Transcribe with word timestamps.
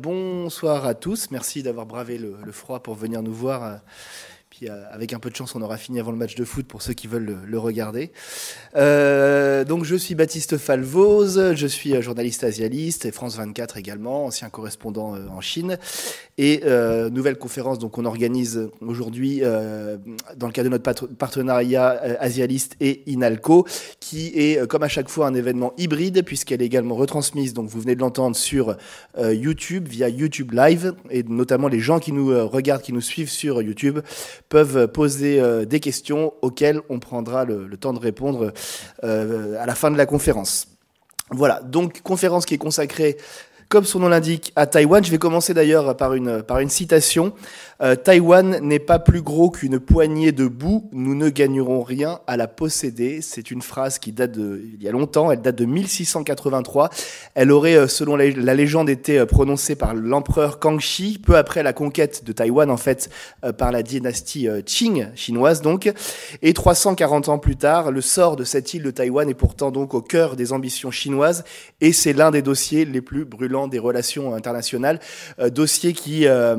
Bonsoir 0.00 0.86
à 0.86 0.94
tous, 0.94 1.30
merci 1.30 1.62
d'avoir 1.62 1.84
bravé 1.84 2.16
le, 2.16 2.52
froid 2.52 2.82
pour 2.82 2.94
venir 2.94 3.22
nous 3.22 3.34
voir 3.34 3.80
euh, 4.62 4.84
avec 4.90 5.12
un 5.12 5.18
peu 5.18 5.30
de 5.30 5.36
chance, 5.36 5.54
on 5.54 5.62
aura 5.62 5.78
fini 5.78 6.00
avant 6.00 6.10
le 6.10 6.18
match 6.18 6.34
de 6.34 6.44
foot 6.44 6.66
pour 6.66 6.82
ceux 6.82 6.92
qui 6.92 7.06
veulent 7.06 7.38
le, 7.46 7.58
regarder. 7.58 8.10
Euh, 8.76 9.64
donc, 9.64 9.84
je 9.84 9.96
suis 9.96 10.14
Baptiste 10.14 10.58
Falvoz, 10.58 11.54
je 11.54 11.66
suis 11.66 11.94
euh, 11.94 12.02
journaliste 12.02 12.44
asialiste 12.44 13.04
et 13.06 13.12
France 13.12 13.36
24 13.36 13.78
également, 13.78 14.26
ancien 14.26 14.50
correspondant 14.50 15.14
en 15.14 15.40
Chine. 15.40 15.78
Et 16.36 16.62
nouvelle 17.10 17.36
conférence 17.36 17.78
donc 17.78 17.98
on 17.98 18.06
organise 18.06 18.70
aujourd'hui 18.80 19.40
dans 19.40 20.46
le 20.46 20.52
cadre 20.52 20.70
de 20.70 20.76
notre 20.76 21.06
partenariat 21.06 21.90
asialiste 22.18 22.76
et 22.80 23.02
Inalco, 23.10 23.66
qui 23.98 24.28
est 24.34 24.66
comme 24.66 24.82
à 24.82 24.88
chaque 24.88 25.10
fois 25.10 25.26
un 25.26 25.34
événement 25.34 25.74
hybride 25.76 26.24
puisqu'elle 26.24 26.62
est 26.62 26.66
également 26.66 26.94
retransmise. 26.94 27.52
Donc, 27.52 27.68
vous 27.68 27.80
venez 27.80 27.94
de 27.94 28.00
l'entendre 28.00 28.36
sur 28.36 28.76
YouTube 29.18 29.86
via 29.86 30.08
YouTube 30.08 30.52
Live 30.52 30.94
et 31.10 31.22
notamment 31.24 31.68
les 31.68 31.80
gens 31.80 31.98
qui 31.98 32.12
nous 32.12 32.28
regardent, 32.48 32.82
qui 32.82 32.94
nous 32.94 33.02
suivent 33.02 33.30
sur 33.30 33.60
YouTube 33.60 34.00
peuvent 34.50 34.88
poser 34.88 35.40
euh, 35.40 35.64
des 35.64 35.80
questions 35.80 36.34
auxquelles 36.42 36.82
on 36.90 36.98
prendra 36.98 37.46
le, 37.46 37.74
temps 37.78 37.94
de 37.94 37.98
répondre 37.98 38.52
euh, 39.04 39.56
à 39.58 39.64
la 39.64 39.74
fin 39.74 39.90
de 39.90 39.96
la 39.96 40.04
conférence. 40.04 40.66
Voilà, 41.30 41.60
donc 41.62 42.02
conférence 42.02 42.44
qui 42.44 42.54
est 42.54 42.58
consacrée 42.58 43.16
comme 43.70 43.84
son 43.84 44.00
nom 44.00 44.08
l'indique, 44.08 44.52
à 44.56 44.66
Taïwan. 44.66 45.02
Je 45.04 45.12
vais 45.12 45.18
commencer 45.18 45.54
d'ailleurs 45.54 45.96
par 45.96 46.14
une, 46.14 46.68
citation. 46.68 47.32
Euh, 47.80 47.94
Taïwan 47.94 48.58
n'est 48.60 48.80
pas 48.80 48.98
plus 48.98 49.22
gros 49.22 49.48
qu'une 49.48 49.78
poignée 49.78 50.32
de 50.32 50.48
boue, 50.48 50.90
nous 50.92 51.14
ne 51.14 51.28
gagnerons 51.28 51.84
rien 51.84 52.18
à 52.26 52.36
la 52.36 52.48
posséder. 52.48 53.22
C'est 53.22 53.52
une 53.52 53.62
phrase 53.62 54.00
qui 54.00 54.10
date 54.10 54.32
de, 54.32 54.60
il 54.74 54.82
y 54.82 54.88
a 54.88 54.90
longtemps, 54.90 55.30
elle 55.30 55.40
date 55.40 55.54
de 55.54 55.66
1683. 55.66 56.90
Elle 57.36 57.52
aurait, 57.52 57.76
euh, 57.76 57.86
selon 57.86 58.16
la, 58.16 58.54
légende, 58.54 58.90
été 58.90 59.20
euh, 59.20 59.24
prononcée 59.24 59.76
par 59.76 59.94
l'empereur 59.94 60.58
Kangxi, 60.58 61.20
peu 61.24 61.36
après 61.36 61.62
la 61.62 61.72
conquête 61.72 62.24
de 62.24 62.32
Taïwan, 62.32 62.72
en 62.72 62.76
fait, 62.76 63.08
par 63.56 63.70
la 63.70 63.84
dynastie 63.84 64.48
Qing, 64.66 65.06
chinoise 65.14 65.62
donc. 65.62 65.92
Et 66.42 66.52
340 66.54 67.28
ans 67.28 67.38
plus 67.38 67.56
tard, 67.56 67.92
le 67.92 68.00
sort 68.00 68.34
de 68.34 68.42
cette 68.42 68.74
île 68.74 68.82
de 68.82 68.90
Taïwan 68.90 69.30
est 69.30 69.34
pourtant 69.34 69.70
donc 69.70 69.94
au 69.94 70.02
cœur 70.02 70.34
des 70.34 70.52
ambitions 70.52 70.90
chinoises 70.90 71.44
et 71.80 71.92
c'est 71.92 72.12
l'un 72.12 72.32
des 72.32 72.42
dossiers 72.42 72.84
les 72.84 73.00
plus 73.00 73.24
brûlants 73.24 73.59
des 73.68 73.78
relations 73.78 74.34
internationales, 74.34 75.00
euh, 75.38 75.50
dossier 75.50 75.92
qui 75.92 76.26
euh, 76.26 76.56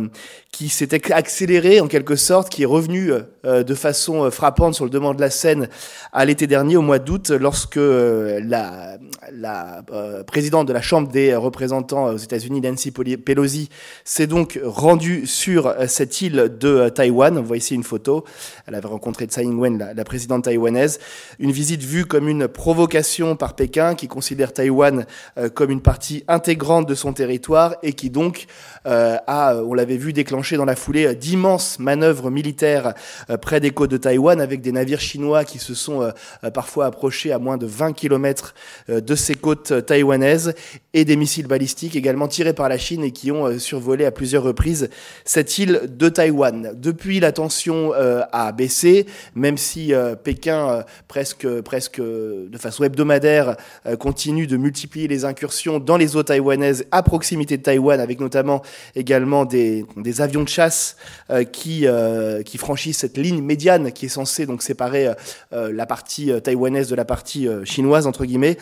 qui 0.51 0.69
s'est 0.69 1.11
accéléré 1.13 1.79
en 1.79 1.87
quelque 1.87 2.15
sorte, 2.15 2.49
qui 2.49 2.63
est 2.63 2.65
revenu 2.65 3.11
euh, 3.45 3.63
de 3.63 3.73
façon 3.73 4.29
frappante 4.29 4.75
sur 4.75 4.83
le 4.83 4.91
demande 4.91 5.15
de 5.15 5.21
la 5.21 5.29
scène 5.29 5.69
à 6.11 6.25
l'été 6.25 6.45
dernier, 6.45 6.77
au 6.77 6.81
mois 6.81 6.99
d'août, 6.99 7.29
lorsque 7.29 7.77
la, 7.77 8.97
la 9.31 9.83
présidente 10.27 10.67
de 10.67 10.73
la 10.73 10.81
Chambre 10.81 11.07
des 11.07 11.35
représentants 11.35 12.05
aux 12.05 12.17
États-Unis, 12.17 12.61
Nancy 12.61 12.91
Pelosi, 12.91 13.69
s'est 14.03 14.27
donc 14.27 14.59
rendue 14.63 15.25
sur 15.25 15.73
cette 15.87 16.21
île 16.21 16.51
de 16.59 16.89
Taïwan. 16.89 17.37
On 17.37 17.43
voit 17.43 17.57
ici 17.57 17.73
une 17.73 17.83
photo. 17.83 18.25
Elle 18.67 18.75
avait 18.75 18.87
rencontré 18.87 19.25
Tsai 19.25 19.43
Ing-wen, 19.43 19.77
la, 19.77 19.93
la, 19.93 20.03
présidente 20.03 20.43
taïwanaise. 20.43 20.99
Une 21.39 21.51
visite 21.51 21.81
vue 21.81 22.05
comme 22.05 22.27
une 22.27 22.47
provocation 22.47 23.35
par 23.35 23.55
Pékin, 23.55 23.95
qui 23.95 24.07
considère 24.07 24.53
Taïwan 24.53 25.05
comme 25.53 25.71
une 25.71 25.81
partie 25.81 26.23
intégrante 26.27 26.87
de 26.87 26.95
son 26.95 27.13
territoire 27.13 27.75
et 27.83 27.93
qui 27.93 28.09
donc 28.09 28.47
euh, 28.85 29.17
a, 29.27 29.55
on 29.57 29.73
l'avait 29.73 29.97
vu, 29.97 30.13
déclenché 30.13 30.50
dans 30.57 30.65
la 30.65 30.75
foulée 30.75 31.15
d'immenses 31.15 31.79
manœuvres 31.79 32.29
militaires 32.29 32.93
euh, 33.29 33.37
près 33.37 33.59
des 33.59 33.71
côtes 33.71 33.91
de 33.91 33.97
Taïwan 33.97 34.39
avec 34.41 34.61
des 34.61 34.71
navires 34.71 34.99
chinois 34.99 35.43
qui 35.43 35.59
se 35.59 35.73
sont 35.73 36.01
euh, 36.01 36.49
parfois 36.51 36.85
approchés 36.85 37.31
à 37.31 37.39
moins 37.39 37.57
de 37.57 37.65
20 37.65 37.93
km 37.93 38.53
de 38.89 39.15
ces 39.15 39.35
côtes 39.35 39.85
taïwanaises 39.85 40.53
et 40.93 41.05
des 41.05 41.15
missiles 41.15 41.47
balistiques 41.47 41.95
également 41.95 42.27
tirés 42.27 42.53
par 42.53 42.69
la 42.69 42.77
Chine 42.77 43.03
et 43.03 43.11
qui 43.11 43.31
ont 43.31 43.59
survolé 43.59 44.05
à 44.05 44.11
plusieurs 44.11 44.43
reprises 44.43 44.89
cette 45.25 45.57
île 45.57 45.81
de 45.87 46.09
Taïwan. 46.09 46.73
Depuis, 46.75 47.19
la 47.19 47.31
tension 47.31 47.93
a 47.93 48.51
baissé, 48.51 49.05
même 49.35 49.57
si 49.57 49.93
Pékin, 50.23 50.83
presque, 51.07 51.47
presque 51.61 52.01
de 52.01 52.57
façon 52.57 52.83
hebdomadaire, 52.83 53.55
continue 53.99 54.47
de 54.47 54.57
multiplier 54.57 55.07
les 55.07 55.25
incursions 55.25 55.79
dans 55.79 55.97
les 55.97 56.15
eaux 56.15 56.23
taïwanaises 56.23 56.85
à 56.91 57.03
proximité 57.03 57.57
de 57.57 57.63
Taïwan, 57.63 57.99
avec 57.99 58.19
notamment 58.19 58.61
également 58.95 59.45
des, 59.45 59.85
des 59.97 60.21
avions 60.21 60.30
de 60.39 60.47
chasse 60.47 60.95
euh, 61.29 61.43
qui, 61.43 61.85
euh, 61.85 62.43
qui 62.43 62.57
franchissent 62.57 62.99
cette 62.99 63.17
ligne 63.17 63.41
médiane 63.41 63.91
qui 63.91 64.05
est 64.05 64.09
censée 64.09 64.45
donc 64.45 64.63
séparer 64.63 65.13
euh, 65.53 65.71
la 65.73 65.85
partie 65.85 66.31
taïwanaise 66.41 66.89
de 66.89 66.95
la 66.95 67.05
partie 67.05 67.47
chinoise 67.65 68.07
entre 68.07 68.25
guillemets. 68.25 68.57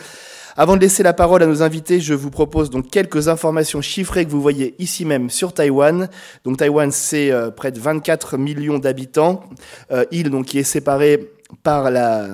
Avant 0.56 0.76
de 0.76 0.80
laisser 0.80 1.04
la 1.04 1.12
parole 1.12 1.42
à 1.44 1.46
nos 1.46 1.62
invités, 1.62 2.00
je 2.00 2.12
vous 2.12 2.30
propose 2.30 2.70
donc 2.70 2.90
quelques 2.90 3.28
informations 3.28 3.80
chiffrées 3.80 4.24
que 4.24 4.30
vous 4.30 4.42
voyez 4.42 4.74
ici 4.78 5.04
même 5.04 5.30
sur 5.30 5.54
Taïwan. 5.54 6.08
Donc 6.44 6.56
Taïwan, 6.56 6.90
c'est 6.90 7.32
près 7.56 7.70
de 7.70 7.78
24 7.78 8.36
millions 8.36 8.78
d'habitants, 8.78 9.44
île 10.10 10.28
donc 10.28 10.46
qui 10.46 10.58
est 10.58 10.64
séparée 10.64 11.30
par 11.62 11.90
la 11.90 12.28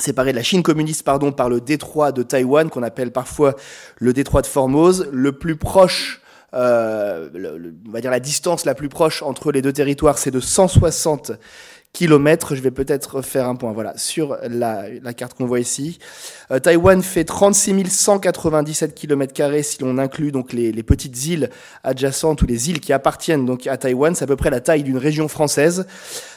séparé 0.00 0.32
de 0.32 0.36
la 0.36 0.42
Chine 0.42 0.62
communiste 0.62 1.02
pardon, 1.02 1.32
par 1.32 1.48
le 1.48 1.60
détroit 1.60 2.12
de 2.12 2.22
Taïwan, 2.22 2.70
qu'on 2.70 2.82
appelle 2.82 3.12
parfois 3.12 3.54
le 3.98 4.12
détroit 4.12 4.42
de 4.42 4.46
Formose, 4.46 5.08
le 5.12 5.32
plus 5.32 5.56
proche, 5.56 6.19
euh, 6.54 7.70
on 7.86 7.90
va 7.90 8.00
dire 8.00 8.10
la 8.10 8.20
distance 8.20 8.64
la 8.64 8.74
plus 8.74 8.88
proche 8.88 9.22
entre 9.22 9.52
les 9.52 9.62
deux 9.62 9.72
territoires, 9.72 10.18
c'est 10.18 10.30
de 10.30 10.40
160 10.40 11.32
kilomètres. 11.92 12.54
Je 12.54 12.60
vais 12.60 12.70
peut-être 12.70 13.22
faire 13.22 13.48
un 13.48 13.56
point 13.56 13.72
voilà, 13.72 13.96
sur 13.96 14.36
la, 14.48 14.84
la 15.02 15.14
carte 15.14 15.34
qu'on 15.34 15.46
voit 15.46 15.60
ici. 15.60 15.98
Euh, 16.50 16.58
Taïwan 16.58 17.02
fait 17.02 17.24
36 17.24 17.88
197 17.90 18.94
km 18.94 19.62
si 19.62 19.82
l'on 19.82 19.98
inclut 19.98 20.32
donc 20.32 20.52
les, 20.52 20.72
les, 20.72 20.82
petites 20.82 21.26
îles 21.26 21.50
adjacentes 21.84 22.42
ou 22.42 22.46
les 22.46 22.70
îles 22.70 22.80
qui 22.80 22.92
appartiennent 22.92 23.46
donc 23.46 23.66
à 23.66 23.76
Taïwan. 23.76 24.14
C'est 24.14 24.24
à 24.24 24.26
peu 24.26 24.36
près 24.36 24.50
la 24.50 24.60
taille 24.60 24.82
d'une 24.82 24.98
région 24.98 25.28
française. 25.28 25.86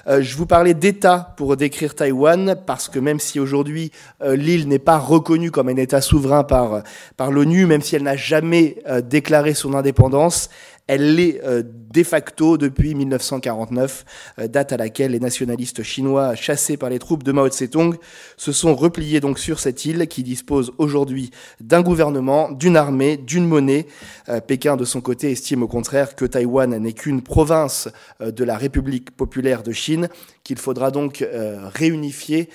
Euh, 0.07 0.21
je 0.21 0.35
vous 0.35 0.45
parlais 0.45 0.73
d'État 0.73 1.33
pour 1.37 1.55
décrire 1.55 1.95
Taïwan 1.95 2.55
parce 2.65 2.89
que 2.89 2.99
même 2.99 3.19
si 3.19 3.39
aujourd'hui 3.39 3.91
euh, 4.21 4.35
l'île 4.35 4.67
n'est 4.67 4.79
pas 4.79 4.97
reconnue 4.97 5.51
comme 5.51 5.69
un 5.69 5.77
État 5.77 6.01
souverain 6.01 6.43
par, 6.43 6.83
par 7.15 7.31
l'ONU, 7.31 7.65
même 7.65 7.81
si 7.81 7.95
elle 7.95 8.03
n'a 8.03 8.15
jamais 8.15 8.77
déclaré 9.03 9.53
son 9.53 9.73
indépendance, 9.73 10.49
elle 10.87 11.15
l'est 11.15 11.41
euh, 11.43 11.63
de 11.65 12.03
facto 12.03 12.57
depuis 12.57 12.93
1949, 12.93 14.05
euh, 14.39 14.47
date 14.47 14.73
à 14.73 14.77
laquelle 14.77 15.11
les 15.11 15.19
nationalistes 15.19 15.81
chinois, 15.81 16.35
chassés 16.35 16.75
par 16.75 16.89
les 16.89 16.99
troupes 16.99 17.23
de 17.23 17.31
Mao 17.31 17.47
Tse-tung, 17.47 17.95
se 18.35 18.51
sont 18.51 18.75
repliés 18.75 19.21
donc 19.21 19.39
sur 19.39 19.59
cette 19.59 19.85
île 19.85 20.07
qui 20.07 20.23
dispose 20.23 20.73
aujourd'hui 20.77 21.31
d'un 21.61 21.81
gouvernement, 21.81 22.51
d'une 22.51 22.75
armée, 22.75 23.15
d'une 23.15 23.45
monnaie. 23.45 23.87
Euh, 24.27 24.41
Pékin, 24.41 24.75
de 24.75 24.85
son 24.85 24.99
côté, 24.99 25.31
estime 25.31 25.63
au 25.63 25.67
contraire 25.67 26.15
que 26.15 26.25
Taïwan 26.25 26.75
n'est 26.77 26.93
qu'une 26.93 27.21
province 27.21 27.89
de 28.19 28.43
la 28.43 28.57
République 28.57 29.11
populaire 29.11 29.63
de 29.63 29.71
Chine, 29.71 30.09
qu'il 30.43 30.57
faudra 30.57 30.91
donc 30.91 31.25
réunifier 31.73 32.49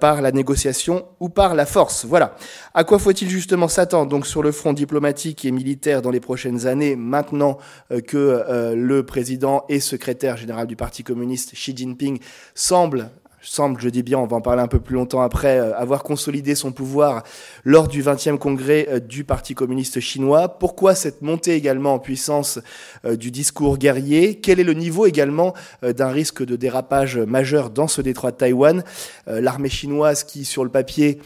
par 0.00 0.22
la 0.22 0.30
négociation 0.30 1.06
ou 1.18 1.28
par 1.28 1.54
la 1.54 1.66
force. 1.66 2.04
Voilà. 2.04 2.36
À 2.74 2.84
quoi 2.84 2.98
faut-il 2.98 3.28
justement 3.28 3.68
s'attendre 3.68 4.08
donc 4.08 4.26
sur 4.26 4.42
le 4.42 4.50
front 4.50 4.72
diplomatique 4.72 5.44
et 5.44 5.50
militaire 5.50 6.00
dans 6.00 6.10
les 6.10 6.20
prochaines 6.20 6.66
années, 6.66 6.96
maintenant 6.96 7.58
euh, 7.90 8.00
que 8.00 8.16
euh, 8.16 8.74
le 8.74 9.04
président 9.04 9.66
et 9.68 9.78
secrétaire 9.78 10.38
général 10.38 10.66
du 10.66 10.74
Parti 10.74 11.04
communiste 11.04 11.52
Xi 11.52 11.76
Jinping 11.76 12.18
semble 12.54 13.10
semble, 13.44 13.80
je 13.80 13.88
dis 13.88 14.04
bien, 14.04 14.18
on 14.20 14.26
va 14.26 14.36
en 14.36 14.40
parler 14.40 14.62
un 14.62 14.68
peu 14.68 14.78
plus 14.78 14.94
longtemps 14.94 15.20
après, 15.20 15.58
euh, 15.58 15.76
avoir 15.76 16.04
consolidé 16.04 16.54
son 16.54 16.70
pouvoir 16.70 17.24
lors 17.64 17.88
du 17.88 18.00
20e 18.00 18.38
congrès 18.38 19.02
du 19.06 19.24
Parti 19.24 19.54
communiste 19.54 19.98
chinois? 19.98 20.48
Pourquoi 20.48 20.94
cette 20.94 21.22
montée 21.22 21.54
également 21.54 21.92
en 21.92 21.98
puissance 21.98 22.60
du 23.04 23.32
discours 23.32 23.78
guerrier? 23.78 24.36
Quel 24.36 24.60
est 24.60 24.64
le 24.64 24.74
niveau 24.74 25.06
également 25.06 25.54
d'un 25.82 26.08
risque 26.08 26.44
de 26.44 26.54
dérapage 26.54 27.18
majeur 27.18 27.70
dans 27.70 27.88
ce 27.88 28.00
détroit 28.00 28.30
de 28.30 28.36
Taïwan? 28.36 28.84
L'armée 29.26 29.68
chinoise 29.68 30.22
qui, 30.22 30.44
sur 30.44 30.62
le 30.62 30.70
papier, 30.70 31.18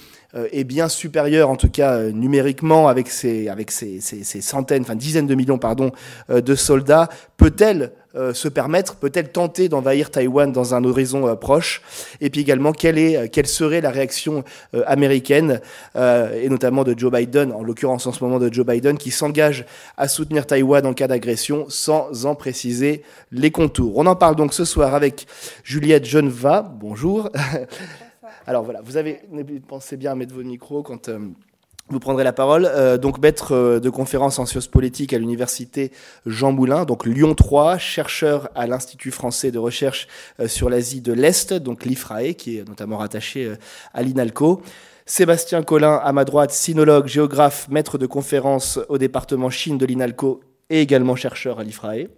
est 0.52 0.64
bien 0.64 0.88
supérieur, 0.88 1.50
en 1.50 1.56
tout 1.56 1.68
cas 1.68 1.94
euh, 1.94 2.10
numériquement, 2.10 2.88
avec 2.88 3.08
ses, 3.08 3.48
avec 3.48 3.70
ses, 3.70 4.00
ses, 4.00 4.40
centaines, 4.40 4.82
enfin 4.82 4.94
dizaines 4.94 5.26
de 5.26 5.34
millions, 5.34 5.58
pardon, 5.58 5.92
euh, 6.30 6.40
de 6.40 6.54
soldats, 6.54 7.08
peut-elle 7.36 7.92
se 8.32 8.48
permettre, 8.48 8.96
peut-elle 8.96 9.30
tenter 9.30 9.68
d'envahir 9.68 10.10
Taïwan 10.10 10.50
dans 10.50 10.74
un 10.74 10.82
horizon 10.84 11.36
proche? 11.36 11.82
Et 12.22 12.30
puis 12.30 12.40
également, 12.40 12.72
quelle, 12.72 12.96
est, 12.96 13.28
quelle 13.28 13.46
serait 13.46 13.82
la 13.82 13.90
réaction 13.90 14.42
américaine, 14.86 15.60
et 15.94 16.48
notamment 16.48 16.82
de 16.82 16.98
Joe 16.98 17.12
Biden, 17.12 17.52
en 17.52 17.62
l'occurrence 17.62 18.06
en 18.06 18.12
ce 18.12 18.24
moment 18.24 18.38
de 18.38 18.50
Joe 18.50 18.64
Biden, 18.64 18.96
qui 18.96 19.10
s'engage 19.10 19.66
à 19.98 20.08
soutenir 20.08 20.46
Taïwan 20.46 20.86
en 20.86 20.94
cas 20.94 21.08
d'agression 21.08 21.66
sans 21.68 22.24
en 22.24 22.34
préciser 22.34 23.02
les 23.32 23.50
contours? 23.50 23.98
On 23.98 24.06
en 24.06 24.16
parle 24.16 24.36
donc 24.36 24.54
ce 24.54 24.64
soir 24.64 24.94
avec 24.94 25.26
Juliette 25.62 26.06
Geneva. 26.06 26.62
Bonjour. 26.80 27.28
Alors 28.48 28.62
voilà, 28.62 28.80
vous 28.80 28.96
avez 28.96 29.22
pensez 29.66 29.96
bien 29.96 30.12
à 30.12 30.14
mettre 30.14 30.32
vos 30.32 30.44
micros 30.44 30.84
quand 30.84 31.08
euh, 31.08 31.18
vous 31.88 31.98
prendrez 31.98 32.22
la 32.22 32.32
parole. 32.32 32.70
Euh, 32.72 32.96
donc 32.96 33.18
maître 33.18 33.52
euh, 33.52 33.80
de 33.80 33.90
conférence 33.90 34.38
en 34.38 34.46
sciences 34.46 34.68
politiques 34.68 35.12
à 35.12 35.18
l'université 35.18 35.90
Jean 36.26 36.52
Moulin, 36.52 36.84
donc 36.84 37.06
Lyon 37.06 37.34
3, 37.34 37.76
chercheur 37.78 38.48
à 38.54 38.68
l'Institut 38.68 39.10
français 39.10 39.50
de 39.50 39.58
recherche 39.58 40.06
sur 40.46 40.70
l'Asie 40.70 41.00
de 41.00 41.12
l'Est, 41.12 41.54
donc 41.54 41.84
l'IFRAE, 41.84 42.34
qui 42.34 42.58
est 42.58 42.68
notamment 42.68 42.98
rattaché 42.98 43.52
à 43.92 44.02
l'INALCO. 44.02 44.62
Sébastien 45.06 45.64
Collin, 45.64 46.00
à 46.02 46.12
ma 46.12 46.24
droite, 46.24 46.52
sinologue, 46.52 47.08
géographe, 47.08 47.68
maître 47.68 47.98
de 47.98 48.06
conférence 48.06 48.78
au 48.88 48.98
département 48.98 49.50
Chine 49.50 49.76
de 49.76 49.86
l'INALCO 49.86 50.40
et 50.70 50.80
également 50.80 51.16
chercheur 51.16 51.58
à 51.58 51.64
l'IFRAE. 51.64 52.08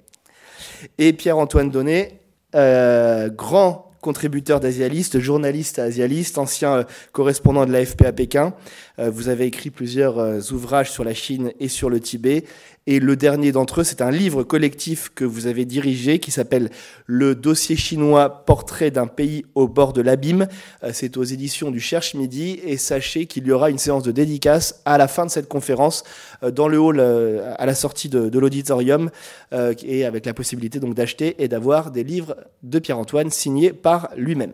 Et 0.99 1.15
Pierre-Antoine 1.15 1.71
Donnet, 1.71 2.21
grand 2.53 3.88
contributeur 4.01 4.61
d'Asialiste, 4.61 5.19
journaliste 5.19 5.79
Asialiste, 5.79 6.39
ancien 6.39 6.79
euh, 6.79 6.85
correspondant 7.13 7.67
de 7.67 7.73
l'AFP 7.73 8.03
à 8.07 8.13
Pékin. 8.13 8.55
Euh, 8.99 9.11
vous 9.11 9.29
avez 9.29 9.47
écrit 9.47 9.71
plusieurs 9.71 10.53
ouvrages 10.53 10.91
sur 10.91 11.05
la 11.05 11.15
Chine 11.15 11.53
et 11.61 11.69
sur 11.69 11.91
le 11.91 12.01
Tibet 12.01 12.45
et 12.91 13.01
le 13.01 13.17
dernier 13.17 13.53
d'entre 13.53 13.83
eux, 13.83 13.85
c'est 13.85 14.01
un 14.01 14.11
livre 14.11 14.45
collectif 14.45 15.11
que 15.15 15.27
vous 15.27 15.47
avez 15.47 15.67
dirigé 15.67 16.21
qui 16.21 16.31
s'appelle 16.31 16.71
Le 17.05 17.35
dossier 17.35 17.77
chinois, 17.77 18.47
portrait 18.47 18.91
d'un 18.91 19.07
pays 19.07 19.45
au 19.55 19.69
bord 19.69 19.93
de 19.93 20.01
l'abîme. 20.01 20.49
Euh, 20.83 20.93
c'est 20.95 21.19
aux 21.19 21.23
éditions 21.23 21.71
du 21.71 21.81
Cherche 21.81 22.15
Midi. 22.15 22.59
Et 22.65 22.79
sachez 22.79 23.27
qu'il 23.27 23.47
y 23.47 23.53
aura 23.53 23.69
une 23.69 23.77
séance 23.77 24.05
de 24.05 24.11
dédicace 24.11 24.81
à 24.87 24.97
la 24.97 25.07
fin 25.07 25.27
de 25.27 25.31
cette 25.31 25.49
conférence 25.49 26.03
euh, 26.43 26.51
dans 26.51 26.67
le 26.67 26.79
hall 26.79 26.99
euh, 26.99 27.53
à 27.59 27.67
la 27.67 27.75
sortie 27.75 28.09
de, 28.09 28.39
l'auditorium 28.39 29.11
et 29.53 30.07
avec 30.07 30.25
la 30.25 30.33
possibilité 30.33 30.81
donc 30.81 30.95
d'acheter 30.95 31.43
et 31.43 31.49
d'avoir 31.49 31.91
des 31.91 32.05
livres 32.05 32.37
de 32.63 32.79
Pierre-Antoine 32.79 33.31
signés 33.31 33.73
par 33.73 34.09
lui-même. 34.17 34.53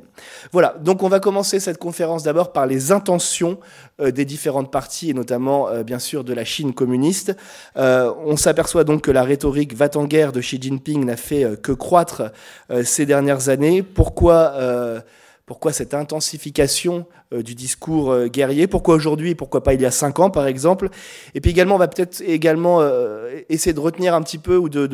Voilà. 0.51 0.75
Donc 0.83 1.03
on 1.05 1.09
va 1.09 1.21
commencer 1.21 1.61
cette 1.61 1.79
conférence 1.79 2.23
d'abord 2.23 2.53
par 2.53 2.67
les 2.67 2.91
intentions 2.91 3.59
des 4.01 4.25
différentes 4.35 4.71
parties 4.73 5.11
et 5.11 5.15
notamment 5.15 5.69
bien 5.83 5.99
sûr 5.99 6.25
de 6.25 6.33
la 6.33 6.45
Chine 6.45 6.75
communiste. 6.75 7.37
On 7.77 8.37
s'aperçoit 8.37 8.85
donc 8.85 9.03
que 9.03 9.11
la 9.11 9.23
rhétorique 9.23 9.75
va 9.75 9.89
en 9.95 10.05
guerre 10.05 10.33
de 10.33 10.41
Xi 10.41 10.59
Jinping 10.61 11.05
n'a 11.05 11.17
fait 11.17 11.45
euh, 11.45 11.57
que 11.57 11.73
croître 11.73 12.33
euh, 12.71 12.85
ces 12.85 13.07
dernières 13.07 13.49
années. 13.49 13.83
Pourquoi 13.83 14.53
euh, 14.55 15.01
pourquoi 15.47 15.75
cette 15.75 15.93
intensification 15.93 17.05
du 17.31 17.55
discours 17.55 18.29
guerrier? 18.29 18.67
Pourquoi 18.67 18.95
aujourd'hui? 18.95 19.31
Et 19.31 19.35
pourquoi 19.35 19.63
pas 19.63 19.75
il 19.75 19.83
y 19.83 19.85
a 19.85 19.91
cinq 19.91 20.19
ans, 20.19 20.31
par 20.31 20.47
exemple? 20.47 20.89
Et 21.35 21.43
puis 21.43 21.51
également, 21.51 21.75
on 21.75 21.79
va 21.79 21.87
peut-être 21.87 22.23
également 22.23 22.81
essayer 23.51 23.75
de 23.75 23.81
retenir 23.81 24.15
un 24.15 24.23
petit 24.23 24.39
peu 24.39 24.57
ou 24.57 24.71
de 24.71 24.87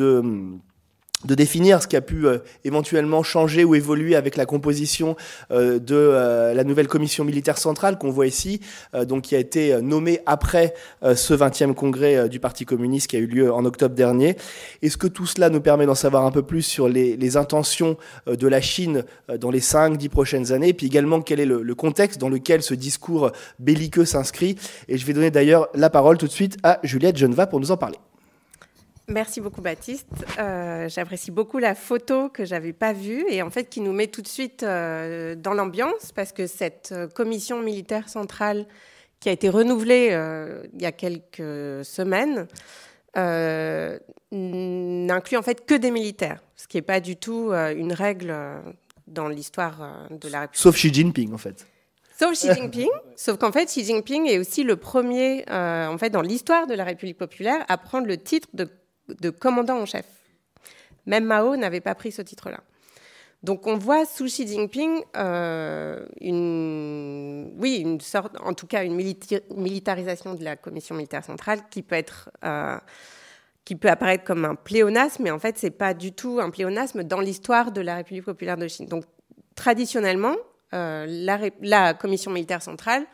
définir 1.25 1.81
ce 1.81 1.87
qui 1.87 1.95
a 1.95 2.01
pu 2.01 2.27
euh, 2.27 2.39
éventuellement 2.63 3.23
changer 3.23 3.63
ou 3.63 3.75
évoluer 3.75 4.15
avec 4.15 4.35
la 4.35 4.45
composition 4.45 5.15
euh, 5.51 5.79
de 5.79 5.95
euh, 5.95 6.53
la 6.53 6.63
nouvelle 6.63 6.87
commission 6.87 7.23
militaire 7.23 7.57
centrale 7.57 7.97
qu'on 7.97 8.11
voit 8.11 8.27
ici, 8.27 8.59
donc 9.07 9.23
qui 9.23 9.35
a 9.35 9.39
été 9.39 9.81
nommée 9.81 10.19
après 10.25 10.73
ce 11.03 11.33
20e 11.33 11.73
congrès 11.73 12.29
du 12.29 12.39
Parti 12.39 12.65
communiste 12.65 13.07
qui 13.07 13.15
a 13.15 13.19
eu 13.19 13.25
lieu 13.25 13.51
en 13.51 13.65
octobre 13.65 13.95
dernier. 13.95 14.35
Est-ce 14.81 14.97
que 14.97 15.07
tout 15.07 15.25
cela 15.25 15.49
nous 15.49 15.61
permet 15.61 15.85
d'en 15.85 15.95
savoir 15.95 16.25
un 16.25 16.31
peu 16.31 16.41
plus 16.41 16.61
sur 16.61 16.87
les, 16.87 17.15
les 17.15 17.37
intentions 17.37 17.97
de 18.27 18.47
la 18.47 18.61
Chine 18.61 19.03
dans 19.39 19.51
les 19.51 19.61
5-10 19.61 20.09
prochaines 20.09 20.51
années, 20.51 20.69
et 20.69 20.73
puis 20.73 20.87
également 20.87 21.21
quel 21.21 21.39
est 21.39 21.45
le, 21.45 21.61
le, 21.61 21.75
contexte 21.75 22.19
dans 22.19 22.29
lequel 22.29 22.61
ce 22.61 22.73
discours 22.73 23.31
belliqueux 23.59 24.05
s'inscrit? 24.05 24.55
Et 24.87 24.97
je 24.97 25.05
vais 25.05 25.13
donner 25.13 25.31
d'ailleurs 25.31 25.69
la 25.73 25.89
parole 25.89 26.17
tout 26.17 26.27
de 26.27 26.31
suite 26.31 26.57
à 26.63 26.79
Juliette 26.83 27.17
Geneva 27.17 27.47
pour 27.47 27.59
nous 27.59 27.71
en 27.71 27.77
parler. 27.77 27.97
Merci 29.11 29.41
beaucoup 29.41 29.61
Baptiste. 29.61 30.07
Euh, 30.39 30.87
j'apprécie 30.87 31.31
beaucoup 31.31 31.57
la 31.57 31.75
photo 31.75 32.29
que 32.29 32.45
j'avais 32.45 32.71
pas 32.71 32.93
vue 32.93 33.25
et 33.29 33.41
en 33.41 33.49
fait 33.49 33.65
qui 33.65 33.81
nous 33.81 33.91
met 33.91 34.07
tout 34.07 34.21
de 34.21 34.27
suite 34.27 34.63
euh, 34.63 35.35
dans 35.35 35.53
l'ambiance 35.53 36.13
parce 36.15 36.31
que 36.31 36.47
cette 36.47 36.93
euh, 36.93 37.07
commission 37.09 37.61
militaire 37.61 38.07
centrale 38.07 38.65
qui 39.19 39.27
a 39.27 39.33
été 39.33 39.49
renouvelée 39.49 40.17
il 40.73 40.81
y 40.81 40.85
a 40.85 40.93
quelques 40.93 41.83
semaines 41.85 42.47
n'inclut 44.31 45.37
en 45.37 45.41
fait 45.41 45.65
que 45.65 45.75
des 45.75 45.91
militaires, 45.91 46.41
ce 46.55 46.67
qui 46.67 46.77
n'est 46.77 46.81
pas 46.81 47.01
du 47.01 47.17
tout 47.17 47.51
une 47.51 47.93
règle 47.93 48.33
dans 49.07 49.27
l'histoire 49.27 50.07
de 50.09 50.29
la 50.29 50.41
République. 50.41 50.59
Sauf 50.59 50.75
Xi 50.75 50.91
Jinping 50.91 51.33
en 51.33 51.37
fait. 51.37 51.67
Sauf 52.17 52.31
Xi 52.31 52.51
Jinping, 52.51 52.89
sauf 53.15 53.37
qu'en 53.37 53.51
fait 53.51 53.65
Xi 53.65 53.83
Jinping 53.83 54.27
est 54.27 54.39
aussi 54.39 54.63
le 54.63 54.75
premier 54.75 55.45
en 55.47 55.97
fait 55.99 56.09
dans 56.09 56.23
l'histoire 56.23 56.65
de 56.65 56.73
la 56.73 56.83
République 56.83 57.19
populaire 57.19 57.63
à 57.67 57.77
prendre 57.77 58.07
le 58.07 58.17
titre 58.17 58.47
de 58.53 58.67
de 59.07 59.29
commandant 59.29 59.79
en 59.79 59.85
chef. 59.85 60.05
Même 61.05 61.25
Mao 61.25 61.55
n'avait 61.55 61.81
pas 61.81 61.95
pris 61.95 62.11
ce 62.11 62.21
titre-là. 62.21 62.59
Donc 63.43 63.65
on 63.65 63.75
voit 63.75 64.05
sous 64.05 64.25
Xi 64.25 64.47
Jinping 64.47 65.01
euh, 65.17 66.05
une, 66.19 67.53
oui, 67.57 67.77
une 67.77 67.99
sorte, 67.99 68.35
en 68.39 68.53
tout 68.53 68.67
cas 68.67 68.83
une 68.83 68.95
militarisation 68.95 70.35
de 70.35 70.43
la 70.43 70.55
commission 70.55 70.93
militaire 70.93 71.25
centrale 71.25 71.61
qui 71.71 71.81
peut 71.81 71.95
être, 71.95 72.29
euh, 72.45 72.77
qui 73.65 73.75
peut 73.75 73.89
apparaître 73.89 74.23
comme 74.23 74.45
un 74.45 74.53
pléonasme, 74.53 75.23
mais 75.23 75.31
en 75.31 75.39
fait 75.39 75.57
c'est 75.57 75.71
pas 75.71 75.95
du 75.95 76.13
tout 76.13 76.39
un 76.39 76.51
pléonasme 76.51 77.03
dans 77.03 77.19
l'histoire 77.19 77.71
de 77.71 77.81
la 77.81 77.95
République 77.95 78.25
populaire 78.25 78.57
de 78.57 78.67
Chine. 78.67 78.85
Donc 78.85 79.05
traditionnellement, 79.55 80.35
euh, 80.73 81.05
la, 81.61 81.93
commission 81.95 82.29
militaire 82.29 82.61
centrale 82.61 83.05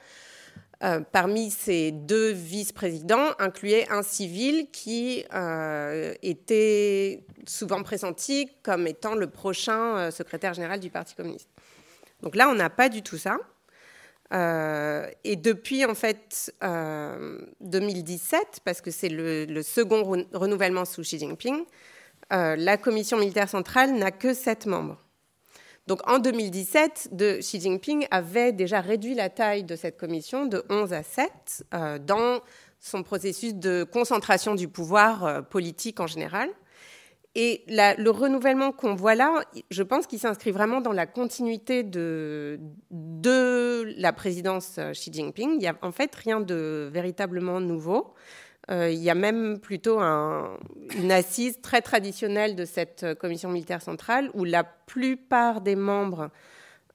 euh, 0.84 1.00
parmi 1.00 1.50
ces 1.50 1.92
deux 1.92 2.30
vice-présidents, 2.30 3.32
incluait 3.40 3.90
un 3.90 4.04
civil 4.04 4.70
qui 4.72 5.26
euh, 5.34 6.14
était 6.22 7.24
souvent 7.48 7.82
pressenti 7.82 8.52
comme 8.62 8.86
étant 8.86 9.16
le 9.16 9.26
prochain 9.26 9.98
euh, 9.98 10.12
secrétaire 10.12 10.54
général 10.54 10.80
du 10.80 10.92
Parti 10.92 11.16
communiste. 11.16 11.50
Donc 12.22 12.36
là, 12.36 12.48
on 12.48 12.54
n'a 12.54 12.70
pas 12.70 12.90
du 12.90 13.02
tout 13.02 13.18
ça. 13.18 13.40
et 15.24 15.36
depuis 15.36 15.84
en 15.86 15.96
fait 15.96 16.54
2017, 17.62 18.60
parce 18.64 18.82
que 18.82 18.92
c'est 18.92 19.10
le, 19.10 19.62
second 19.64 20.04
renouvellement 20.34 20.86
sous 20.86 21.02
Xi 21.02 21.18
Jinping, 21.18 21.64
la 22.30 22.78
commission 22.78 23.18
militaire 23.18 23.50
centrale 23.50 23.94
n'a 23.96 24.12
que 24.12 24.34
sept 24.34 24.68
membres. 24.68 25.07
Donc 25.88 26.02
en 26.06 26.20
2017, 26.20 27.10
de, 27.14 27.40
Xi 27.40 27.62
Jinping 27.62 28.08
avait 28.12 28.52
déjà 28.52 28.82
réduit 28.82 29.16
la 29.16 29.30
taille 29.30 29.64
de 29.64 29.76
cette 29.78 29.98
commission 29.98 30.46
de 30.46 30.64
11 30.70 30.92
à 30.92 31.02
7 31.02 31.66
euh, 31.74 31.98
dans 31.98 32.42
son 32.80 33.04
processus 33.04 33.56
de 33.56 33.86
concentration 33.86 34.54
du 34.54 34.68
pouvoir 34.68 35.26
euh, 35.26 35.42
politique 35.42 36.02
en 36.02 36.08
général. 36.08 36.50
Et 37.40 37.64
le 37.68 38.10
renouvellement 38.10 38.72
qu'on 38.72 38.96
voit 38.96 39.14
là, 39.14 39.44
je 39.70 39.84
pense 39.84 40.08
qu'il 40.08 40.18
s'inscrit 40.18 40.52
vraiment 40.52 40.82
dans 40.82 40.92
la 40.92 41.06
continuité 41.06 41.84
de, 41.84 42.60
de 42.90 43.94
la 43.98 44.12
présidence 44.12 44.78
euh, 44.80 44.92
Xi 44.92 45.14
Jinping. 45.14 45.52
Il 45.52 45.60
n'y 45.60 45.68
a 45.68 45.76
en 45.84 45.92
fait 45.92 46.14
rien 46.16 46.42
de 46.42 46.90
véritablement 46.92 47.62
nouveau. 47.62 48.14
Euh, 48.70 48.90
il 48.92 49.00
y 49.00 49.10
a 49.10 49.16
même 49.16 49.60
plutôt 49.60 50.00
une 50.00 51.12
assise 51.12 51.62
très 51.62 51.82
traditionnelle 51.82 52.56
de 52.56 52.66
cette 52.66 53.04
euh, 53.04 53.16
commission 53.16 53.50
militaire 53.50 53.82
centrale 53.82 54.30
où 54.34 54.44
la 54.44 54.66
plupart 54.66 55.62
des 55.62 55.78
membres 55.78 56.30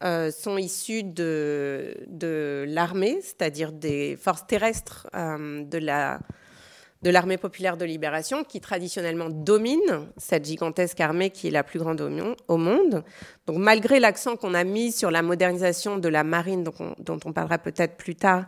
euh, 0.04 0.30
sont 0.30 0.58
issus 0.58 1.02
de, 1.02 2.64
l'armée, 2.68 3.20
c'est-à-dire 3.22 3.72
des 3.72 4.16
forces 4.16 4.46
terrestres 4.46 5.08
de 5.14 5.78
la 5.78 6.20
de 7.02 7.10
l'armée 7.10 7.36
populaire 7.36 7.76
de 7.76 7.84
libération 7.84 8.44
qui 8.44 8.60
traditionnellement 8.60 9.28
domine 9.28 10.06
cette 10.18 10.44
gigantesque 10.44 11.00
armée 11.00 11.30
qui 11.30 11.48
est 11.48 11.50
la 11.50 11.64
plus 11.64 11.80
grande 11.80 12.00
au 12.46 12.56
monde. 12.56 13.02
Donc 13.48 13.56
malgré 13.58 13.98
l'accent 13.98 14.36
qu'on 14.36 14.54
a 14.54 14.62
mis 14.62 14.92
sur 14.92 15.10
la 15.10 15.20
modernisation 15.20 15.98
de 15.98 16.08
la 16.08 16.22
marine, 16.22 16.62
dont 16.62 17.18
on 17.24 17.32
parlera 17.32 17.58
peut-être 17.58 17.96
plus 17.96 18.14
tard, 18.14 18.44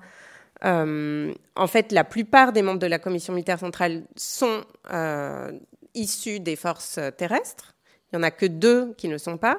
en 0.63 1.67
fait, 1.67 1.93
la 1.93 2.05
plupart 2.05 2.53
des 2.53 2.63
membres 2.63 2.79
de 2.79 2.87
la 2.87 2.99
commission 2.99 3.33
militaire 3.33 3.59
centrale 3.59 4.05
sont 4.17 4.65
euh, 4.93 5.53
issus 5.95 6.41
des 6.41 6.57
forces 6.57 6.99
terrestres. 7.17 7.75
Il 8.13 8.17
n'y 8.17 8.25
en 8.25 8.27
a 8.27 8.31
que 8.31 8.47
deux 8.47 8.95
qui 8.95 9.09
ne 9.09 9.19
sont 9.19 9.37
pas. 9.37 9.59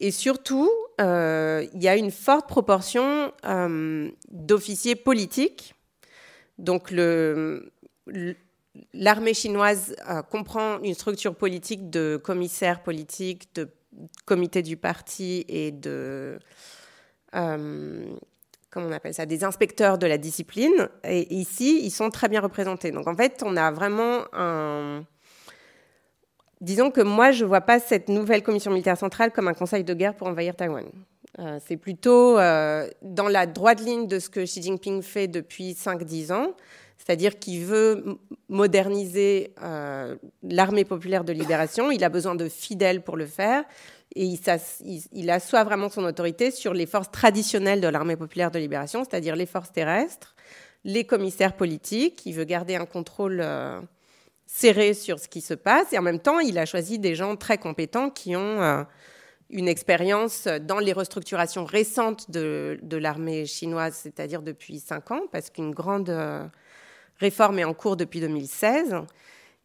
Et 0.00 0.10
surtout, 0.10 0.70
euh, 1.00 1.64
il 1.72 1.82
y 1.82 1.88
a 1.88 1.96
une 1.96 2.10
forte 2.10 2.48
proportion 2.48 3.32
d'officiers 4.28 4.96
politiques. 4.96 5.74
Donc, 6.58 6.90
l'armée 8.92 9.34
chinoise 9.34 9.94
comprend 10.30 10.80
une 10.82 10.94
structure 10.94 11.34
politique 11.34 11.90
de 11.90 12.20
commissaires 12.22 12.82
politiques, 12.82 13.54
de 13.54 13.68
comités 14.24 14.62
du 14.62 14.76
parti 14.76 15.44
et 15.48 15.70
de 15.70 16.38
comment 18.74 18.88
on 18.88 18.92
appelle 18.92 19.14
ça, 19.14 19.24
des 19.24 19.44
inspecteurs 19.44 19.96
de 19.96 20.06
la 20.06 20.18
discipline. 20.18 20.88
Et 21.04 21.32
ici, 21.32 21.80
ils 21.84 21.90
sont 21.90 22.10
très 22.10 22.28
bien 22.28 22.40
représentés. 22.40 22.90
Donc 22.90 23.06
en 23.06 23.14
fait, 23.14 23.42
on 23.46 23.56
a 23.56 23.70
vraiment 23.70 24.24
un... 24.32 25.04
Disons 26.60 26.90
que 26.90 27.00
moi, 27.00 27.30
je 27.30 27.44
ne 27.44 27.48
vois 27.48 27.60
pas 27.60 27.78
cette 27.78 28.08
nouvelle 28.08 28.42
commission 28.42 28.70
militaire 28.70 28.98
centrale 28.98 29.30
comme 29.32 29.48
un 29.48 29.54
conseil 29.54 29.84
de 29.84 29.94
guerre 29.94 30.14
pour 30.14 30.26
envahir 30.26 30.56
Taïwan. 30.56 30.84
Euh, 31.38 31.58
c'est 31.64 31.76
plutôt 31.76 32.38
euh, 32.38 32.88
dans 33.02 33.28
la 33.28 33.46
droite 33.46 33.80
ligne 33.80 34.06
de 34.06 34.18
ce 34.18 34.28
que 34.28 34.40
Xi 34.40 34.62
Jinping 34.62 35.02
fait 35.02 35.26
depuis 35.28 35.72
5-10 35.72 36.32
ans, 36.32 36.54
c'est-à-dire 36.96 37.38
qu'il 37.38 37.64
veut 37.64 38.18
moderniser 38.48 39.52
euh, 39.62 40.16
l'armée 40.42 40.84
populaire 40.84 41.24
de 41.24 41.32
libération. 41.32 41.90
Il 41.90 42.04
a 42.04 42.08
besoin 42.08 42.34
de 42.34 42.48
fidèles 42.48 43.02
pour 43.02 43.16
le 43.16 43.26
faire 43.26 43.64
et 44.14 44.38
il, 45.12 45.30
assoit 45.30 45.64
vraiment 45.64 45.88
son 45.88 46.04
autorité 46.04 46.50
sur 46.52 46.72
les 46.72 46.86
forces 46.86 47.10
traditionnelles 47.10 47.80
de 47.80 47.88
l'armée 47.88 48.16
populaire 48.16 48.50
de 48.50 48.60
libération, 48.60 49.04
c'est-à-dire 49.04 49.34
les 49.34 49.46
forces 49.46 49.72
terrestres, 49.72 50.36
les 50.84 51.04
commissaires 51.04 51.56
politiques. 51.56 52.24
Il 52.24 52.34
veut 52.34 52.44
garder 52.44 52.76
un 52.76 52.86
contrôle 52.86 53.40
euh, 53.42 53.80
serré 54.46 54.94
sur 54.94 55.18
ce 55.18 55.26
qui 55.26 55.40
se 55.40 55.54
passe. 55.54 55.92
Et 55.92 55.98
en 55.98 56.02
même 56.02 56.20
temps, 56.20 56.38
il 56.38 56.58
a 56.58 56.66
choisi 56.66 57.00
des 57.00 57.16
gens 57.16 57.34
très 57.34 57.58
compétents 57.58 58.08
qui 58.08 58.36
ont 58.36 58.62
euh, 58.62 58.84
une 59.50 59.66
expérience 59.66 60.46
dans 60.46 60.78
les 60.78 60.92
restructurations 60.92 61.64
récentes 61.64 62.30
de, 62.30 62.78
l'armée 62.92 63.46
chinoise, 63.46 63.94
c'est-à-dire 63.94 64.42
depuis 64.42 64.78
cinq 64.78 65.10
ans, 65.10 65.22
parce 65.32 65.50
qu'une 65.50 65.72
grande 65.72 66.10
euh, 66.10 66.44
réforme 67.18 67.58
est 67.58 67.64
en 67.64 67.74
cours 67.74 67.96
depuis 67.96 68.20
2016. 68.20 68.94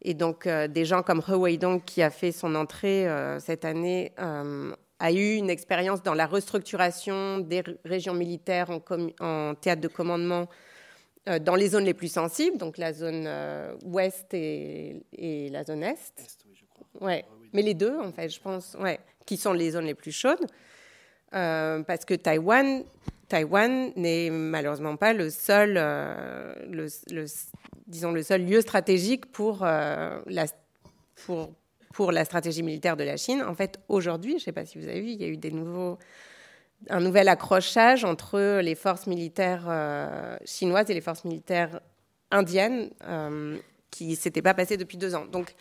Et 0.02 0.14
donc, 0.14 0.48
des 0.48 0.84
gens 0.84 1.02
comme 1.02 1.22
He 1.26 1.32
Weidong, 1.32 1.84
qui 1.84 2.02
a 2.02 2.10
fait 2.10 2.32
son 2.32 2.54
entrée 2.54 3.06
cette 3.38 3.64
année, 3.64 4.12
a 4.18 5.12
eu 5.12 5.34
une 5.34 5.50
expérience 5.50 6.02
dans 6.02 6.14
la 6.14 6.26
restructuration 6.26 7.38
des 7.38 7.62
régions 7.84 8.14
militaires 8.14 8.70
en, 8.70 8.80
en 9.20 9.54
théâtre 9.54 9.82
de 9.82 9.88
commandement 9.88 10.48
dans 11.42 11.54
les 11.54 11.68
zones 11.68 11.84
les 11.84 11.94
plus 11.94 12.10
sensibles, 12.10 12.56
donc 12.56 12.78
la 12.78 12.94
zone 12.94 13.28
ouest 13.84 14.32
et, 14.32 15.02
la 15.52 15.64
zone 15.64 15.82
est. 15.82 15.92
est 15.92 16.38
oui, 16.46 16.54
je 16.54 16.64
crois. 16.64 17.06
Ouais. 17.06 17.24
Mais 17.52 17.62
les 17.62 17.74
deux, 17.74 17.98
en 17.98 18.12
fait, 18.12 18.28
je 18.28 18.40
pense, 18.40 18.76
ouais, 18.80 19.00
qui 19.26 19.36
sont 19.36 19.52
les 19.52 19.72
zones 19.72 19.86
les 19.86 19.94
plus 19.94 20.12
chaudes. 20.12 20.46
Euh, 21.34 21.82
parce 21.82 22.04
que 22.04 22.14
Taïwan, 22.14 22.82
Taïwan 23.28 23.92
n'est 23.96 24.30
malheureusement 24.30 24.96
pas 24.96 25.12
le 25.12 25.30
seul, 25.30 25.74
euh, 25.76 26.54
le, 26.68 27.24
disons 27.90 28.12
le 28.12 28.22
seul 28.22 28.44
lieu 28.44 28.60
stratégique 28.60 29.26
pour, 29.26 29.60
euh, 29.62 30.20
la, 30.26 30.46
pour, 31.26 31.52
pour 31.92 32.12
la 32.12 32.24
stratégie 32.24 32.62
militaire 32.62 32.96
de 32.96 33.04
la 33.04 33.16
Chine. 33.16 33.42
En 33.42 33.54
fait, 33.54 33.78
aujourd'hui, 33.88 34.32
je 34.32 34.36
ne 34.36 34.40
sais 34.40 34.52
pas 34.52 34.64
si 34.64 34.78
vous 34.78 34.88
avez 34.88 35.00
vu, 35.00 35.08
il 35.08 35.20
y 35.20 35.24
a 35.24 35.28
eu 35.28 35.36
des 35.36 35.50
nouveaux, 35.50 35.98
un 36.88 37.00
nouvel 37.00 37.28
accrochage 37.28 38.04
entre 38.04 38.60
les 38.60 38.74
forces 38.74 39.06
militaires 39.06 39.64
chinoises 40.44 40.88
et 40.88 40.94
les 40.94 41.00
forces 41.00 41.24
militaires 41.24 41.80
indiennes 42.30 42.90
qui 43.90 44.06
ne 44.06 44.14
s'était 44.14 44.42
pas 44.42 44.54
passé 44.54 44.76
depuis 44.76 44.96
deux 44.96 45.14
ans. 45.14 45.26
Donc, 45.26 45.54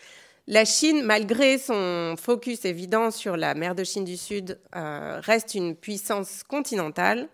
la 0.52 0.66
Chine, 0.66 1.04
malgré 1.04 1.60
son 1.60 2.16
focus 2.18 2.66
évident 2.66 3.12
sur 3.12 3.38
la 3.38 3.54
mer 3.54 3.76
de 3.76 3.84
Chine 3.84 4.04
du 4.04 4.18
Sud, 4.18 4.58
euh, 4.76 5.20
reste 5.22 5.54
une 5.54 5.76
puissance 5.76 6.42
continentale. 6.42 7.30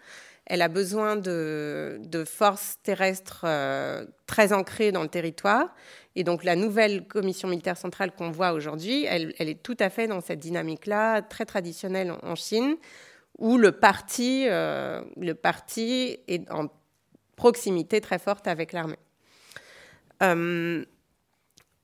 Elle 0.45 0.61
a 0.61 0.67
besoin 0.67 1.15
de, 1.15 2.23
forces 2.25 2.77
terrestres 2.83 3.41
euh, 3.45 4.05
très 4.27 4.53
ancrées 4.53 4.91
dans 4.91 5.01
le 5.01 5.07
territoire. 5.07 5.73
Et 6.15 6.23
donc 6.23 6.43
la 6.43 6.55
nouvelle 6.55 7.07
commission 7.07 7.47
militaire 7.47 7.77
centrale 7.77 8.11
qu'on 8.11 8.31
voit 8.31 8.53
aujourd'hui, 8.53 9.05
elle, 9.05 9.33
est 9.39 9.61
tout 9.61 9.77
à 9.79 9.89
fait 9.89 10.07
dans 10.07 10.21
cette 10.21 10.39
dynamique-là, 10.39 11.21
très 11.23 11.45
traditionnelle 11.45 12.13
en, 12.23 12.35
Chine, 12.35 12.77
où 13.37 13.57
le 13.57 13.71
parti, 13.71 14.45
euh, 14.47 15.01
le 15.17 15.33
parti 15.33 16.19
est 16.27 16.49
en 16.51 16.67
proximité 17.35 17.99
très 17.99 18.19
forte 18.19 18.47
avec 18.47 18.71
l'armée. 18.71 18.99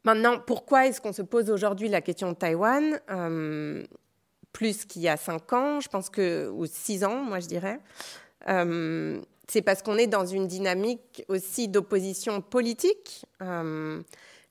Maintenant, 0.04 0.40
pourquoi 0.40 0.88
est-ce 0.88 1.00
qu'on 1.00 1.14
se 1.14 1.22
pose 1.22 1.50
aujourd'hui 1.52 1.88
la 1.88 2.02
question 2.02 2.32
de 2.32 2.36
Taïwan? 2.36 3.00
Euh, 3.10 3.84
Plus 4.52 4.86
qu'il 4.86 5.04
y 5.04 5.08
a 5.08 5.16
cinq 5.16 5.54
ans, 5.54 5.80
je 5.80 5.90
pense 5.90 6.10
que, 6.10 6.50
ou 6.50 6.66
six 6.66 7.04
ans, 7.04 7.24
moi 7.24 7.40
je 7.40 7.48
dirais. 7.48 7.80
Euh, 8.50 9.22
c'est 9.48 9.62
parce 9.62 9.82
qu'on 9.82 9.98
est 9.98 10.08
dans 10.08 10.26
une 10.26 10.48
dynamique 10.48 11.24
aussi 11.28 11.68
d'opposition 11.68 12.42
politique. 12.42 13.26
Euh, 13.42 14.02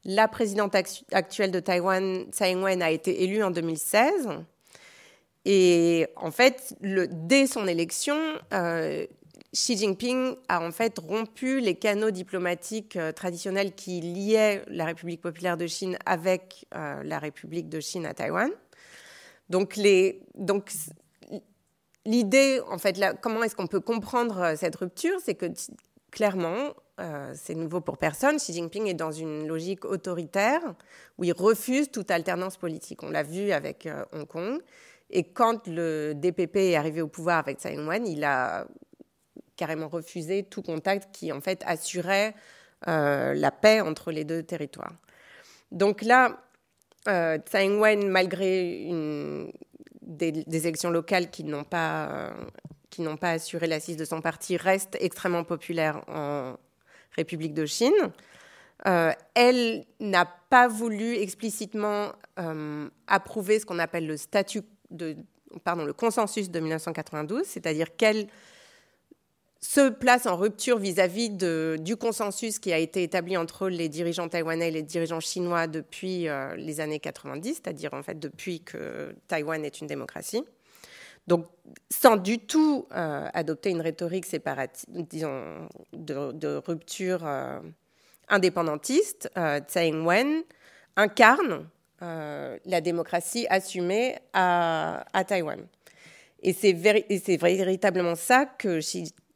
la 0.05 0.29
présidente 0.29 0.75
actuelle 1.13 1.51
de 1.51 1.61
Taïwan, 1.61 2.27
Tsai 2.31 2.53
Ing-wen, 2.53 2.83
a 2.83 2.91
été 2.91 3.23
élue 3.23 3.43
en 3.43 3.51
2016. 3.51 4.29
Et 5.47 6.07
en 6.17 6.31
fait, 6.31 6.75
dès 6.83 7.47
son 7.47 7.67
élection, 7.67 8.17
Xi 9.53 9.77
Jinping 9.77 10.37
a 10.49 10.61
en 10.61 10.71
fait 10.71 10.97
rompu 10.99 11.61
les 11.61 11.75
canaux 11.75 12.13
diplomatiques 12.13 12.97
euh, 12.97 13.11
traditionnels 13.11 13.75
qui 13.75 14.01
liaient 14.01 14.63
la 14.69 14.85
République 14.85 15.21
populaire 15.21 15.57
de 15.57 15.67
Chine 15.67 15.99
avec 16.07 16.67
euh, 16.75 17.03
la 17.03 17.19
République 17.19 17.69
de 17.69 17.81
Chine 17.81 18.07
à 18.07 18.15
Taïwan. 18.15 18.51
Donc, 19.49 19.81
donc 20.37 20.71
l'idée, 22.05 22.61
en 22.69 22.79
fait, 22.79 23.01
comment 23.21 23.43
est-ce 23.43 23.57
qu'on 23.57 23.67
peut 23.67 23.81
comprendre 23.81 24.41
euh, 24.41 24.55
cette 24.57 24.77
rupture 24.77 25.19
C'est 25.25 25.35
que 25.35 25.47
clairement, 26.11 26.75
c'est 27.33 27.55
nouveau 27.55 27.81
pour 27.81 27.97
personne, 27.97 28.37
Xi 28.37 28.53
Jinping 28.53 28.87
est 28.87 28.95
dans 28.95 29.11
une 29.13 29.47
logique 29.47 29.87
autoritaire 29.87 30.61
où 31.17 31.25
il 31.25 31.33
refuse 31.33 31.91
toute 31.91 32.11
alternance 32.11 32.59
politique. 32.59 33.03
On 33.03 33.09
l'a 33.09 33.23
vu 33.23 33.53
avec 33.53 33.89
Hong 34.13 34.27
Kong. 34.27 34.61
Et 35.09 35.25
quand 35.25 35.67
le 35.67 36.13
DPP 36.15 36.57
est 36.57 36.77
arrivé 36.77 37.01
au 37.01 37.09
pouvoir 37.09 37.39
avec 37.39 37.59
Tsai 37.59 37.73
Ing-wen, 37.73 38.07
il 38.07 38.23
a 38.23 38.67
carrément 39.57 39.89
refusé 39.89 40.45
tout 40.45 40.63
contact 40.63 41.15
qui, 41.15 41.33
en 41.33 41.41
fait, 41.41 41.63
assurait 41.67 42.35
euh, 42.89 43.35
la 43.35 43.51
paix 43.51 43.81
entre 43.81 44.11
les 44.11 44.25
deux 44.25 44.43
territoires. 44.43 44.95
Donc 45.71 46.03
là, 46.03 46.41
euh, 47.09 47.39
Tsai 47.39 47.67
Ing-wen, 47.67 48.09
malgré 48.09 48.85
une, 48.85 49.53
des, 50.11 50.67
élections 50.67 50.91
locales 50.91 51.31
qui 51.31 51.45
n'ont 51.45 51.65
pas, 51.65 52.11
euh, 52.11 52.31
qui 52.91 53.03
n'ont 53.03 53.17
pas 53.17 53.33
assuré 53.33 53.67
l'assise 53.67 53.97
de 53.97 54.05
son 54.05 54.21
parti, 54.21 54.57
reste 54.57 54.97
extrêmement 55.01 55.45
populaire 55.45 56.03
en 56.09 56.57
République 57.13 57.55
de 57.55 57.67
Chine. 57.67 57.95
Euh, 58.87 59.13
elle 59.35 59.85
n'a 60.01 60.25
pas 60.25 60.69
voulu 60.69 61.17
explicitement 61.17 62.13
approuver 63.07 63.59
ce 63.59 63.67
qu'on 63.67 63.79
appelle 63.79 64.07
le 64.07 64.17
statut 64.17 64.63
de, 64.91 65.15
pardon, 65.65 65.85
le 65.85 65.93
consensus 65.93 66.51
de 66.51 66.59
1992, 66.59 67.45
c'est-à-dire 67.45 67.95
qu'elle 67.97 68.29
se 69.61 69.91
place 69.91 70.27
en 70.27 70.37
rupture 70.37 70.79
vis-à-vis 70.79 71.29
du 71.31 71.97
consensus 71.97 72.59
qui 72.59 72.73
a 72.73 72.79
été 72.79 73.03
établi 73.03 73.37
entre 73.37 73.69
les 73.69 73.91
dirigeants 73.91 74.29
taïwanais 74.29 74.69
et 74.69 74.71
les 74.71 74.83
dirigeants 74.83 75.21
chinois 75.21 75.67
depuis 75.67 76.29
euh, 76.29 76.57
les 76.57 76.81
années 76.81 76.99
90, 76.99 77.61
c'est-à-dire 77.63 77.93
en 77.93 78.03
fait 78.03 78.19
depuis 78.19 78.61
que 78.61 79.15
Taïwan 79.29 79.63
est 79.65 79.81
une 79.81 79.87
démocratie. 79.87 80.43
Donc, 81.27 81.47
sans 81.91 82.17
du 82.17 82.39
tout 82.39 82.89
euh, 82.93 83.29
adopter 83.35 83.71
une 83.71 83.83
rhétorique 83.83 84.25
séparatiste, 84.25 84.87
disons, 84.91 85.69
de, 85.93 86.57
rupture 86.57 87.21
euh, 87.27 87.61
indépendantiste, 88.29 89.31
Tsai 89.69 89.89
Ing-wen 89.89 90.43
incarne 90.97 91.69
la 92.01 92.81
démocratie 92.81 93.47
assumée 93.51 94.17
à, 94.33 95.05
Taïwan. 95.29 95.67
Et 96.43 96.55
c'est 96.55 96.73
véritablement 96.73 98.15
ça 98.15 98.47
que 98.47 98.81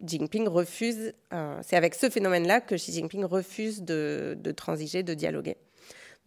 Jinping 0.03 0.49
refuse, 0.49 1.13
euh, 1.33 1.59
c'est 1.63 1.77
avec 1.77 1.95
ce 1.95 2.11
phénomène-là 2.11 2.61
que 2.61 2.75
Xi 2.75 2.93
Jinping 2.93 3.25
refuse 3.25 3.83
de, 3.83 4.37
transiger, 4.57 5.03
de 5.03 5.15
dialoguer. 5.15 5.57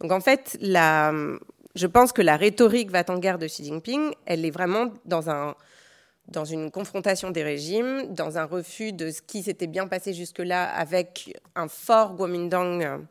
Donc 0.00 0.12
en 0.12 0.20
fait, 0.20 0.58
je 0.60 1.86
pense 1.86 2.12
que 2.12 2.22
la 2.22 2.36
rhétorique 2.36 2.90
va 2.90 3.04
en 3.08 3.18
guerre 3.18 3.38
de 3.38 3.46
Xi 3.46 3.64
Jinping, 3.64 4.12
elle 4.26 4.44
est 4.44 4.50
vraiment 4.50 4.92
dans 5.06 6.44
une 6.44 6.70
confrontation 6.70 7.30
des 7.30 7.42
régimes, 7.42 8.14
dans 8.14 8.38
un 8.38 8.44
refus 8.44 8.92
de 8.92 9.10
ce 9.10 9.22
qui 9.22 9.42
s'était 9.42 9.66
bien 9.66 9.86
passé 9.86 10.12
jusque-là 10.12 10.64
avec 10.64 11.36
un 11.54 11.68
fort 11.68 12.16
Kuomintang 12.16 13.06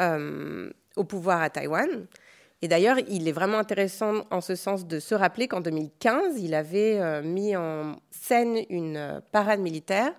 euh, 0.00 0.70
au 0.96 1.04
pouvoir 1.04 1.42
à 1.42 1.50
Taïwan. 1.50 2.06
Et 2.60 2.68
d'ailleurs, 2.68 2.96
il 3.08 3.28
est 3.28 3.32
vraiment 3.32 3.58
intéressant 3.58 4.24
en 4.30 4.40
ce 4.40 4.56
sens 4.56 4.86
de 4.86 4.98
se 4.98 5.14
rappeler 5.14 5.46
qu'en 5.46 5.60
2015, 5.60 6.40
il 6.40 6.54
avait 6.54 6.98
euh, 6.98 7.22
mis 7.22 7.54
en 7.54 7.96
scène 8.10 8.58
une 8.68 8.96
euh, 8.96 9.20
parade 9.30 9.60
militaire 9.60 10.12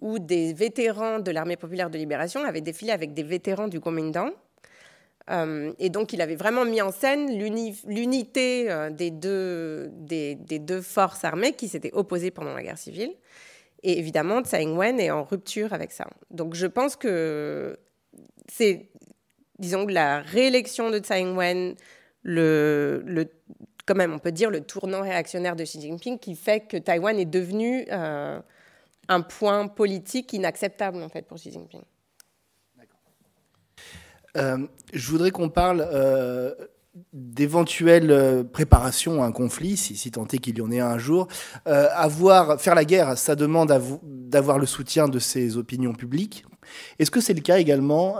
où 0.00 0.18
des 0.18 0.54
vétérans 0.54 1.18
de 1.18 1.30
l'armée 1.30 1.56
populaire 1.56 1.90
de 1.90 1.98
libération 1.98 2.42
avaient 2.44 2.62
défilé 2.62 2.92
avec 2.92 3.12
des 3.12 3.22
vétérans 3.22 3.68
du 3.68 3.80
Kuomintang. 3.80 4.30
Euh, 5.30 5.72
et 5.78 5.90
donc, 5.90 6.14
il 6.14 6.22
avait 6.22 6.36
vraiment 6.36 6.64
mis 6.64 6.80
en 6.80 6.90
scène 6.90 7.36
l'unité 7.36 8.88
des, 8.92 9.10
deux, 9.10 9.90
des, 9.92 10.36
deux 10.36 10.80
forces 10.80 11.24
armées 11.24 11.52
qui 11.52 11.68
s'étaient 11.68 11.92
opposées 11.92 12.30
pendant 12.30 12.54
la 12.54 12.62
guerre 12.62 12.78
civile. 12.78 13.12
Et 13.82 13.98
évidemment, 13.98 14.40
Tsai 14.40 14.62
Ing-wen 14.62 14.98
est 15.00 15.10
en 15.10 15.24
rupture 15.24 15.74
avec 15.74 15.92
ça. 15.92 16.06
Donc, 16.30 16.54
je 16.54 16.66
pense 16.66 16.96
que 16.96 17.76
c'est 18.50 18.88
disons, 19.58 19.86
la 19.86 20.20
réélection 20.20 20.90
de 20.90 20.98
Tsai 20.98 21.20
Ing-wen, 21.20 21.74
le, 22.22 23.02
le, 23.06 23.26
quand 23.86 23.94
même, 23.94 24.12
on 24.12 24.18
peut 24.18 24.32
dire, 24.32 24.50
le 24.50 24.60
tournant 24.60 25.02
réactionnaire 25.02 25.56
de 25.56 25.64
Xi 25.64 25.80
Jinping 25.80 26.18
qui 26.18 26.34
fait 26.34 26.60
que 26.60 26.76
Taïwan 26.76 27.18
est 27.18 27.24
devenu 27.24 27.86
euh, 27.90 28.38
un 29.08 29.20
point 29.22 29.66
politique 29.66 30.32
inacceptable, 30.32 31.02
en 31.02 31.08
fait, 31.08 31.22
pour 31.22 31.38
Xi 31.38 31.50
Jinping. 31.50 31.80
Euh, 34.36 34.58
je 34.92 35.10
voudrais 35.10 35.30
qu'on 35.30 35.48
parle 35.48 35.88
euh, 35.90 36.54
d'éventuelles 37.14 38.44
préparations 38.52 39.22
à 39.22 39.26
un 39.26 39.32
conflit, 39.32 39.76
si, 39.76 39.96
si 39.96 40.10
tant 40.10 40.26
est 40.26 40.38
qu'il 40.38 40.58
y 40.58 40.60
en 40.60 40.70
ait 40.70 40.80
un 40.80 40.98
jour. 40.98 41.26
avoir, 41.64 42.60
faire 42.60 42.74
la 42.74 42.84
guerre, 42.84 43.16
ça 43.16 43.34
demande 43.34 43.72
d'avoir 44.02 44.58
le 44.58 44.66
soutien 44.66 45.08
de 45.08 45.18
ses 45.18 45.56
opinions 45.56 45.94
publiques. 45.94 46.44
Est-ce 46.98 47.10
que 47.10 47.20
c'est 47.22 47.34
le 47.34 47.40
cas 47.40 47.58
également 47.58 48.18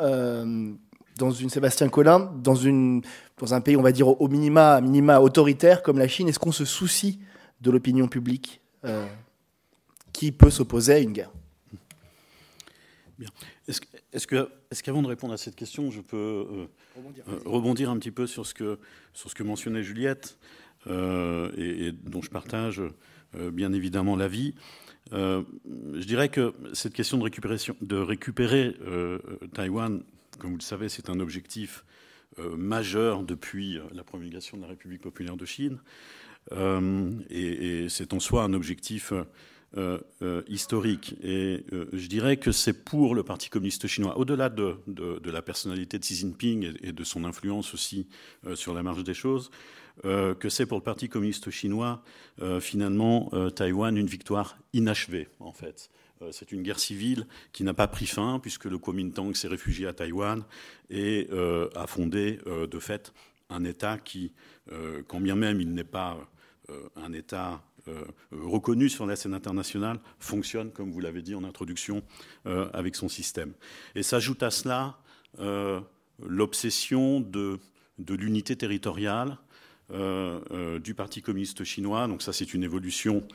dans 1.19 1.33
une 1.33 1.51
Sébastien 1.51 1.89
Collin, 1.89 2.33
dans, 2.37 2.55
une, 2.55 3.03
dans 3.39 3.53
un 3.53 3.61
pays, 3.61 3.77
on 3.77 3.83
va 3.83 3.93
dire, 3.93 4.09
au 4.09 4.29
minima, 4.29 4.81
minima 4.81 5.21
autoritaire 5.21 5.83
comme 5.83 5.99
la 5.99 6.09
Chine, 6.09 6.29
est-ce 6.29 6.39
qu'on 6.39 6.53
se 6.53 6.65
soucie 6.65 7.19
de 7.61 7.71
l'opinion 7.71 8.07
publique 8.07 8.61
euh, 8.85 9.07
qui 10.13 10.31
peut 10.31 10.51
s'opposer 10.51 10.95
à 10.95 10.99
une 11.01 11.13
guerre? 11.13 11.33
Bien. 13.19 13.29
Est-ce 13.67 14.27
que, 14.27 14.49
est 14.71 14.81
qu'avant 14.81 15.03
de 15.03 15.09
répondre 15.09 15.35
à 15.35 15.37
cette 15.37 15.57
question, 15.57 15.91
je 15.91 16.01
peux 16.01 16.17
euh, 16.17 16.67
euh, 16.97 17.41
rebondir, 17.45 17.91
un 17.91 17.99
petit 17.99 18.13
peu 18.13 18.27
sur 18.27 18.47
ce 18.47 18.55
que, 18.55 18.79
sur 19.13 19.29
ce 19.29 19.35
que 19.35 19.43
mentionnait 19.43 19.83
Juliette, 19.83 20.39
et, 20.87 21.93
dont 22.05 22.23
je 22.23 22.31
partage 22.31 22.81
bien 23.35 23.73
évidemment 23.75 24.17
l'avis. 24.17 24.55
Je 25.13 26.05
dirais 26.07 26.31
que 26.31 26.55
cette 26.73 26.95
question 26.95 27.19
de, 27.19 27.25
récupération, 27.25 27.77
de 27.83 27.97
récupérer 27.97 28.75
Taïwan 29.53 30.03
comme 30.38 30.50
vous 30.50 30.59
le 30.59 30.62
savez, 30.62 30.88
c'est 30.88 31.11
un 31.11 31.21
objectif 31.21 31.85
majeur 32.57 33.25
depuis 33.25 33.80
la 33.92 34.04
promulgation 34.04 34.57
de 34.57 34.62
la 34.62 34.68
République 34.68 35.00
populaire 35.00 35.37
de 35.37 35.45
Chine. 35.45 35.78
et, 36.52 37.85
et 37.85 37.88
c'est 37.88 38.12
en 38.12 38.21
soi 38.21 38.45
un 38.45 38.52
objectif 38.52 39.12
euh, 39.76 39.99
euh, 40.23 40.40
historique. 40.49 41.14
Et 41.23 41.62
euh, 41.75 41.90
je 41.92 42.07
dirais 42.07 42.38
que 42.38 42.52
c'est 42.52 42.73
pour 42.73 43.14
le 43.14 43.23
Parti 43.23 43.50
communiste 43.50 43.87
chinois, 43.87 44.16
au-delà 44.16 44.49
de, 44.49 44.78
la 45.26 45.42
personnalité 45.42 45.99
de 45.99 46.02
Xi 46.02 46.14
Jinping 46.14 46.73
et, 46.83 46.92
de 46.92 47.04
son 47.04 47.26
influence 47.26 47.75
aussi 47.75 48.09
sur 48.54 48.73
la 48.73 48.83
marge 48.83 49.04
des 49.04 49.12
choses, 49.12 49.50
que 50.02 50.49
c'est 50.49 50.64
pour 50.64 50.78
le 50.78 50.83
Parti 50.83 51.11
communiste 51.11 51.50
chinois, 51.50 52.02
finalement, 52.61 53.30
Taïwan, 53.54 53.95
une 53.95 54.07
victoire 54.07 54.57
inachevée, 54.73 55.28
en 55.38 55.52
fait. 55.52 55.90
C'est 56.33 56.53
une 56.53 56.63
guerre 56.63 56.79
civile 56.79 57.27
qui 57.53 57.65
n'a 57.65 57.75
pas 57.75 57.89
pris 57.89 58.07
fin, 58.07 58.39
puisque 58.41 58.65
le 58.65 58.79
Kuomintang 58.79 59.35
s'est 59.35 59.49
réfugié 59.49 59.87
à 59.87 59.93
Taïwan 59.93 60.45
et 60.91 61.29
a 61.77 61.87
fondé, 61.87 62.41
de 62.47 62.79
fait, 62.79 63.13
un 63.51 63.65
État 63.65 63.99
qui, 63.99 64.33
quand 65.07 65.21
bien 65.21 65.37
même 65.37 65.61
il 65.61 65.73
n'est 65.73 65.85
pas 65.85 66.19
un 66.97 67.13
État 67.13 67.63
euh, 67.89 68.05
reconnu 68.33 68.89
sur 68.89 69.07
la 69.07 69.17
scène 69.17 69.35
internationale, 69.35 70.01
fonctionne, 70.19 70.71
comme 70.73 70.91
vous 70.91 71.01
l'avez 71.01 71.23
dit 71.23 71.35
en 71.35 71.45
introduction, 71.45 72.03
euh, 72.47 72.69
avec 72.73 72.95
son 72.97 73.09
système. 73.09 73.53
Et 73.95 74.03
s'ajoute 74.03 74.43
à 74.43 74.51
cela 74.51 74.99
euh, 75.41 75.81
l'obsession 76.23 77.21
de 77.21 77.59
l'unité 77.99 78.57
territoriale 78.57 79.39
du 79.91 80.95
Parti 80.95 81.23
communiste 81.23 81.65
chinois. 81.65 82.07
Donc 82.09 82.21
ça, 82.21 82.35
c'est 82.35 82.53
une 82.53 82.63
évolution 82.63 83.27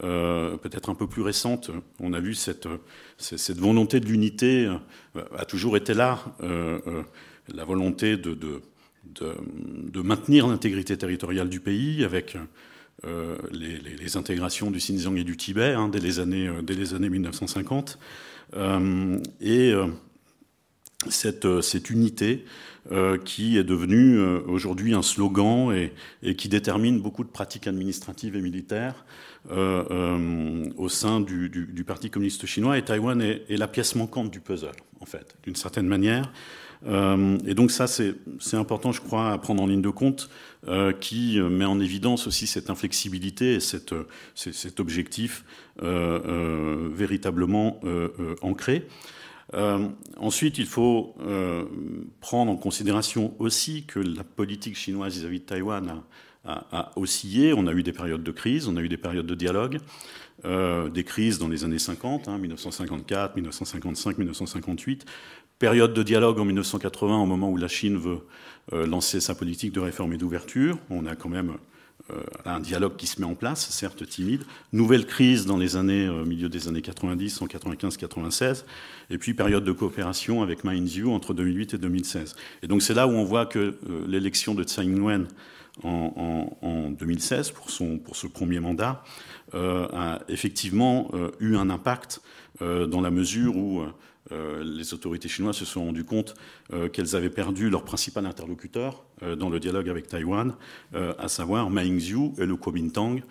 peut-être 0.00 0.90
un 0.90 0.94
peu 0.94 1.06
plus 1.06 1.22
récente. 1.22 1.70
On 2.00 2.12
a 2.12 2.20
vu 2.20 2.34
cette, 2.34 2.68
cette 3.18 3.58
volonté 3.58 4.00
de 4.00 4.06
l'unité 4.06 4.70
a 5.36 5.44
toujours 5.44 5.76
été 5.76 5.94
là. 5.94 6.18
la 6.40 7.64
volonté 7.64 8.16
de, 8.16 8.34
de, 8.34 8.60
de 9.14 10.00
maintenir 10.02 10.46
l'intégrité 10.46 10.96
territoriale 10.96 11.48
du 11.48 11.60
pays 11.60 12.04
avec 12.04 12.36
euh, 13.06 13.36
les, 13.52 14.16
intégrations 14.16 14.72
du 14.72 14.78
Xinjiang 14.78 15.16
et 15.16 15.22
du 15.22 15.36
Tibet 15.36 15.72
hein, 15.72 15.88
dès, 15.88 16.00
les 16.00 16.18
années, 16.18 16.48
euh, 16.48 16.62
dès 16.62 16.74
les 16.74 16.94
années 16.94 17.08
1950. 17.08 17.96
Euh, 18.56 19.20
et 19.40 19.72
cette, 21.08 21.60
cette, 21.60 21.90
unité 21.90 22.44
qui 23.24 23.58
est 23.58 23.64
devenue 23.64 24.18
aujourd'hui 24.46 24.94
un 24.94 25.02
slogan 25.02 25.72
et, 26.22 26.34
qui 26.34 26.48
détermine 26.48 27.00
beaucoup 27.00 27.24
de 27.24 27.28
pratiques 27.28 27.66
administratives 27.66 28.36
et 28.36 28.40
militaires 28.40 29.04
au 29.50 30.88
sein 30.88 31.20
du, 31.20 31.84
Parti 31.86 32.10
communiste 32.10 32.46
chinois. 32.46 32.78
Et 32.78 32.82
Taïwan 32.82 33.20
est, 33.20 33.44
la 33.56 33.68
pièce 33.68 33.94
manquante 33.94 34.30
du 34.30 34.40
puzzle, 34.40 34.72
en 35.00 35.06
fait, 35.06 35.36
d'une 35.42 35.56
certaine 35.56 35.86
manière. 35.86 36.32
Euh, 36.86 37.38
et 37.46 37.54
donc 37.54 37.70
ça, 37.70 37.86
c'est 37.86 38.14
important, 38.54 38.92
je 38.92 39.00
crois, 39.00 39.32
à 39.32 39.38
prendre 39.38 39.62
en 39.62 39.66
ligne 39.66 39.82
de 39.82 39.90
compte, 39.90 40.30
euh, 40.66 40.92
qui 40.92 41.40
met 41.40 41.64
en 41.64 41.80
évidence 41.80 42.26
aussi 42.26 42.46
cette 42.46 42.70
inflexibilité 42.70 43.54
et 43.54 43.60
cet 43.60 44.80
objectif 44.80 45.44
euh, 45.82 46.88
véritablement 46.92 47.80
ancré. 48.42 48.86
Ensuite, 49.52 50.58
il 50.58 50.66
faut 50.66 51.14
prendre 52.20 52.52
en 52.52 52.56
considération 52.56 53.34
aussi 53.38 53.84
que 53.84 53.98
la 53.98 54.24
politique 54.24 54.76
chinoise 54.76 55.16
vis-à-vis 55.16 55.40
de 55.40 55.44
Taïwan 55.44 56.02
a, 56.44 56.92
oscillé. 56.96 57.52
On 57.54 57.66
a 57.66 57.72
eu 57.72 57.82
des 57.82 57.92
périodes 57.92 58.22
de 58.22 58.30
crise, 58.30 58.68
on 58.68 58.76
a 58.76 58.80
eu 58.80 58.88
des 58.88 58.96
périodes 58.96 59.26
de 59.26 59.34
dialogue, 59.34 59.78
des 60.44 61.04
crises 61.04 61.38
dans 61.38 61.48
les 61.48 61.64
années 61.64 61.78
50, 61.78 62.28
1954, 62.28 63.36
1955, 63.36 64.18
1958, 64.18 65.06
Période 65.58 65.92
de 65.92 66.04
dialogue 66.04 66.38
en 66.38 66.44
1980, 66.44 67.18
au 67.18 67.26
moment 67.26 67.50
où 67.50 67.56
la 67.56 67.66
Chine 67.66 67.96
veut 67.96 68.20
euh, 68.72 68.86
lancer 68.86 69.18
sa 69.18 69.34
politique 69.34 69.72
de 69.72 69.80
réforme 69.80 70.12
et 70.12 70.16
d'ouverture. 70.16 70.78
On 70.88 71.04
a 71.04 71.16
quand 71.16 71.28
même 71.28 71.54
euh, 72.10 72.22
un 72.44 72.60
dialogue 72.60 72.96
qui 72.96 73.06
se 73.06 73.20
met 73.20 73.26
en 73.26 73.34
place, 73.34 73.68
certes 73.70 74.06
timide. 74.08 74.44
Nouvelle 74.72 75.04
crise 75.04 75.44
dans 75.44 75.56
les 75.56 75.76
années, 75.76 76.06
euh, 76.06 76.24
milieu 76.24 76.48
des 76.48 76.68
années 76.68 76.82
90, 76.82 77.42
en 77.42 77.46
95-96. 77.46 78.64
Et 79.10 79.18
puis 79.18 79.34
période 79.34 79.64
de 79.64 79.72
coopération 79.72 80.42
avec 80.42 80.64
Ma 80.64 80.74
Ying-jeou 80.74 81.12
entre 81.12 81.34
2008 81.34 81.74
et 81.74 81.78
2016. 81.78 82.36
Et 82.62 82.66
donc 82.66 82.82
c'est 82.82 82.94
là 82.94 83.06
où 83.06 83.10
on 83.10 83.24
voit 83.24 83.46
que 83.46 83.76
l'élection 84.06 84.54
de 84.54 84.64
Tsai 84.64 84.84
Ing-wen 84.84 85.26
en, 85.84 86.56
en, 86.62 86.90
2016 86.90 87.50
pour, 87.50 87.70
son, 87.70 87.98
pour 87.98 88.16
ce 88.16 88.26
premier 88.26 88.60
mandat 88.60 89.02
a 89.52 90.20
effectivement 90.28 91.10
eu 91.40 91.56
un 91.56 91.70
impact 91.70 92.20
dans 92.60 93.00
la 93.00 93.10
mesure 93.10 93.56
où 93.56 93.84
euh, 94.30 94.62
les 94.62 94.92
autorités 94.92 95.28
chinoises 95.28 95.56
se 95.56 95.64
sont 95.64 95.86
rendues 95.86 96.04
compte 96.04 96.34
euh, 96.72 96.88
qu'elles 96.88 97.16
avaient 97.16 97.30
perdu 97.30 97.70
leur 97.70 97.82
principal 97.82 98.26
interlocuteur 98.26 99.04
euh, 99.22 99.36
dans 99.36 99.48
le 99.48 99.58
dialogue 99.58 99.88
avec 99.88 100.06
Taïwan, 100.06 100.54
à 100.92 101.28
savoir 101.28 101.70
Ma 101.70 101.84
Ying-jeou 101.84 102.34
et 102.38 102.46
le 102.46 102.56
Kuomintang, 102.56 103.22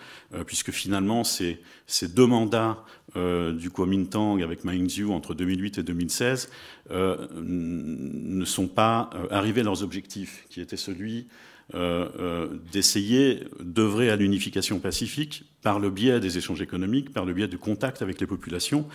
puisque 0.45 0.71
finalement 0.71 1.23
ces, 1.23 1.59
ces 1.85 2.07
deux 2.07 2.25
mandats 2.25 2.83
du 3.15 3.69
Kuomintang 3.71 4.41
avec 4.41 4.63
Ma 4.63 4.75
Ying-jeou 4.75 5.11
entre 5.11 5.33
2008 5.33 5.79
et 5.79 5.83
2016 5.83 6.49
ne 6.91 8.45
sont 8.45 8.67
pas 8.67 9.09
arrivés 9.31 9.61
à 9.61 9.63
leurs 9.63 9.83
objectifs, 9.83 10.45
qui 10.49 10.61
était 10.61 10.77
celui 10.77 11.27
d'essayer 11.73 13.43
d'œuvrer 13.59 14.09
à 14.09 14.15
l'unification 14.15 14.79
pacifique 14.79 15.43
par 15.61 15.79
le 15.79 15.89
biais 15.89 16.19
des 16.19 16.37
échanges 16.37 16.61
économiques, 16.61 17.11
par 17.11 17.25
le 17.25 17.33
biais 17.33 17.49
du 17.49 17.57
contact 17.57 18.01
avec 18.01 18.21
les 18.21 18.27
populations. 18.27 18.87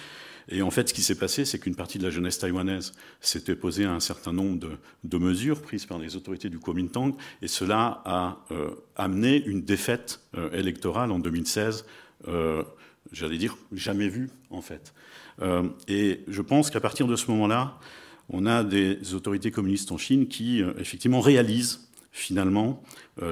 Et 0.48 0.62
en 0.62 0.70
fait, 0.70 0.88
ce 0.88 0.94
qui 0.94 1.02
s'est 1.02 1.18
passé, 1.18 1.44
c'est 1.44 1.58
qu'une 1.58 1.74
partie 1.74 1.98
de 1.98 2.02
la 2.02 2.10
jeunesse 2.10 2.38
taïwanaise 2.38 2.92
s'était 3.20 3.52
opposée 3.52 3.84
à 3.84 3.92
un 3.92 4.00
certain 4.00 4.32
nombre 4.32 4.58
de, 5.04 5.18
mesures 5.18 5.62
prises 5.62 5.86
par 5.86 5.98
les 5.98 6.16
autorités 6.16 6.48
du 6.48 6.58
Kuomintang, 6.58 7.16
et 7.42 7.48
cela 7.48 8.02
a 8.04 8.38
euh, 8.50 8.70
amené 8.96 9.42
une 9.44 9.62
défaite 9.62 10.20
euh, 10.36 10.50
électorale 10.52 11.12
en 11.12 11.18
2016, 11.18 11.84
euh, 12.28 12.62
j'allais 13.12 13.38
dire 13.38 13.56
jamais 13.72 14.08
vue 14.08 14.30
en 14.50 14.62
fait. 14.62 14.94
et 15.88 16.20
je 16.28 16.42
pense 16.42 16.70
qu'à 16.70 16.80
partir 16.80 17.06
de 17.06 17.16
ce 17.16 17.30
moment-là, 17.30 17.78
on 18.28 18.46
a 18.46 18.62
des 18.64 19.14
autorités 19.14 19.50
communistes 19.50 19.90
en 19.92 19.98
Chine 19.98 20.28
qui 20.28 20.62
effectivement 20.78 21.20
réalisent 21.20 21.90
finalement, 22.12 22.82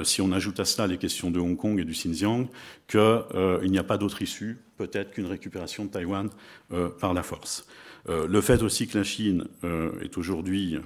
si 0.04 0.22
on 0.22 0.32
ajoute 0.32 0.58
à 0.58 0.64
cela 0.64 0.86
les 0.88 0.98
questions 0.98 1.30
de 1.30 1.38
Hong 1.38 1.56
Kong 1.56 1.78
et 1.78 1.84
du 1.84 1.92
Xinjiang, 1.92 2.48
qu'il 2.88 3.70
n'y 3.70 3.78
a 3.78 3.84
pas 3.84 3.98
d'autre 3.98 4.22
issue 4.22 4.58
peut-être 4.80 5.10
qu'une 5.10 5.26
récupération 5.26 5.84
de 5.84 5.90
Taïwan 5.90 6.30
euh, 6.72 6.88
par 6.88 7.12
la 7.12 7.22
force. 7.22 7.66
Euh, 8.08 8.26
le 8.26 8.40
fait 8.40 8.62
aussi 8.62 8.88
que 8.88 8.96
la 8.96 9.04
Chine 9.04 9.44
euh, 9.62 9.92
est 10.00 10.16
aujourd'hui 10.16 10.78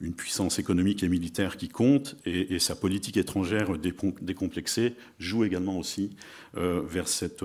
une 0.00 0.14
puissance 0.14 0.58
économique 0.58 1.04
et 1.04 1.08
militaire 1.08 1.56
qui 1.56 1.68
compte 1.68 2.16
et, 2.26 2.58
sa 2.58 2.74
politique 2.74 3.16
étrangère 3.16 3.78
décomplexée 3.78 4.94
joue 5.20 5.44
également 5.44 5.78
aussi 5.78 6.16
vers 6.54 7.06
cette, 7.06 7.44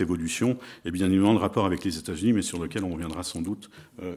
évolution 0.00 0.56
et 0.84 0.90
bien 0.92 1.06
évidemment 1.06 1.32
le 1.32 1.38
rapport 1.38 1.66
avec 1.66 1.84
les 1.84 1.98
États-Unis, 1.98 2.32
mais 2.32 2.42
sur 2.42 2.62
lequel 2.62 2.84
on 2.84 2.90
reviendra 2.90 3.24
sans 3.24 3.42
doute 3.42 3.70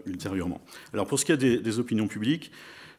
ultérieurement. 0.05 0.61
Alors 0.93 1.07
pour 1.07 1.19
ce 1.19 1.25
qui 1.25 1.31
est 1.31 1.37
des 1.37 1.79
opinions 1.79 2.07
publiques, 2.07 2.51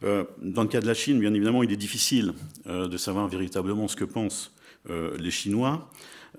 dans 0.03 0.63
le 0.63 0.69
cas 0.69 0.81
de 0.81 0.87
la 0.87 0.95
Chine, 0.95 1.21
bien 1.21 1.35
évidemment, 1.35 1.63
il 1.63 1.73
est 1.73 1.77
difficile 1.77 2.33
de 2.67 2.97
savoir 2.97 3.29
véritablement 3.29 3.87
ce 3.87 3.97
que 3.97 4.05
pensent 4.05 4.53
les 4.89 5.31
Chinois. 5.31 5.91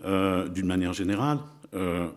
Euh, 0.05 0.47
d'une 0.47 0.65
manière 0.65 0.93
générale. 0.93 1.37
Euh, 1.75 2.07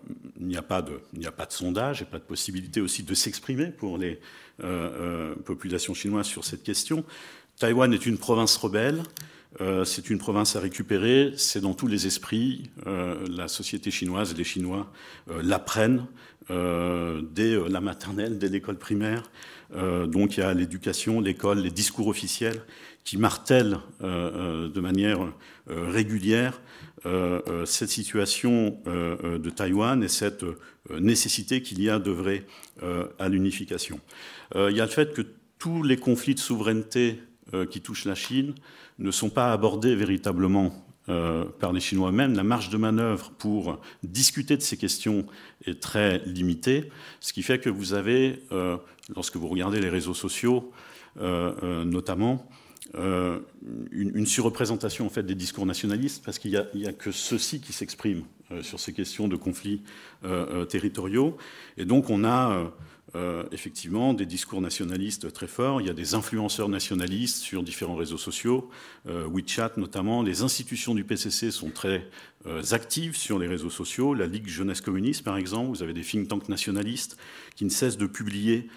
il 0.40 0.46
n'y 0.46 0.57
a, 0.57 0.62
pas 0.62 0.80
de, 0.80 1.00
a 1.26 1.33
pas 1.33 1.44
de 1.44 1.52
sondage 1.52 2.00
et 2.00 2.07
pas 2.07 2.18
de 2.18 2.24
possibilité 2.24 2.80
aussi 2.80 3.02
de 3.02 3.14
s'exprimer 3.14 3.66
pour 3.66 3.98
les 3.98 4.20
euh, 4.62 5.35
populations 5.44 5.92
chinoises 5.92 6.26
sur 6.26 6.44
cette 6.44 6.62
question. 6.62 7.04
Taïwan 7.59 7.92
est 7.92 8.07
une 8.07 8.16
province 8.16 8.57
rebelle. 8.57 9.02
c'est 9.85 10.09
une 10.09 10.18
province 10.18 10.57
à 10.57 10.61
récupérer, 10.61 11.35
c'est 11.37 11.61
dans 11.61 11.74
tous 11.74 11.87
les 11.87 12.07
esprits. 12.07 12.70
la 12.87 13.46
société 13.46 13.92
chinoise, 13.92 14.35
les 14.37 14.42
Chinois 14.42 14.90
l'apprennent 15.42 16.07
dès 16.50 17.68
la 17.68 17.80
maternelle, 17.80 18.38
dès 18.38 18.48
l'école 18.48 18.76
primaire. 18.76 19.22
Donc 19.74 20.37
il 20.37 20.40
y 20.40 20.42
a 20.42 20.54
l'éducation, 20.54 21.20
l'école, 21.20 21.58
les 21.58 21.70
discours 21.70 22.08
officiels 22.08 22.62
qui 23.04 23.18
martèlent 23.18 23.78
de 24.00 24.80
manière 24.80 25.18
régulière 25.66 26.60
euh, 27.06 27.42
euh, 27.48 27.66
cette 27.66 27.90
situation 27.90 28.78
euh, 28.87 29.38
de 29.38 29.50
Taïwan 29.50 30.02
et 30.02 30.08
cette 30.08 30.44
nécessité 30.90 31.60
qu'il 31.60 31.82
y 31.82 31.90
a 31.90 31.98
d'œuvrer 31.98 32.46
à 33.18 33.28
l'unification. 33.28 34.00
il 34.54 34.76
y 34.76 34.80
a 34.80 34.84
le 34.84 34.90
fait 34.90 35.14
que 35.14 35.22
tous 35.58 35.82
les 35.82 35.96
conflits 35.96 36.34
de 36.34 36.40
souveraineté 36.40 37.20
qui 37.70 37.80
touchent 37.80 38.04
la 38.04 38.14
Chine 38.14 38.54
ne 38.98 39.10
sont 39.10 39.30
pas 39.30 39.52
abordés 39.52 39.94
véritablement 39.94 40.74
par 41.06 41.72
les 41.72 41.80
Chinois 41.80 42.10
eux-mêmes. 42.10 42.34
La 42.34 42.42
marge 42.42 42.68
de 42.68 42.76
manœuvre 42.76 43.30
pour 43.38 43.80
discuter 44.02 44.58
de 44.58 44.62
ces 44.62 44.76
questions 44.76 45.24
est 45.64 45.80
très 45.80 46.18
limitée, 46.26 46.90
ce 47.20 47.32
qui 47.32 47.42
fait 47.42 47.58
que 47.58 47.70
vous 47.70 47.94
avez, 47.94 48.42
lorsque 49.14 49.36
vous 49.36 49.48
regardez 49.48 49.80
les 49.80 49.88
réseaux 49.88 50.14
sociaux 50.14 50.72
notamment, 51.16 52.48
euh, 52.96 53.40
une, 53.92 54.26
surreprésentation 54.26 55.06
en 55.06 55.08
fait 55.08 55.22
des 55.22 55.34
discours 55.34 55.64
nationalistes, 55.66 56.22
parce 56.24 56.38
qu'il 56.38 56.50
n'y 56.74 56.86
a, 56.86 56.92
que 56.92 57.10
ceux-ci 57.10 57.60
qui 57.60 57.72
s'expriment 57.72 58.24
euh, 58.52 58.62
sur 58.62 58.78
ces 58.78 58.92
questions 58.92 59.26
de 59.26 59.36
conflits 59.36 59.82
euh, 60.24 60.64
territoriaux. 60.64 61.36
Et 61.76 61.86
donc 61.86 62.10
on 62.10 62.24
a 62.24 62.70
euh, 63.16 63.44
effectivement 63.53 64.12
des 64.12 64.27
discours 64.27 64.61
nationalistes 64.61 65.33
très 65.33 65.46
forts. 65.46 65.81
Il 65.81 65.87
y 65.87 65.90
a 65.90 65.94
des 65.94 66.14
influenceurs 66.14 66.68
nationalistes 66.68 67.37
sur 67.37 67.62
différents 67.62 67.94
réseaux 67.94 68.18
sociaux, 68.18 68.68
euh, 69.09 69.29
WeChat 69.29 69.74
notamment. 69.77 70.20
Les 70.20 70.42
institutions 70.42 70.96
du 70.96 71.05
PCC 71.05 71.53
sont 71.53 71.70
très 71.70 72.09
euh, 72.46 72.61
actives 72.72 73.16
sur 73.16 73.38
les 73.38 73.46
réseaux 73.46 73.70
sociaux. 73.70 74.14
La 74.14 74.27
Ligue 74.27 74.48
Jeunesse 74.48 74.81
Communiste, 74.81 75.22
par 75.22 75.37
exemple, 75.37 75.68
vous 75.68 75.85
avez 75.85 75.92
des 75.92 76.03
think 76.03 76.27
tanks 76.27 76.48
nationalistes 76.48 77.16
qui 77.55 77.64
ne 77.64 77.70
cessent 77.70 77.98
de 77.98 78.07
publier 78.07 78.68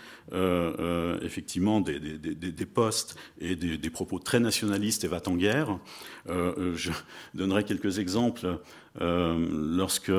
effectivement 1.22 1.80
des, 1.80 2.00
des, 2.00 2.66
posts 2.66 3.16
et 3.40 3.56
des, 3.56 3.90
propos 3.90 4.20
très 4.20 4.42
nationalistes 4.42 5.06
et 5.06 5.08
va 5.08 5.22
en 5.26 5.36
guerre. 5.36 5.80
je 6.28 6.92
donnerai 7.34 7.64
quelques 7.64 8.00
exemples. 8.00 8.60
lorsque 9.00 10.12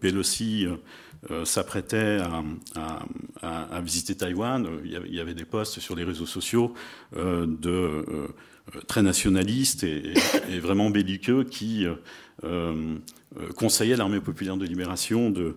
Pelosi 0.00 0.66
euh, 1.30 1.44
s'apprêtait 1.44 2.18
à, 2.74 3.80
visiter 3.80 4.16
Taïwan, 4.16 4.66
il 4.84 5.14
y 5.14 5.20
avait 5.20 5.34
des 5.34 5.44
posts 5.44 5.78
sur 5.78 5.94
les 5.94 6.02
réseaux 6.02 6.26
sociaux 6.26 6.74
euh, 7.16 7.46
de 7.46 7.70
euh, 7.70 8.26
très 8.88 9.02
nationalistes 9.02 9.84
et, 9.84 10.14
vraiment 10.58 10.90
belliqueux 10.90 11.44
qui 11.44 11.86
conseillaient 13.56 13.96
l'armée 13.96 14.20
populaire 14.20 14.56
de 14.56 14.66
libération 14.66 15.30
de, 15.30 15.56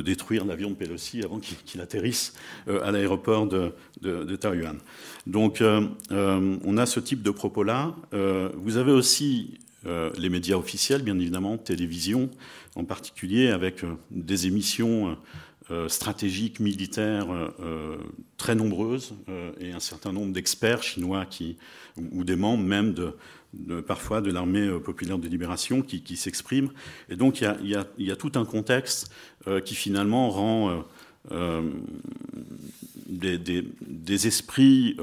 détruire 0.00 0.46
l'avion 0.46 0.70
de 0.70 0.74
Pelosi 0.74 1.22
avant 1.22 1.38
qu'il 1.38 1.80
atterrisse 1.82 2.32
à 2.66 2.90
l'aéroport 2.90 3.46
de, 3.46 3.74
de, 4.00 4.36
Taïwan. 4.36 4.78
Donc 5.26 5.62
on 6.10 6.76
a 6.78 6.86
ce 6.86 7.00
type 7.00 7.22
de 7.22 7.30
propos-là. 7.30 7.94
vous 8.12 8.76
avez 8.78 8.92
aussi 8.92 9.58
les 9.84 10.28
médias 10.28 10.56
officiels, 10.56 11.02
bien 11.02 11.18
évidemment, 11.18 11.56
télévision, 11.56 12.30
en 12.78 12.84
particulier 12.84 13.48
avec 13.48 13.84
euh, 13.84 13.94
des 14.10 14.46
émissions 14.46 15.10
euh, 15.10 15.14
euh, 15.70 15.88
stratégiques 15.88 16.60
militaires 16.60 17.26
très 18.38 18.54
nombreuses 18.54 19.12
et 19.60 19.72
un 19.72 19.80
certain 19.80 20.12
nombre 20.12 20.32
d'experts 20.32 20.82
chinois 20.82 21.26
qui, 21.26 21.58
ou 22.12 22.24
des 22.24 22.36
membres 22.36 22.64
même 22.64 22.94
de, 22.94 23.80
parfois 23.82 24.22
de 24.22 24.30
l'armée 24.30 24.66
populaire 24.82 25.18
de 25.18 25.28
libération 25.28 25.82
qui, 25.82 26.16
s'expriment. 26.16 26.70
Et 27.10 27.16
donc 27.16 27.42
il 27.42 27.68
y, 27.98 28.10
a, 28.10 28.16
tout 28.16 28.32
un 28.36 28.46
contexte 28.46 29.12
qui 29.66 29.74
finalement 29.74 30.30
rend 30.30 30.84
des, 33.06 34.26
esprits 34.26 34.96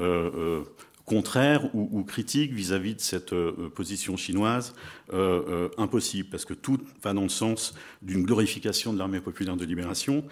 contraire 1.06 1.72
ou, 1.72 2.02
critique 2.02 2.52
vis-à-vis 2.52 2.96
de 2.96 3.00
cette 3.00 3.32
euh, 3.32 3.70
position 3.72 4.16
chinoise 4.16 4.74
euh, 5.12 5.42
euh, 5.48 5.68
impossible, 5.78 6.28
parce 6.28 6.44
que 6.44 6.52
tout 6.52 6.78
va 7.02 7.14
dans 7.14 7.22
le 7.22 7.28
sens 7.28 7.74
d'une 8.02 8.24
glorification 8.24 8.92
de 8.92 8.98
l'armée 8.98 9.20
populaire 9.20 9.56
de 9.56 9.64
libération. 9.64 10.24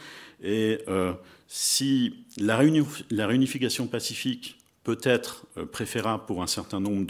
Et 0.43 0.81
si 1.47 2.27
la, 2.37 2.57
réunification 2.57 3.87
pacifique 3.87 4.59
peut 4.83 4.99
être 5.05 5.47
préférable 5.73 6.25
pour 6.27 6.43
un 6.43 6.47
certain 6.47 6.81
nombre 6.81 7.07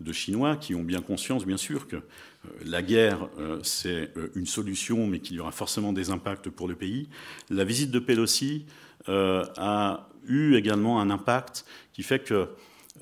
de, 0.00 0.12
Chinois 0.12 0.56
qui 0.56 0.74
ont 0.74 0.82
bien 0.82 1.00
conscience, 1.00 1.46
bien 1.46 1.56
sûr, 1.56 1.86
que 1.86 1.96
la 2.66 2.82
guerre, 2.82 3.28
c'est 3.62 4.12
une 4.34 4.44
solution, 4.44 5.06
mais 5.06 5.20
qu'il 5.20 5.36
y 5.36 5.40
aura 5.40 5.52
forcément 5.52 5.94
des 5.94 6.10
impacts 6.10 6.50
pour 6.50 6.68
le 6.68 6.74
pays, 6.74 7.08
la 7.48 7.64
visite 7.64 7.90
de 7.90 8.00
Pelosi 8.00 8.66
a 9.06 10.08
eu 10.26 10.56
également 10.56 11.00
un 11.00 11.08
impact 11.08 11.64
qui 11.94 12.02
fait 12.02 12.18
que 12.18 12.48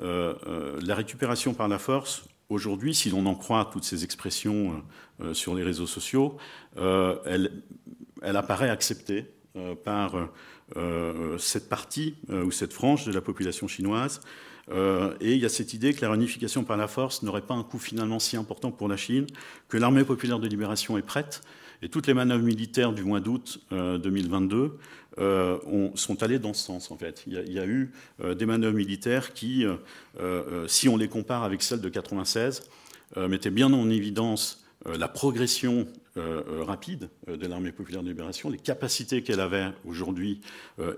la 0.00 0.94
récupération 0.94 1.54
par 1.54 1.68
la 1.68 1.78
force, 1.78 2.24
aujourd'hui, 2.48 2.94
si 2.94 3.10
l'on 3.10 3.26
en 3.26 3.34
croit 3.34 3.68
toutes 3.72 3.84
ces 3.84 4.04
expressions 4.04 4.82
euh, 5.20 5.34
sur 5.34 5.54
les 5.54 5.62
réseaux 5.62 5.86
sociaux, 5.86 6.36
elle, 6.76 7.62
elle, 8.22 8.36
apparaît 8.36 8.70
acceptée 8.70 9.26
par 9.84 10.14
cette 11.38 11.68
partie 11.68 12.14
ou 12.30 12.50
cette 12.50 12.72
frange 12.72 13.04
de 13.04 13.12
la 13.12 13.20
population 13.20 13.68
chinoise. 13.68 14.20
et 14.70 15.32
il 15.32 15.38
y 15.38 15.44
a 15.44 15.50
cette 15.50 15.74
idée 15.74 15.92
que 15.92 16.00
la 16.00 16.10
réunification 16.10 16.64
par 16.64 16.78
la 16.78 16.88
force 16.88 17.22
n'aurait 17.22 17.42
pas 17.42 17.54
un 17.54 17.62
coût 17.62 17.78
finalement 17.78 18.18
si 18.18 18.38
important 18.38 18.70
pour 18.70 18.88
la 18.88 18.96
Chine, 18.96 19.26
que 19.68 19.76
l'armée 19.76 20.04
populaire 20.04 20.38
de 20.38 20.48
libération 20.48 20.96
est 20.96 21.02
prête, 21.02 21.42
et 21.82 21.88
toutes 21.88 22.06
les 22.06 22.14
manœuvres 22.14 22.44
militaires 22.44 22.92
du 22.92 23.04
mois 23.04 23.20
d'août 23.20 23.60
2022 23.70 24.78
euh, 25.18 25.58
sont 25.94 26.22
allés 26.22 26.38
dans 26.38 26.54
ce 26.54 26.64
sens, 26.64 26.90
en 26.90 26.96
fait. 26.96 27.24
Il 27.26 27.52
y 27.52 27.58
a, 27.58 27.66
eu 27.66 27.92
euh, 28.22 28.34
des 28.34 28.46
manœuvres 28.46 28.76
militaires 28.76 29.34
qui, 29.34 29.66
euh, 30.20 30.68
si 30.68 30.88
on 30.88 30.96
les 30.96 31.08
compare 31.08 31.42
avec 31.42 31.62
celles 31.62 31.80
de 31.80 31.88
96, 31.88 32.62
mettaient 33.28 33.50
bien 33.50 33.70
en 33.74 33.90
évidence 33.90 34.64
la 34.86 35.06
progression 35.06 35.86
rapide 36.16 37.10
de 37.28 37.46
l'armée 37.46 37.72
populaire 37.72 38.02
de 38.02 38.08
libération, 38.08 38.48
les 38.48 38.56
capacités 38.58 39.22
qu'elle 39.22 39.40
avait 39.40 39.66
aujourd'hui 39.84 40.40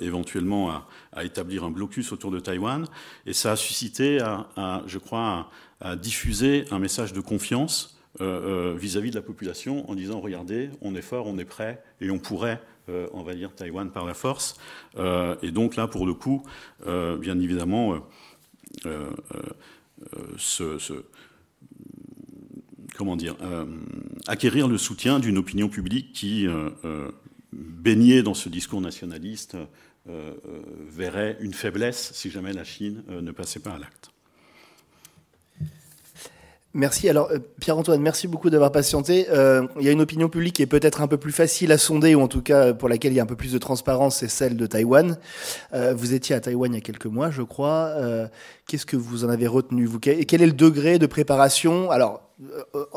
éventuellement 0.00 0.70
à, 1.12 1.24
établir 1.24 1.64
un 1.64 1.70
blocus 1.70 2.12
autour 2.12 2.30
de 2.30 2.38
Taïwan, 2.38 2.86
et 3.26 3.32
ça 3.32 3.50
a 3.52 3.56
suscité, 3.56 4.20
je 4.86 4.98
crois, 4.98 5.50
à, 5.80 5.96
diffuser 5.96 6.66
un 6.70 6.78
message 6.78 7.12
de 7.12 7.20
confiance 7.20 7.93
vis-à-vis 8.20 9.08
-vis 9.08 9.10
de 9.10 9.16
la 9.16 9.22
population 9.22 9.90
en 9.90 9.94
disant 9.94 10.20
regardez, 10.20 10.70
on 10.80 10.94
est 10.94 11.02
fort, 11.02 11.26
on 11.26 11.38
est 11.38 11.44
prêt 11.44 11.82
et 12.00 12.10
on 12.10 12.18
pourrait 12.18 12.60
euh, 12.88 13.08
va 13.14 13.34
dire 13.34 13.54
Taïwan 13.54 13.90
par 13.90 14.04
la 14.04 14.14
force. 14.14 14.56
Euh, 14.96 15.36
et 15.42 15.50
donc 15.50 15.76
là, 15.76 15.86
pour 15.86 16.06
le 16.06 16.14
coup, 16.14 16.42
euh, 16.86 17.16
bien 17.16 17.38
évidemment, 17.38 17.94
acquérir 24.26 24.68
le 24.68 24.78
soutien 24.78 25.18
d'une 25.18 25.38
opinion 25.38 25.68
publique 25.68 26.12
qui, 26.12 26.46
baignée 27.52 28.22
dans 28.22 28.34
ce 28.34 28.48
discours 28.48 28.80
nationaliste, 28.80 29.56
verrait 30.06 31.38
une 31.40 31.54
faiblesse 31.54 32.12
si 32.12 32.30
jamais 32.30 32.52
la 32.52 32.64
Chine 32.64 33.02
ne 33.08 33.32
passait 33.32 33.60
pas 33.60 33.72
à 33.72 33.78
l'acte. 33.78 34.13
Merci. 36.76 37.08
Alors, 37.08 37.30
euh, 37.30 37.38
Pierre-Antoine, 37.60 38.00
merci 38.00 38.26
beaucoup 38.26 38.50
d'avoir 38.50 38.72
patienté. 38.72 39.28
Euh, 39.30 39.64
il 39.78 39.86
y 39.86 39.88
a 39.88 39.92
une 39.92 40.00
opinion 40.00 40.28
publique 40.28 40.56
qui 40.56 40.62
est 40.62 40.66
peut-être 40.66 41.02
un 41.02 41.06
peu 41.06 41.16
plus 41.16 41.30
facile 41.30 41.70
à 41.70 41.78
sonder, 41.78 42.16
ou 42.16 42.20
en 42.20 42.26
tout 42.26 42.42
cas 42.42 42.74
pour 42.74 42.88
laquelle 42.88 43.12
il 43.12 43.16
y 43.16 43.20
a 43.20 43.22
un 43.22 43.26
peu 43.26 43.36
plus 43.36 43.52
de 43.52 43.58
transparence, 43.58 44.16
c'est 44.16 44.28
celle 44.28 44.56
de 44.56 44.66
Taïwan. 44.66 45.16
Euh, 45.72 45.94
vous 45.96 46.14
étiez 46.14 46.34
à 46.34 46.40
Taïwan 46.40 46.72
il 46.72 46.74
y 46.74 46.78
a 46.78 46.80
quelques 46.80 47.06
mois, 47.06 47.30
je 47.30 47.42
crois. 47.42 47.94
Qu'est-ce 48.66 48.86
que 48.86 48.96
vous 48.96 49.24
en 49.24 49.28
avez 49.28 49.46
retenu, 49.46 49.86
vous? 49.86 50.00
Quel 50.00 50.42
est 50.42 50.46
le 50.46 50.52
degré 50.52 50.98
de 50.98 51.06
préparation? 51.06 51.92
Alors, 51.92 52.22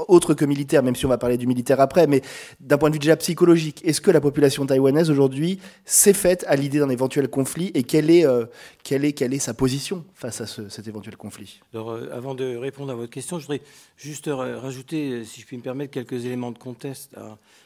autre 0.08 0.34
que 0.34 0.46
militaire, 0.46 0.82
même 0.82 0.96
si 0.96 1.06
on 1.06 1.10
va 1.10 1.18
parler 1.18 1.38
du 1.38 1.46
militaire 1.46 1.80
après, 1.80 2.08
mais 2.08 2.22
d'un 2.60 2.78
point 2.78 2.90
de 2.90 2.96
vue 2.96 3.00
déjà 3.00 3.16
psychologique, 3.18 3.86
est-ce 3.86 4.02
que 4.02 4.10
la 4.10 4.22
population 4.22 4.66
taïwanaise 4.66 5.12
aujourd'hui 5.12 5.60
s'est 5.86 6.14
faite 6.14 6.44
à 6.48 6.56
l'idée 6.56 6.80
d'un 6.80 6.90
éventuel 6.90 7.30
conflit 7.30 7.72
et 7.76 7.84
quelle 7.84 8.10
est, 8.10 8.26
euh, 8.26 8.46
quelle 8.84 9.06
est, 9.06 9.14
quelle 9.14 9.34
est 9.34 9.40
sa 9.40 9.54
position 9.54 10.06
face 10.16 10.42
à 10.42 10.48
cet 10.48 10.88
éventuel 10.88 11.18
conflit? 11.18 11.62
Alors, 11.74 11.92
euh, 11.92 12.10
avant 12.12 12.34
de 12.34 12.56
répondre 12.56 12.92
à 12.92 12.96
votre 12.96 13.12
question, 13.12 13.38
je 13.38 13.44
voudrais 13.44 13.62
juste 13.96 14.28
rajouter, 14.28 15.24
si 15.24 15.42
je 15.42 15.46
puis 15.46 15.58
me 15.58 15.62
permettre, 15.62 15.92
quelques 15.92 16.26
éléments 16.26 16.52
de 16.52 16.58
contexte 16.58 17.16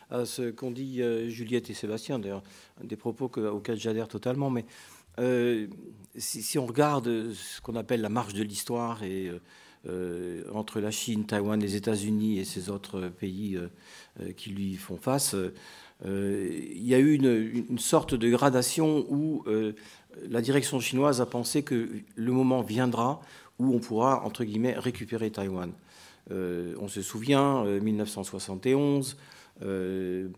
à, 0.10 0.26
ce 0.26 0.52
qu'ont 0.52 0.72
dit 0.72 1.02
Juliette 1.30 1.70
et 1.70 1.74
Sébastien, 1.74 2.20
d'ailleurs, 2.20 2.44
des 2.84 2.98
propos 2.98 3.32
auxquels 3.38 3.80
j'adhère 3.80 4.10
totalement, 4.10 4.50
mais 4.50 4.66
si, 6.18 6.44
si, 6.44 6.60
on 6.60 6.66
regarde 6.66 7.32
ce 7.32 7.62
qu'on 7.62 7.78
appelle 7.78 8.02
la 8.02 8.10
marche 8.10 8.34
de 8.34 8.44
l'histoire 8.44 9.04
et 9.04 9.32
euh, 9.88 10.44
entre 10.54 10.80
la 10.80 10.92
Chine, 10.92 11.26
Taïwan, 11.26 11.60
les 11.60 11.76
États-Unis 11.76 12.38
et 12.38 12.46
ces 12.46 12.70
autres 12.70 13.10
pays 13.10 13.56
euh, 13.56 13.68
euh, 14.22 14.32
qui 14.32 14.52
lui 14.52 14.76
font 14.76 14.98
face, 14.98 15.36
il 16.04 16.88
y 16.88 16.96
a 16.96 17.00
eu 17.00 17.14
une, 17.14 17.78
sorte 17.78 18.16
de 18.16 18.30
gradation 18.30 19.06
où 19.10 19.44
la 20.28 20.42
direction 20.42 20.80
chinoise 20.80 21.22
a 21.22 21.28
pensé 21.28 21.62
que 21.62 21.90
le 22.16 22.32
moment 22.32 22.64
viendra 22.64 23.22
où 23.60 23.76
on 23.76 23.78
pourra, 23.78 24.26
entre 24.26 24.44
guillemets, 24.44 24.74
récupérer 24.74 25.30
Taïwan. 25.30 25.72
on 26.32 26.88
se 26.88 27.04
souvient, 27.04 27.64
1971, 27.66 29.16
le, 29.62 30.32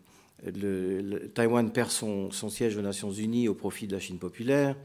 Taïwan 1.33 1.71
perd 1.71 1.91
son, 1.91 2.29
siège 2.49 2.75
aux 2.75 2.81
Nations 2.81 3.11
Unies 3.13 3.47
au 3.47 3.53
profit 3.53 3.87
de 3.87 3.93
la 3.93 4.01
Chine 4.01 4.17
populaire. 4.17 4.75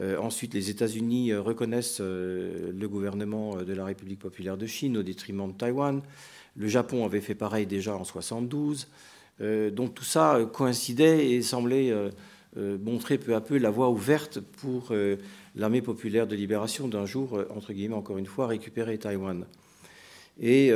Euh, 0.00 0.16
ensuite, 0.18 0.54
les 0.54 0.70
États-Unis 0.70 1.32
euh, 1.32 1.42
reconnaissent 1.42 1.98
euh, 2.00 2.72
le 2.72 2.88
gouvernement 2.88 3.56
de 3.56 3.72
la 3.72 3.84
République 3.84 4.18
populaire 4.18 4.56
de 4.56 4.66
Chine 4.66 4.96
au 4.96 5.02
détriment 5.02 5.48
de 5.48 5.56
Taïwan. 5.56 6.00
Le 6.56 6.68
Japon 6.68 7.04
avait 7.04 7.20
fait 7.20 7.34
pareil 7.34 7.66
déjà 7.66 7.94
en 7.94 8.04
72. 8.04 8.88
donc 9.40 9.94
tout 9.94 10.04
ça 10.04 10.38
coïncidait 10.52 11.30
et 11.30 11.42
semblait 11.42 11.94
montrer 12.56 13.18
peu 13.18 13.36
à 13.36 13.40
peu 13.40 13.56
la 13.56 13.70
voie 13.70 13.88
ouverte 13.88 14.40
pour 14.40 14.92
l'armée 15.54 15.80
populaire 15.80 16.26
de 16.26 16.34
libération 16.34 16.88
d'un 16.88 17.06
jour, 17.06 17.40
entre 17.54 17.72
guillemets, 17.72 17.94
encore 17.94 18.18
une 18.18 18.26
fois, 18.26 18.48
récupérer 18.48 18.98
Taïwan. 18.98 19.46
Et 20.40 20.72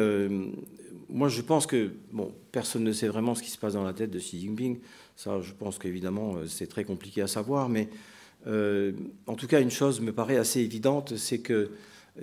moi, 1.10 1.28
je 1.28 1.42
pense 1.42 1.66
que, 1.66 1.90
bon, 2.12 2.32
personne 2.52 2.84
ne 2.84 2.92
sait 2.92 3.08
vraiment 3.08 3.34
ce 3.34 3.42
qui 3.42 3.50
se 3.50 3.58
passe 3.58 3.74
dans 3.74 3.84
la 3.84 3.92
tête 3.92 4.12
de 4.12 4.20
Xi 4.20 4.40
Jinping. 4.40 4.78
Ça, 5.16 5.40
je 5.40 5.52
pense 5.52 5.78
qu'évidemment, 5.78 6.36
c'est 6.46 6.68
très 6.68 6.84
compliqué 6.84 7.20
à 7.20 7.26
savoir, 7.26 7.68
mais 7.68 7.88
euh, 8.46 8.92
en 9.26 9.34
tout 9.34 9.46
cas, 9.46 9.60
une 9.60 9.70
chose 9.70 10.00
me 10.00 10.12
paraît 10.12 10.36
assez 10.36 10.60
évidente, 10.60 11.16
c'est 11.16 11.38
que 11.38 11.70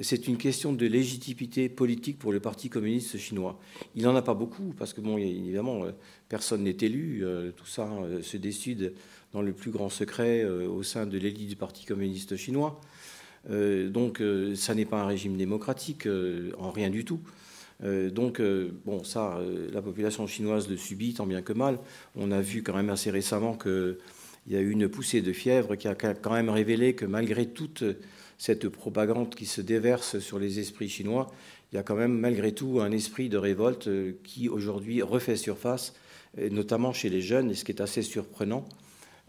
c'est 0.01 0.27
une 0.27 0.37
question 0.37 0.71
de 0.71 0.85
légitimité 0.85 1.67
politique 1.67 2.17
pour 2.17 2.31
le 2.31 2.39
Parti 2.39 2.69
communiste 2.69 3.17
chinois. 3.17 3.59
Il 3.95 4.03
n'en 4.03 4.15
a 4.15 4.21
pas 4.21 4.33
beaucoup, 4.33 4.73
parce 4.77 4.93
que, 4.93 5.01
bon, 5.01 5.17
évidemment, 5.17 5.83
euh, 5.83 5.91
personne 6.29 6.63
n'est 6.63 6.77
élu. 6.79 7.25
Euh, 7.25 7.51
tout 7.51 7.65
ça 7.65 7.89
se 8.21 8.37
décide 8.37 8.93
dans 9.33 9.41
le 9.41 9.53
plus 9.53 9.71
grand 9.71 9.89
secret 9.89 10.43
au 10.43 10.83
sein 10.83 11.05
de 11.05 11.17
l'élite 11.17 11.49
du 11.49 11.55
Parti 11.55 11.85
communiste 11.85 12.35
chinois. 12.35 12.81
Donc, 13.49 14.21
ça 14.55 14.75
n'est 14.75 14.85
pas 14.85 15.01
un 15.01 15.07
régime 15.07 15.37
démocratique, 15.37 16.05
en 16.59 16.69
rien 16.69 16.89
du 16.89 17.05
tout. 17.05 17.21
Donc, 17.81 18.41
bon, 18.85 19.05
ça, 19.05 19.39
la 19.71 19.81
population 19.81 20.27
chinoise 20.27 20.67
le 20.69 20.75
subit 20.75 21.13
tant 21.13 21.25
bien 21.25 21.41
que 21.41 21.53
mal. 21.53 21.79
On 22.17 22.29
a 22.31 22.41
vu 22.41 22.61
quand 22.61 22.75
même 22.75 22.89
assez 22.89 23.09
récemment 23.09 23.53
qu'il 24.43 24.53
y 24.53 24.55
a 24.55 24.59
eu 24.59 24.71
une 24.71 24.89
poussée 24.89 25.21
de 25.21 25.33
fièvre 25.33 25.75
qui 25.75 25.87
a 25.87 25.95
quand 25.95 26.33
même 26.33 26.49
révélé 26.49 26.93
que 26.93 27.05
malgré 27.05 27.47
toute 27.47 27.83
cette 28.37 28.69
propagande 28.69 29.35
qui 29.35 29.45
se 29.45 29.61
déverse 29.61 30.19
sur 30.19 30.39
les 30.39 30.59
esprits 30.59 30.89
chinois, 30.89 31.31
il 31.71 31.75
y 31.75 31.79
a 31.79 31.83
quand 31.83 31.95
même 31.95 32.17
malgré 32.17 32.51
tout 32.51 32.81
un 32.81 32.91
esprit 32.91 33.29
de 33.29 33.37
révolte 33.37 33.87
euh, 33.87 34.13
qui 34.23 34.49
aujourd'hui 34.49 35.01
refait 35.01 35.35
surface, 35.35 35.93
notamment 36.49 36.93
chez 36.93 37.09
les 37.09 37.21
jeunes, 37.21 37.51
et 37.51 37.55
ce 37.55 37.65
qui 37.65 37.71
est 37.71 37.81
assez 37.81 38.01
surprenant. 38.01 38.65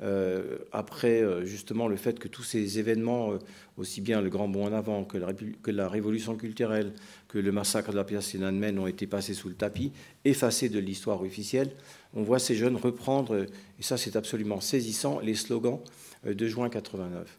Euh, 0.01 0.59
après 0.73 1.23
euh, 1.23 1.45
justement 1.45 1.87
le 1.87 1.97
fait 1.97 2.19
que 2.19 2.27
tous 2.27 2.43
ces 2.43 2.81
événements, 2.81 3.35
aussi 3.77 4.01
bien 4.01 4.21
le 4.21 4.31
Grand 4.31 4.49
Bond 4.49 4.67
en 4.67 4.73
avant 4.73 5.05
que 5.05 5.71
la, 5.71 5.89
révolution 5.89 6.37
culturelle, 6.37 6.93
que 7.29 7.39
le 7.39 7.53
massacre 7.53 7.93
de 7.93 7.97
la 7.97 8.05
pièce 8.05 8.31
Tiananmen 8.31 8.79
ont 8.79 8.87
été 8.87 9.07
passés 9.07 9.35
sous 9.35 9.49
le 9.49 9.55
tapis, 9.55 9.93
effacés 10.25 10.69
de 10.69 10.79
l'histoire 10.79 11.23
officielle, 11.23 11.71
on 12.15 12.23
voit 12.23 12.39
ces 12.39 12.55
jeunes 12.55 12.77
reprendre, 12.77 13.47
et 13.79 13.83
ça 13.83 13.97
c'est 13.97 14.17
absolument 14.17 14.61
saisissant, 14.61 15.21
les 15.21 15.35
slogans 15.35 15.81
de 16.25 16.47
juin 16.47 16.69
89. 16.69 17.39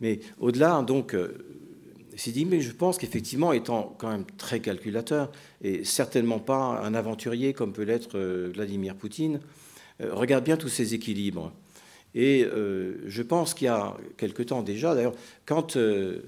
Mais 0.00 0.20
au-delà, 0.38 0.82
donc, 0.82 1.16
c'est 2.16 2.30
euh, 2.30 2.32
dit, 2.32 2.44
mais 2.44 2.60
je 2.60 2.72
pense 2.72 2.98
qu'effectivement, 2.98 3.52
étant 3.52 3.94
quand 3.98 4.10
même 4.10 4.24
très 4.36 4.60
calculateur, 4.60 5.30
et 5.62 5.84
certainement 5.84 6.38
pas 6.38 6.80
un 6.82 6.94
aventurier 6.94 7.52
comme 7.52 7.72
peut 7.72 7.82
l'être 7.82 8.16
euh, 8.16 8.50
Vladimir 8.54 8.94
Poutine, 8.94 9.40
euh, 10.00 10.14
regarde 10.14 10.44
bien 10.44 10.56
tous 10.56 10.68
ces 10.68 10.94
équilibres. 10.94 11.52
Et 12.14 12.46
je 13.06 13.22
pense 13.22 13.52
qu'il 13.52 13.66
y 13.66 13.68
a 13.68 13.94
quelque 14.16 14.42
temps 14.42 14.62
déjà, 14.62 14.94
d'ailleurs, 14.94 15.12
quand 15.44 15.76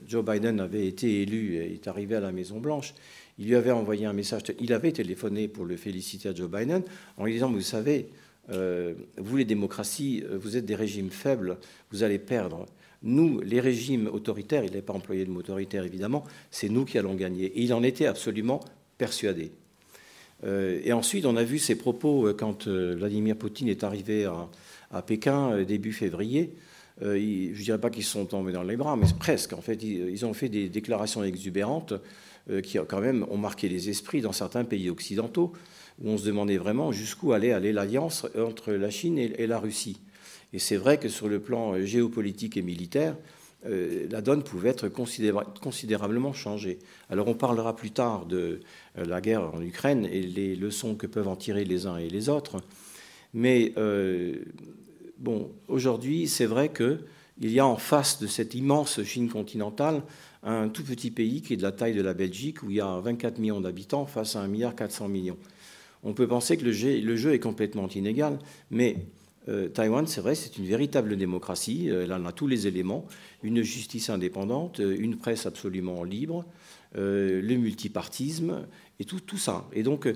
Joe 0.06 0.24
Biden 0.24 0.60
avait 0.60 0.86
été 0.86 1.22
élu 1.22 1.56
et 1.56 1.72
est 1.72 1.88
arrivé 1.88 2.14
à 2.14 2.20
la 2.20 2.32
Maison-Blanche, 2.32 2.94
il 3.40 3.46
lui 3.46 3.56
avait 3.56 3.72
envoyé 3.72 4.06
un 4.06 4.12
message, 4.12 4.42
il 4.60 4.72
avait 4.72 4.92
téléphoné 4.92 5.48
pour 5.48 5.64
le 5.64 5.76
féliciter 5.76 6.28
à 6.28 6.34
Joe 6.34 6.48
Biden 6.48 6.82
en 7.16 7.24
lui 7.24 7.32
disant, 7.32 7.50
vous 7.50 7.60
savez, 7.60 8.06
vous 8.48 9.36
les 9.36 9.44
démocraties, 9.44 10.24
vous 10.40 10.56
êtes 10.56 10.64
des 10.64 10.74
régimes 10.74 11.10
faibles, 11.10 11.58
vous 11.90 12.02
allez 12.02 12.18
perdre. 12.18 12.66
Nous, 13.02 13.40
les 13.40 13.60
régimes 13.60 14.08
autoritaires, 14.12 14.64
il 14.64 14.72
n'est 14.72 14.82
pas 14.82 14.92
employé 14.92 15.24
de 15.24 15.30
mot 15.30 15.40
autoritaire 15.40 15.84
évidemment, 15.84 16.24
c'est 16.50 16.68
nous 16.68 16.84
qui 16.84 16.98
allons 16.98 17.14
gagner. 17.14 17.46
Et 17.46 17.62
il 17.62 17.72
en 17.72 17.82
était 17.82 18.06
absolument 18.06 18.60
persuadé. 18.98 19.52
Euh, 20.44 20.80
et 20.84 20.92
ensuite, 20.92 21.26
on 21.26 21.36
a 21.36 21.42
vu 21.42 21.58
ses 21.58 21.74
propos 21.74 22.28
euh, 22.28 22.34
quand 22.34 22.66
euh, 22.66 22.94
Vladimir 22.96 23.36
Poutine 23.36 23.68
est 23.68 23.84
arrivé 23.84 24.24
à, 24.24 25.02
Pékin 25.02 25.62
début 25.62 25.92
février. 25.92 26.52
je 27.00 27.06
ne 27.06 27.62
dirais 27.62 27.78
pas 27.78 27.90
qu'ils 27.90 28.02
sont 28.02 28.24
tombés 28.24 28.50
dans 28.50 28.64
les 28.64 28.76
bras, 28.76 28.96
mais 28.96 29.06
presque. 29.20 29.52
En 29.52 29.60
fait, 29.60 29.80
ils, 29.84 30.26
ont 30.26 30.34
fait 30.34 30.48
des 30.48 30.68
déclarations 30.68 31.22
exubérantes 31.22 31.94
qui 32.62 32.78
quand 32.88 33.00
même 33.00 33.26
ont 33.30 33.36
marqué 33.36 33.68
les 33.68 33.90
esprits 33.90 34.20
dans 34.20 34.32
certains 34.32 34.64
pays 34.64 34.90
occidentaux, 34.90 35.52
où 36.02 36.10
on 36.10 36.18
se 36.18 36.24
demandait 36.24 36.56
vraiment 36.56 36.92
jusqu'où 36.92 37.32
allait 37.32 37.52
aller 37.52 37.72
l'alliance 37.72 38.26
entre 38.36 38.72
la 38.72 38.90
Chine 38.90 39.18
et 39.18 39.46
la 39.46 39.58
Russie. 39.58 40.00
Et 40.52 40.58
c'est 40.58 40.76
vrai 40.76 40.98
que 40.98 41.08
sur 41.08 41.28
le 41.28 41.40
plan 41.40 41.74
euh, 41.74 41.84
géopolitique 41.84 42.56
et 42.56 42.62
militaire, 42.62 43.16
euh, 43.66 44.06
la 44.10 44.20
donne 44.20 44.42
pouvait 44.42 44.70
être 44.70 44.88
considérablement 44.88 46.32
changée. 46.32 46.78
Alors 47.08 47.28
on 47.28 47.34
parlera 47.34 47.76
plus 47.76 47.90
tard 47.90 48.26
de 48.26 48.60
euh, 48.98 49.04
la 49.04 49.20
guerre 49.20 49.54
en 49.54 49.60
Ukraine 49.60 50.06
et 50.06 50.22
les 50.22 50.56
leçons 50.56 50.94
que 50.94 51.06
peuvent 51.06 51.28
en 51.28 51.36
tirer 51.36 51.64
les 51.64 51.86
uns 51.86 51.98
et 51.98 52.08
les 52.08 52.28
autres. 52.28 52.56
Mais 53.32 53.72
bon, 55.18 55.52
aujourd'hui, 55.68 56.26
c'est 56.26 56.46
vrai 56.46 56.72
qu'il 56.72 56.98
y 57.38 57.60
a 57.60 57.66
en 57.66 57.76
face 57.76 58.18
de 58.20 58.26
cette 58.26 58.56
immense 58.56 59.04
Chine 59.04 59.28
continentale 59.28 60.02
un 60.42 60.68
tout 60.68 60.84
petit 60.84 61.10
pays 61.10 61.42
qui 61.42 61.54
est 61.54 61.56
de 61.56 61.62
la 61.62 61.72
taille 61.72 61.94
de 61.94 62.02
la 62.02 62.14
Belgique, 62.14 62.62
où 62.62 62.70
il 62.70 62.76
y 62.76 62.80
a 62.80 62.98
24 63.00 63.38
millions 63.38 63.60
d'habitants 63.60 64.06
face 64.06 64.36
à 64.36 64.46
1,4 64.46 64.48
milliard 64.48 64.74
millions. 65.08 65.38
On 66.02 66.14
peut 66.14 66.26
penser 66.26 66.56
que 66.56 66.64
le 66.64 67.16
jeu 67.16 67.34
est 67.34 67.38
complètement 67.38 67.88
inégal, 67.88 68.38
mais 68.70 68.96
euh, 69.48 69.68
Taïwan, 69.68 70.06
c'est 70.06 70.20
vrai, 70.20 70.34
c'est 70.34 70.58
une 70.58 70.66
véritable 70.66 71.16
démocratie. 71.16 71.90
Euh, 71.90 72.04
elle 72.04 72.12
en 72.12 72.24
a 72.26 72.32
tous 72.32 72.46
les 72.46 72.66
éléments 72.66 73.06
une 73.42 73.62
justice 73.62 74.10
indépendante, 74.10 74.80
euh, 74.80 74.96
une 74.98 75.16
presse 75.16 75.46
absolument 75.46 76.04
libre, 76.04 76.44
le 76.94 77.56
multipartisme 77.56 78.66
et 78.98 79.04
tout, 79.04 79.38
ça. 79.38 79.68
Et 79.72 79.84
donc, 79.84 80.08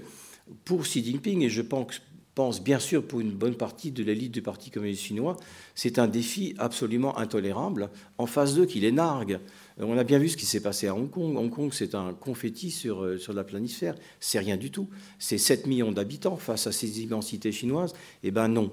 pour 0.64 0.82
Xi 0.82 1.04
Jinping, 1.04 1.42
et 1.42 1.48
je 1.48 1.62
pense, 1.62 2.02
pense 2.34 2.62
bien 2.62 2.80
sûr 2.80 3.06
pour 3.06 3.20
une 3.20 3.30
bonne 3.30 3.54
partie 3.54 3.92
de 3.92 4.02
l'élite 4.02 4.32
du 4.32 4.42
Parti 4.42 4.70
communiste 4.70 5.02
chinois, 5.02 5.36
c'est 5.76 6.00
un 6.00 6.08
défi 6.08 6.54
absolument 6.58 7.16
intolérable. 7.16 7.90
En 8.18 8.26
phase 8.26 8.56
2, 8.56 8.66
qu'il 8.66 8.84
est 8.84 8.90
nargue. 8.90 9.38
On 9.78 9.98
a 9.98 10.04
bien 10.04 10.18
vu 10.18 10.28
ce 10.28 10.36
qui 10.36 10.46
s'est 10.46 10.60
passé 10.60 10.86
à 10.86 10.94
Hong 10.94 11.10
Kong. 11.10 11.36
Hong 11.36 11.50
Kong, 11.50 11.70
c'est 11.72 11.94
un 11.94 12.14
confetti 12.14 12.70
sur, 12.70 13.18
sur 13.18 13.32
la 13.32 13.42
planisphère. 13.42 13.96
C'est 14.20 14.38
rien 14.38 14.56
du 14.56 14.70
tout. 14.70 14.88
C'est 15.18 15.38
7 15.38 15.66
millions 15.66 15.90
d'habitants 15.90 16.36
face 16.36 16.66
à 16.68 16.72
ces 16.72 17.02
immensités 17.02 17.50
chinoises. 17.50 17.92
Eh 18.22 18.30
bien 18.30 18.46
non. 18.46 18.70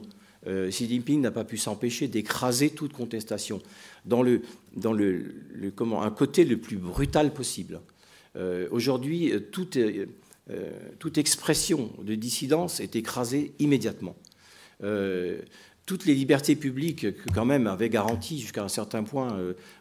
Euh, 0.47 0.69
Xi 0.69 0.87
Jinping 0.87 1.21
n'a 1.21 1.31
pas 1.31 1.43
pu 1.43 1.57
s'empêcher 1.57 2.07
d'écraser 2.07 2.71
toute 2.71 2.93
contestation 2.93 3.61
dans, 4.05 4.23
le, 4.23 4.41
comment, 5.75 6.01
un 6.01 6.11
côté 6.11 6.45
le 6.45 6.57
plus 6.57 6.77
brutal 6.77 7.33
possible. 7.33 7.81
Euh, 8.35 8.67
aujourd'hui, 8.71 9.31
euh, 9.31 9.39
toute, 10.99 11.17
expression 11.17 11.91
de 12.01 12.15
dissidence 12.15 12.79
est 12.79 12.95
écrasée 12.95 13.53
immédiatement. 13.59 14.15
Toutes 15.91 16.05
les 16.05 16.15
libertés 16.15 16.55
publiques 16.55 17.01
que 17.01 17.33
quand 17.35 17.43
même 17.43 17.67
avait 17.67 17.89
garanties 17.89 18.39
jusqu'à 18.39 18.63
un 18.63 18.69
certain 18.69 19.03
point 19.03 19.37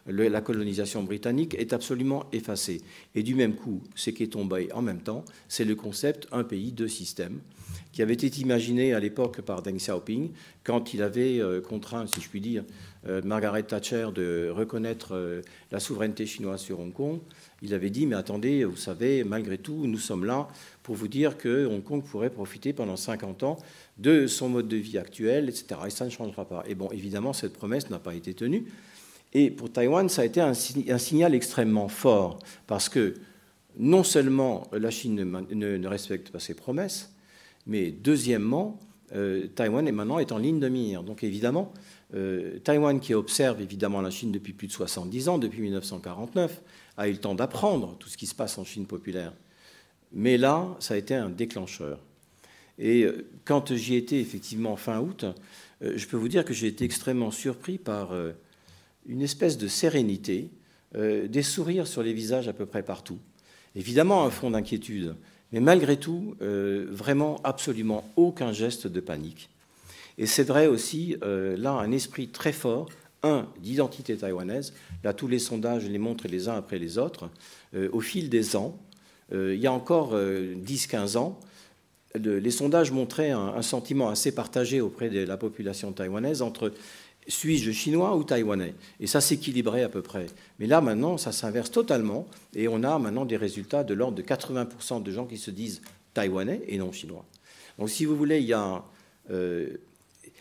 la 0.07 0.41
colonisation 0.41 1.03
britannique 1.03 1.55
est 1.55 1.71
absolument 1.71 2.25
effacée. 2.33 2.81
Et 3.15 3.23
du 3.23 3.33
même 3.33 3.55
coup, 3.55 3.81
ce 3.95 4.09
qui 4.09 4.23
est 4.23 4.33
tombé 4.33 4.67
en 4.73 4.81
même 4.81 4.99
temps, 4.99 5.23
c'est 5.47 5.63
le 5.63 5.73
concept 5.73 6.27
un 6.33 6.43
pays, 6.43 6.73
deux 6.73 6.89
systèmes 6.89 7.39
qui 7.91 8.01
avait 8.01 8.13
été 8.13 8.27
imaginé 8.39 8.93
à 8.93 8.99
l'époque 8.99 9.41
par 9.41 9.61
Deng 9.61 9.75
Xiaoping 9.75 10.31
quand 10.63 10.93
il 10.93 11.01
avait 11.01 11.39
euh, 11.39 11.61
contraint, 11.61 12.05
si 12.07 12.21
je 12.21 12.29
puis 12.29 12.41
dire, 12.41 12.63
euh, 13.07 13.21
Margaret 13.23 13.63
Thatcher 13.63 14.09
de 14.13 14.49
reconnaître 14.49 15.15
euh, 15.15 15.41
la 15.71 15.79
souveraineté 15.79 16.25
chinoise 16.25 16.61
sur 16.61 16.79
Hong 16.79 16.93
Kong. 16.93 17.19
Il 17.61 17.73
avait 17.73 17.89
dit, 17.89 18.05
mais 18.05 18.15
attendez, 18.15 18.63
vous 18.63 18.77
savez, 18.77 19.23
malgré 19.23 19.57
tout, 19.57 19.87
nous 19.87 19.97
sommes 19.97 20.25
là 20.25 20.47
pour 20.83 20.95
vous 20.95 21.07
dire 21.07 21.37
que 21.37 21.65
Hong 21.65 21.83
Kong 21.83 22.03
pourrait 22.03 22.29
profiter 22.29 22.73
pendant 22.73 22.95
50 22.95 23.43
ans 23.43 23.57
de 23.97 24.27
son 24.27 24.49
mode 24.49 24.67
de 24.67 24.77
vie 24.77 24.97
actuel, 24.97 25.49
etc. 25.49 25.81
Et 25.87 25.89
ça 25.89 26.05
ne 26.05 26.09
changera 26.09 26.45
pas. 26.45 26.63
Et 26.67 26.75
bon, 26.75 26.89
évidemment, 26.91 27.33
cette 27.33 27.53
promesse 27.53 27.89
n'a 27.89 27.99
pas 27.99 28.15
été 28.15 28.33
tenue. 28.33 28.65
Et 29.33 29.49
pour 29.49 29.71
Taïwan, 29.71 30.09
ça 30.09 30.23
a 30.23 30.25
été 30.25 30.41
un, 30.41 30.53
signal 30.53 31.33
extrêmement 31.33 31.87
fort, 31.87 32.39
parce 32.67 32.89
que 32.89 33.15
non 33.77 34.03
seulement 34.03 34.67
la 34.73 34.91
Chine 34.91 35.15
ne 35.15 35.87
respecte 35.87 36.31
pas 36.31 36.39
ses 36.39 36.53
promesses, 36.53 37.13
mais 37.65 37.91
deuxièmement, 37.91 38.79
euh, 39.13 39.47
Taïwan 39.47 39.87
est 39.87 39.93
maintenant 39.93 40.19
en 40.19 40.37
ligne 40.37 40.59
de 40.59 40.67
mire. 40.67 41.03
Donc 41.03 41.23
évidemment, 41.23 41.73
euh, 42.13 42.59
Taïwan 42.59 42.99
qui 42.99 43.13
observe 43.13 43.61
évidemment 43.61 44.01
la 44.01 44.09
Chine 44.09 44.31
depuis 44.31 44.53
plus 44.53 44.67
de 44.67 44.73
70 44.73 45.29
ans, 45.29 45.37
depuis 45.37 45.61
1949, 45.61 46.61
a 46.97 47.07
eu 47.07 47.13
le 47.13 47.17
temps 47.17 47.35
d'apprendre 47.35 47.95
tout 47.99 48.09
ce 48.09 48.17
qui 48.17 48.27
se 48.27 48.35
passe 48.35 48.57
en 48.57 48.65
Chine 48.65 48.85
populaire. 48.85 49.33
Mais 50.13 50.37
là, 50.37 50.75
ça 50.79 50.95
a 50.95 50.97
été 50.97 51.15
un 51.15 51.29
déclencheur. 51.29 51.99
Et 52.77 53.03
euh, 53.03 53.27
quand 53.45 53.73
j'y 53.75 53.95
étais 53.95 54.19
effectivement 54.19 54.75
fin 54.75 54.99
août, 54.99 55.25
je 55.81 56.05
peux 56.05 56.17
vous 56.17 56.27
dire 56.27 56.45
que 56.45 56.53
j'ai 56.53 56.67
été 56.67 56.85
extrêmement 56.85 57.31
surpris 57.31 57.79
par 57.79 58.13
une 59.07 59.23
espèce 59.23 59.57
de 59.57 59.67
sérénité, 59.67 60.51
des 60.93 61.41
sourires 61.41 61.87
sur 61.87 62.03
les 62.03 62.13
visages 62.13 62.47
à 62.47 62.53
peu 62.53 62.67
près 62.67 62.83
partout. 62.83 63.17
Évidemment, 63.75 64.23
un 64.23 64.29
fond 64.29 64.51
d'inquiétude, 64.51 65.15
mais 65.51 65.59
malgré 65.59 65.97
tout, 65.97 66.35
euh, 66.41 66.87
vraiment 66.89 67.39
absolument 67.43 68.09
aucun 68.15 68.51
geste 68.51 68.87
de 68.87 68.99
panique. 68.99 69.49
Et 70.17 70.25
c'est 70.25 70.43
vrai 70.43 70.67
aussi, 70.67 71.15
euh, 71.23 71.57
là, 71.57 71.71
un 71.71 71.91
esprit 71.91 72.27
très 72.29 72.53
fort, 72.53 72.89
un, 73.23 73.47
d'identité 73.61 74.17
taïwanaise. 74.17 74.73
Là, 75.03 75.13
tous 75.13 75.27
les 75.27 75.39
sondages 75.39 75.87
les 75.87 75.97
montrent 75.97 76.27
les 76.27 76.47
uns 76.47 76.55
après 76.55 76.79
les 76.79 76.97
autres. 76.97 77.29
Euh, 77.75 77.89
au 77.91 78.01
fil 78.01 78.29
des 78.29 78.55
ans, 78.55 78.77
il 79.33 79.59
y 79.59 79.67
a 79.67 79.71
encore 79.71 80.15
10-15 80.15 81.17
ans, 81.17 81.39
les 82.15 82.51
sondages 82.51 82.91
montraient 82.91 83.31
un, 83.31 83.61
sentiment 83.61 84.09
assez 84.09 84.33
partagé 84.33 84.81
auprès 84.81 85.09
de 85.09 85.23
la 85.23 85.37
population 85.37 85.91
taïwanaise 85.93 86.41
entre 86.41 86.73
suis-je 87.27 87.71
chinois 87.71 88.15
ou 88.15 88.23
taïwanais? 88.23 88.73
Et 88.99 89.07
ça 89.07 89.21
s'équilibrait 89.21 89.83
à 89.83 89.89
peu 89.89 90.01
près. 90.01 90.25
Mais 90.59 90.65
là, 90.65 90.81
maintenant, 90.81 91.17
ça 91.17 91.31
s'inverse 91.31 91.71
totalement. 91.71 92.27
Et 92.55 92.67
on 92.67 92.83
a 92.83 92.97
maintenant 92.99 93.25
des 93.25 93.37
résultats 93.37 93.83
de 93.83 93.93
l'ordre 93.93 94.17
de 94.17 94.23
80% 94.23 95.03
de 95.03 95.11
gens 95.11 95.25
qui 95.25 95.37
se 95.37 95.51
disent 95.51 95.81
taïwanais 96.13 96.61
et 96.67 96.77
non 96.77 96.91
chinois. 96.91 97.25
Donc, 97.77 97.89
si 97.89 98.05
vous 98.05 98.15
voulez, 98.15 98.39
il 98.39 98.47
y 98.47 98.53
a. 98.53 98.83
Euh, 99.29 99.77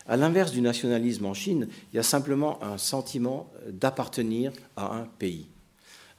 à 0.07 0.17
l'inverse 0.17 0.51
du 0.51 0.63
nationalisme 0.63 1.27
en 1.27 1.35
Chine, 1.35 1.69
il 1.93 1.97
y 1.97 1.99
a 1.99 2.03
simplement 2.03 2.61
un 2.65 2.79
sentiment 2.79 3.53
d'appartenir 3.69 4.51
à 4.75 4.97
un 4.97 5.05
pays. 5.05 5.47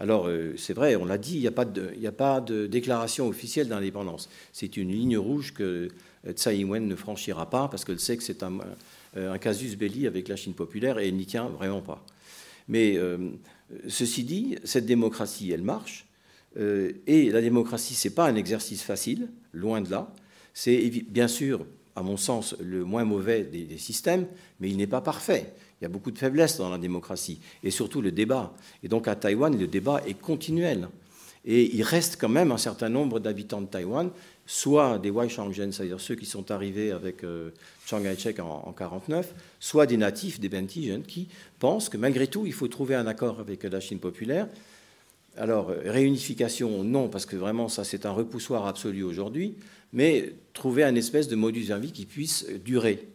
Alors, 0.01 0.27
euh, 0.27 0.55
c'est 0.57 0.73
vrai, 0.73 0.95
on 0.95 1.05
l'a 1.05 1.19
dit, 1.19 1.35
il 1.35 1.41
n'y 1.41 1.47
a, 1.47 2.11
pas 2.11 2.41
de, 2.41 2.65
déclaration 2.65 3.27
officielle 3.27 3.67
d'indépendance. 3.67 4.29
C'est 4.51 4.75
une 4.75 4.89
ligne 4.91 5.15
rouge 5.15 5.53
que 5.53 5.89
Tsai 6.27 6.57
Ing-wen 6.57 6.87
ne 6.87 6.95
franchira 6.95 7.47
pas 7.51 7.67
parce 7.67 7.85
qu'elle 7.85 7.99
sait 7.99 8.17
que 8.17 8.23
c'est 8.23 8.41
un, 8.41 8.51
un, 9.15 9.37
casus 9.37 9.77
belli 9.77 10.07
avec 10.07 10.27
la 10.27 10.35
Chine 10.35 10.55
populaire 10.55 10.97
et 10.97 11.09
elle 11.09 11.17
n'y 11.17 11.27
tient 11.27 11.49
vraiment 11.49 11.83
pas. 11.83 12.03
Mais 12.67 12.97
ceci 13.87 14.23
dit, 14.23 14.55
cette 14.63 14.87
démocratie, 14.87 15.51
elle 15.51 15.61
marche. 15.61 16.07
et 16.55 17.29
la 17.29 17.41
démocratie, 17.41 17.93
ce 17.93 18.07
n'est 18.07 18.15
pas 18.15 18.27
un 18.27 18.35
exercice 18.35 18.81
facile, 18.81 19.29
loin 19.53 19.81
de 19.81 19.91
là. 19.91 20.11
C'est 20.55 20.79
bien 21.09 21.27
sûr, 21.27 21.63
à 21.95 22.01
mon 22.01 22.17
sens, 22.17 22.55
le 22.59 22.83
moins 22.85 23.05
mauvais 23.05 23.43
des, 23.43 23.77
systèmes, 23.77 24.25
mais 24.59 24.69
il 24.69 24.77
n'est 24.77 24.87
pas 24.87 25.01
parfait. 25.01 25.53
Il 25.81 25.85
y 25.85 25.87
a 25.87 25.89
beaucoup 25.89 26.11
de 26.11 26.17
faiblesses 26.17 26.57
dans 26.57 26.69
la 26.69 26.77
démocratie, 26.77 27.39
et 27.63 27.71
surtout 27.71 28.01
le 28.01 28.11
débat. 28.11 28.53
Et 28.83 28.87
donc 28.87 29.07
à 29.07 29.15
Taïwan, 29.15 29.57
le 29.57 29.67
débat 29.67 30.01
est 30.07 30.13
continuel. 30.13 30.87
Et 31.43 31.75
il 31.75 31.81
reste 31.81 32.17
quand 32.21 32.29
même 32.29 32.51
un 32.51 32.57
certain 32.57 32.89
nombre 32.89 33.19
d'habitants 33.19 33.61
de 33.61 33.65
Taïwan, 33.65 34.11
soit 34.45 34.99
des 34.99 35.09
Waishangzhen, 35.09 35.71
c'est-à-dire 35.71 35.99
ceux 35.99 36.15
qui 36.15 36.27
sont 36.27 36.51
arrivés 36.51 36.91
avec 36.91 37.23
euh, 37.23 37.49
Chiang 37.87 38.03
Kai-shek 38.03 38.39
en 38.39 38.61
1949, 38.67 39.33
soit 39.59 39.87
des 39.87 39.97
natifs, 39.97 40.39
des 40.39 40.49
Bentigen, 40.49 41.01
qui 41.01 41.29
pensent 41.57 41.89
que 41.89 41.97
malgré 41.97 42.27
tout, 42.27 42.45
il 42.45 42.53
faut 42.53 42.67
trouver 42.67 42.93
un 42.93 43.07
accord 43.07 43.39
avec 43.39 43.63
la 43.63 43.79
Chine 43.79 43.99
populaire. 43.99 44.47
Alors, 45.35 45.71
réunification, 45.85 46.83
non, 46.83 47.07
parce 47.07 47.25
que 47.25 47.37
vraiment, 47.37 47.69
ça, 47.69 47.83
c'est 47.83 48.05
un 48.05 48.11
repoussoir 48.11 48.67
absolu 48.67 49.01
aujourd'hui 49.01 49.55
mais 49.93 50.33
trouver 50.53 50.83
un 50.83 50.95
espèce 50.95 51.27
de 51.27 51.35
modus 51.35 51.61
vivendi 51.61 51.91
qui 51.91 52.05
puisse 52.05 52.47
durer. 52.63 53.07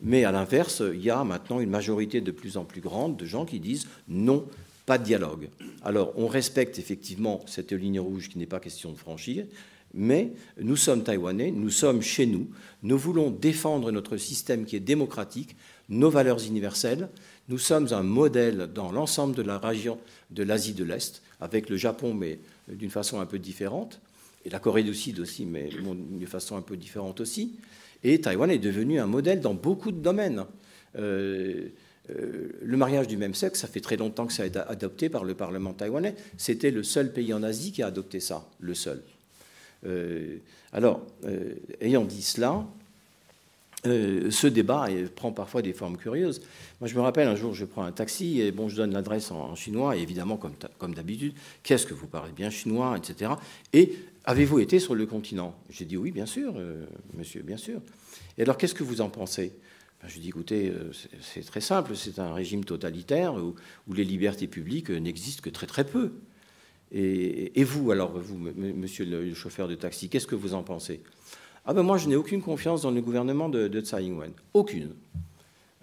Mais 0.00 0.24
à 0.24 0.32
l'inverse, 0.32 0.82
il 0.92 1.02
y 1.02 1.10
a 1.10 1.24
maintenant 1.24 1.60
une 1.60 1.70
majorité 1.70 2.20
de 2.20 2.30
plus 2.30 2.56
en 2.56 2.64
plus 2.64 2.80
grande 2.80 3.16
de 3.16 3.24
gens 3.24 3.44
qui 3.44 3.60
disent 3.60 3.86
non, 4.08 4.46
pas 4.84 4.98
de 4.98 5.04
dialogue. 5.04 5.48
Alors, 5.82 6.12
on 6.16 6.26
respecte 6.26 6.78
effectivement 6.78 7.42
cette 7.46 7.72
ligne 7.72 8.00
rouge 8.00 8.28
qui 8.28 8.38
n'est 8.38 8.46
pas 8.46 8.60
question 8.60 8.92
de 8.92 8.98
franchir, 8.98 9.46
mais 9.94 10.32
nous 10.60 10.76
sommes 10.76 11.02
taïwanais, 11.02 11.50
nous 11.50 11.70
sommes 11.70 12.02
chez 12.02 12.26
nous, 12.26 12.48
nous 12.82 12.98
voulons 12.98 13.30
défendre 13.30 13.90
notre 13.90 14.16
système 14.18 14.64
qui 14.66 14.76
est 14.76 14.80
démocratique, 14.80 15.56
nos 15.88 16.10
valeurs 16.10 16.44
universelles. 16.44 17.08
Nous 17.48 17.58
sommes 17.58 17.88
un 17.92 18.02
modèle 18.02 18.68
dans 18.74 18.92
l'ensemble 18.92 19.34
de 19.34 19.42
la 19.42 19.58
région 19.58 19.98
de 20.30 20.42
l'Asie 20.42 20.74
de 20.74 20.84
l'Est, 20.84 21.22
avec 21.40 21.70
le 21.70 21.76
Japon, 21.76 22.12
mais 22.12 22.38
d'une 22.68 22.90
façon 22.90 23.20
un 23.20 23.26
peu 23.26 23.38
différente 23.38 24.00
et 24.44 24.50
la 24.50 24.58
Corée 24.60 24.84
du 24.84 24.94
Sud 24.94 25.18
aussi, 25.18 25.44
mais 25.44 25.70
de 25.70 26.26
façon 26.26 26.56
un 26.56 26.62
peu 26.62 26.76
différente 26.76 27.20
aussi. 27.20 27.56
Et 28.04 28.20
Taïwan 28.20 28.50
est 28.50 28.58
devenu 28.58 29.00
un 29.00 29.06
modèle 29.06 29.40
dans 29.40 29.54
beaucoup 29.54 29.92
de 29.92 29.98
domaines. 29.98 30.44
Euh, 30.98 31.68
euh, 32.10 32.50
le 32.62 32.76
mariage 32.76 33.08
du 33.08 33.16
même 33.16 33.34
sexe, 33.34 33.60
ça 33.60 33.68
fait 33.68 33.80
très 33.80 33.96
longtemps 33.96 34.26
que 34.26 34.32
ça 34.32 34.44
a 34.44 34.46
été 34.46 34.58
adopté 34.60 35.08
par 35.08 35.24
le 35.24 35.34
Parlement 35.34 35.72
taïwanais. 35.72 36.14
C'était 36.36 36.70
le 36.70 36.82
seul 36.82 37.12
pays 37.12 37.32
en 37.34 37.42
Asie 37.42 37.72
qui 37.72 37.82
a 37.82 37.88
adopté 37.88 38.20
ça, 38.20 38.46
le 38.60 38.74
seul. 38.74 39.02
Euh, 39.86 40.36
alors, 40.72 41.02
ayant 41.80 42.04
dit 42.04 42.22
cela, 42.22 42.64
ce 43.84 44.46
débat 44.46 44.88
prend 45.14 45.32
parfois 45.32 45.62
des 45.62 45.72
formes 45.72 45.96
curieuses. 45.96 46.42
Moi, 46.80 46.88
je 46.88 46.94
me 46.94 47.00
rappelle 47.00 47.28
un 47.28 47.36
jour, 47.36 47.54
je 47.54 47.64
prends 47.64 47.84
un 47.84 47.92
taxi 47.92 48.40
et 48.40 48.52
bon, 48.52 48.68
je 48.68 48.76
donne 48.76 48.92
l'adresse 48.92 49.30
en, 49.30 49.54
chinois 49.54 49.96
et 49.96 50.00
évidemment, 50.00 50.36
comme, 50.36 50.54
comme 50.78 50.94
d'habitude, 50.94 51.34
qu'est-ce 51.62 51.86
que 51.86 51.94
vous 51.94 52.06
parlez 52.06 52.32
bien 52.32 52.50
chinois, 52.50 52.96
etc. 52.98 53.32
Et 53.72 53.92
Avez-vous 54.26 54.58
été 54.58 54.80
sur 54.80 54.96
le 54.96 55.06
continent? 55.06 55.54
J'ai 55.70 55.84
dit 55.84 55.96
oui, 55.96 56.10
bien 56.10 56.26
sûr, 56.26 56.54
euh, 56.56 56.84
monsieur, 57.14 57.42
bien 57.42 57.56
sûr. 57.56 57.80
Et 58.36 58.42
alors, 58.42 58.58
qu'est-ce 58.58 58.74
que 58.74 58.82
vous 58.82 59.00
en 59.00 59.08
pensez? 59.08 59.52
Ben, 60.02 60.08
Je 60.08 60.18
dis 60.18 60.28
écoutez, 60.28 60.68
euh, 60.68 60.90
c'est 61.20 61.46
très 61.46 61.60
simple, 61.60 61.94
c'est 61.94 62.18
un 62.18 62.34
régime 62.34 62.64
totalitaire 62.64 63.36
où, 63.36 63.54
les 63.94 64.04
libertés 64.04 64.48
publiques 64.48 64.90
n'existent 64.90 65.42
que 65.42 65.50
très 65.50 65.68
très 65.68 65.84
peu. 65.84 66.14
Et, 66.90 67.64
vous, 67.64 67.90
alors, 67.92 68.18
vous, 68.18 68.36
monsieur 68.36 69.04
le 69.04 69.32
chauffeur 69.34 69.68
de 69.68 69.74
taxi, 69.74 70.08
qu'est-ce 70.08 70.26
que 70.26 70.36
vous 70.36 70.54
en 70.54 70.62
pensez? 70.62 71.02
Ah 71.64 71.74
ben 71.74 71.82
moi, 71.82 71.98
je 71.98 72.08
n'ai 72.08 72.14
aucune 72.14 72.42
confiance 72.42 72.82
dans 72.82 72.92
le 72.92 73.00
gouvernement 73.00 73.48
de, 73.48 73.66
de 73.66 73.80
Tsai 73.80 74.04
Ing-wen. 74.04 74.32
Aucune. 74.54 74.94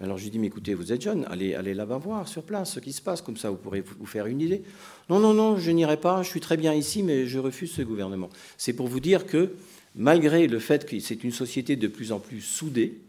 Alors 0.04 0.18
je 0.18 0.24
lui 0.24 0.30
dis, 0.30 0.38
mais 0.38 0.48
écoutez, 0.48 0.74
vous 0.74 0.92
êtes 0.92 1.00
jeune, 1.00 1.24
allez, 1.30 1.72
là-bas 1.72 1.96
voir 1.96 2.28
sur 2.28 2.42
place 2.42 2.74
ce 2.74 2.80
qui 2.80 2.92
se 2.92 3.00
passe, 3.00 3.22
comme 3.22 3.38
ça 3.38 3.48
vous 3.48 3.56
pourrez 3.56 3.80
vous 3.80 4.04
faire 4.04 4.26
une 4.26 4.42
idée. 4.42 4.62
Non, 5.08 5.18
non, 5.18 5.32
non, 5.32 5.56
je 5.56 5.70
n'irai 5.70 5.96
pas, 5.96 6.22
je 6.22 6.28
suis 6.28 6.40
très 6.40 6.58
bien 6.58 6.74
ici, 6.74 7.02
mais 7.02 7.26
je 7.26 7.38
refuse 7.38 7.72
ce 7.72 7.80
gouvernement. 7.80 8.28
C'est 8.58 8.74
pour 8.74 8.86
vous 8.86 9.00
dire 9.00 9.24
que 9.24 9.54
malgré 9.96 10.46
le 10.46 10.58
fait 10.58 10.84
que 10.84 11.00
c'est 11.00 11.24
une 11.24 11.32
société 11.32 11.76
de 11.76 11.88
plus 11.88 12.12
en 12.12 12.18
plus 12.20 12.42
soudée, 12.42 13.00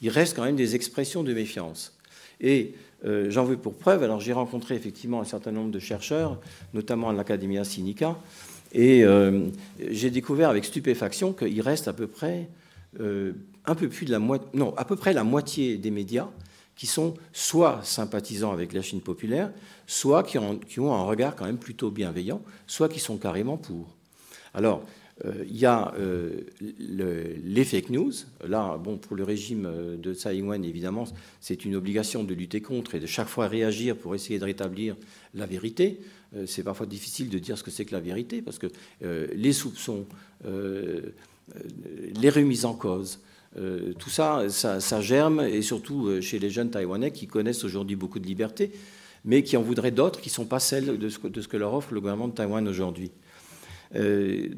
il 0.00 0.08
reste 0.08 0.36
quand 0.36 0.44
même 0.44 0.54
des 0.54 0.76
expressions 0.76 1.24
de 1.24 1.34
méfiance. 1.34 1.98
Et 2.40 2.74
euh, 3.04 3.28
j'en 3.28 3.42
veux 3.42 3.56
pour 3.56 3.74
preuve, 3.74 4.04
alors 4.04 4.20
j'ai 4.20 4.32
rencontré 4.32 4.76
effectivement 4.76 5.20
un 5.20 5.24
certain 5.24 5.50
nombre 5.50 5.72
de 5.72 5.80
chercheurs, 5.80 6.40
notamment 6.74 7.08
à 7.08 7.12
l'Academia 7.12 7.64
Sinica, 7.64 8.16
et 8.72 9.04
euh, 9.04 9.48
j'ai 9.90 10.10
découvert 10.10 10.48
avec 10.48 10.64
stupéfaction 10.64 11.32
qu'il 11.32 11.60
reste 11.60 11.88
à 11.88 11.92
peu 11.92 12.06
près 12.06 12.48
euh, 13.00 13.32
un 13.66 13.74
peu 13.74 13.88
plus 13.88 14.06
de 14.06 14.12
la 14.12 14.18
moitié, 14.18 14.48
non, 14.54 14.74
à 14.76 14.84
peu 14.84 14.96
près 14.96 15.12
la 15.12 15.24
moitié 15.24 15.76
des 15.76 15.90
médias 15.90 16.28
qui 16.76 16.86
sont 16.86 17.14
soit 17.32 17.80
sympathisants 17.82 18.52
avec 18.52 18.72
la 18.72 18.82
Chine 18.82 19.00
populaire, 19.00 19.50
soit 19.86 20.22
qui 20.22 20.38
ont, 20.38 20.94
un 20.94 21.02
regard 21.02 21.34
quand 21.34 21.46
même 21.46 21.58
plutôt 21.58 21.90
bienveillant, 21.90 22.42
soit 22.66 22.88
qui 22.88 23.00
sont 23.00 23.16
carrément 23.16 23.56
pour. 23.56 23.96
Alors, 24.52 24.84
euh, 25.24 25.44
il 25.48 25.56
y 25.56 25.64
a 25.64 25.94
euh, 25.98 26.42
les 26.60 27.64
fake 27.64 27.88
news. 27.88 28.12
Là, 28.46 28.76
bon, 28.76 28.98
pour 28.98 29.16
le 29.16 29.24
régime 29.24 29.96
de 29.96 30.12
Tsai 30.12 30.36
Ing-wen, 30.36 30.62
évidemment, 30.62 31.04
c'est 31.40 31.64
une 31.64 31.74
obligation 31.74 32.24
de 32.24 32.34
lutter 32.34 32.60
contre 32.60 32.94
et 32.94 33.00
de 33.00 33.06
chaque 33.06 33.28
fois 33.28 33.48
réagir 33.48 33.96
pour 33.96 34.14
essayer 34.14 34.38
de 34.38 34.44
rétablir 34.44 34.96
la 35.32 35.46
vérité. 35.46 35.98
c'est 36.44 36.62
parfois 36.62 36.84
difficile 36.84 37.30
de 37.30 37.38
dire 37.38 37.56
ce 37.56 37.62
que 37.62 37.70
c'est 37.70 37.86
que 37.86 37.94
la 37.94 38.00
vérité 38.00 38.42
parce 38.42 38.58
que 38.58 38.66
les 39.00 39.52
soupçons, 39.54 40.06
les 40.44 42.30
remises 42.30 42.66
en 42.66 42.74
cause, 42.74 43.20
euh, 43.58 43.94
tout 43.98 44.10
ça, 44.10 44.48
ça, 44.50 45.00
germe, 45.00 45.40
et 45.40 45.62
surtout 45.62 46.08
euh, 46.08 46.20
chez 46.20 46.38
les 46.38 46.50
jeunes 46.50 46.70
Taïwanais 46.70 47.10
qui 47.10 47.26
connaissent 47.26 47.64
aujourd'hui 47.64 47.96
beaucoup 47.96 48.18
de 48.18 48.26
liberté, 48.26 48.72
mais 49.24 49.42
qui 49.42 49.56
en 49.56 49.62
voudraient 49.62 49.90
d'autres 49.90 50.20
qui 50.20 50.28
ne 50.28 50.34
sont 50.34 50.44
pas 50.44 50.60
celles 50.60 50.98
de 50.98 51.08
ce, 51.08 51.18
que, 51.18 51.56
leur 51.56 51.72
offre 51.72 51.94
le 51.94 52.00
gouvernement 52.00 52.28
de 52.28 52.34
Taïwan 52.34 52.66
aujourd'hui. 52.68 53.12
Euh, 53.94 54.48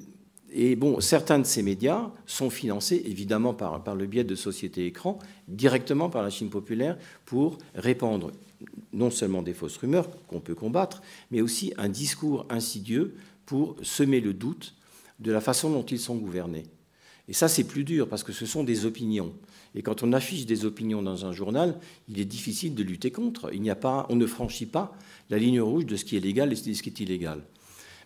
et 0.51 0.75
bon, 0.77 1.01
certains 1.01 1.39
de 1.39 1.45
ces 1.45 1.63
médias 1.63 2.11
sont 2.27 2.51
financés 2.51 3.03
évidemment 3.07 3.55
par, 3.55 3.85
par 3.85 3.95
le 3.95 4.07
biais 4.07 4.25
de 4.25 4.35
sociétés 4.35 4.87
écrans, 4.87 5.19
directement 5.47 6.11
par 6.11 6.23
la 6.23 6.31
Chine 6.31 6.51
populaire, 6.51 6.97
pour 7.25 7.59
répandre 7.75 8.33
non 8.93 9.11
seulement 9.11 9.43
des 9.43 9.55
fausses 9.55 9.77
rumeurs 9.77 10.09
qu'on 10.27 10.41
peut 10.41 10.55
combattre, 10.55 11.03
mais 11.31 11.41
aussi 11.41 11.73
un 11.77 11.89
discours 11.89 12.47
insidieux 12.51 13.15
pour 13.47 13.77
semer 13.83 14.21
le 14.21 14.33
doute 14.33 14.75
de 15.21 15.31
la 15.31 15.41
façon 15.41 15.71
dont 15.71 15.85
ils 15.85 16.01
sont 16.01 16.17
gouvernés. 16.17 16.65
Et 17.29 17.35
ça, 17.35 17.49
c'est 17.49 17.65
plus 17.65 17.85
dur 17.85 18.09
parce 18.09 18.25
que 18.25 18.33
ce 18.33 18.47
sont 18.47 18.65
des 18.65 18.87
opinions. 18.87 19.35
Et 19.75 19.83
quand 19.83 20.03
on 20.03 20.13
affiche 20.13 20.47
des 20.47 20.65
opinions 20.65 21.03
dans 21.03 21.27
un 21.27 21.33
journal, 21.33 21.79
il 22.09 22.19
est 22.21 22.25
difficile 22.25 22.75
de 22.75 22.83
lutter 22.83 23.11
contre. 23.11 23.51
Il 23.53 23.61
n'y 23.61 23.71
a 23.71 23.77
pas, 23.77 24.07
on 24.09 24.17
ne 24.17 24.27
franchit 24.27 24.67
pas 24.67 24.97
la 25.29 25.39
ligne 25.39 25.61
rouge 25.61 25.87
de 25.87 25.97
ce 25.97 26.05
qui 26.05 26.17
est 26.17 26.21
légal 26.21 26.53
et 26.53 26.55
de 26.55 26.73
ce 26.75 26.83
qui 26.83 26.89
est 26.89 27.01
illégal. 27.01 27.43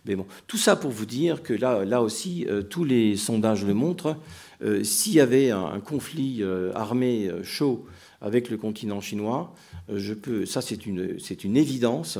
Mais 0.05 0.15
bon, 0.15 0.25
tout 0.47 0.57
ça 0.57 0.75
pour 0.75 0.91
vous 0.91 1.05
dire 1.05 1.41
que 1.43 1.53
là, 1.53 1.85
là 1.85 2.01
aussi, 2.01 2.45
euh, 2.49 2.61
tous 2.61 2.83
les 2.83 3.15
sondages 3.15 3.65
le 3.65 3.73
montrent. 3.73 4.17
Euh, 4.61 4.83
s'il 4.83 5.13
y 5.13 5.21
avait 5.21 5.51
un, 5.51 5.79
conflit 5.79 6.39
euh, 6.41 6.73
armé 6.75 7.31
chaud 7.43 7.85
avec 8.19 8.49
le 8.49 8.57
continent 8.57 8.99
chinois, 8.99 9.53
je 9.93 10.13
peux, 10.13 10.45
ça 10.45 10.61
c'est 10.61 10.85
une, 10.85 11.17
une 11.43 11.57
évidence. 11.57 12.19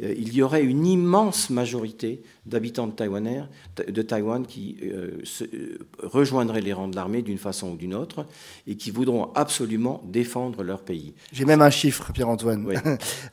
Euh, 0.00 0.14
il 0.16 0.34
y 0.34 0.42
aurait 0.42 0.62
une 0.62 0.86
immense 0.86 1.50
majorité 1.50 2.22
d'habitants 2.46 2.86
de, 2.86 3.90
de, 3.90 4.02
Taïwan 4.02 4.46
qui 4.46 4.76
euh, 4.82 5.22
euh, 5.42 5.78
rejoindraient 6.02 6.60
les 6.60 6.72
rangs 6.72 6.88
de 6.88 6.96
l'armée 6.96 7.22
d'une 7.22 7.38
façon 7.38 7.72
ou 7.72 7.76
d'une 7.76 7.94
autre 7.94 8.26
et 8.66 8.76
qui 8.76 8.90
voudront 8.90 9.32
absolument 9.34 10.02
défendre 10.06 10.62
leur 10.62 10.80
pays. 10.80 11.12
J'ai 11.32 11.44
même 11.44 11.62
un 11.62 11.70
chiffre, 11.70 12.10
Pierre-Antoine. 12.12 12.66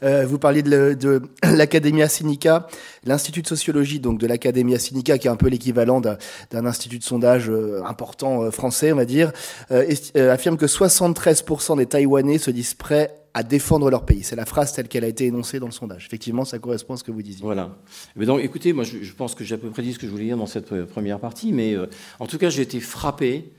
vous 0.28 0.40
parliez 0.40 0.62
de, 0.62 1.22
l'Academia 1.44 2.08
Sinica, 2.10 2.68
l'Institut 3.06 3.42
de 3.42 3.48
sociologie 3.48 4.00
donc 4.00 4.20
de 4.20 4.28
l'Academia 4.28 4.78
Sinica, 4.78 5.18
qui 5.18 5.28
est 5.28 5.32
un 5.32 5.38
peu 5.38 5.48
l'équivalent 5.48 6.02
d'un 6.02 6.66
institut 6.66 7.00
de 7.00 7.04
sondage 7.04 7.52
important 7.86 8.52
français, 8.52 8.92
on 8.92 8.98
va 8.98 9.06
dire, 9.06 9.32
affirme 10.16 10.58
que 10.58 10.66
73% 10.66 11.78
des 11.78 11.86
Taïwanais 11.86 12.38
se 12.38 12.52
disent 12.52 12.74
prêts 12.74 13.19
à 13.34 13.44
défendre 13.44 13.90
leur 13.90 14.06
pays. 14.06 14.24
C'est 14.24 14.36
la 14.36 14.46
phrase 14.46 14.74
telle 14.74 14.88
qu'elle 14.88 15.04
a 15.04 15.08
été 15.08 15.26
énoncée 15.26 15.60
dans 15.60 15.68
le 15.68 15.72
sondage. 15.72 16.06
Effectivement, 16.06 16.46
ça 16.46 16.60
correspond 16.60 16.94
à 16.94 16.98
ce 16.98 17.04
que 17.04 17.12
vous 17.12 17.22
disiez. 17.22 17.42
Voilà. 17.44 17.78
Mais 18.16 18.26
donc, 18.26 18.42
écoutez, 18.42 18.74
moi, 18.74 18.84
je, 18.84 19.14
pense 19.14 19.36
que 19.36 19.44
j'ai 19.44 19.56
à 19.56 19.58
peu 19.58 19.70
près 19.70 19.82
dit 19.82 19.94
ce 19.94 20.00
que 20.00 20.08
je 20.08 20.12
voulais 20.12 20.26
dire 20.26 20.38
dans 20.38 20.46
cette 20.46 20.72
euh, 20.72 20.86
première 20.86 21.20
partie, 21.20 21.54
mais 21.54 21.76
euh, 21.76 21.88
en 22.20 22.28
tout 22.28 22.38
cas, 22.38 22.50
j'ai 22.50 22.62
été 22.62 22.80
frappé. 22.80 23.52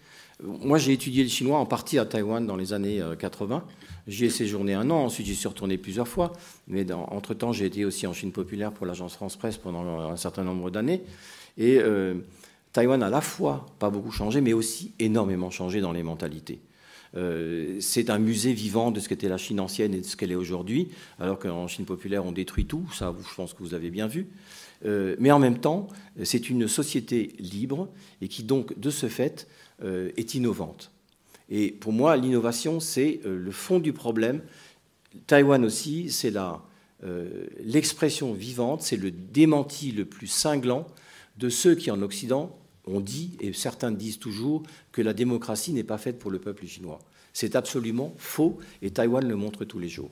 Moi, 0.42 0.78
j'ai 0.78 0.92
étudié 0.92 1.22
le 1.22 1.28
chinois 1.28 1.58
en 1.58 1.66
partie 1.66 1.98
à 1.98 2.04
Taïwan 2.04 2.46
dans 2.46 2.56
les 2.56 2.72
années 2.72 3.02
80. 3.18 3.56
Euh, 3.56 3.70
j'y 4.08 4.24
ai 4.24 4.30
séjourné 4.30 4.74
un 4.74 4.88
an, 4.90 5.04
ensuite 5.04 5.26
j'y 5.26 5.36
suis 5.36 5.48
retourné 5.48 5.76
plusieurs 5.76 6.08
fois. 6.08 6.32
Mais 6.66 6.86
entre-temps, 6.92 7.52
j'ai 7.52 7.66
été 7.66 7.84
aussi 7.84 8.06
en 8.06 8.14
Chine 8.14 8.32
populaire 8.32 8.72
pour 8.72 8.86
l'agence 8.86 9.14
France-Presse 9.14 9.58
pendant 9.58 10.10
un 10.10 10.16
certain 10.16 10.42
nombre 10.42 10.70
d'années. 10.70 11.02
Et 11.58 11.78
Taïwan 12.72 13.02
a 13.02 13.08
à 13.08 13.10
la 13.10 13.20
fois 13.20 13.66
pas 13.78 13.90
beaucoup 13.90 14.12
changé, 14.12 14.40
mais 14.40 14.54
aussi 14.54 14.92
énormément 14.98 15.50
changé 15.50 15.82
dans 15.82 15.92
les 15.92 16.02
mentalités. 16.02 16.58
C'est 17.14 18.10
un 18.10 18.18
musée 18.18 18.52
vivant 18.52 18.90
de 18.90 19.00
ce 19.00 19.08
qu'était 19.08 19.28
la 19.28 19.38
Chine 19.38 19.60
ancienne 19.60 19.94
et 19.94 20.00
de 20.00 20.06
ce 20.06 20.16
qu'elle 20.16 20.32
est 20.32 20.36
aujourd'hui, 20.36 20.88
alors 21.18 21.38
qu'en 21.38 21.66
Chine 21.66 21.84
populaire, 21.84 22.24
on 22.24 22.32
détruit 22.32 22.66
tout. 22.66 22.88
Ça, 22.92 23.14
je 23.18 23.34
pense 23.34 23.52
que 23.52 23.62
vous 23.62 23.74
avez 23.74 23.90
bien 23.90 24.06
vu. 24.06 24.28
mais 24.84 25.30
en 25.30 25.38
même 25.38 25.58
temps, 25.58 25.88
c'est 26.22 26.50
une 26.50 26.68
société 26.68 27.34
libre 27.38 27.88
et 28.20 28.28
qui 28.28 28.42
donc, 28.44 28.78
de 28.78 28.90
ce 28.90 29.08
fait, 29.08 29.48
est 29.84 30.34
innovante. 30.34 30.92
Et 31.48 31.72
pour 31.72 31.92
moi, 31.92 32.16
l'innovation, 32.16 32.80
c'est 32.80 33.20
le 33.24 33.50
fond 33.50 33.78
du 33.78 33.92
problème. 33.92 34.42
Taïwan 35.26 35.64
aussi, 35.64 36.10
c'est 36.10 36.32
l'expression 37.62 38.32
vivante, 38.32 38.82
c'est 38.82 38.96
le 38.96 39.10
démenti 39.10 39.92
le 39.92 40.04
plus 40.04 40.28
cinglant 40.28 40.86
de 41.38 41.48
ceux 41.48 41.74
qui, 41.74 41.90
en 41.90 42.02
Occident, 42.02 42.56
ont 42.90 43.00
dit, 43.00 43.36
et 43.40 43.52
certains 43.52 43.92
disent 43.92 44.18
toujours, 44.18 44.62
que 44.92 45.02
la 45.02 45.12
démocratie 45.12 45.72
n'est 45.72 45.84
pas 45.84 45.98
faite 45.98 46.18
pour 46.18 46.30
le 46.30 46.38
peuple 46.38 46.66
chinois. 46.66 46.98
C'est 47.32 47.56
absolument 47.56 48.14
faux, 48.18 48.58
et 48.82 48.90
Taïwan 48.90 49.26
le 49.26 49.36
montre 49.36 49.64
tous 49.64 49.78
les 49.78 49.88
jours. 49.88 50.10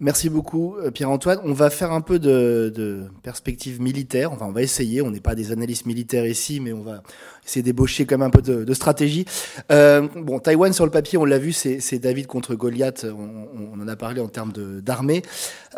Merci 0.00 0.28
beaucoup, 0.28 0.74
euh, 0.76 0.90
Pierre-Antoine. 0.90 1.38
On 1.44 1.52
va 1.52 1.70
faire 1.70 1.92
un 1.92 2.00
peu 2.00 2.18
de, 2.18 3.04
perspective 3.22 3.80
militaire. 3.80 4.32
Enfin, 4.32 4.46
on 4.46 4.52
va 4.52 4.62
essayer. 4.62 5.00
On 5.02 5.12
n'est 5.12 5.20
pas 5.20 5.36
des 5.36 5.52
analystes 5.52 5.86
militaires 5.86 6.26
ici, 6.26 6.58
mais 6.58 6.72
on 6.72 6.82
va 6.82 7.02
essayer 7.46 7.62
d'ébaucher 7.62 8.04
quand 8.04 8.18
même 8.18 8.26
un 8.26 8.30
peu 8.30 8.42
de, 8.42 8.74
stratégie. 8.74 9.24
Euh, 9.70 10.08
bon, 10.16 10.40
Taïwan, 10.40 10.72
sur 10.72 10.84
le 10.84 10.90
papier, 10.90 11.16
on 11.16 11.24
l'a 11.24 11.38
vu, 11.38 11.52
c'est 11.52 11.98
David 12.00 12.26
contre 12.26 12.56
Goliath. 12.56 13.06
On, 13.08 13.80
en 13.80 13.86
a 13.86 13.94
parlé 13.94 14.20
en 14.20 14.28
termes 14.28 14.52
d'armée. 14.80 15.22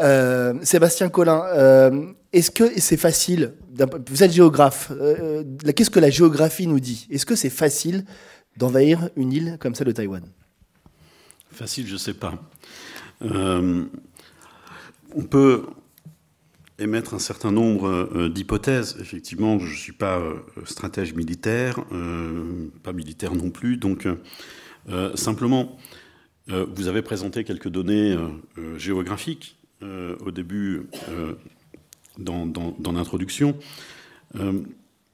Euh, 0.01 0.55
Sébastien 0.63 1.11
Collin, 1.11 1.45
est-ce 2.33 2.51
que 2.51 2.81
c'est 2.81 2.97
facile 2.97 3.53
Vous 4.09 4.23
êtes 4.23 4.33
géographe. 4.33 4.93
Qu'est-ce 5.77 5.91
que 5.91 6.01
la 6.01 6.11
géographie 6.11 6.67
nous 6.67 6.81
dit? 6.81 7.07
Est-ce 7.11 7.27
que 7.27 7.37
c'est 7.37 7.51
facile 7.51 8.07
d'envahir 8.57 9.11
une 9.15 9.33
île 9.33 9.57
comme 9.61 9.75
celle 9.75 9.89
de 9.89 9.93
Taïwan? 9.93 10.23
Facile, 11.53 11.87
je 11.87 11.95
ne 11.95 11.99
sais 11.99 12.15
pas. 12.15 12.35
Euh, 13.23 13.85
on 15.15 15.23
peut 15.23 15.65
émettre 16.79 17.15
un 17.15 17.19
certain 17.19 17.53
nombre 17.53 17.89
euh, 17.89 18.29
d'hypothèses. 18.29 18.97
Effectivement, 19.01 19.59
je 19.59 19.71
ne 19.71 19.77
suis 19.77 19.93
pas 19.93 20.19
euh, 20.19 20.35
stratège 20.65 21.15
militaire, 21.15 21.85
pas 22.83 22.93
militaire 22.93 23.35
non 23.35 23.51
plus. 23.51 23.77
Donc, 23.77 24.07
simplement, 25.15 25.77
vous 26.49 26.87
avez 26.87 27.03
présenté 27.03 27.43
quelques 27.43 27.69
données 27.69 28.17
géographiques 28.77 29.57
au 29.83 30.31
début 30.31 30.89
dans, 32.19 32.47
dans 32.47 32.93
l'introduction. 32.93 33.57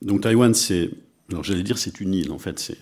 donc, 0.03 0.21
Taïwan, 0.21 0.53
c'est. 0.53 0.91
Alors, 1.31 1.43
j'allais 1.43 1.63
dire, 1.63 1.79
c'est 1.79 2.01
une 2.01 2.13
île. 2.13 2.33
En 2.33 2.39
fait, 2.39 2.59
c'est 2.59 2.77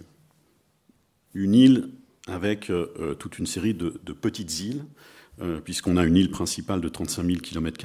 une 1.35 1.55
île 1.55 1.91
avec 2.27 2.73
toute 3.21 3.39
une 3.39 3.47
série 3.47 3.75
de 3.75 4.13
petites 4.13 4.59
îles 4.61 4.85
puisqu'on 5.65 5.97
a 5.97 6.05
une 6.05 6.17
île 6.17 6.31
principale 6.31 6.81
de 6.81 6.89
35 6.89 7.25
000 7.25 7.39
km, 7.39 7.79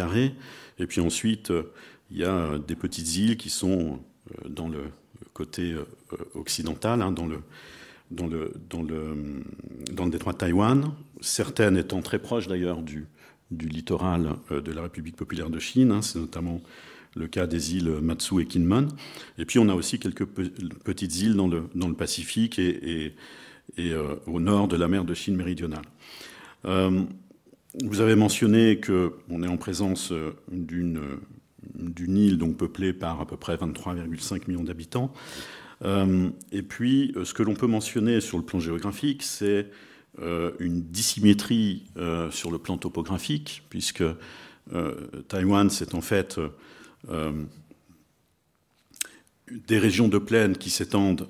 et 0.79 0.87
puis 0.87 1.01
ensuite, 1.01 1.51
euh, 1.51 1.71
il 2.11 2.17
y 2.17 2.23
a 2.23 2.57
des 2.59 2.75
petites 2.75 3.15
îles 3.15 3.37
qui 3.37 3.49
sont 3.49 3.99
euh, 4.31 4.49
dans 4.49 4.67
le 4.67 4.83
côté 5.33 5.75
occidental, 6.33 7.01
hein, 7.01 7.11
dans, 7.11 7.25
le, 7.25 7.41
détroit 10.09 10.33
de 10.33 10.37
Taïwan, 10.37 10.93
certaines 11.19 11.75
étant 11.75 12.01
très 12.01 12.19
proches 12.19 12.47
d'ailleurs 12.47 12.81
du, 12.81 13.07
littoral 13.51 14.35
de 14.49 14.71
la 14.71 14.83
République 14.83 15.17
populaire 15.17 15.49
de 15.49 15.59
Chine, 15.59 15.91
hein, 15.91 16.01
c'est 16.01 16.19
notamment 16.19 16.61
le 17.15 17.27
cas 17.27 17.47
des 17.47 17.75
îles 17.75 17.89
Matsu 18.01 18.41
et 18.41 18.45
Kinmen. 18.45 18.87
Et 19.37 19.45
puis 19.45 19.59
on 19.59 19.67
a 19.67 19.73
aussi 19.73 19.99
quelques 19.99 20.25
petites 20.25 21.19
îles 21.19 21.35
dans 21.35 21.47
le, 21.47 21.93
Pacifique 21.93 22.59
et, 22.59 23.13
au 24.25 24.39
nord 24.39 24.69
de 24.69 24.77
la 24.77 24.87
mer 24.87 25.03
de 25.03 25.13
Chine 25.13 25.35
méridionale. 25.35 25.85
Vous 27.83 27.99
avez 27.99 28.15
mentionné 28.15 28.79
qu'on 28.79 29.43
est 29.43 29.47
en 29.47 29.57
présence 29.57 30.13
euh, 30.13 30.31
d'une 30.49 31.17
île 32.17 32.37
donc 32.37 32.55
peuplée 32.55 32.93
par 32.93 33.19
à 33.19 33.27
peu 33.27 33.35
près 33.35 33.57
23,5 33.57 34.43
millions 34.47 34.63
d'habitants. 34.63 35.11
Euh, 35.83 36.29
et 36.53 36.61
puis, 36.61 37.11
euh, 37.17 37.25
ce 37.25 37.33
que 37.33 37.43
l'on 37.43 37.53
peut 37.53 37.67
mentionner 37.67 38.21
sur 38.21 38.37
le 38.37 38.45
plan 38.45 38.59
géographique, 38.59 39.23
c'est 39.23 39.69
une 40.61 40.81
dissymétrie 40.81 41.83
sur 42.31 42.49
le 42.49 42.57
plan 42.57 42.77
topographique, 42.77 43.63
puisque 43.69 44.05
Taïwan, 45.27 45.69
c'est 45.69 45.93
en 45.93 45.99
fait 45.99 46.39
des 49.49 49.77
régions 49.77 50.07
de 50.07 50.17
plaine 50.17 50.55
qui 50.55 50.69
s'étendent 50.69 51.27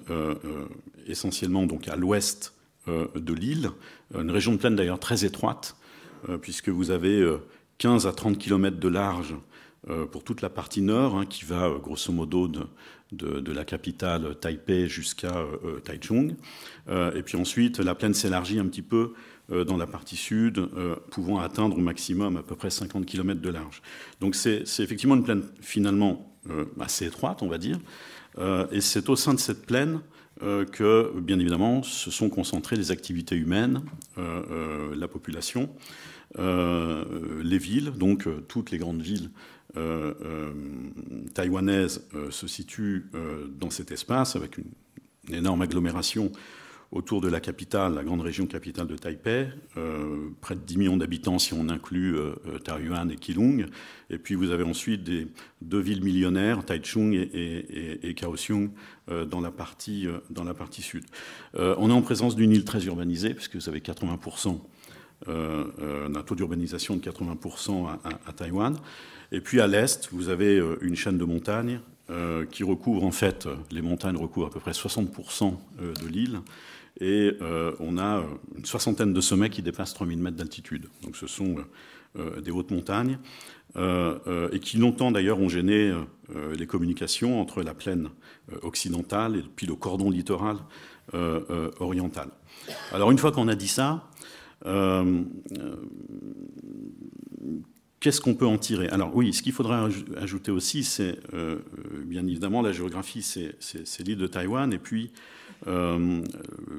essentiellement 1.08 1.66
donc 1.66 1.88
à 1.88 1.96
l'ouest 1.96 2.54
de 2.88 3.34
l'île, 3.34 3.72
une 4.14 4.30
région 4.30 4.52
de 4.52 4.58
plaine 4.58 4.76
d'ailleurs 4.76 5.00
très 5.00 5.26
étroite, 5.26 5.76
euh, 5.76 5.85
puisque 6.42 6.70
vous 6.70 6.92
avez 6.92 7.26
15 7.78 8.06
euh, 8.06 8.10
à 8.10 8.14
30 8.14 8.38
km 8.38 8.78
de 8.78 8.88
large 8.88 9.36
euh, 9.90 10.06
pour 10.06 10.24
toute 10.24 10.42
la 10.42 10.50
partie 10.50 10.82
nord, 10.82 11.18
hein, 11.18 11.26
qui 11.26 11.46
va 11.46 11.72
grosso 11.82 12.12
modo 12.12 12.48
de, 12.48 13.52
la 13.52 13.66
capitale 13.66 14.36
Taipei 14.40 14.88
jusqu'à 14.88 15.46
Taichung. 15.84 16.36
et 16.90 17.22
puis 17.24 17.38
ensuite, 17.38 17.80
la 17.80 17.96
plaine 17.96 18.14
s'élargit 18.14 18.60
un 18.60 18.66
petit 18.66 18.82
peu 18.82 19.14
dans 19.48 19.78
la 19.78 19.86
partie 19.88 20.18
sud, 20.18 20.68
pouvant 21.12 21.40
atteindre 21.40 21.78
au 21.78 21.82
maximum 21.82 22.36
à 22.36 22.44
peu 22.44 22.56
près 22.56 22.70
50 22.70 23.06
km 23.06 23.40
de 23.40 23.50
large. 23.50 23.82
Donc 24.20 24.36
c'est 24.36 24.64
effectivement 24.80 25.16
une 25.16 25.24
plaine 25.24 25.44
finalement 25.62 26.36
assez 26.80 27.06
étroite, 27.06 27.42
on 27.42 27.48
va 27.48 27.58
dire. 27.58 27.80
et 28.72 28.82
c'est 28.82 29.08
au 29.08 29.16
sein 29.16 29.34
de 29.34 29.40
cette 29.40 29.66
plaine 29.66 30.02
que, 30.42 31.14
bien 31.22 31.40
évidemment, 31.40 31.84
se 31.84 32.12
sont 32.12 32.30
concentrées 32.30 32.76
les 32.76 32.92
activités 32.92 33.36
humaines, 33.36 33.82
la 34.18 35.08
population. 35.08 35.70
Euh, 36.38 37.42
les 37.44 37.58
villes, 37.58 37.92
donc 37.92 38.28
euh, 38.28 38.44
toutes 38.48 38.72
les 38.72 38.78
grandes 38.78 39.02
villes 39.02 39.30
euh, 39.78 40.14
taïwanaises 41.34 42.08
se 42.30 42.48
situent 42.48 43.08
dans 43.60 43.70
cet 43.70 43.92
espace 43.92 44.38
avec 44.38 44.58
une, 44.58 44.66
énorme 45.36 45.64
agglomération 45.64 46.32
autour 46.92 47.20
de 47.20 47.28
la 47.28 47.42
capitale, 47.42 47.96
la 47.96 48.04
grande 48.04 48.22
région 48.22 48.46
capitale 48.46 48.88
de 48.88 48.96
Taipei, 48.96 49.48
près 50.40 50.56
de 50.56 50.62
10 50.62 50.78
millions 50.78 50.98
d'habitants 50.98 51.40
si 51.40 51.54
on 51.54 51.68
inclut 51.68 52.16
Taiyuan 52.64 53.10
et 53.10 53.16
Keelung. 53.18 53.66
Et 54.12 54.18
puis 54.18 54.36
vous 54.36 54.52
avez 54.52 54.64
ensuite 54.64 55.04
des, 55.04 55.28
deux 55.62 55.80
villes 55.80 56.04
millionnaires, 56.04 56.64
Taichung 56.64 57.12
et, 57.14 58.08
et, 58.08 58.14
Kaohsiung, 58.14 58.70
dans, 59.28 59.42
la 59.42 59.52
partie, 59.52 60.08
dans 60.30 60.44
la 60.44 60.54
partie 60.54 60.84
sud. 60.84 61.04
on 61.56 61.90
est 61.90 61.94
en 61.94 62.04
présence 62.04 62.36
d'une 62.36 62.52
île 62.52 62.66
très 62.66 62.86
urbanisée, 62.86 63.34
puisque 63.34 63.56
vous 63.56 63.68
avez 63.68 63.80
80% 63.80 64.62
euh, 65.28 65.64
euh, 65.82 66.08
un 66.14 66.22
taux 66.22 66.36
d'urbanisation 66.36 66.96
de 66.96 67.02
80% 67.02 67.88
à, 68.28 68.34
Taïwan. 68.34 68.78
Et 69.32 69.42
puis 69.42 69.60
à 69.60 69.68
l'est, 69.68 70.10
vous 70.12 70.30
avez 70.30 70.58
euh, 70.60 70.78
une 70.82 70.96
chaîne 70.96 71.18
de 71.18 71.26
montagnes 71.26 71.80
qui 72.52 72.64
recouvre 72.64 73.04
en 73.04 73.10
fait, 73.10 73.48
les 73.72 73.82
montagnes 73.82 74.16
recouvrent 74.16 74.46
à 74.46 74.52
peu 74.52 74.60
près 74.60 74.74
60% 74.74 75.56
de 75.80 76.08
l'île. 76.08 76.40
Et 77.02 77.32
on 77.80 77.98
a 77.98 78.24
une 78.56 78.66
soixantaine 78.66 79.12
de 79.12 79.22
sommets 79.22 79.50
qui 79.50 79.64
dépassent 79.64 79.96
3000 79.96 80.20
mètres 80.20 80.38
d'altitude. 80.38 80.86
Donc 81.02 81.18
ce 81.18 81.26
sont 81.26 81.56
des 82.16 82.52
hautes 82.52 82.70
montagnes. 82.70 83.18
et 83.76 84.60
qui 84.60 84.78
longtemps 84.78 85.10
d'ailleurs 85.10 85.40
ont 85.40 85.50
gêné 85.50 85.96
les 86.56 86.68
communications 86.68 87.42
entre 87.42 87.64
la 87.64 87.74
plaine 87.74 88.10
occidentale 88.62 89.38
et 89.38 89.44
puis 89.56 89.66
le 89.66 89.74
cordon 89.74 90.12
littoral 90.12 90.58
oriental. 91.80 92.30
Alors 92.92 93.10
une 93.10 93.18
fois 93.18 93.32
qu'on 93.32 93.48
a 93.48 93.56
dit 93.56 93.68
ça, 93.68 94.08
euh, 94.66 95.24
euh, 95.60 95.76
qu'est-ce 98.00 98.22
qu'on 98.22 98.34
peut 98.34 98.48
en 98.48 98.58
tirer? 98.58 98.88
Alors 98.90 99.16
oui, 99.16 99.34
ce 99.34 99.42
qu'il 99.42 99.54
faudra 99.54 99.88
ajouter 100.18 100.52
aussi, 100.52 100.84
c'est 100.84 101.20
euh, 101.34 101.60
bien 102.06 102.26
évidemment 102.26 102.62
la 102.62 102.72
géographie, 102.72 103.22
c'est 103.22 104.04
l'île 104.04 104.18
de 104.18 104.28
Taïwan, 104.28 104.74
et 104.74 104.80
puis 104.80 105.12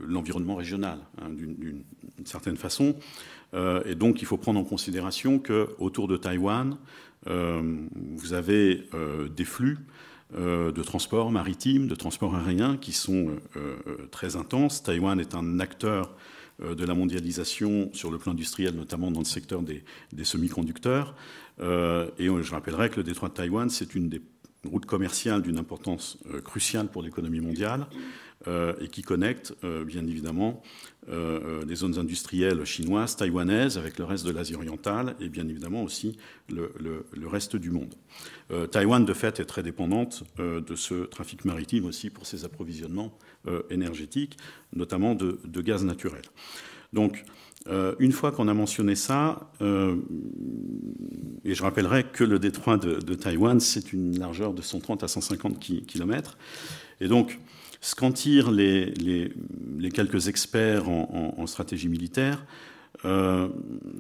l'environnement 0.07 0.55
régional, 0.55 0.99
hein, 1.21 1.31
d'une 1.31 1.83
certaine 2.25 2.57
façon. 2.57 2.95
et 3.55 3.95
donc 3.97 4.23
il 4.23 4.27
faut 4.27 4.37
prendre 4.37 4.61
en 4.61 4.65
considération 4.65 5.41
qu'autour 5.41 6.07
de 6.07 6.17
Taïwan, 6.17 6.77
vous 7.27 8.33
avez 8.33 8.83
des 9.35 9.45
flux 9.45 9.79
de 10.37 10.83
transport 10.83 11.33
maritime, 11.33 11.89
de 11.89 11.97
transport 11.97 12.37
aérien 12.37 12.77
qui 12.77 12.93
sont 12.93 13.31
très 14.13 14.37
intenses. 14.37 14.85
Taïwan 14.85 15.19
est 15.19 15.35
un 15.35 15.59
acteur 15.59 16.15
de 16.61 16.85
la 16.85 16.95
mondialisation 16.95 17.91
sur 17.93 18.11
le 18.11 18.19
plan 18.19 18.33
industriel, 18.33 18.75
notamment 18.75 19.11
dans 19.11 19.21
le 19.21 19.27
secteur 19.27 19.63
des, 19.63 19.83
semi-conducteurs. 20.25 21.15
Euh, 21.61 22.09
et 22.19 22.27
je 22.27 22.51
rappellerai 22.51 22.91
que 22.91 22.97
le 22.97 23.03
détroit 23.03 23.29
de 23.29 23.35
Taïwan, 23.35 23.69
c'est 23.69 23.95
une 23.95 24.09
des 24.09 24.23
routes 24.65 24.87
commerciales 24.87 25.43
d'une 25.43 25.59
importance 25.59 26.19
euh, 26.33 26.41
cruciale 26.41 26.89
pour 26.89 27.03
l'économie 27.03 27.41
mondiale. 27.41 27.87
et 28.81 28.89
qui 28.89 29.03
connecte 29.03 29.55
bien 29.87 30.07
évidemment 30.07 30.63
les 31.09 31.75
zones 31.77 31.99
industrielles 31.99 32.65
chinoises, 32.65 33.17
taïwanaises 33.17 33.79
avec 33.79 33.99
le 33.99 34.05
reste 34.05 34.27
de 34.27 34.33
l'Asie 34.33 34.55
orientale 34.55 35.15
et 35.21 35.29
bien 35.29 35.47
évidemment 35.49 35.83
aussi 35.83 36.17
le, 36.49 36.71
reste 37.27 37.57
du 37.57 37.71
monde. 37.71 37.95
Taïwan, 38.71 39.05
de 39.05 39.13
fait, 39.13 39.41
est 39.41 39.45
très 39.45 39.63
dépendante 39.63 40.25
de 40.39 40.75
ce 40.75 41.05
trafic 41.07 41.45
maritime 41.45 41.85
aussi 41.85 42.11
pour 42.11 42.27
ses 42.27 42.45
approvisionnements 42.45 43.17
énergétiques, 43.71 44.37
notamment 44.75 45.15
de, 45.15 45.61
gaz 45.61 45.85
naturel. 45.85 46.23
Donc, 46.93 47.25
euh, 47.69 47.95
une 47.99 48.13
fois 48.13 48.31
qu'on 48.33 48.49
a 48.49 48.55
mentionné 48.55 48.95
ça, 48.95 49.51
euh, 49.61 49.97
et 51.45 51.55
je 51.55 51.63
rappellerai 51.63 52.05
que 52.05 52.25
le 52.25 52.39
détroit 52.39 52.77
de, 52.77 53.15
Taïwan, 53.15 53.59
c'est 53.61 53.93
une 53.93 54.19
largeur 54.19 54.55
de 54.55 54.63
130 54.63 55.03
à 55.03 55.09
150 55.09 55.59
km. 55.59 56.39
Et 57.01 57.09
donc, 57.09 57.39
ce 57.81 57.95
qu'en 57.95 58.13
tirent 58.13 58.51
les, 58.51 58.93
quelques 59.93 60.29
experts 60.29 60.89
en, 60.89 61.47
stratégie 61.47 61.89
militaire, 61.89 62.45
euh, 63.05 63.49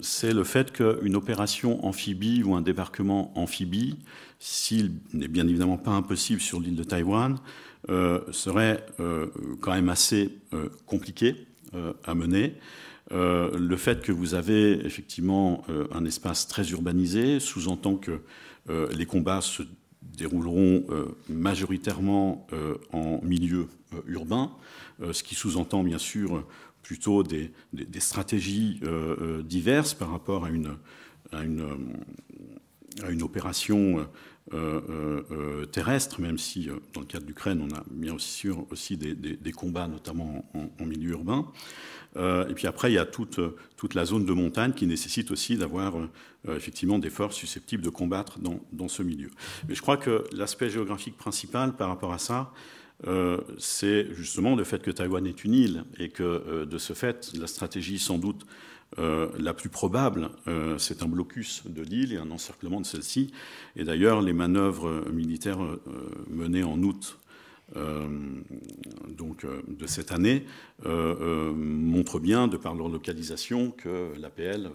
c'est 0.00 0.32
le 0.32 0.44
fait 0.44 0.72
qu'une 0.72 1.16
opération 1.16 1.84
amphibie 1.86 2.42
ou 2.42 2.54
un 2.54 2.62
débarquement 2.62 3.32
amphibie, 3.38 3.96
s'il 4.38 4.92
n'est 5.12 5.28
bien 5.28 5.46
évidemment 5.46 5.76
pas 5.76 5.92
impossible 5.92 6.40
sur 6.40 6.60
l'île 6.60 6.76
de 6.76 6.84
Taïwan, 6.84 7.36
serait 8.32 8.84
quand 9.60 9.72
même 9.72 9.88
assez 9.88 10.38
compliqué 10.86 11.46
à 12.04 12.14
mener. 12.14 12.54
Euh, 13.12 13.56
le 13.56 13.76
fait 13.76 14.02
que 14.02 14.10
vous 14.10 14.34
avez 14.34 14.84
effectivement 14.84 15.62
euh, 15.68 15.86
un 15.92 16.04
espace 16.04 16.48
très 16.48 16.68
urbanisé 16.70 17.38
sous-entend 17.38 17.96
que 17.96 18.20
euh, 18.68 18.88
les 18.96 19.06
combats 19.06 19.40
se 19.40 19.62
dérouleront 20.16 20.84
majoritairement 21.28 22.46
en 22.92 23.20
milieu 23.22 23.68
urbain, 24.06 24.50
ce 25.12 25.22
qui 25.22 25.34
sous-entend 25.34 25.82
bien 25.84 25.98
sûr 25.98 26.44
plutôt 26.82 27.22
des, 27.22 27.50
stratégies 27.98 28.80
diverses 29.44 29.94
par 29.94 30.10
rapport 30.10 30.44
à 30.44 30.50
une, 30.50 30.76
à 31.32 31.42
une, 31.44 31.66
à 33.02 33.10
une 33.10 33.22
opération 33.22 34.06
terrestre, 35.72 36.20
même 36.20 36.38
si 36.38 36.68
dans 36.94 37.00
le 37.00 37.06
cadre 37.06 37.26
d'Ukraine, 37.26 37.66
on 37.68 37.74
a 37.74 37.82
bien 37.90 38.16
sûr 38.18 38.64
aussi 38.70 38.96
des, 38.96 39.52
combats, 39.52 39.88
notamment 39.88 40.44
en 40.54 40.84
milieu 40.84 41.10
urbain. 41.10 41.46
Euh, 42.16 42.48
et 42.48 42.54
puis 42.54 42.66
après, 42.66 42.90
il 42.90 42.94
y 42.94 42.98
a 42.98 43.06
toute, 43.06 43.38
la 43.94 44.04
zone 44.04 44.24
de 44.24 44.32
montagne 44.32 44.72
qui 44.72 44.86
nécessite 44.86 45.30
aussi 45.30 45.56
d'avoir 45.56 45.96
euh, 45.96 46.08
effectivement 46.56 46.98
des 46.98 47.10
forces 47.10 47.36
susceptibles 47.36 47.82
de 47.82 47.90
combattre 47.90 48.38
dans, 48.40 48.88
ce 48.88 49.02
milieu. 49.02 49.30
Mais 49.68 49.74
je 49.74 49.82
crois 49.82 49.96
que 49.96 50.24
l'aspect 50.32 50.70
géographique 50.70 51.16
principal 51.16 51.76
par 51.76 51.88
rapport 51.88 52.12
à 52.12 52.18
ça, 52.18 52.52
euh, 53.06 53.40
c'est 53.58 54.08
justement 54.14 54.56
le 54.56 54.64
fait 54.64 54.82
que 54.82 54.90
Taïwan 54.90 55.26
est 55.26 55.44
une 55.44 55.52
île 55.52 55.84
et 55.98 56.08
que 56.08 56.64
de 56.64 56.78
ce 56.78 56.94
fait, 56.94 57.32
la 57.38 57.46
stratégie 57.46 57.98
sans 57.98 58.18
doute 58.18 58.46
la 58.98 59.52
plus 59.52 59.68
probable, 59.68 60.30
c'est 60.78 61.02
un 61.02 61.06
blocus 61.06 61.64
de 61.66 61.82
l'île 61.82 62.12
et 62.12 62.16
un 62.16 62.30
encerclement 62.30 62.80
de 62.80 62.86
celle-ci. 62.86 63.32
Et 63.74 63.84
d'ailleurs, 63.84 64.22
les 64.22 64.32
manœuvres 64.32 65.04
militaires 65.10 65.58
menées 66.30 66.62
en 66.62 66.82
août 66.82 67.18
euh, 67.74 68.06
donc, 69.08 69.44
euh, 69.44 69.60
de 69.66 69.86
cette 69.86 70.12
année 70.12 70.44
euh, 70.84 71.52
montre 71.52 72.20
bien, 72.20 72.46
de 72.46 72.56
par 72.56 72.74
leur 72.74 72.88
localisation, 72.88 73.72
que 73.72 74.12
l'APL 74.20 74.70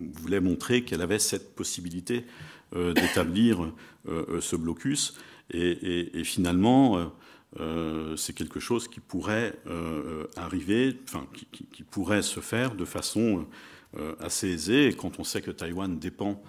voulait 0.00 0.40
montrer 0.40 0.84
qu'elle 0.84 1.02
avait 1.02 1.18
cette 1.18 1.54
possibilité 1.54 2.24
d'établir 2.72 3.72
ce 4.06 4.54
blocus. 4.54 5.18
Et, 5.52 6.22
finalement, 6.22 7.10
c'est 8.16 8.32
quelque 8.32 8.60
chose 8.60 8.86
qui 8.88 9.00
pourrait 9.00 9.54
arriver, 10.36 10.96
enfin, 11.04 11.26
qui, 11.52 11.82
pourrait 11.82 12.22
se 12.22 12.40
faire 12.40 12.74
de 12.74 12.84
façon 12.84 13.46
assez 14.20 14.50
aisée. 14.50 14.86
Et 14.88 14.92
quand 14.92 15.18
on 15.18 15.24
sait 15.24 15.42
que 15.42 15.50
Taïwan 15.50 15.98
dépend 15.98 16.42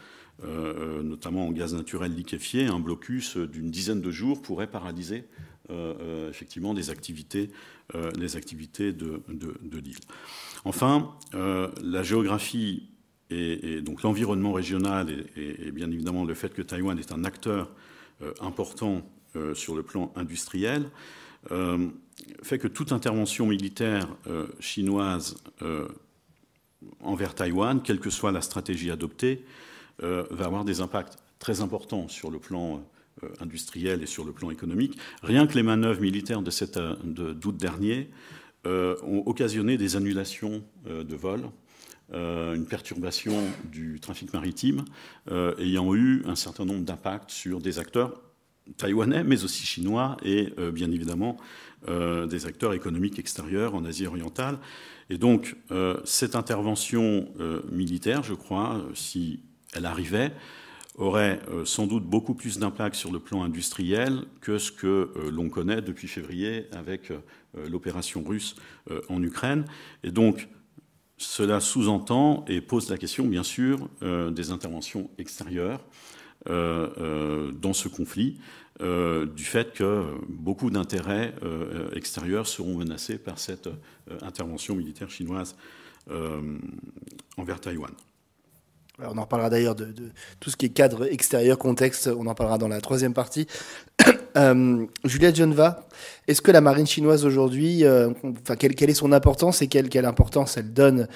notamment 0.43 1.47
en 1.47 1.52
gaz 1.52 1.74
naturel 1.74 2.14
liquéfié, 2.14 2.66
un 2.66 2.80
blocus 2.80 3.38
d'une 3.38 3.72
dizaine 3.72 4.02
de 4.02 4.12
jours 4.12 4.41
pourrait 4.41 4.70
paralyser 4.70 5.26
euh, 5.72 5.93
euh, 6.02 6.30
effectivement 6.30 6.72
euh, 6.72 6.76
les 6.76 8.36
activités 8.36 8.91
de, 8.93 9.22
l'île. 9.80 9.99
Enfin, 10.66 11.16
la 11.34 12.04
géographie 12.04 12.89
et, 13.30 13.82
donc 13.82 14.02
l'environnement 14.02 14.52
régional 14.52 15.10
et, 15.38 15.72
bien 15.72 15.89
évidemment 15.89 16.26
le 16.26 16.34
fait 16.34 16.54
que 16.54 16.62
Taïwan 16.62 16.99
est 16.99 17.12
un 17.12 17.24
acteur 17.24 17.72
important 18.41 19.02
sur 19.53 19.75
le 19.75 19.84
plan 19.84 20.11
industriel 20.15 20.89
fait 22.43 22.59
que 22.59 22.67
toute 22.67 22.91
intervention 22.91 23.47
militaire 23.47 24.07
chinoise 24.59 25.38
envers 27.01 27.34
Taïwan, 27.34 27.82
quelle 27.82 27.99
que 27.99 28.09
soit 28.09 28.32
la 28.32 28.41
stratégie 28.41 28.91
adoptée, 28.91 29.43
va 29.99 30.45
avoir 30.45 30.65
des 30.65 30.82
impacts 30.82 31.17
très 31.39 31.61
importants 31.61 32.07
sur 32.07 32.29
le 32.29 32.39
plan 32.39 32.84
euh, 33.23 33.27
industriel 33.41 34.01
et 34.01 34.05
sur 34.05 34.23
le 34.23 34.32
plan 34.32 34.51
économique. 34.51 34.97
Rien 35.21 35.45
que 35.45 35.55
les 35.55 35.63
manœuvres 35.63 35.99
militaires 35.99 36.41
de 36.41 36.51
euh, 36.77 37.34
d'août 37.34 37.57
dernier 37.57 38.09
euh, 38.65 38.95
ont 39.03 39.23
occasionné 39.25 39.77
des 39.77 39.97
annulations 39.97 40.63
de 40.88 41.15
vols, 41.15 41.49
une 42.13 42.65
perturbation 42.65 43.34
du 43.65 43.99
trafic 44.01 44.34
maritime, 44.34 44.84
ayant 45.59 45.95
eu 45.95 46.23
un 46.25 46.36
certain 46.36 46.65
nombre 46.65 46.84
d'impacts 46.84 47.32
sur 47.32 47.61
des 47.61 47.79
acteurs 47.79 48.21
taïwanais, 48.78 49.24
mais 49.24 49.43
aussi 49.43 49.66
chinois, 49.66 50.18
et 50.24 50.53
bien 50.72 50.91
évidemment 50.91 51.38
des 51.88 52.45
acteurs 52.45 52.74
économiques 52.74 53.18
extérieurs 53.20 53.76
en 53.76 53.86
Asie 53.86 54.05
orientale. 54.05 54.59
Et 55.09 55.18
donc, 55.18 55.55
cette 56.05 56.36
intervention 56.36 57.28
militaire, 57.72 58.24
je 58.24 58.34
crois, 58.34 58.82
si 58.93 59.41
elle 59.74 59.86
arrivait, 59.86 60.32
aurait 60.97 61.39
euh, 61.49 61.66
sans 61.66 61.88
doute 61.88 62.03
beaucoup 62.03 62.34
plus 62.34 62.59
d'impact 62.59 62.95
sur 62.95 63.12
le 63.12 63.20
plan 63.20 63.43
industriel 63.43 64.24
que 64.41 64.57
ce 64.57 64.72
que 64.72 64.88
euh, 64.88 65.32
l'on 65.32 65.49
connaît 65.49 65.82
depuis 65.82 66.07
février 66.07 66.68
avec 66.72 67.12
euh, 67.12 67.20
l'opération 67.70 68.24
russe 68.24 68.55
en 69.09 69.22
Ukraine. 69.22 69.66
Et 70.03 70.12
donc, 70.12 70.47
cela 71.18 71.59
sous-entend 71.59 72.45
et 72.47 72.62
pose 72.62 72.89
la 72.89 72.97
question, 72.97 73.26
bien 73.28 73.43
sûr, 73.43 73.89
des 74.01 74.51
interventions 74.51 75.09
extérieures 75.18 75.82
dans 76.46 77.74
ce 77.74 77.88
conflit, 77.88 78.39
du 78.80 79.44
fait 79.44 79.74
que 79.74 80.06
beaucoup 80.28 80.70
d'intérêts 80.70 81.34
extérieurs 81.94 82.48
seront 82.48 82.78
menacés 82.78 83.18
par 83.18 83.39
cette 83.39 83.70
intervention 84.22 84.76
militaire 84.76 85.10
chinoise 85.10 85.56
envers 87.38 87.60
Taïwan 87.60 87.94
on 89.10 89.18
en 89.18 89.22
reparlera 89.22 89.50
d'ailleurs 89.50 89.76
de, 89.76 89.94
tout 90.39 90.50
ce 90.50 90.58
qui 90.58 90.68
est 90.68 90.70
cadre 90.70 91.12
extérieur, 91.12 91.58
contexte, 91.58 92.08
on 92.08 92.28
en 92.28 92.36
parlera 92.36 92.58
dans 92.58 92.68
la 92.68 92.82
troisième 92.82 93.14
partie. 93.14 93.48
euh, 94.38 94.86
Juliette 95.04 95.36
Geneva, 95.36 95.88
est-ce 96.28 96.42
que 96.42 96.52
la 96.52 96.62
marine 96.62 96.88
chinoise 96.88 97.26
aujourd'hui, 97.26 97.86
euh, 97.86 98.12
quelle, 98.60 98.89
est 98.89 98.94
son 98.94 99.12
importance 99.12 99.62
et 99.62 99.68
quelle, 99.68 100.06
importance 100.06 100.58
elle 100.58 100.74
donne 100.74 101.08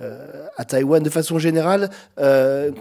euh, 0.00 0.46
à 0.56 0.64
Taïwan? 0.64 1.02
De 1.02 1.10
façon 1.10 1.38
générale 1.38 1.90
euh, 2.18 2.72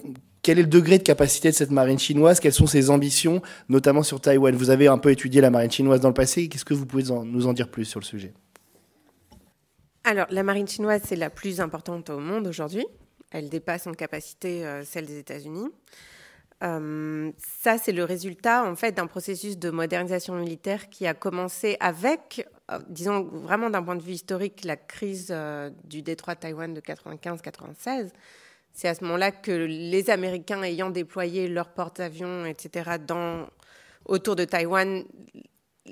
quel 0.44 0.60
est 0.60 0.64
le 0.64 0.68
degré 0.68 0.98
de 0.98 1.04
capacité 1.04 1.50
de 1.50 1.56
cette 1.56 1.72
marine 1.72 1.98
chinoise? 1.98 2.42
Quelles 2.42 2.54
sont 2.54 2.68
ses 2.68 2.90
ambitions, 2.90 3.42
notamment 3.70 4.04
sur 4.04 4.20
Taïwan? 4.20 4.54
Vous 4.54 4.70
avez 4.70 4.88
un 4.88 4.98
peu 4.98 5.10
étudié 5.10 5.40
la 5.40 5.50
marine 5.50 5.72
chinoise 5.72 6.02
dans 6.02 6.10
le 6.10 6.14
passé. 6.14 6.50
Qu'est-ce 6.50 6.66
que 6.66 6.74
vous 6.74 6.86
pouvez 6.86 7.04
nous 7.04 7.48
en 7.48 7.54
dire 7.54 7.70
plus 7.70 7.86
sur 7.86 8.02
le 8.02 8.06
sujet? 8.06 8.34
Alors, 10.04 10.28
la 10.30 10.44
marine 10.44 10.68
chinoise, 10.68 11.02
c'est 11.06 11.16
la 11.16 11.30
plus 11.30 11.62
importante 11.62 12.10
au 12.10 12.20
monde 12.20 12.46
aujourd'hui. 12.46 12.86
Elle 13.32 13.48
dépasse 13.48 13.88
en 13.88 13.94
capacité 13.94 14.66
euh, 14.66 14.84
celle 14.84 15.06
des 15.06 15.18
États-Unis. 15.18 15.70
Euh, 16.62 17.32
ça, 17.38 17.78
c'est 17.78 17.94
le 17.94 18.04
résultat 18.04 18.66
en 18.66 18.76
fait 18.76 18.92
d'un 18.92 19.08
processus 19.08 19.58
de 19.58 19.70
modernisation 19.70 20.36
militaire 20.36 20.90
qui 20.90 21.08
a 21.08 21.14
commencé 21.14 21.78
avec, 21.80 22.48
euh, 22.70 22.80
disons 22.90 23.24
vraiment 23.24 23.70
d'un 23.70 23.82
point 23.82 23.96
de 23.96 24.04
vue 24.04 24.12
historique, 24.12 24.66
la 24.66 24.76
crise 24.76 25.34
du 25.86 26.02
détroit 26.02 26.36
de 26.36 26.42
Taïwan 26.42 26.74
de 26.74 26.82
95-96. 26.82 28.12
C'est 28.74 28.88
à 28.88 28.96
ce 28.96 29.04
moment-là 29.04 29.32
que 29.32 29.52
les 29.52 30.10
Américains 30.10 30.64
ayant 30.64 30.90
déployé 30.90 31.48
leurs 31.48 31.70
porte-avions, 31.70 32.46
etc., 32.46 32.98
dans, 33.06 33.48
autour 34.06 34.36
de 34.36 34.46
Taïwan, 34.46 35.04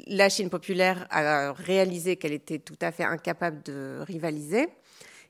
la 0.08 0.30
Chine 0.30 0.50
populaire 0.50 1.06
a 1.12 1.54
réalisé 1.54 2.16
qu'elle 2.16 2.34
était 2.34 2.60
tout 2.60 2.78
à 2.82 2.92
fait 2.92 3.04
incapable 3.04 3.62
de 3.64 4.00
rivaliser. 4.02 4.68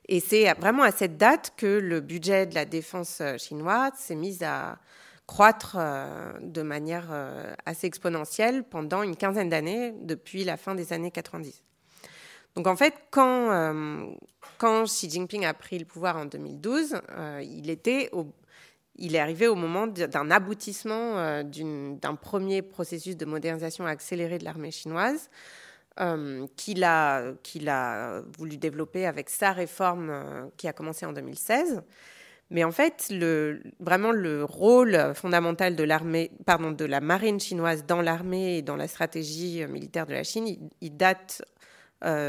Et 0.08 0.20
c'est 0.20 0.52
vraiment 0.54 0.82
à 0.82 0.90
cette 0.90 1.16
date 1.16 1.52
que 1.56 1.66
le 1.66 2.00
budget 2.00 2.46
de 2.46 2.54
la 2.54 2.64
défense 2.64 3.20
euh, 3.20 3.36
chinoise 3.38 3.92
s'est 3.96 4.16
mis 4.16 4.42
à 4.42 4.78
croître 5.26 5.76
euh, 5.78 6.32
de 6.40 6.62
manière 6.62 7.08
euh, 7.12 7.54
assez 7.66 7.86
exponentielle 7.86 8.64
pendant 8.64 9.02
une 9.02 9.16
quinzaine 9.16 9.48
d'années, 9.48 9.94
depuis 10.00 10.42
la 10.44 10.56
fin 10.56 10.74
des 10.74 10.92
années 10.92 11.12
90. 11.12 11.62
Donc 12.56 12.66
en 12.66 12.76
fait, 12.76 12.94
quand, 13.10 14.14
quand 14.58 14.84
Xi 14.84 15.08
Jinping 15.08 15.44
a 15.44 15.54
pris 15.54 15.78
le 15.78 15.84
pouvoir 15.84 16.16
en 16.16 16.26
2012, 16.26 17.00
il, 17.42 17.70
était 17.70 18.10
est 18.98 19.18
arrivé 19.18 19.48
au 19.48 19.54
moment 19.54 19.86
d'un 19.86 20.30
aboutissement 20.30 21.42
d'un 21.42 22.14
premier 22.14 22.60
processus 22.60 23.16
de 23.16 23.24
modernisation 23.24 23.86
accélérée 23.86 24.36
de 24.36 24.44
l'armée 24.44 24.70
chinoise, 24.70 25.30
qu'il 26.56 26.84
a, 26.84 27.32
qu'il 27.42 27.70
a 27.70 28.20
voulu 28.36 28.58
développer 28.58 29.06
avec 29.06 29.30
sa 29.30 29.52
réforme 29.52 30.50
qui 30.58 30.68
a 30.68 30.74
commencé 30.74 31.06
en 31.06 31.12
2016. 31.12 31.82
Mais 32.52 32.64
en 32.64 32.70
fait, 32.70 33.06
le, 33.10 33.62
vraiment 33.80 34.12
le 34.12 34.44
rôle 34.44 35.14
fondamental 35.14 35.74
de 35.74 35.84
l'armée, 35.84 36.30
pardon, 36.44 36.70
de 36.70 36.84
la 36.84 37.00
marine 37.00 37.40
chinoise 37.40 37.86
dans 37.86 38.02
l'armée 38.02 38.58
et 38.58 38.62
dans 38.62 38.76
la 38.76 38.88
stratégie 38.88 39.64
militaire 39.66 40.06
de 40.06 40.12
la 40.12 40.22
Chine, 40.22 40.68
il, 40.82 40.96
date 40.96 41.42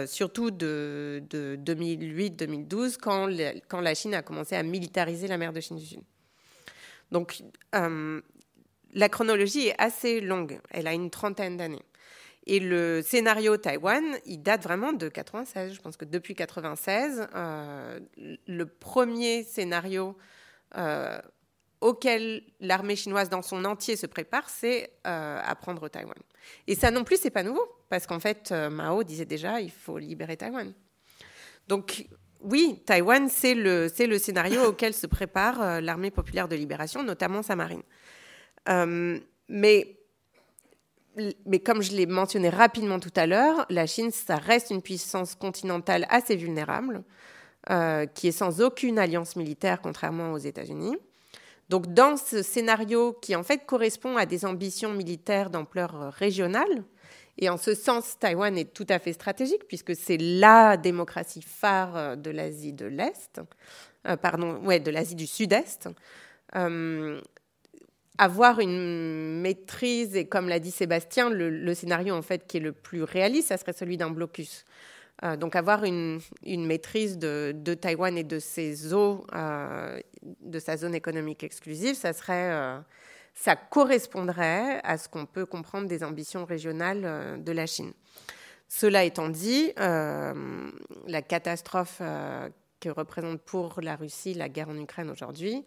surtout 0.08 0.52
de, 0.52 1.24
de 1.30 1.58
2008-2012, 1.64 2.98
quand, 2.98 3.82
la 3.82 3.96
Chine 3.96 4.14
a 4.14 4.22
commencé 4.22 4.56
à 4.56 4.64
militariser 4.64 5.28
la 5.28 5.38
mer 5.38 5.54
de 5.54 5.60
Chine 5.60 5.78
du 5.78 5.86
Sud. 5.86 6.02
Donc, 7.12 7.44
la 7.72 9.10
chronologie 9.10 9.68
est 9.68 9.76
assez 9.80 10.22
longue. 10.22 10.60
Elle 10.70 10.88
a 10.88 10.94
une 10.94 11.10
trentaine 11.10 11.58
d'années. 11.58 11.84
Et 12.46 12.60
le 12.60 13.02
scénario 13.02 13.56
Taïwan, 13.58 14.04
il 14.26 14.42
date 14.42 14.64
vraiment 14.64 14.92
de 14.92 15.08
96. 15.08 15.74
Je 15.74 15.82
pense 15.82 15.96
que 15.96 16.06
depuis 16.06 16.36
96, 16.36 17.28
euh, 17.34 18.00
le 18.18 18.66
premier 18.66 19.44
scénario 19.44 20.18
euh, 20.76 21.20
auquel 21.80 22.44
l'armée 22.60 22.98
chinoise 22.98 23.30
dans 23.30 23.42
son 23.42 23.64
entier 23.64 23.96
se 23.96 24.08
prépare, 24.08 24.50
c'est 24.50 24.92
euh, 25.08 25.40
à 25.42 25.56
prendre 25.56 25.88
Taïwan. 25.88 26.18
Et 26.68 26.76
ça 26.76 26.92
non 26.92 27.06
plus, 27.06 27.18
c'est 27.18 27.30
pas 27.30 27.44
nouveau, 27.44 27.66
parce 27.94 28.08
qu'en 28.08 28.20
fait, 28.20 28.52
Mao 28.52 29.04
disait 29.04 29.26
déjà, 29.26 29.62
il 29.62 29.70
faut 29.70 30.00
libérer 30.00 30.36
Taïwan. 30.36 30.74
Donc 31.68 32.08
oui, 32.42 32.82
Taïwan, 32.88 33.30
c'est 33.30 33.54
le, 33.54 33.88
le 34.00 34.18
scénario 34.18 34.64
auquel 34.70 34.96
se 34.96 35.06
prépare 35.06 35.80
l'armée 35.80 36.10
populaire 36.10 36.48
de 36.48 36.56
libération, 36.56 37.04
notamment 37.04 37.44
sa 37.44 37.56
marine. 37.56 37.84
mais 39.48 39.96
mais 41.46 41.60
comme 41.60 41.84
je 41.84 41.92
l'ai 41.92 42.08
mentionné 42.08 42.50
rapidement 42.50 43.00
tout 43.00 43.14
à 43.16 43.28
l'heure, 43.28 43.68
la 43.70 43.86
Chine, 43.86 44.10
ça 44.10 44.38
reste 44.38 44.72
une 44.72 44.82
puissance 44.82 45.36
continentale 45.36 46.08
assez 46.10 46.36
vulnérable, 46.36 47.04
euh, 47.70 48.08
qui 48.08 48.30
est 48.30 48.32
sans 48.32 48.62
aucune 48.62 48.98
alliance 48.98 49.36
militaire, 49.36 49.80
contrairement 49.80 50.34
aux 50.34 50.40
États-Unis. 50.40 50.98
Donc, 51.70 51.94
dans 51.94 52.18
ce 52.18 52.42
scénario 52.42 53.14
qui 53.22 53.36
en 53.36 53.44
fait 53.44 53.60
correspond 53.68 54.18
à 54.18 54.26
des 54.26 54.44
ambitions 54.44 54.94
militaires 54.94 55.52
d'ampleur 55.52 56.12
régionale, 56.14 56.84
et 57.38 57.50
en 57.50 57.58
ce 57.58 57.74
sens, 57.74 58.18
Taïwan 58.20 58.58
est 58.58 58.74
tout 58.74 58.86
à 58.90 59.00
fait 59.00 59.14
stratégique 59.14 59.68
puisque 59.68 59.96
c'est 59.96 60.18
la 60.18 60.78
démocratie 60.78 61.42
phare 61.42 62.18
de 62.18 62.30
l'Asie 62.30 62.74
de 62.74 62.86
l'Est, 62.86 63.42
euh, 64.08 64.18
pardon, 64.18 64.58
ouais, 64.64 64.80
de 64.80 64.92
l'Asie 64.92 65.16
du 65.16 65.28
Sud-Est. 65.28 65.90
Euh, 66.56 67.20
avoir 68.18 68.60
une 68.60 69.42
maîtrise, 69.42 70.16
et 70.16 70.26
comme 70.26 70.48
l'a 70.48 70.60
dit 70.60 70.72
Sébastien, 70.72 71.30
le, 71.30 71.74
scénario 71.74 72.14
en 72.14 72.22
fait 72.22 72.46
qui 72.48 72.58
est 72.58 72.60
le 72.60 72.72
plus 72.72 73.04
réaliste, 73.04 73.48
ça 73.48 73.58
serait 73.58 73.74
celui 73.74 73.98
d'un 73.98 74.12
blocus. 74.12 74.66
Euh, 75.24 75.36
donc 75.36 75.56
avoir 75.56 75.84
une, 75.84 76.20
maîtrise 76.46 77.18
de, 77.18 77.74
Taïwan 77.80 78.18
et 78.18 78.24
de 78.24 78.40
ses 78.40 78.94
eaux, 78.94 79.26
euh, 79.34 80.00
de 80.42 80.60
sa 80.60 80.78
zone 80.78 80.96
économique 80.96 81.44
exclusive, 81.44 81.96
ça 81.96 82.14
serait, 82.14 82.52
euh, 82.52 82.78
ça 83.34 83.56
correspondrait 83.56 84.80
à 84.84 84.98
ce 84.98 85.10
qu'on 85.10 85.26
peut 85.26 85.46
comprendre 85.46 85.88
des 85.88 86.04
ambitions 86.04 86.46
régionales 86.46 87.44
de 87.44 87.52
la 87.52 87.66
Chine. 87.66 87.94
Cela 88.68 89.04
étant 89.04 89.30
dit, 89.30 89.74
la 89.78 91.22
catastrophe 91.28 92.02
que 92.84 92.90
représente 92.90 93.42
pour 93.42 93.80
la 93.82 93.96
Russie 93.96 94.34
la 94.34 94.50
guerre 94.50 94.70
en 94.70 94.78
Ukraine 94.78 95.10
aujourd'hui, 95.10 95.64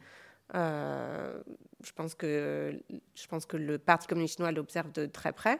euh, 0.54 1.42
je, 1.82 1.92
pense 1.92 2.14
que, 2.14 2.78
je 3.14 3.26
pense 3.26 3.46
que 3.46 3.56
le 3.56 3.78
Parti 3.78 4.06
communiste 4.06 4.36
chinois 4.36 4.52
l'observe 4.52 4.92
de 4.92 5.06
très 5.06 5.32
près 5.32 5.58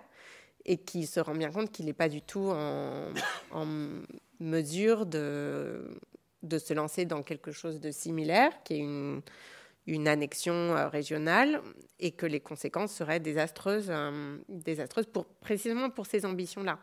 et 0.65 0.77
qui 0.79 1.07
se 1.07 1.19
rend 1.19 1.35
bien 1.35 1.51
compte 1.51 1.73
qu'il 1.73 1.87
n'est 1.87 1.93
pas 1.93 2.09
du 2.09 2.23
tout 2.23 2.53
en, 3.53 3.67
mesure 4.39 5.07
de, 5.07 5.99
de 6.43 6.59
se 6.59 6.75
lancer 6.75 7.07
dans 7.07 7.23
quelque 7.23 7.53
chose 7.53 7.81
de 7.81 7.91
similaire, 7.91 8.53
qui 8.65 8.75
est 8.75 8.79
une, 8.79 9.23
une 9.87 10.09
annexion 10.09 10.55
euh, 10.55 10.89
régionale, 10.89 11.61
et 11.99 12.13
que 12.13 12.27
les 12.27 12.41
conséquences 12.41 12.93
seraient 12.93 13.21
désastreuses, 13.21 13.87
euh, 13.89 14.39
désastreuses 14.49 15.07
précisément 15.41 15.91
pour 15.91 16.07
ces 16.07 16.27
ambitions-là. 16.27 16.79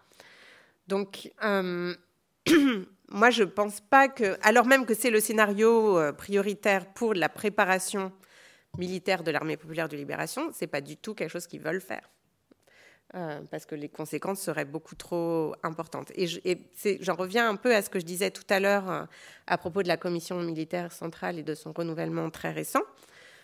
Donc, 0.88 1.32
moi, 1.41 3.30
je 3.30 3.43
ne 3.43 3.49
pense 3.49 3.82
pas 3.82 4.08
que, 4.08 4.38
alors 4.41 4.66
même 4.66 4.86
que 4.86 4.93
c'est 4.93 5.10
le 5.10 5.20
scénario 5.20 5.97
euh, 5.97 6.12
prioritaire 6.12 6.91
pour 6.93 7.14
la 7.14 7.30
préparation 7.30 8.12
militaire 8.78 9.24
de 9.24 9.32
l'armée 9.32 9.58
populaire 9.58 9.88
de 9.88 9.95
libération, 9.95 10.51
ce 10.51 10.64
n'est 10.64 10.68
pas 10.68 10.82
du 10.82 10.97
tout 10.97 11.14
quelque 11.14 11.30
chose 11.30 11.47
qu'ils 11.47 11.62
veulent 11.62 11.82
faire. 11.82 12.10
Euh, 13.16 13.41
parce 13.51 13.68
que 13.68 13.76
les 13.76 13.89
conséquences 13.89 14.41
seraient 14.41 14.66
beaucoup 14.66 14.95
trop 14.95 15.53
importantes. 15.61 16.11
Et 16.16 16.26
j'en 16.99 17.14
reviens 17.14 17.47
un 17.47 17.55
peu 17.55 17.76
à 17.76 17.84
ce 17.84 17.91
que 17.91 17.99
je 17.99 18.05
disais 18.05 18.32
tout 18.32 18.45
à 18.49 18.59
l'heure 18.59 18.89
euh, 18.89 19.03
à 19.45 19.59
propos 19.59 19.84
de 19.84 19.88
la 19.88 19.97
commission 19.97 20.41
militaire 20.41 20.91
centrale 20.91 21.38
et 21.38 21.43
de 21.43 21.53
son 21.53 21.74
renouvellement 21.74 22.32
très 22.32 22.49
récent. 22.49 22.82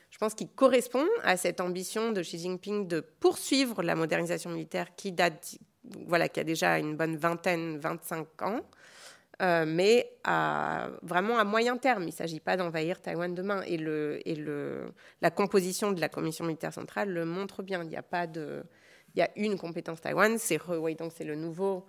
Je 0.09 0.17
pense 0.17 0.33
qu'il 0.33 0.49
correspond 0.49 1.05
à 1.21 1.37
cette 1.37 1.61
ambition 1.61 2.11
de 2.11 2.21
Xi 2.21 2.39
Jinping 2.39 2.87
de 2.87 2.99
poursuivre 3.19 3.83
la 3.83 3.93
modernisation 3.93 4.49
militaire 4.49 4.95
qui 4.95 5.11
date, 5.11 5.59
voilà, 6.07 6.29
qui 6.29 6.39
a 6.39 6.43
déjà 6.43 6.79
une 6.79 6.97
bonne 6.97 7.15
vingtaine, 7.17 7.77
25 7.77 8.41
ans, 8.41 8.61
euh, 9.43 9.65
mais 9.67 10.11
vraiment 11.03 11.37
à 11.37 11.43
moyen 11.43 11.77
terme. 11.77 12.01
Il 12.03 12.07
ne 12.07 12.11
s'agit 12.11 12.39
pas 12.39 12.57
d'envahir 12.57 13.03
Taïwan 13.03 13.35
demain. 13.35 13.61
Et, 13.67 13.77
le, 13.77 14.19
et 14.27 14.33
le, 14.33 14.91
la 15.21 15.29
composition 15.29 15.91
de 15.91 16.01
la 16.01 16.09
commission 16.09 16.43
militaire 16.43 16.73
centrale 16.73 17.11
le 17.11 17.23
montre 17.23 17.61
bien. 17.61 17.83
Il 17.83 17.89
n'y 17.89 17.95
a 17.95 18.01
pas 18.01 18.25
de, 18.25 18.63
il 19.15 19.19
y 19.19 19.21
a 19.21 19.29
une 19.35 19.57
compétence 19.57 20.01
Taïwan, 20.01 20.37
c'est 20.37 20.55
He 20.55 20.97
donc 20.97 21.11
c'est 21.15 21.23
le 21.23 21.35
nouveau. 21.35 21.85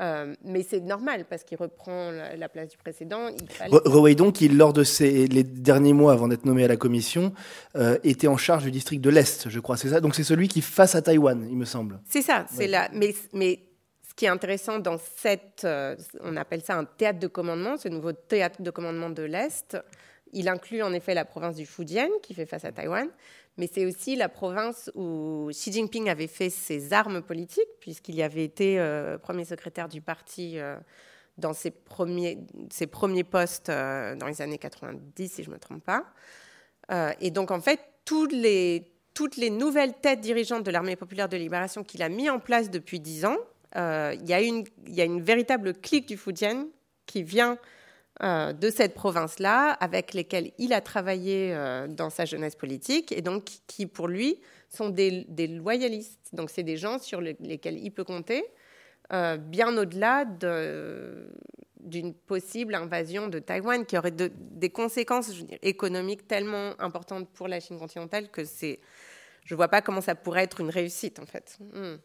Euh, 0.00 0.34
mais 0.42 0.62
c'est 0.62 0.80
normal 0.80 1.26
parce 1.28 1.44
qu'il 1.44 1.58
reprend 1.58 2.10
la, 2.10 2.48
place 2.48 2.70
du 2.70 2.78
précédent. 2.78 3.28
Re 3.70 4.14
donc, 4.14 4.36
qui 4.36 4.48
lors 4.48 4.72
de 4.72 4.84
ces 4.84 5.26
les 5.26 5.44
derniers 5.44 5.92
mois 5.92 6.12
avant 6.12 6.28
d'être 6.28 6.46
nommé 6.46 6.64
à 6.64 6.68
la 6.68 6.76
commission, 6.76 7.34
euh, 7.76 7.98
était 8.02 8.26
en 8.26 8.38
charge 8.38 8.64
du 8.64 8.70
district 8.70 9.02
de 9.02 9.10
l'Est, 9.10 9.50
je 9.50 9.60
crois. 9.60 9.76
C'est 9.76 9.90
ça? 9.90 10.00
Donc 10.00 10.14
c'est 10.14 10.24
celui 10.24 10.48
qui 10.48 10.62
face 10.62 10.94
à 10.94 11.02
Taïwan, 11.02 11.46
il 11.48 11.56
me 11.56 11.66
semble. 11.66 12.00
C'est 12.08 12.22
ça. 12.22 12.46
C'est 12.50 12.68
là. 12.68 12.88
Mais, 12.94 13.14
mais 13.34 13.60
ce 14.08 14.14
qui 14.14 14.24
est 14.24 14.28
intéressant 14.28 14.78
dans 14.78 14.98
cette, 15.16 15.64
euh, 15.64 15.94
on 16.20 16.36
appelle 16.36 16.62
ça 16.62 16.76
un 16.76 16.84
théâtre 16.84 17.18
de 17.18 17.26
commandement, 17.26 17.76
ce 17.76 17.88
nouveau 17.88 18.12
théâtre 18.12 18.62
de 18.62 18.70
commandement 18.70 19.10
de 19.10 19.22
l'Est, 19.22 19.76
il 20.32 20.48
inclut 20.48 20.82
en 20.82 20.92
effet 20.92 21.14
la 21.14 21.24
province 21.24 21.56
du 21.56 21.66
Fujian 21.66 22.08
qui 22.22 22.32
fait 22.34 22.46
face 22.46 22.64
à 22.64 22.72
Taïwan, 22.72 23.08
mais 23.56 23.68
c'est 23.72 23.84
aussi 23.84 24.16
la 24.16 24.28
province 24.28 24.90
où 24.94 25.48
Xi 25.50 25.72
Jinping 25.72 26.08
avait 26.08 26.26
fait 26.26 26.50
ses 26.50 26.92
armes 26.92 27.22
politiques, 27.22 27.68
puisqu'il 27.80 28.14
y 28.14 28.22
avait 28.22 28.44
été 28.44 28.78
euh, 28.78 29.18
premier 29.18 29.44
secrétaire 29.44 29.88
du 29.88 30.00
parti 30.00 30.58
euh, 30.58 30.78
dans 31.38 31.52
ses 31.52 31.70
premiers, 31.70 32.38
ses 32.70 32.86
premiers 32.86 33.24
postes 33.24 33.68
dans 33.68 34.26
les 34.26 34.42
années 34.42 34.58
90, 34.58 35.32
si 35.32 35.42
je 35.42 35.48
ne 35.48 35.54
me 35.54 35.58
trompe 35.58 35.84
pas. 35.84 36.04
et 37.20 37.30
donc, 37.30 37.50
en 37.50 37.60
fait, 37.60 37.80
toutes 38.04 38.32
les, 38.32 39.50
nouvelles 39.50 39.94
têtes 39.94 40.20
dirigeantes 40.20 40.64
de 40.64 40.70
l'armée 40.70 40.96
populaire 40.96 41.28
de 41.28 41.36
libération 41.36 41.84
qu'il 41.84 42.02
a 42.02 42.08
mis 42.08 42.28
en 42.28 42.38
place 42.38 42.70
depuis 42.70 43.00
dix 43.00 43.24
ans, 43.24 43.38
euh, 43.76 44.14
il 44.20 44.28
y, 44.28 44.34
a 44.34 45.04
une 45.04 45.22
véritable 45.22 45.74
clique 45.74 46.06
du 46.06 46.16
Fujian 46.16 46.66
qui 47.06 47.22
vient 47.22 47.56
euh, 48.22 48.52
de 48.52 48.70
cette 48.70 48.94
province-là, 48.94 49.70
avec 49.80 50.14
lesquels 50.14 50.52
il 50.58 50.72
a 50.72 50.80
travaillé 50.80 51.54
euh, 51.54 51.88
dans 51.88 52.10
sa 52.10 52.24
jeunesse 52.24 52.54
politique, 52.54 53.12
et 53.12 53.20
donc 53.20 53.44
qui, 53.66 53.86
pour 53.86 54.08
lui, 54.08 54.40
sont 54.68 54.88
des, 54.88 55.26
loyalistes. 55.48 56.30
Donc, 56.32 56.50
c'est 56.50 56.62
des 56.62 56.76
gens 56.76 56.98
sur 56.98 57.20
lesquels 57.20 57.78
il 57.78 57.90
peut 57.90 58.04
compter, 58.04 58.44
bien 59.10 59.76
au-delà 59.76 60.24
d'une 60.24 62.14
possible 62.14 62.74
invasion 62.74 63.28
de 63.28 63.38
Taïwan, 63.38 63.84
qui 63.84 63.98
aurait 63.98 64.12
des 64.12 64.70
conséquences 64.70 65.30
économiques 65.60 66.26
tellement 66.26 66.72
importantes 66.80 67.28
pour 67.34 67.48
la 67.48 67.60
Chine 67.60 67.78
continentale 67.78 68.30
que 68.30 68.44
c'est, 68.44 68.80
je 69.44 69.52
ne 69.52 69.56
vois 69.56 69.68
pas 69.68 69.82
comment 69.82 70.00
ça 70.00 70.14
pourrait 70.14 70.44
être 70.44 70.60
une 70.60 70.70
réussite, 70.70 71.18
en 71.18 71.26
fait. 71.26 71.58
Hmm. 71.60 71.96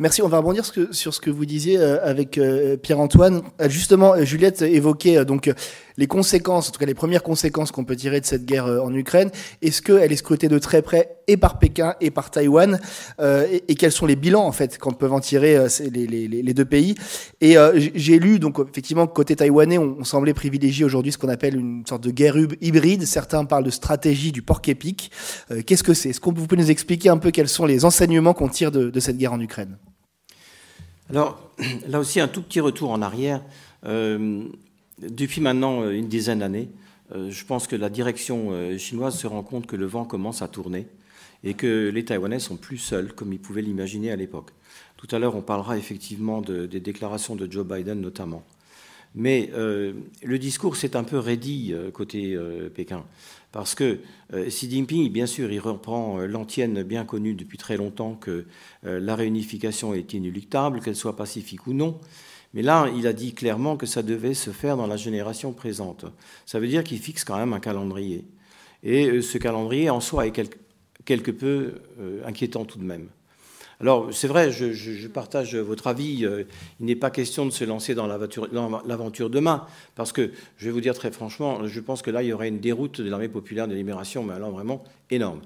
Merci. 0.00 0.22
On 0.22 0.28
va 0.28 0.38
rebondir 0.38 0.64
sur 0.64 1.14
ce 1.14 1.20
que 1.20 1.28
vous 1.28 1.44
disiez 1.44 1.76
euh, 1.76 2.02
avec 2.02 2.38
euh, 2.38 2.78
Pierre-Antoine. 2.78 3.42
Euh, 3.60 3.68
justement, 3.68 4.14
Juliette 4.24 4.62
évoquait 4.62 5.26
donc 5.26 5.52
les 6.00 6.06
conséquences, 6.06 6.68
en 6.68 6.72
tout 6.72 6.80
cas 6.80 6.86
les 6.86 6.94
premières 6.94 7.22
conséquences 7.22 7.70
qu'on 7.70 7.84
peut 7.84 7.94
tirer 7.94 8.20
de 8.20 8.26
cette 8.26 8.44
guerre 8.44 8.66
en 8.66 8.92
Ukraine. 8.94 9.30
Est-ce 9.62 9.82
qu'elle 9.82 10.10
est 10.10 10.16
scrutée 10.16 10.48
de 10.48 10.58
très 10.58 10.82
près 10.82 11.18
et 11.28 11.36
par 11.36 11.60
Pékin 11.60 11.94
et 12.00 12.10
par 12.10 12.30
Taïwan 12.30 12.80
et, 13.20 13.74
quels 13.76 13.92
sont 13.92 14.06
les 14.06 14.16
bilans 14.16 14.44
en 14.44 14.52
fait 14.52 14.78
qu'on 14.78 14.92
peut 14.92 15.10
en 15.10 15.20
tirer 15.20 15.58
les, 15.92 16.54
deux 16.54 16.64
pays? 16.64 16.94
Et 17.40 17.56
j'ai 17.94 18.18
lu 18.18 18.38
donc 18.38 18.58
effectivement 18.58 19.06
côté 19.06 19.36
taïwanais, 19.36 19.78
on, 19.78 20.02
semblait 20.02 20.34
privilégier 20.34 20.84
aujourd'hui 20.84 21.12
ce 21.12 21.18
qu'on 21.18 21.28
appelle 21.28 21.56
une 21.56 21.86
sorte 21.86 22.02
de 22.02 22.10
guerre 22.10 22.36
hybride. 22.60 23.04
Certains 23.04 23.44
parlent 23.44 23.64
de 23.64 23.70
stratégie 23.70 24.32
du 24.32 24.42
porc 24.42 24.62
épique. 24.66 25.10
Qu'est-ce 25.66 25.82
que 25.82 25.94
c'est? 25.94 26.10
Est-ce 26.10 26.20
qu'on 26.20 26.32
vous 26.32 26.46
pouvez 26.46 26.60
nous 26.60 26.70
expliquer 26.70 27.10
un 27.10 27.18
peu 27.18 27.30
quels 27.30 27.48
sont 27.48 27.66
les 27.66 27.84
enseignements 27.84 28.34
qu'on 28.34 28.48
tire 28.48 28.70
de, 28.70 29.00
cette 29.00 29.18
guerre 29.18 29.34
en 29.34 29.40
Ukraine? 29.40 29.76
Alors, 31.10 31.50
là 31.88 32.00
aussi, 32.00 32.20
un 32.20 32.28
tout 32.28 32.42
petit 32.42 32.60
retour 32.60 32.90
en 32.90 33.02
arrière. 33.02 33.42
Euh, 33.84 34.44
depuis 35.00 35.40
maintenant 35.40 35.88
une 35.90 36.08
dizaine 36.08 36.40
d'années, 36.40 36.68
euh, 37.12 37.30
je 37.30 37.44
pense 37.44 37.66
que 37.66 37.76
la 37.76 37.88
direction 37.90 38.48
euh, 38.50 38.78
chinoise 38.78 39.18
se 39.18 39.26
rend 39.26 39.42
compte 39.42 39.66
que 39.66 39.76
le 39.76 39.86
vent 39.86 40.04
commence 40.04 40.42
à 40.42 40.48
tourner 40.48 40.86
et 41.42 41.54
que 41.54 41.88
les 41.88 42.04
Taïwanais 42.04 42.38
sont 42.38 42.56
plus 42.56 42.78
seuls, 42.78 43.12
comme 43.12 43.32
ils 43.32 43.40
pouvaient 43.40 43.62
l'imaginer 43.62 44.10
à 44.10 44.16
l'époque. 44.16 44.50
Tout 44.96 45.08
à 45.10 45.18
l'heure, 45.18 45.34
on 45.34 45.42
parlera 45.42 45.78
effectivement 45.78 46.42
des 46.42 46.80
déclarations 46.80 47.34
de 47.34 47.50
Joe 47.50 47.66
Biden 47.66 48.00
notamment. 48.00 48.44
Mais 49.14 49.50
euh, 49.54 49.92
le 50.22 50.38
discours 50.38 50.76
s'est 50.76 50.94
un 50.94 51.02
peu 51.02 51.18
raidi 51.18 51.70
euh, 51.72 51.90
côté 51.90 52.34
euh, 52.34 52.68
Pékin, 52.68 53.04
parce 53.50 53.74
que 53.74 53.98
Xi 54.32 54.70
Jinping, 54.70 55.10
bien 55.10 55.26
sûr, 55.26 55.50
il 55.50 55.58
reprend 55.58 56.18
l'antienne 56.20 56.84
bien 56.84 57.04
connue 57.04 57.34
depuis 57.34 57.58
très 57.58 57.76
longtemps 57.76 58.14
que 58.14 58.44
la 58.84 59.16
réunification 59.16 59.92
est 59.92 60.12
inéluctable, 60.12 60.78
qu'elle 60.78 60.94
soit 60.94 61.16
pacifique 61.16 61.66
ou 61.66 61.72
non. 61.72 61.98
Mais 62.54 62.62
là, 62.62 62.88
il 62.96 63.06
a 63.06 63.12
dit 63.12 63.32
clairement 63.32 63.76
que 63.76 63.86
ça 63.86 64.02
devait 64.02 64.34
se 64.34 64.50
faire 64.50 64.76
dans 64.76 64.86
la 64.86 64.96
génération 64.96 65.52
présente. 65.52 66.04
Ça 66.46 66.58
veut 66.58 66.68
dire 66.68 66.82
qu'il 66.82 66.98
fixe 66.98 67.24
quand 67.24 67.36
même 67.36 67.52
un 67.52 67.60
calendrier. 67.60 68.24
Et 68.82 69.20
ce 69.22 69.38
calendrier 69.38 69.90
en 69.90 70.00
soi 70.00 70.26
est 70.26 70.32
quelque 71.04 71.30
peu 71.30 71.74
inquiétant 72.24 72.64
tout 72.64 72.78
de 72.78 72.84
même. 72.84 73.08
Alors, 73.80 74.12
c'est 74.12 74.28
vrai, 74.28 74.50
je, 74.52 75.08
partage 75.08 75.56
votre 75.56 75.86
avis. 75.86 76.26
Euh, 76.26 76.44
il 76.80 76.86
n'est 76.86 76.96
pas 76.96 77.10
question 77.10 77.46
de 77.46 77.50
se 77.50 77.64
lancer 77.64 77.94
dans 77.94 78.06
l'aventure 78.06 79.30
demain, 79.30 79.66
parce 79.94 80.12
que, 80.12 80.32
je 80.58 80.66
vais 80.66 80.70
vous 80.70 80.82
dire 80.82 80.94
très 80.94 81.10
franchement, 81.10 81.66
je 81.66 81.80
pense 81.80 82.02
que 82.02 82.10
là, 82.10 82.22
il 82.22 82.28
y 82.28 82.32
aurait 82.34 82.48
une 82.48 82.60
déroute 82.60 83.00
de 83.00 83.08
l'armée 83.08 83.28
populaire 83.28 83.66
de 83.68 83.74
libération, 83.74 84.22
mais 84.22 84.34
alors 84.34 84.50
vraiment 84.50 84.84
énorme. 85.10 85.40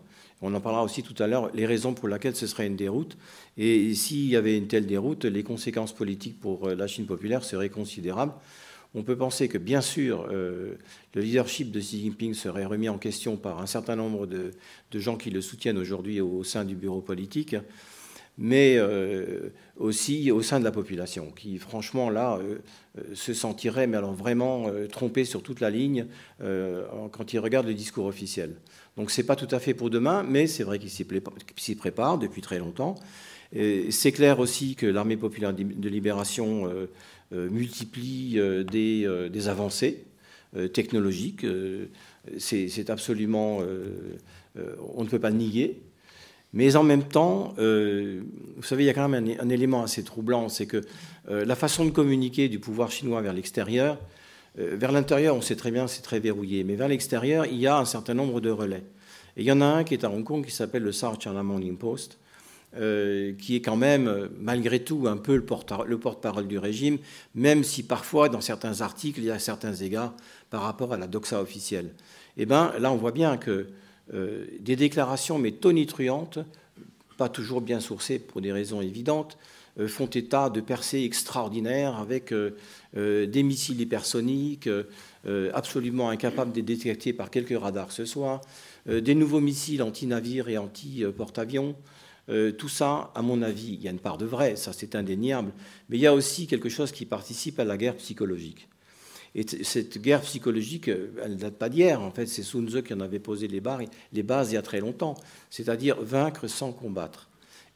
On 0.46 0.52
en 0.52 0.60
parlera 0.60 0.84
aussi 0.84 1.02
tout 1.02 1.20
à 1.22 1.26
l'heure, 1.26 1.50
les 1.54 1.64
raisons 1.64 1.94
pour 1.94 2.06
lesquelles 2.06 2.36
ce 2.36 2.46
serait 2.46 2.66
une 2.66 2.76
déroute. 2.76 3.16
Et 3.56 3.94
s'il 3.94 4.26
y 4.26 4.36
avait 4.36 4.58
une 4.58 4.66
telle 4.66 4.84
déroute, 4.84 5.24
les 5.24 5.42
conséquences 5.42 5.94
politiques 5.94 6.38
pour 6.38 6.68
euh, 6.68 6.74
la 6.74 6.86
Chine 6.86 7.06
populaire 7.06 7.42
seraient 7.44 7.70
considérables. 7.70 8.34
On 8.94 9.02
peut 9.02 9.16
penser 9.16 9.48
que, 9.48 9.56
bien 9.56 9.80
sûr, 9.80 10.28
euh, 10.30 10.74
le 11.14 11.22
leadership 11.22 11.70
de 11.70 11.80
Xi 11.80 12.02
Jinping 12.02 12.34
serait 12.34 12.66
remis 12.66 12.90
en 12.90 12.98
question 12.98 13.38
par 13.38 13.62
un 13.62 13.66
certain 13.66 13.96
nombre 13.96 14.26
de 14.26 14.52
gens 14.92 15.16
qui 15.16 15.30
le 15.30 15.40
soutiennent 15.40 15.78
aujourd'hui 15.78 16.20
au 16.20 16.44
sein 16.44 16.66
du 16.66 16.76
bureau 16.76 17.00
politique 17.00 17.56
mais 18.36 18.74
euh, 18.78 19.50
aussi 19.76 20.32
au 20.32 20.42
sein 20.42 20.58
de 20.58 20.64
la 20.64 20.72
population, 20.72 21.30
qui 21.30 21.56
franchement 21.56 22.10
là 22.10 22.40
se 23.12 23.32
sentirait, 23.32 23.86
mais 23.86 23.96
alors 23.96 24.12
vraiment 24.12 24.66
trompé 24.90 25.24
sur 25.24 25.40
toute 25.40 25.60
la 25.60 25.70
ligne 25.70 26.06
quand 26.40 27.32
il 27.32 27.38
regarde 27.38 27.68
le 27.68 27.74
discours 27.74 28.06
officiel. 28.06 28.56
Donc 28.96 29.10
c'est 29.10 29.24
pas 29.24 29.36
tout 29.36 29.48
à 29.50 29.58
fait 29.58 29.74
pour 29.74 29.90
demain, 29.90 30.22
mais 30.22 30.46
c'est 30.46 30.62
vrai 30.62 30.78
qu'il 30.78 30.90
s'y 30.90 31.74
prépare 31.74 32.18
depuis 32.18 32.42
très 32.42 32.58
longtemps. 32.58 32.94
C'est 33.52 34.12
clair 34.12 34.40
aussi 34.40 34.74
que 34.74 34.86
l'armée 34.86 35.16
populaire 35.16 35.52
de 35.52 35.88
libération 35.88 36.68
multiplie 37.30 38.40
des, 38.70 39.28
des 39.30 39.48
avancées 39.48 40.04
technologiques. 40.72 41.46
C'est 42.38 42.90
absolument, 42.90 43.60
on 44.56 45.04
ne 45.04 45.08
peut 45.08 45.20
pas 45.20 45.30
nier. 45.30 45.82
Mais 46.54 46.76
en 46.76 46.84
même 46.84 47.02
temps, 47.02 47.52
euh, 47.58 48.22
vous 48.56 48.62
savez, 48.62 48.84
il 48.84 48.86
y 48.86 48.90
a 48.90 48.94
quand 48.94 49.08
même 49.08 49.36
un, 49.40 49.48
élément 49.48 49.82
assez 49.82 50.04
troublant, 50.04 50.48
c'est 50.48 50.66
que 50.66 50.82
euh, 51.28 51.44
la 51.44 51.56
façon 51.56 51.84
de 51.84 51.90
communiquer 51.90 52.48
du 52.48 52.60
pouvoir 52.60 52.92
chinois 52.92 53.20
vers 53.22 53.32
l'extérieur, 53.32 53.94
euh, 53.94 54.23
vers 54.56 54.92
l'intérieur, 54.92 55.34
on 55.34 55.40
sait 55.40 55.56
très 55.56 55.70
bien, 55.70 55.86
c'est 55.86 56.02
très 56.02 56.20
verrouillé, 56.20 56.64
mais 56.64 56.74
vers 56.74 56.88
l'extérieur, 56.88 57.46
il 57.46 57.58
y 57.58 57.66
a 57.66 57.76
un 57.76 57.84
certain 57.84 58.14
nombre 58.14 58.40
de 58.40 58.50
relais. 58.50 58.84
Et 59.36 59.42
il 59.42 59.44
y 59.46 59.52
en 59.52 59.60
a 59.60 59.66
un 59.66 59.84
qui 59.84 59.94
est 59.94 60.04
à 60.04 60.10
Hong 60.10 60.24
Kong 60.24 60.44
qui 60.44 60.52
s'appelle 60.52 60.82
le 60.82 60.92
South 60.92 61.20
China 61.20 61.42
Morning 61.42 61.76
Post, 61.76 62.18
qui 62.72 63.56
est 63.56 63.60
quand 63.60 63.76
même, 63.76 64.28
malgré 64.38 64.84
tout, 64.84 65.06
un 65.08 65.16
peu 65.16 65.34
le 65.34 65.98
porte-parole 65.98 66.46
du 66.46 66.58
régime, 66.58 66.98
même 67.34 67.64
si 67.64 67.82
parfois, 67.82 68.28
dans 68.28 68.40
certains 68.40 68.80
articles, 68.80 69.20
il 69.20 69.26
y 69.26 69.30
a 69.30 69.40
certains 69.40 69.74
égards 69.74 70.14
par 70.50 70.62
rapport 70.62 70.92
à 70.92 70.96
la 70.96 71.08
doxa 71.08 71.40
officielle. 71.40 71.90
Eh 72.36 72.46
bien 72.46 72.72
là, 72.78 72.92
on 72.92 72.96
voit 72.96 73.12
bien 73.12 73.36
que 73.36 73.68
euh, 74.12 74.44
des 74.60 74.76
déclarations, 74.76 75.38
mais 75.38 75.52
tonitruantes, 75.52 76.38
pas 77.16 77.28
toujours 77.28 77.60
bien 77.60 77.80
sourcées 77.80 78.18
pour 78.18 78.40
des 78.40 78.52
raisons 78.52 78.82
évidentes, 78.82 79.38
euh, 79.38 79.53
font 79.88 80.06
état 80.06 80.50
de 80.50 80.60
percées 80.60 81.02
extraordinaires 81.02 81.96
avec 81.96 82.32
euh, 82.32 82.52
des 82.94 83.42
missiles 83.42 83.80
hypersoniques 83.80 84.68
absolument 85.52 86.10
incapables 86.10 86.52
de 86.52 86.60
détecter 86.60 87.12
par 87.12 87.30
quelques 87.30 87.58
radars 87.58 87.90
ce 87.90 88.04
soir, 88.04 88.42
des 88.86 89.14
nouveaux 89.14 89.40
missiles 89.40 89.82
anti-navires 89.82 90.48
et 90.50 90.58
anti-porte-avions. 90.58 91.74
tout 92.58 92.68
ça, 92.68 93.10
à 93.14 93.22
mon 93.22 93.40
avis, 93.40 93.72
il 93.72 93.82
y 93.82 93.88
a 93.88 93.90
une 93.90 93.98
part 93.98 94.18
de 94.18 94.26
vrai, 94.26 94.56
ça 94.56 94.74
c'est 94.74 94.94
indéniable, 94.94 95.52
mais 95.88 95.96
il 95.96 96.00
y 96.00 96.06
a 96.06 96.14
aussi 96.14 96.46
quelque 96.46 96.68
chose 96.68 96.92
qui 96.92 97.06
participe 97.06 97.58
à 97.58 97.64
la 97.64 97.78
guerre 97.78 97.96
psychologique. 97.96 98.68
Et 99.34 99.44
cette 99.64 100.00
guerre 100.00 100.20
psychologique, 100.20 100.88
euh, 100.88 101.10
elle 101.22 101.32
ne 101.32 101.36
date 101.36 101.54
pas 101.54 101.68
d'hier. 101.68 102.00
En 102.00 102.12
fait, 102.12 102.26
c'est 102.26 102.42
Sun 102.42 102.68
Tzu 102.68 102.82
qui 102.82 102.94
en 102.94 103.00
avait 103.00 103.18
posé 103.18 103.48
les, 103.48 103.60
bases 103.60 104.50
il 104.50 104.54
y 104.54 104.56
a 104.56 104.62
très 104.62 104.80
longtemps. 104.80 105.16
C'est-à-dire 105.50 106.00
vaincre 106.00 106.46
sans 106.46 106.72
combattre. 106.72 107.28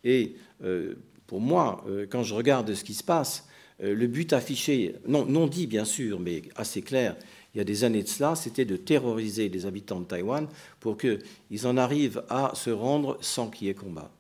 Et 0.05 0.37
euh, 0.63 0.95
pour 1.29 1.41
moi, 1.41 1.85
euh, 1.89 2.07
quand 2.11 2.25
je 2.25 2.35
regarde 2.35 2.75
ce 2.75 2.83
qui 2.83 2.95
se 2.95 3.05
passe, 3.05 3.45
le 3.81 4.09
but 4.09 4.33
affiché, 4.33 4.97
non, 5.07 5.47
dit 5.47 5.69
bien 5.69 5.85
sûr, 5.85 6.19
mais 6.19 6.43
assez 6.57 6.83
clair, 6.83 7.15
il 7.55 7.59
y 7.59 7.61
a 7.61 7.65
des 7.65 7.85
années 7.85 8.03
de 8.03 8.09
cela, 8.09 8.35
c'était 8.35 8.65
de 8.65 8.77
terroriser 8.77 9.49
les 9.49 9.67
habitants 9.67 10.01
de 10.01 10.05
Taïwan 10.05 10.49
pour 10.81 10.99
qu'ils 10.99 11.65
en 11.65 11.77
arrivent 11.77 12.25
à 12.29 12.51
se 12.57 12.71
rendre 12.71 13.19
sans 13.21 13.49
qu'il 13.49 13.69
y 13.69 13.71
ait 13.71 13.75
combat. 13.75 14.11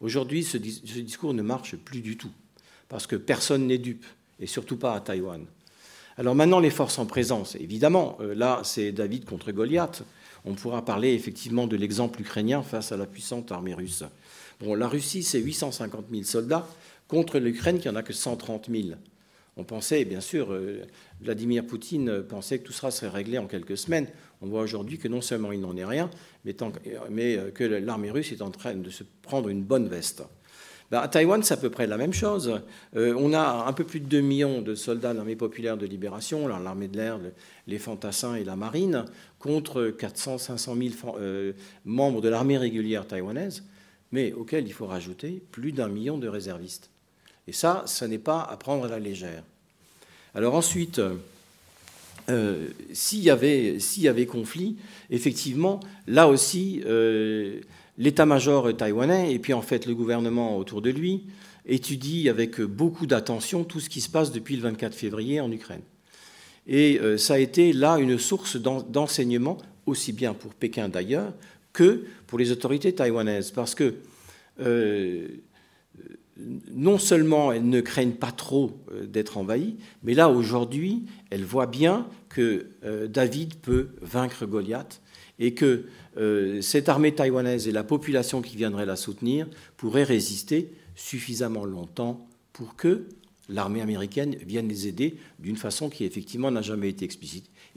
Aujourd'hui, 0.00 0.44
ce 0.44 0.56
discours 0.56 1.34
ne 1.34 1.42
marche 1.42 1.74
plus 1.74 2.00
du 2.00 2.16
tout, 2.16 2.30
parce 2.88 3.08
que 3.08 3.16
personne 3.16 3.66
n'est 3.66 3.78
dupe, 3.78 4.06
et 4.38 4.46
surtout 4.46 4.76
pas 4.76 4.94
à 4.94 5.00
Taïwan. 5.00 5.46
Alors 6.18 6.34
maintenant, 6.34 6.60
les 6.60 6.70
forces 6.70 6.98
en 6.98 7.06
présence, 7.06 7.54
évidemment, 7.56 8.18
euh, 8.20 8.34
là, 8.34 8.60
c'est 8.64 8.92
David 8.92 9.24
contre 9.24 9.50
Goliath. 9.50 10.02
On 10.44 10.54
pourra 10.54 10.84
parler 10.84 11.14
effectivement 11.14 11.66
de 11.66 11.76
l'exemple 11.76 12.20
ukrainien 12.20 12.62
face 12.62 12.92
à 12.92 12.96
la 12.96 13.06
puissante 13.06 13.50
armée 13.50 13.74
russe. 13.74 14.04
Bon, 14.62 14.76
la 14.76 14.86
Russie, 14.86 15.24
c'est 15.24 15.40
850 15.40 16.04
000 16.12 16.22
soldats 16.22 16.68
contre 17.08 17.40
l'Ukraine 17.40 17.80
qui 17.80 17.88
en 17.88 17.96
a 17.96 18.02
que 18.04 18.12
130 18.12 18.70
000. 18.70 18.90
On 19.56 19.64
pensait, 19.64 20.04
bien 20.04 20.20
sûr, 20.20 20.52
euh, 20.52 20.82
Vladimir 21.20 21.66
Poutine 21.66 22.22
pensait 22.22 22.60
que 22.60 22.66
tout 22.66 22.72
cela 22.72 22.92
serait 22.92 23.08
réglé 23.08 23.38
en 23.38 23.48
quelques 23.48 23.76
semaines. 23.76 24.06
On 24.40 24.46
voit 24.46 24.62
aujourd'hui 24.62 24.98
que 24.98 25.08
non 25.08 25.20
seulement 25.20 25.50
il 25.50 25.60
n'en 25.60 25.76
est 25.76 25.84
rien, 25.84 26.08
mais, 26.44 26.54
euh, 27.36 27.50
que 27.50 27.64
l'armée 27.64 28.12
russe 28.12 28.30
est 28.30 28.40
en 28.40 28.52
train 28.52 28.74
de 28.74 28.88
se 28.88 29.02
prendre 29.22 29.48
une 29.48 29.64
bonne 29.64 29.88
veste. 29.88 30.22
Ben, 30.92 31.00
à 31.00 31.08
Taïwan, 31.08 31.42
c'est 31.42 31.54
à 31.54 31.56
peu 31.56 31.70
près 31.70 31.88
la 31.88 31.96
même 31.96 32.12
chose. 32.12 32.60
Euh, 32.94 33.16
on 33.18 33.32
a 33.32 33.64
un 33.66 33.72
peu 33.72 33.82
plus 33.82 33.98
de 33.98 34.06
2 34.06 34.20
millions 34.20 34.62
de 34.62 34.76
soldats 34.76 35.12
de 35.12 35.16
l'armée 35.16 35.34
populaire 35.34 35.76
de 35.76 35.86
libération, 35.86 36.46
l'armée 36.46 36.86
de 36.86 36.98
l'air, 36.98 37.18
les 37.66 37.78
fantassins 37.78 38.36
et 38.36 38.44
la 38.44 38.54
marine, 38.54 39.06
contre 39.40 39.88
400, 39.88 40.38
500 40.38 40.76
000 40.76 41.16
membres 41.84 42.20
de 42.20 42.28
l'armée 42.28 42.58
régulière 42.58 43.08
taïwanaise, 43.08 43.64
mais 44.12 44.32
auxquels 44.32 44.66
il 44.66 44.72
faut 44.72 44.86
rajouter 44.86 45.42
plus 45.50 45.72
d'un 45.72 45.88
million 45.88 46.18
de 46.18 46.28
réservistes. 46.28 46.90
Et 47.48 47.52
ça, 47.52 47.82
ça 47.86 48.06
n'est 48.06 48.18
pas 48.18 48.42
à 48.42 48.56
prendre 48.56 48.84
à 48.84 48.88
la 48.88 48.98
légère. 48.98 49.42
Alors 50.34 50.54
ensuite, 50.54 51.00
euh, 52.30 52.68
s'il 52.92 53.20
y, 53.20 53.24
y, 53.24 54.08
avait 54.08 54.26
conflit, 54.26 54.76
effectivement, 55.10 55.80
là 56.06 56.28
aussi, 56.28 56.82
euh, 56.86 57.60
l'état-major 57.98 58.76
taïwanais 58.76 59.34
et 59.34 59.38
puis 59.38 59.52
en 59.52 59.62
fait 59.62 59.86
le 59.86 59.94
gouvernement 59.94 60.56
autour 60.56 60.82
de 60.82 60.90
lui 60.90 61.24
étudie 61.66 62.28
avec 62.28 62.60
beaucoup 62.60 63.06
d'attention 63.06 63.64
tout 63.64 63.80
ce 63.80 63.88
qui 63.88 64.00
se 64.00 64.08
passe 64.08 64.32
depuis 64.32 64.56
le 64.56 64.62
24 64.62 64.94
février 64.94 65.40
en 65.40 65.50
Ukraine. 65.50 65.82
Et 66.66 66.98
euh, 67.00 67.18
ça 67.18 67.34
a 67.34 67.38
été 67.38 67.72
là 67.72 67.98
une 67.98 68.18
source 68.18 68.56
d'enseignement, 68.56 69.58
aussi 69.86 70.12
bien 70.12 70.32
pour 70.32 70.54
Pékin 70.54 70.88
d'ailleurs 70.88 71.32
que 71.72 72.04
pour 72.26 72.38
les 72.38 72.50
autorités 72.50 72.94
taïwanaises, 72.94 73.50
parce 73.50 73.74
que 73.74 73.94
euh, 74.60 75.28
non 76.70 76.98
seulement 76.98 77.52
elles 77.52 77.68
ne 77.68 77.80
craignent 77.80 78.12
pas 78.12 78.32
trop 78.32 78.78
euh, 78.92 79.06
d'être 79.06 79.38
envahies, 79.38 79.76
mais 80.02 80.14
là 80.14 80.28
aujourd'hui, 80.28 81.04
elles 81.30 81.44
voient 81.44 81.66
bien 81.66 82.06
que 82.28 82.66
David 83.10 83.56
peut 83.56 83.88
vaincre 84.00 84.46
Goliath 84.46 85.02
et 85.38 85.54
que 85.54 85.84
euh, 86.18 86.60
cette 86.60 86.88
armée 86.88 87.12
taïwanaise 87.12 87.66
et 87.68 87.72
la 87.72 87.84
population 87.84 88.42
qui 88.42 88.56
viendrait 88.56 88.86
la 88.86 88.96
soutenir 88.96 89.48
pourraient 89.76 90.04
résister 90.04 90.72
suffisamment 90.94 91.64
longtemps 91.64 92.28
pour 92.52 92.76
que 92.76 93.08
l'armée 93.48 93.80
américaine 93.80 94.36
vienne 94.46 94.68
les 94.68 94.86
aider 94.86 95.16
d'une 95.38 95.56
façon 95.56 95.88
qui 95.88 96.04
effectivement 96.04 96.50
n'a 96.50 96.62
jamais 96.62 96.90
été 96.90 97.04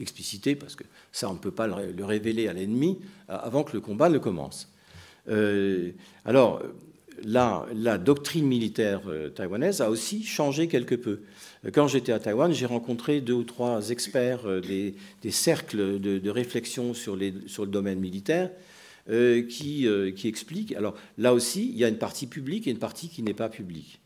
explicitée, 0.00 0.54
parce 0.54 0.76
que 0.76 0.84
ça 1.12 1.28
on 1.30 1.34
ne 1.34 1.38
peut 1.38 1.50
pas 1.50 1.66
le 1.66 2.04
révéler 2.04 2.48
à 2.48 2.52
l'ennemi 2.52 2.98
euh, 3.30 3.36
avant 3.36 3.64
que 3.64 3.72
le 3.72 3.80
combat 3.80 4.08
ne 4.08 4.18
commence. 4.18 4.70
Euh, 5.28 5.90
alors, 6.24 6.62
la, 7.24 7.66
la, 7.74 7.96
doctrine 7.96 8.46
militaire 8.46 9.00
taïwanaise 9.34 9.80
a 9.80 9.90
aussi 9.90 10.22
changé 10.22 10.68
quelque 10.68 10.94
peu. 10.94 11.20
Quand 11.72 11.88
j'étais 11.88 12.12
à 12.12 12.20
Taïwan, 12.20 12.52
j'ai 12.52 12.66
rencontré 12.66 13.20
deux 13.20 13.32
ou 13.32 13.42
trois 13.42 13.90
experts 13.90 14.46
euh, 14.46 14.60
des, 14.60 15.30
cercles 15.30 15.98
de, 15.98 16.30
réflexion 16.30 16.94
sur, 16.94 17.16
le 17.16 17.66
domaine 17.66 17.98
militaire 17.98 18.50
euh, 19.08 19.42
euh, 19.42 20.10
qui, 20.12 20.28
expliquent. 20.28 20.74
Alors 20.74 20.94
là 21.18 21.34
aussi, 21.34 21.68
il 21.68 21.76
y 21.76 21.84
a 21.84 21.88
une 21.88 21.98
partie 21.98 22.26
publique 22.26 22.66
et 22.66 22.70
une 22.70 22.78
partie 22.78 23.08
qui 23.08 23.22
n'est 23.22 23.34
pas 23.34 23.48
publique. 23.48 23.98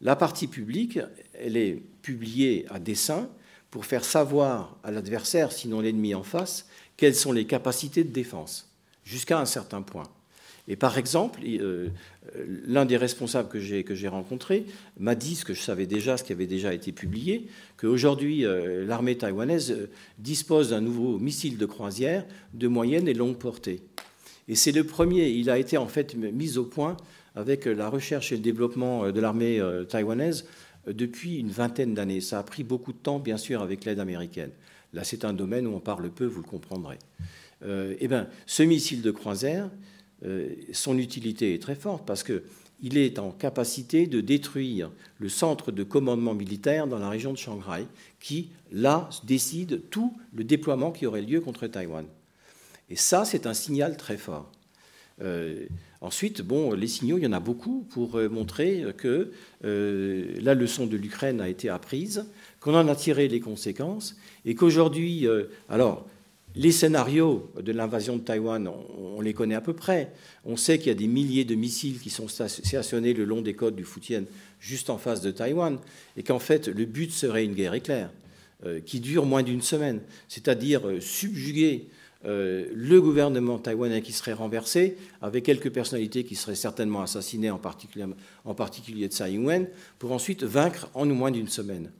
La 0.00 0.16
partie 0.16 0.46
publique, 0.46 0.98
elle 1.34 1.56
est 1.56 1.82
publiée 2.02 2.66
à 2.70 2.78
dessein 2.78 3.28
pour 3.76 3.84
faire 3.84 4.06
savoir 4.06 4.74
à 4.84 4.90
l'adversaire, 4.90 5.52
sinon 5.52 5.82
l'ennemi 5.82 6.14
en 6.14 6.22
face, 6.22 6.66
quelles 6.96 7.14
sont 7.14 7.30
les 7.30 7.44
capacités 7.44 8.04
de 8.04 8.10
défense, 8.10 8.70
jusqu'à 9.04 9.38
un 9.38 9.44
certain 9.44 9.82
point. 9.82 10.08
Et 10.66 10.76
par 10.76 10.96
exemple, 10.96 11.40
euh, 11.44 11.88
l'un 12.66 12.86
des 12.86 12.96
responsables 12.96 13.50
que 13.50 13.60
j'ai, 13.60 14.08
rencontré 14.08 14.64
m'a 14.98 15.14
dit 15.14 15.34
ce 15.34 15.44
que 15.44 15.52
je 15.52 15.60
savais 15.60 15.84
déjà, 15.84 16.16
ce 16.16 16.24
qui 16.24 16.32
avait 16.32 16.46
déjà 16.46 16.72
été 16.72 16.90
publié, 16.90 17.48
qu'aujourd'hui, 17.76 18.46
euh, 18.46 18.86
l'armée 18.86 19.18
taïwanaise 19.18 19.72
euh, 19.72 19.90
dispose 20.16 20.70
d'un 20.70 20.80
nouveau 20.80 21.18
missile 21.18 21.58
de 21.58 21.66
croisière 21.66 22.24
de 22.54 22.68
moyenne 22.68 23.08
et 23.08 23.14
longue 23.14 23.36
portée. 23.36 23.82
Et 24.48 24.54
c'est 24.54 24.72
le 24.72 24.84
premier, 24.84 25.28
il 25.28 25.50
a 25.50 25.58
été 25.58 25.76
en 25.76 25.86
fait 25.86 26.14
mis 26.14 26.56
au 26.56 26.64
point 26.64 26.96
avec 27.34 27.66
la 27.66 27.90
recherche 27.90 28.32
et 28.32 28.36
le 28.36 28.42
développement 28.42 29.10
de 29.12 29.20
l'armée 29.20 29.60
taïwanaise 29.90 30.46
depuis 30.86 31.38
une 31.38 31.50
vingtaine 31.50 31.94
d'années. 31.94 32.20
Ça 32.20 32.38
a 32.38 32.42
pris 32.42 32.64
beaucoup 32.64 32.92
de 32.92 32.98
temps, 32.98 33.18
bien 33.18 33.36
sûr, 33.36 33.62
avec 33.62 33.84
l'aide 33.84 34.00
américaine. 34.00 34.50
Là, 34.92 35.04
c'est 35.04 35.24
un 35.24 35.32
domaine 35.32 35.66
où 35.66 35.74
on 35.74 35.80
parle 35.80 36.10
peu, 36.10 36.26
vous 36.26 36.42
le 36.42 36.46
comprendrez. 36.46 36.98
eh 37.64 38.08
bien, 38.08 38.28
ce 38.46 38.62
missile 38.62 39.02
de 39.02 39.10
croisière, 39.10 39.70
euh, 40.24 40.48
son 40.72 40.96
utilité 40.96 41.54
est 41.54 41.60
très 41.60 41.74
forte 41.74 42.06
parce 42.06 42.22
qu'il 42.22 42.96
est 42.96 43.18
en 43.18 43.30
capacité 43.32 44.06
de 44.06 44.20
détruire 44.20 44.90
le 45.18 45.28
centre 45.28 45.72
de 45.72 45.82
commandement 45.82 46.34
militaire 46.34 46.86
dans 46.86 46.98
la 46.98 47.10
région 47.10 47.32
de 47.32 47.38
Shanghai, 47.38 47.86
qui, 48.20 48.48
là, 48.72 49.10
décide 49.24 49.82
tout 49.90 50.14
le 50.34 50.44
déploiement 50.44 50.90
qui 50.90 51.06
aurait 51.06 51.22
lieu 51.22 51.40
contre 51.40 51.66
Taïwan. 51.66 52.06
Et 52.88 52.96
ça, 52.96 53.24
c'est 53.24 53.46
un 53.46 53.54
signal 53.54 53.96
très 53.96 54.16
fort. 54.16 54.50
Euh, 55.22 55.66
ensuite, 56.00 56.42
bon, 56.42 56.72
les 56.72 56.88
signaux, 56.88 57.18
il 57.18 57.24
y 57.24 57.26
en 57.26 57.32
a 57.32 57.40
beaucoup 57.40 57.86
pour 57.90 58.16
euh, 58.16 58.28
montrer 58.28 58.84
que 58.96 59.32
la 59.62 60.54
leçon 60.54 60.86
de 60.86 60.96
l'Ukraine 60.96 61.40
a 61.40 61.48
été 61.48 61.68
apprise, 61.68 62.26
qu'on 62.60 62.74
en 62.74 62.88
a 62.88 62.94
tiré 62.94 63.28
les 63.28 63.40
conséquences, 63.40 64.16
et 64.44 64.54
qu'aujourd'hui, 64.54 65.26
alors, 65.68 66.06
les 66.56 66.72
scénarios 66.72 67.50
de 67.60 67.70
l'invasion 67.72 68.16
de 68.16 68.22
Taïwan, 68.22 68.66
on, 68.98 69.20
les 69.20 69.34
connaît 69.34 69.54
à 69.54 69.60
peu 69.60 69.74
près. 69.74 70.12
On 70.44 70.56
sait 70.56 70.78
qu'il 70.78 70.88
y 70.88 70.90
a 70.90 70.94
des 70.94 71.06
milliers 71.06 71.44
de 71.44 71.54
missiles 71.54 72.00
qui 72.00 72.08
sont 72.08 72.28
stationnés 72.28 73.12
le 73.12 73.24
long 73.24 73.42
des 73.42 73.54
côtes 73.54 73.76
du 73.76 73.84
Fujian, 73.84 74.24
juste 74.58 74.88
en 74.88 74.96
face 74.96 75.20
de 75.20 75.30
Taïwan, 75.30 75.78
et 76.16 76.22
qu'en 76.22 76.38
fait, 76.38 76.68
le 76.68 76.86
but 76.86 77.12
serait 77.12 77.44
une 77.44 77.54
guerre 77.54 77.74
éclair, 77.74 78.10
euh, 78.64 78.80
qui 78.80 79.00
dure 79.00 79.26
moins 79.26 79.42
d'une 79.42 79.60
semaine, 79.60 80.00
c'est-à-dire 80.28 80.88
euh, 80.88 80.98
subjuguer 81.00 81.88
euh, 82.24 82.66
le 82.74 83.00
gouvernement 83.00 83.58
taïwanais 83.58 84.02
qui 84.02 84.12
serait 84.12 84.32
renversé, 84.32 84.96
avec 85.22 85.44
quelques 85.44 85.70
personnalités 85.70 86.24
qui 86.24 86.34
seraient 86.34 86.54
certainement 86.54 87.02
assassinées, 87.02 87.50
en 87.50 87.58
particulier, 87.58 88.06
en 88.44 88.54
Tsai 89.08 89.32
Ing-wen, 89.32 89.68
pour 89.98 90.12
ensuite 90.12 90.42
vaincre 90.42 90.88
en 90.94 91.06
moins 91.06 91.30
d'une 91.30 91.48
semaine. 91.48 91.90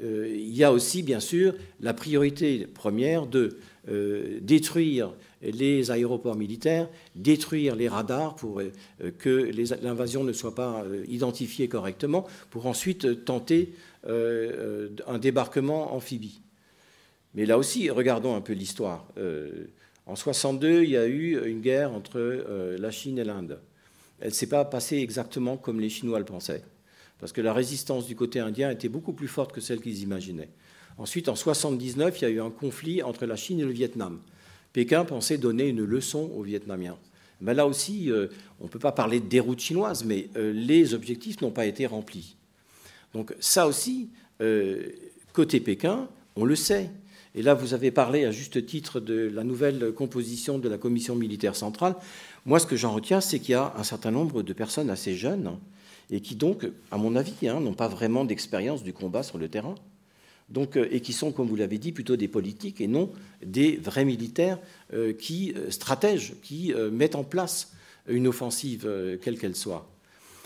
il 0.00 0.54
y 0.54 0.64
a 0.64 0.72
aussi, 0.72 1.02
bien 1.02 1.20
sûr, 1.20 1.54
la 1.80 1.94
priorité 1.94 2.66
première 2.66 3.26
de 3.26 3.58
euh, 3.90 4.38
détruire 4.42 5.14
les 5.40 5.90
aéroports 5.90 6.36
militaires, 6.36 6.90
détruire 7.14 7.74
les 7.74 7.88
radars 7.88 8.34
pour 8.34 8.60
euh, 8.60 8.70
que 9.18 9.50
l'invasion 9.82 10.24
ne 10.24 10.32
soit 10.32 10.54
pas 10.54 10.82
euh, 10.82 11.04
identifiée 11.08 11.68
correctement, 11.68 12.26
pour 12.50 12.66
ensuite 12.66 13.24
tenter 13.24 13.72
un 14.06 15.18
débarquement 15.18 15.94
amphibie. 15.94 16.40
Mais 17.38 17.46
là 17.46 17.56
aussi, 17.56 17.88
regardons 17.88 18.34
un 18.34 18.40
peu 18.40 18.52
l'histoire. 18.52 19.06
En 20.06 20.16
62, 20.16 20.82
il 20.82 20.90
y 20.90 20.96
a 20.96 21.06
eu 21.06 21.40
une 21.48 21.60
guerre 21.60 21.92
entre 21.92 22.18
la 22.76 22.90
Chine 22.90 23.16
et 23.16 23.22
l'Inde. 23.22 23.60
Elle 24.18 24.30
ne 24.30 24.34
s'est 24.34 24.48
pas 24.48 24.64
passée 24.64 24.96
exactement 24.96 25.56
comme 25.56 25.78
les 25.78 25.88
Chinois 25.88 26.18
le 26.18 26.24
pensaient, 26.24 26.64
parce 27.20 27.30
que 27.30 27.40
la 27.40 27.52
résistance 27.52 28.08
du 28.08 28.16
côté 28.16 28.40
indien 28.40 28.72
était 28.72 28.88
beaucoup 28.88 29.12
plus 29.12 29.28
forte 29.28 29.52
que 29.52 29.60
celle 29.60 29.80
qu'ils 29.80 30.02
imaginaient. 30.02 30.48
Ensuite, 30.96 31.28
en 31.28 31.34
1979, 31.34 32.20
il 32.20 32.22
y 32.22 32.26
a 32.26 32.30
eu 32.30 32.40
un 32.40 32.50
conflit 32.50 33.04
entre 33.04 33.24
la 33.24 33.36
Chine 33.36 33.60
et 33.60 33.64
le 33.64 33.70
Vietnam. 33.70 34.18
Pékin 34.72 35.04
pensait 35.04 35.38
donner 35.38 35.68
une 35.68 35.84
leçon 35.84 36.32
aux 36.34 36.42
Vietnamiens. 36.42 36.98
Mais 37.40 37.54
là 37.54 37.68
aussi, 37.68 38.10
euh, 38.10 38.26
on 38.58 38.64
ne 38.64 38.68
peut 38.68 38.80
pas 38.80 38.90
parler 38.90 39.20
de 39.20 39.26
déroute 39.26 39.60
chinoise, 39.60 40.04
mais 40.04 40.28
euh, 40.36 40.52
les 40.52 40.92
objectifs 40.92 41.40
n'ont 41.40 41.52
pas 41.52 41.66
été 41.66 41.86
remplis. 41.86 42.36
Donc 43.14 43.32
ça 43.38 43.68
aussi, 43.68 44.10
euh, 44.40 44.88
côté 45.32 45.60
Pékin, 45.60 46.08
on 46.34 46.44
le 46.44 46.56
sait. 46.56 46.90
Et 47.34 47.42
là, 47.42 47.54
vous 47.54 47.74
avez 47.74 47.90
parlé 47.90 48.24
à 48.24 48.30
juste 48.30 48.64
titre 48.66 49.00
de 49.00 49.30
la 49.32 49.44
nouvelle 49.44 49.92
composition 49.92 50.58
de 50.58 50.68
la 50.68 50.78
commission 50.78 51.14
militaire 51.14 51.56
centrale. 51.56 51.94
Moi, 52.46 52.58
ce 52.58 52.66
que 52.66 52.76
j'en 52.76 52.92
retiens, 52.92 53.20
c'est 53.20 53.38
qu'il 53.38 53.52
y 53.52 53.54
a 53.54 53.74
un 53.76 53.84
certain 53.84 54.10
nombre 54.10 54.42
de 54.42 54.52
personnes 54.52 54.90
assez 54.90 55.14
jeunes 55.14 55.58
et 56.10 56.20
qui 56.20 56.34
donc, 56.34 56.66
à 56.90 56.96
mon 56.96 57.16
avis, 57.16 57.48
hein, 57.48 57.60
n'ont 57.60 57.74
pas 57.74 57.88
vraiment 57.88 58.24
d'expérience 58.24 58.82
du 58.82 58.92
combat 58.92 59.22
sur 59.22 59.38
le 59.38 59.48
terrain 59.48 59.74
donc, 60.48 60.76
euh, 60.76 60.88
et 60.90 61.00
qui 61.00 61.12
sont, 61.12 61.32
comme 61.32 61.46
vous 61.46 61.56
l'avez 61.56 61.78
dit, 61.78 61.92
plutôt 61.92 62.16
des 62.16 62.28
politiques 62.28 62.80
et 62.80 62.86
non 62.86 63.10
des 63.44 63.76
vrais 63.76 64.04
militaires 64.04 64.58
euh, 64.94 65.12
qui 65.12 65.52
euh, 65.56 65.70
stratègent, 65.70 66.34
qui 66.42 66.72
mettent 66.92 67.14
en 67.14 67.24
place 67.24 67.72
une 68.08 68.26
offensive, 68.26 68.88
quelle 69.22 69.38
qu'elle 69.38 69.56
soit. 69.56 69.86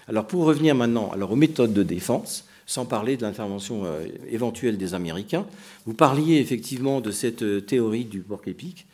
Alors 0.08 0.26
pour 0.26 0.44
revenir 0.44 0.74
maintenant 0.74 1.10
alors, 1.12 1.30
aux 1.30 1.36
méthodes 1.36 1.72
de 1.72 1.84
défense, 1.84 2.44
sans 2.72 2.86
parler 2.86 3.16
de 3.16 3.22
l'intervention 3.22 3.84
éventuelle 4.30 4.78
des 4.78 4.94
Américains, 4.94 5.46
vous 5.86 5.94
parliez 5.94 6.36
effectivement 6.36 7.00
de 7.00 7.10
cette 7.10 7.66
théorie 7.66 8.04
du 8.04 8.20
porc 8.20 8.42
épic. 8.46 8.86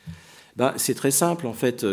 Ben, 0.57 0.74
c'est 0.76 0.95
très 0.95 1.12
simple, 1.12 1.47
en 1.47 1.53
fait. 1.53 1.87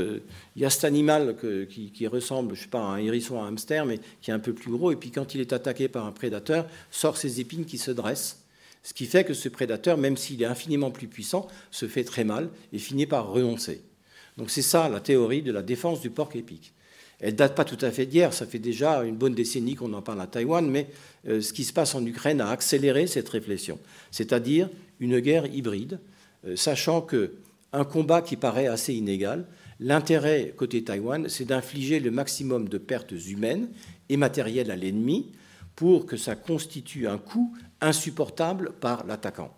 Il 0.56 0.62
y 0.62 0.66
a 0.66 0.72
cet 0.72 0.86
animal 0.86 1.36
qui, 1.70 1.92
qui, 1.92 2.08
ressemble, 2.08 2.56
je 2.56 2.62
sais 2.62 2.68
pas, 2.68 2.80
à 2.80 2.96
un 2.96 2.98
hérisson, 2.98 3.40
à 3.40 3.46
un 3.46 3.50
hamster, 3.50 3.86
mais 3.86 4.00
qui 4.22 4.32
est 4.32 4.34
un 4.34 4.40
peu 4.40 4.54
plus 4.54 4.72
gros, 4.72 4.92
et 4.92 4.96
puis 4.96 5.12
quand 5.12 5.36
il 5.36 5.42
est 5.42 5.54
attaqué 5.54 5.88
par 5.88 6.06
un 6.06 6.12
prédateur, 6.12 6.66
sort 6.90 7.18
ses 7.18 7.40
épines 7.40 7.66
qui 7.66 7.78
se 7.78 7.92
dressent 7.92 8.46
ce 8.86 8.94
qui 8.94 9.08
fait 9.08 9.24
que 9.24 9.34
ce 9.34 9.50
prédateur, 9.50 9.98
même 9.98 10.16
s'il 10.16 10.44
est 10.44 10.46
infiniment 10.46 10.92
plus 10.92 11.08
puissant, 11.08 11.48
se 11.72 11.88
fait 11.88 12.04
très 12.04 12.24
mal 12.24 12.50
et 12.72 12.78
finit 12.78 13.08
par 13.08 13.28
renoncer. 13.30 13.82
Donc 14.38 14.52
c'est 14.52 14.62
ça 14.62 14.90
la 14.90 15.00
théorie 15.00 15.42
de 15.42 15.52
la 15.52 15.64
défense 15.64 16.02
du 16.02 16.12
porc 16.12 16.36
épic. 16.36 16.75
Elle 17.20 17.36
date 17.36 17.56
pas 17.56 17.66
tout 17.66 17.78
à 17.82 17.92
fait 17.92 18.06
d'hier, 18.06 18.34
ça 18.34 18.46
fait 18.46 18.60
déjà 18.60 19.04
une 19.04 19.16
bonne 19.16 19.34
décennie 19.34 19.76
qu'on 19.76 19.94
en 19.94 20.02
parle 20.02 20.22
à 20.22 20.28
Taïwan, 20.28 20.70
mais 20.70 20.88
euh, 21.28 21.42
ce 21.42 21.54
qui 21.54 21.64
se 21.64 21.74
passe 21.74 21.96
en 21.96 22.06
Ukraine 22.06 22.42
a 22.42 22.50
accéléré 22.50 23.08
cette 23.08 23.30
réflexion, 23.30 23.80
c'est-à-dire 24.12 24.70
une 25.00 25.20
guerre 25.20 25.46
hybride, 25.46 26.00
euh, 26.46 26.56
sachant 26.56 27.02
que 27.02 27.34
un 27.74 27.84
combat 27.84 28.22
qui 28.22 28.36
paraît 28.38 28.68
assez 28.68 28.94
inégal, 28.94 29.46
l'intérêt 29.80 30.54
côté 30.56 30.84
Taïwan, 30.84 31.28
c'est 31.30 31.46
d'infliger 31.46 32.00
le 32.00 32.12
maximum 32.12 32.70
de 32.70 32.78
pertes 32.78 33.12
humaines 33.12 33.70
et 34.10 34.18
matérielles 34.18 34.72
à 34.72 34.76
l'ennemi 34.76 35.32
pour 35.76 36.06
que 36.06 36.16
ça 36.16 36.36
constitue 36.36 37.08
un 37.08 37.18
coût 37.18 37.54
insupportable 37.82 38.72
par 38.80 39.06
l'attaquant. 39.06 39.54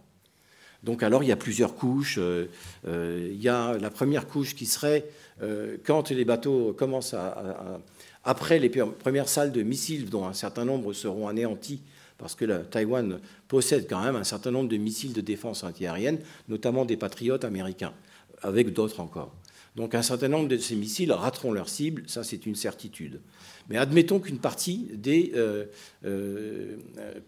Donc 0.84 1.03
alors 1.03 1.23
il 1.23 1.28
y 1.28 1.32
a 1.32 1.38
plusieurs 1.38 1.75
couches. 1.75 2.17
Euh, 2.17 2.49
euh, 2.88 3.30
il 3.32 3.41
y 3.41 3.49
a 3.49 3.78
la 3.78 3.89
première 3.89 4.28
couche 4.28 4.55
qui 4.55 4.65
serait 4.65 5.05
euh, 5.41 5.78
quand 5.84 6.09
les 6.09 6.25
bateaux 6.25 6.73
commencent 6.73 7.13
à, 7.13 7.80
après 8.23 8.59
les 8.59 8.69
premières 8.69 9.30
salles 9.30 9.51
de 9.51 9.63
missiles, 9.63 10.09
dont 10.09 10.25
un 10.25 10.34
certain 10.34 10.65
nombre 10.65 10.93
seront 10.93 11.28
anéantis, 11.28 11.82
parce 12.17 12.36
que 12.36 12.45
la 12.45 12.59
Taïwan 12.59 13.19
possède 13.47 13.88
quand 13.89 14.03
même 14.03 14.15
un 14.15 14.23
certain 14.23 14.51
nombre 14.51 14.69
de 14.69 14.78
missiles 14.78 15.13
de 15.13 15.21
défense 15.21 15.63
antiaérienne, 15.63 16.19
notamment 16.49 16.86
des 16.86 16.97
patriotes 16.97 17.45
américains, 17.45 17.93
avec 18.41 18.73
d'autres 18.73 18.99
encore. 18.99 19.34
Donc 19.75 19.93
un 19.93 20.01
certain 20.01 20.28
nombre 20.28 20.47
de 20.47 20.57
ces 20.57 20.75
missiles 20.75 21.11
rateront 21.11 21.51
leur 21.51 21.69
cible, 21.69 22.03
ça 22.07 22.23
c'est 22.23 22.45
une 22.45 22.55
certitude. 22.55 23.21
Mais 23.69 23.78
admettons 23.78 24.19
qu'une 24.19 24.39
partie 24.39 24.89
des 24.93 25.34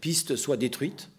pistes 0.02 0.36
soit 0.36 0.58
détruite, 0.58 1.10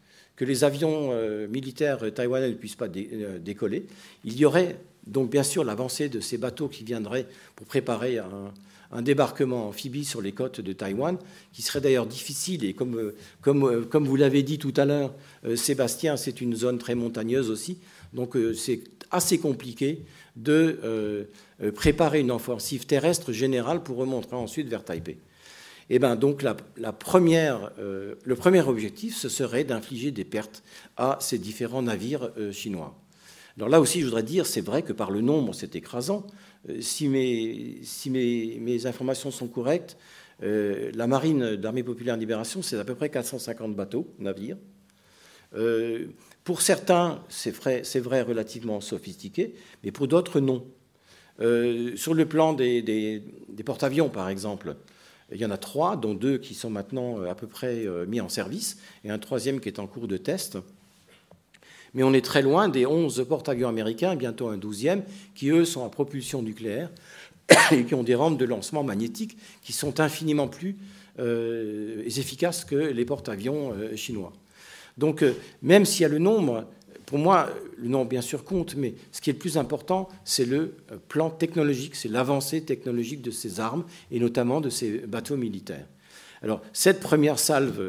que 0.41 0.47
les 0.47 0.65
avions 0.65 1.11
euh, 1.13 1.47
militaires 1.49 1.99
taïwanais 2.15 2.49
ne 2.49 2.55
puissent 2.55 2.75
pas 2.75 2.89
décoller. 2.89 3.85
Il 4.25 4.39
y 4.39 4.47
aurait 4.47 4.79
donc 5.07 5.31
bien 5.31 5.43
sûr 5.43 5.65
l'avancée 5.65 6.09
de 6.09 6.19
ces 6.19 6.39
bateaux 6.39 6.69
qui 6.69 6.83
viendraient 6.83 7.27
pour 7.57 7.67
préparer 7.67 8.17
un, 8.17 9.03
débarquement 9.03 9.69
amphibie 9.69 10.07
sur 10.07 10.23
les 10.23 10.33
côtes 10.33 10.63
de 10.63 10.73
Taïwan, 10.73 11.19
qui 11.53 11.61
serait 11.61 11.83
d'ailleurs 11.83 12.07
difficile. 12.07 12.65
Et 12.65 12.73
comme, 12.73 13.13
comme, 13.43 13.85
comme 13.85 14.07
vous 14.07 14.17
l'avez 14.17 14.43
dit 14.43 14.59
tout 14.59 14.73
à 14.79 14.87
l'heure, 14.87 15.13
Sébastien, 15.57 16.17
c'est 16.17 16.41
une 16.41 16.57
zone 16.57 16.79
très 16.79 16.95
montagneuse 16.95 17.51
aussi. 17.51 17.77
Donc 18.15 18.35
c'est 18.57 18.81
assez 19.11 19.39
compliqué 19.39 20.01
de 20.37 20.81
euh, 20.83 21.25
préparer 21.75 22.21
une 22.21 22.31
offensive 22.31 22.87
terrestre 22.87 23.31
générale 23.31 23.83
pour 23.83 23.99
remonter 23.99 24.35
ensuite 24.35 24.69
vers 24.69 24.85
Taipei. 24.85 25.19
Et 25.91 25.97
eh 25.97 25.99
ben 25.99 26.15
donc 26.15 26.45
la, 26.45 26.55
première, 26.93 27.73
euh, 27.81 28.15
le 28.25 28.37
premier 28.37 28.61
objectif, 28.61 29.17
ce 29.17 29.29
serait 29.29 29.65
d'infliger 29.65 30.13
des 30.13 30.25
pertes 30.25 30.63
à 30.97 31.19
ces 31.21 31.37
différents 31.37 31.83
navires 31.83 32.31
euh, 32.39 32.53
chinois. 32.53 32.97
Alors 33.57 33.69
là 33.69 33.81
aussi, 33.81 33.99
je 33.99 34.05
voudrais 34.05 34.23
dire, 34.23 34.47
c'est 34.47 34.61
vrai 34.61 34.83
que 34.83 34.93
par 34.93 35.11
le 35.11 35.21
nombre, 35.21 35.53
c'est 35.53 35.75
écrasant. 35.75 36.25
si 36.81 37.09
mes, 37.09 37.81
si 37.83 38.09
mes, 38.09 38.87
informations 38.87 39.33
sont 39.33 39.49
correctes, 39.49 39.97
la 40.41 41.07
marine 41.09 41.57
d'armée 41.57 41.83
populaire 41.83 42.15
de 42.15 42.21
libération, 42.21 42.63
c'est 42.63 42.79
à 42.79 42.85
peu 42.85 42.95
près 42.95 43.11
450 43.11 43.75
bateaux, 43.75 44.15
navires. 44.21 44.57
pour 46.45 46.63
certains, 46.63 47.23
c'est 47.29 47.51
vrai, 47.51 47.83
vrai, 47.97 48.23
relativement 48.23 48.81
sophistiqué, 48.81 49.55
mais 49.83 49.91
pour 49.91 50.07
d'autres, 50.07 50.39
non. 50.39 50.65
Euh, 51.41 51.97
sur 51.97 52.13
le 52.15 52.27
plan 52.27 52.53
des, 52.53 53.23
porte-avions, 53.65 54.09
par 54.09 54.29
exemple, 54.29 54.77
il 55.33 55.41
y 55.41 55.45
en 55.45 55.51
a 55.51 55.57
trois, 55.57 55.97
dont 55.97 56.15
deux 56.15 56.39
qui 56.39 56.55
sont 56.55 56.71
maintenant 56.71 57.21
euh, 57.21 57.31
à 57.31 57.35
peu 57.35 57.47
près 57.47 57.87
euh, 57.87 58.07
mis 58.07 58.21
en 58.21 58.29
service, 58.29 58.79
et 59.05 59.11
un 59.11 59.19
troisième 59.19 59.61
qui 59.61 59.69
est 59.69 59.79
en 59.79 59.87
cours 59.87 60.09
de 60.09 60.17
test. 60.17 60.59
Mais 61.95 62.03
on 62.03 62.13
est 62.13 62.25
très 62.25 62.43
loin 62.43 62.69
des 62.69 62.87
11 62.87 63.27
porte-avions 63.29 63.69
américains, 63.69 64.15
bientôt 64.17 64.49
un 64.49 64.57
douzième, 64.57 65.03
qui, 65.35 65.51
eux, 65.51 65.65
sont 65.65 65.85
à 65.85 65.89
propulsion 65.89 66.43
nucléaire, 66.43 66.91
et 67.73 67.85
qui 67.85 67.95
ont 67.95 68.03
des 68.03 68.15
rampes 68.15 68.39
de 68.39 68.45
lancement 68.45 68.85
magnétiques 68.85 69.37
qui 69.63 69.73
sont 69.73 70.01
infiniment 70.01 70.49
plus 70.49 70.77
efficaces 72.07 72.65
que 72.65 72.77
les 72.77 73.05
porte-avions 73.05 73.75
chinois. 73.95 74.33
Donc, 74.97 75.23
même 75.61 75.85
s'il 75.85 76.03
y 76.03 76.05
a 76.07 76.09
le 76.09 76.19
nombre, 76.19 76.65
pour 77.11 77.19
moi, 77.19 77.51
le 77.77 77.89
nombre 77.89 78.09
bien 78.09 78.21
sûr 78.21 78.45
compte, 78.45 78.77
mais 78.77 78.95
ce 79.11 79.21
qui 79.21 79.31
est 79.31 79.33
le 79.33 79.39
plus 79.41 79.59
important, 79.59 80.09
c'est 80.25 80.45
le 80.45 80.77
plan 81.09 81.29
technologique, 81.29 81.97
c'est 81.97 82.09
l'avancée 82.09 82.63
technologique 82.63 83.21
de 83.21 83.33
ces 83.33 83.59
armes 83.59 83.85
et 84.13 84.21
notamment 84.21 84.61
de 84.61 84.71
ces 84.71 84.99
bateaux 84.99 85.37
militaires. 85.37 85.89
Alors, 86.41 86.63
cette 86.73 87.01
première 87.01 87.41
salve 87.41 87.83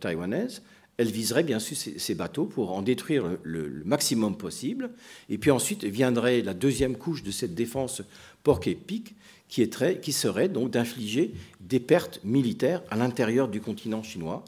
taïwanaise, 0.00 0.60
elle 0.98 1.10
viserait 1.10 1.42
bien 1.42 1.58
sûr 1.58 1.74
ces, 1.74 2.14
bateaux 2.14 2.44
pour 2.44 2.76
en 2.76 2.82
détruire 2.82 3.24
le, 3.44 3.82
maximum 3.86 4.36
possible. 4.36 4.90
Et 5.30 5.38
puis 5.38 5.50
ensuite 5.50 5.84
viendrait 5.84 6.42
la 6.42 6.52
deuxième 6.52 6.96
couche 6.96 7.22
de 7.22 7.30
cette 7.30 7.54
défense 7.54 8.02
porc 8.42 8.60
et 8.66 8.74
pique, 8.74 9.14
qui, 9.48 9.66
qui 10.02 10.12
serait 10.12 10.50
donc 10.50 10.70
d'infliger 10.70 11.32
des 11.60 11.80
pertes 11.80 12.20
militaires 12.24 12.82
à 12.90 12.96
l'intérieur 12.96 13.48
du 13.48 13.62
continent 13.62 14.02
chinois. 14.02 14.44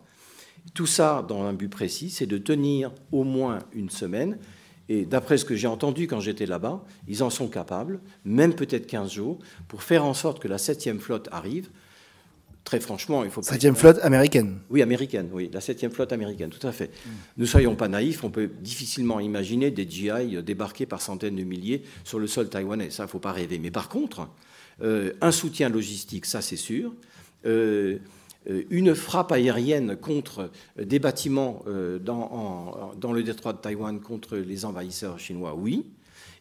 Tout 0.74 0.86
ça 0.86 1.24
dans 1.26 1.42
un 1.42 1.52
but 1.52 1.68
précis, 1.68 2.10
c'est 2.10 2.26
de 2.26 2.38
tenir 2.38 2.92
au 3.12 3.24
moins 3.24 3.60
une 3.72 3.90
semaine. 3.90 4.38
Et 4.88 5.04
d'après 5.04 5.38
ce 5.38 5.44
que 5.44 5.54
j'ai 5.54 5.68
entendu 5.68 6.06
quand 6.06 6.20
j'étais 6.20 6.46
là-bas, 6.46 6.84
ils 7.06 7.22
en 7.22 7.30
sont 7.30 7.48
capables, 7.48 8.00
même 8.24 8.54
peut-être 8.54 8.86
15 8.86 9.12
jours, 9.12 9.38
pour 9.68 9.82
faire 9.82 10.04
en 10.04 10.14
sorte 10.14 10.40
que 10.40 10.48
la 10.48 10.58
septième 10.58 10.98
flotte 10.98 11.28
arrive 11.30 11.70
très 12.64 12.80
franchement, 12.80 13.24
il 13.24 13.30
faut 13.30 13.40
pas. 13.40 13.48
Septième 13.48 13.74
flotte 13.74 13.98
américaine. 14.02 14.58
Oui, 14.70 14.82
américaine, 14.82 15.28
oui, 15.32 15.50
la 15.52 15.60
septième 15.60 15.90
flotte 15.90 16.12
américaine, 16.12 16.50
tout 16.50 16.64
à 16.66 16.72
fait. 16.72 16.90
Ne 17.36 17.44
soyons 17.44 17.74
pas 17.74 17.88
naïfs, 17.88 18.22
on 18.22 18.30
peut 18.30 18.50
difficilement 18.60 19.18
imaginer 19.20 19.70
des 19.70 19.88
GI 19.88 20.42
débarquer 20.42 20.86
par 20.86 21.00
centaines 21.00 21.36
de 21.36 21.42
milliers 21.42 21.82
sur 22.04 22.18
le 22.18 22.26
sol 22.26 22.48
taïwanais. 22.48 22.90
Ça, 22.90 23.04
il 23.04 23.06
ne 23.06 23.10
faut 23.10 23.18
pas 23.18 23.32
rêver. 23.32 23.58
Mais 23.58 23.70
par 23.70 23.88
contre, 23.88 24.28
euh, 24.82 25.12
un 25.20 25.32
soutien 25.32 25.68
logistique, 25.68 26.26
ça 26.26 26.42
c'est 26.42 26.56
sûr. 26.56 26.92
Euh, 27.46 27.50
euh, 27.50 27.98
une 28.46 28.94
frappe 28.94 29.32
aérienne 29.32 29.96
contre 29.96 30.50
des 30.80 30.98
bâtiments 30.98 31.62
dans, 32.00 32.92
dans 32.98 33.12
le 33.12 33.22
détroit 33.22 33.52
de 33.52 33.58
Taïwan 33.58 34.00
contre 34.00 34.36
les 34.36 34.64
envahisseurs 34.64 35.18
chinois, 35.18 35.54
oui 35.54 35.84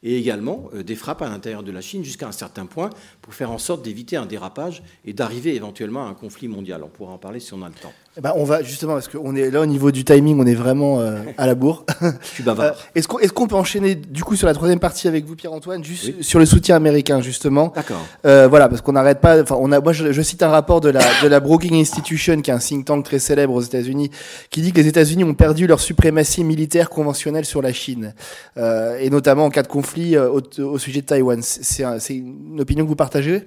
et 0.04 0.18
également 0.18 0.70
euh, 0.74 0.84
des 0.84 0.95
frappes 0.95 1.22
à 1.22 1.30
l'intérieur 1.30 1.64
de 1.64 1.72
la 1.72 1.82
Chine 1.82 2.04
jusqu'à 2.04 2.28
un 2.28 2.32
certain 2.32 2.66
point 2.66 2.89
pour 3.22 3.34
faire 3.34 3.52
en 3.52 3.58
sorte 3.58 3.84
d'éviter 3.84 4.16
un 4.18 4.26
dérapage 4.26 4.82
et 5.06 5.14
d'arriver 5.14 5.56
éventuellement 5.56 6.06
à 6.06 6.10
un 6.10 6.14
conflit 6.14 6.47
mondial. 6.47 6.82
On 6.84 6.88
pourra 6.88 7.14
en 7.14 7.18
parler 7.18 7.39
si 7.39 7.54
on 7.54 7.62
a 7.64 7.68
le 7.68 7.76
temps. 7.76 7.93
Eh 8.18 8.22
ben, 8.22 8.34
on 8.36 8.43
va 8.43 8.64
justement, 8.64 8.93
parce 8.93 9.08
qu'on 9.08 9.36
est 9.36 9.50
là 9.52 9.62
au 9.62 9.66
niveau 9.66 9.91
du 9.91 10.04
timing, 10.04 10.39
on 10.39 10.45
est 10.45 10.56
vraiment 10.56 11.00
euh, 11.00 11.22
à 11.38 11.47
la 11.47 11.56
bourre. 11.56 11.86
Je 12.02 12.28
suis 12.28 12.43
bavard. 12.43 12.66
Euh, 12.66 12.72
est-ce 12.95 13.08
qu'on 13.08 13.20
est 13.20 13.50
peut 13.50 13.56
enchaîner 13.56 13.95
du 13.95 14.24
coup 14.24 14.36
sur 14.36 14.47
la 14.47 14.54
troisième 14.54 14.80
partie 14.80 15.08
avec 15.08 15.26
vous, 15.26 15.36
Pierre-Antoine, 15.36 15.84
juste 15.84 16.22
sur 16.22 16.38
le 16.38 16.45
soutien 16.45 16.76
américain, 16.76 17.22
justement 17.22 17.74
D'accord. 17.76 18.06
voilà, 18.24 18.70
parce 18.70 18.82
qu'on 18.82 18.91
n'arrête 18.91 19.22
pas. 19.22 19.41
Enfin, 19.41 19.56
on 19.60 19.72
a, 19.72 19.80
moi, 19.80 19.93
je, 19.93 20.22
cite 20.22 20.43
un 20.43 20.50
rapport 20.50 20.82
de 20.82 20.89
la, 20.89 21.02
de 21.24 21.28
la 21.28 21.39
Brookings 21.39 21.80
Institution, 21.80 22.41
qui 22.41 22.52
est 22.52 22.54
un 22.54 22.60
think 22.60 22.86
tank 22.86 23.06
très 23.06 23.20
célèbre 23.20 23.54
aux 23.54 23.62
États-Unis, 23.62 24.12
qui 24.50 24.62
dit 24.62 24.72
que 24.72 24.82
les 24.82 24.88
États-Unis 24.88 25.24
ont 25.24 25.34
perdu 25.34 25.66
leur 25.66 25.80
suprématie 25.80 26.43
militaire 26.43 26.89
conventionnelle 26.89 27.45
sur 27.45 27.62
la 27.62 27.74
Chine, 27.74 28.14
et 28.58 29.10
notamment 29.10 29.45
en 29.45 29.50
cas 29.50 29.64
de 29.64 29.68
conflit 29.68 29.89
euh, 29.98 30.30
au, 30.32 30.78
sujet 30.78 31.02
de 31.02 31.06
Taïwan. 31.06 31.42
C'est 31.42 32.16
une 32.16 32.60
opinion 32.60 32.84
que 32.84 32.90
vous 32.90 32.96
partagez? 32.96 33.44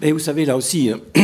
Mais 0.00 0.12
vous 0.12 0.18
savez, 0.18 0.44
là 0.44 0.56
aussi, 0.56 0.90
hein, 0.90 1.00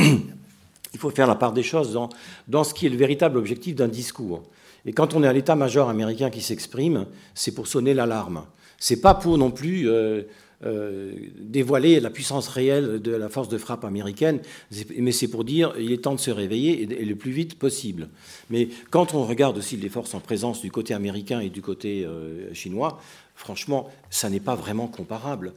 il 0.93 0.99
faut 0.99 1.11
faire 1.11 1.27
la 1.27 1.35
part 1.35 1.53
des 1.53 1.63
choses 1.63 1.93
dans, 1.93 2.09
dans 2.49 2.65
ce 2.65 2.75
qui 2.75 2.87
est 2.87 2.91
le 2.91 2.97
véritable 2.97 3.39
objectif 3.39 3.75
d'un 3.75 3.89
discours. 3.89 4.43
Et 4.87 4.93
quand 4.93 5.15
on 5.15 5.23
est 5.23 5.27
à 5.27 5.33
l'état-major 5.33 5.89
américain 5.89 6.31
qui 6.31 6.41
s'exprime, 6.41 7.07
c'est 7.35 7.53
pour 7.53 7.67
sonner 7.67 7.95
l'alarme. 7.95 8.45
C'est 8.79 9.01
pas 9.01 9.15
pour 9.15 9.39
non 9.39 9.51
plus 9.51 9.89
euh, 9.89 10.23
euh, 10.67 11.15
dévoiler 11.41 12.01
la 12.01 12.11
puissance 12.11 12.49
réelle 12.49 13.01
de 13.01 13.13
la 13.13 13.31
force 13.31 13.49
de 13.49 13.57
frappe 13.57 13.85
américaine, 13.85 14.41
mais 14.99 15.13
c'est 15.13 15.29
pour 15.29 15.45
dire 15.45 15.73
il 15.79 15.93
est 15.93 16.03
temps 16.03 16.15
de 16.15 16.21
se 16.21 16.31
réveiller 16.31 16.83
et, 16.83 17.05
le 17.05 17.17
plus 17.17 17.31
vite 17.31 17.59
possible. 17.59 18.09
Mais 18.51 18.69
quand 18.91 19.15
on 19.15 19.25
regarde 19.25 19.57
aussi 19.57 19.77
les 19.77 19.89
forces 19.89 20.15
en 20.15 20.21
présence 20.21 20.61
du 20.61 20.71
côté 20.71 20.93
américain 20.93 21.41
et 21.41 21.49
du 21.49 21.63
côté 21.63 22.07
chinois, 22.53 23.01
franchement, 23.35 23.91
ça 24.11 24.31
n'est 24.31 24.41
pas 24.41 24.55
vraiment 24.55 24.89
comparable. 24.89 25.53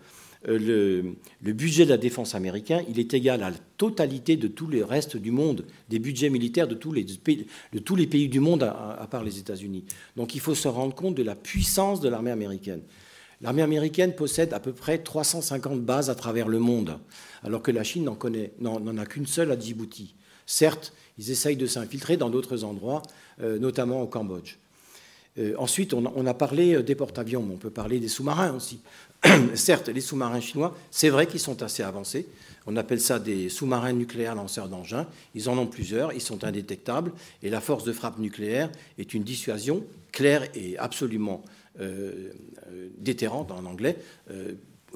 Euh, 0.47 1.15
le, 1.41 1.53
budget 1.53 1.85
de 1.85 1.89
la 1.89 1.97
défense 1.97 2.35
américain, 2.35 2.81
il 2.89 2.99
est 2.99 3.13
égal 3.13 3.43
à 3.43 3.49
la 3.49 3.57
totalité 3.77 4.37
de 4.37 4.47
tous 4.47 4.67
les 4.67 4.83
restes 4.83 5.17
du 5.17 5.31
monde, 5.31 5.65
des 5.89 5.99
budgets 5.99 6.29
militaires 6.29 6.67
de 6.67 6.75
tous 6.75 6.91
les 6.93 8.07
pays, 8.07 8.29
du 8.29 8.39
monde 8.39 8.63
à, 8.63 9.07
part 9.09 9.23
les 9.23 9.39
États-Unis. 9.39 9.85
Donc 10.15 10.35
il 10.35 10.41
faut 10.41 10.55
se 10.55 10.67
rendre 10.67 10.95
compte 10.95 11.15
de 11.15 11.23
la 11.23 11.35
puissance 11.35 12.01
de 12.01 12.09
l'armée 12.09 12.31
américaine. 12.31 12.81
L'armée 13.41 13.61
américaine 13.61 14.15
possède 14.15 14.53
à 14.53 14.59
peu 14.59 14.73
près 14.73 14.97
350 14.97 15.81
bases 15.81 16.09
à 16.09 16.15
travers 16.15 16.47
le 16.47 16.59
monde, 16.59 16.97
alors 17.43 17.61
que 17.61 17.71
la 17.71 17.83
Chine 17.83 18.09
n'en 18.59 18.97
a 18.97 19.05
qu'une 19.05 19.27
seule 19.27 19.51
à 19.51 19.59
Djibouti. 19.59 20.15
Certes, 20.45 20.93
ils 21.19 21.29
essayent 21.29 21.57
de 21.57 21.67
s'infiltrer 21.67 22.17
dans 22.17 22.29
d'autres 22.29 22.63
endroits, 22.63 23.03
euh, 23.41 23.59
notamment 23.59 24.01
au 24.01 24.07
Cambodge. 24.07 24.55
Euh, 25.39 25.53
ensuite, 25.57 25.93
on 25.93 26.25
a, 26.25 26.33
parlé 26.33 26.75
euh, 26.75 26.83
des 26.83 26.95
porte-avions, 26.95 27.43
mais 27.43 27.53
on 27.53 27.57
peut 27.57 27.69
parler 27.69 27.99
des 27.99 28.07
sous-marins 28.07 28.53
aussi. 28.53 28.79
Certes, 29.55 29.89
les 29.89 30.01
sous-marins 30.01 30.39
chinois, 30.39 30.75
c'est 30.91 31.09
vrai 31.09 31.27
qu'ils 31.27 31.39
sont 31.39 31.61
assez 31.61 31.83
avancés. 31.83 32.27
On 32.65 32.75
appelle 32.75 32.99
ça 32.99 33.19
des 33.19 33.49
sous-marins 33.49 33.93
nucléaires 33.93 34.35
lanceurs 34.35 34.67
d'engins. 34.67 35.07
Ils 35.35 35.49
en 35.49 35.57
ont 35.57 35.67
plusieurs, 35.67 36.13
ils 36.13 36.21
sont 36.21 36.43
indétectables, 36.43 37.11
et 37.43 37.49
la 37.49 37.61
force 37.61 37.83
de 37.83 37.93
frappe 37.93 38.19
nucléaire 38.19 38.69
est 38.97 39.13
une 39.13 39.23
dissuasion 39.23 39.83
claire 40.11 40.43
et 40.55 40.77
absolument 40.77 41.43
euh, 41.79 42.31
déterrante 42.97 43.51
en 43.51 43.65
anglais 43.65 43.97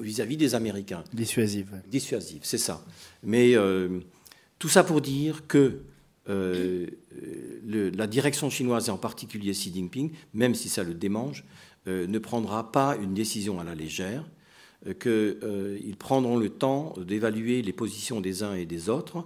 vis-à-vis 0.00 0.36
des 0.36 0.54
Américains. 0.54 1.04
Dissuasive. 1.12 1.80
Dissuasive, 1.86 2.40
c'est 2.42 2.58
ça. 2.58 2.84
Mais 3.22 3.54
tout 4.58 4.68
ça 4.68 4.82
pour 4.82 5.00
dire 5.00 5.46
que 5.46 5.78
euh, 6.28 6.86
la 7.94 8.06
direction 8.06 8.48
chinoise, 8.50 8.88
et 8.88 8.90
en 8.90 8.98
particulier 8.98 9.52
Xi 9.52 9.72
Jinping, 9.74 10.12
même 10.34 10.54
si 10.54 10.68
ça 10.68 10.84
le 10.84 10.94
démange, 10.94 11.44
euh, 11.88 12.06
ne 12.06 12.18
prendra 12.18 12.70
pas 12.70 12.96
une 12.96 13.14
décision 13.14 13.58
à 13.58 13.64
la 13.64 13.74
légère, 13.74 14.24
euh, 14.86 14.94
qu'ils 14.94 15.96
prendront 15.96 16.36
le 16.36 16.48
temps 16.48 16.94
d'évaluer 16.96 17.62
les 17.62 17.72
positions 17.72 18.20
des 18.20 18.42
uns 18.42 18.54
et 18.54 18.66
des 18.66 18.88
autres, 18.88 19.24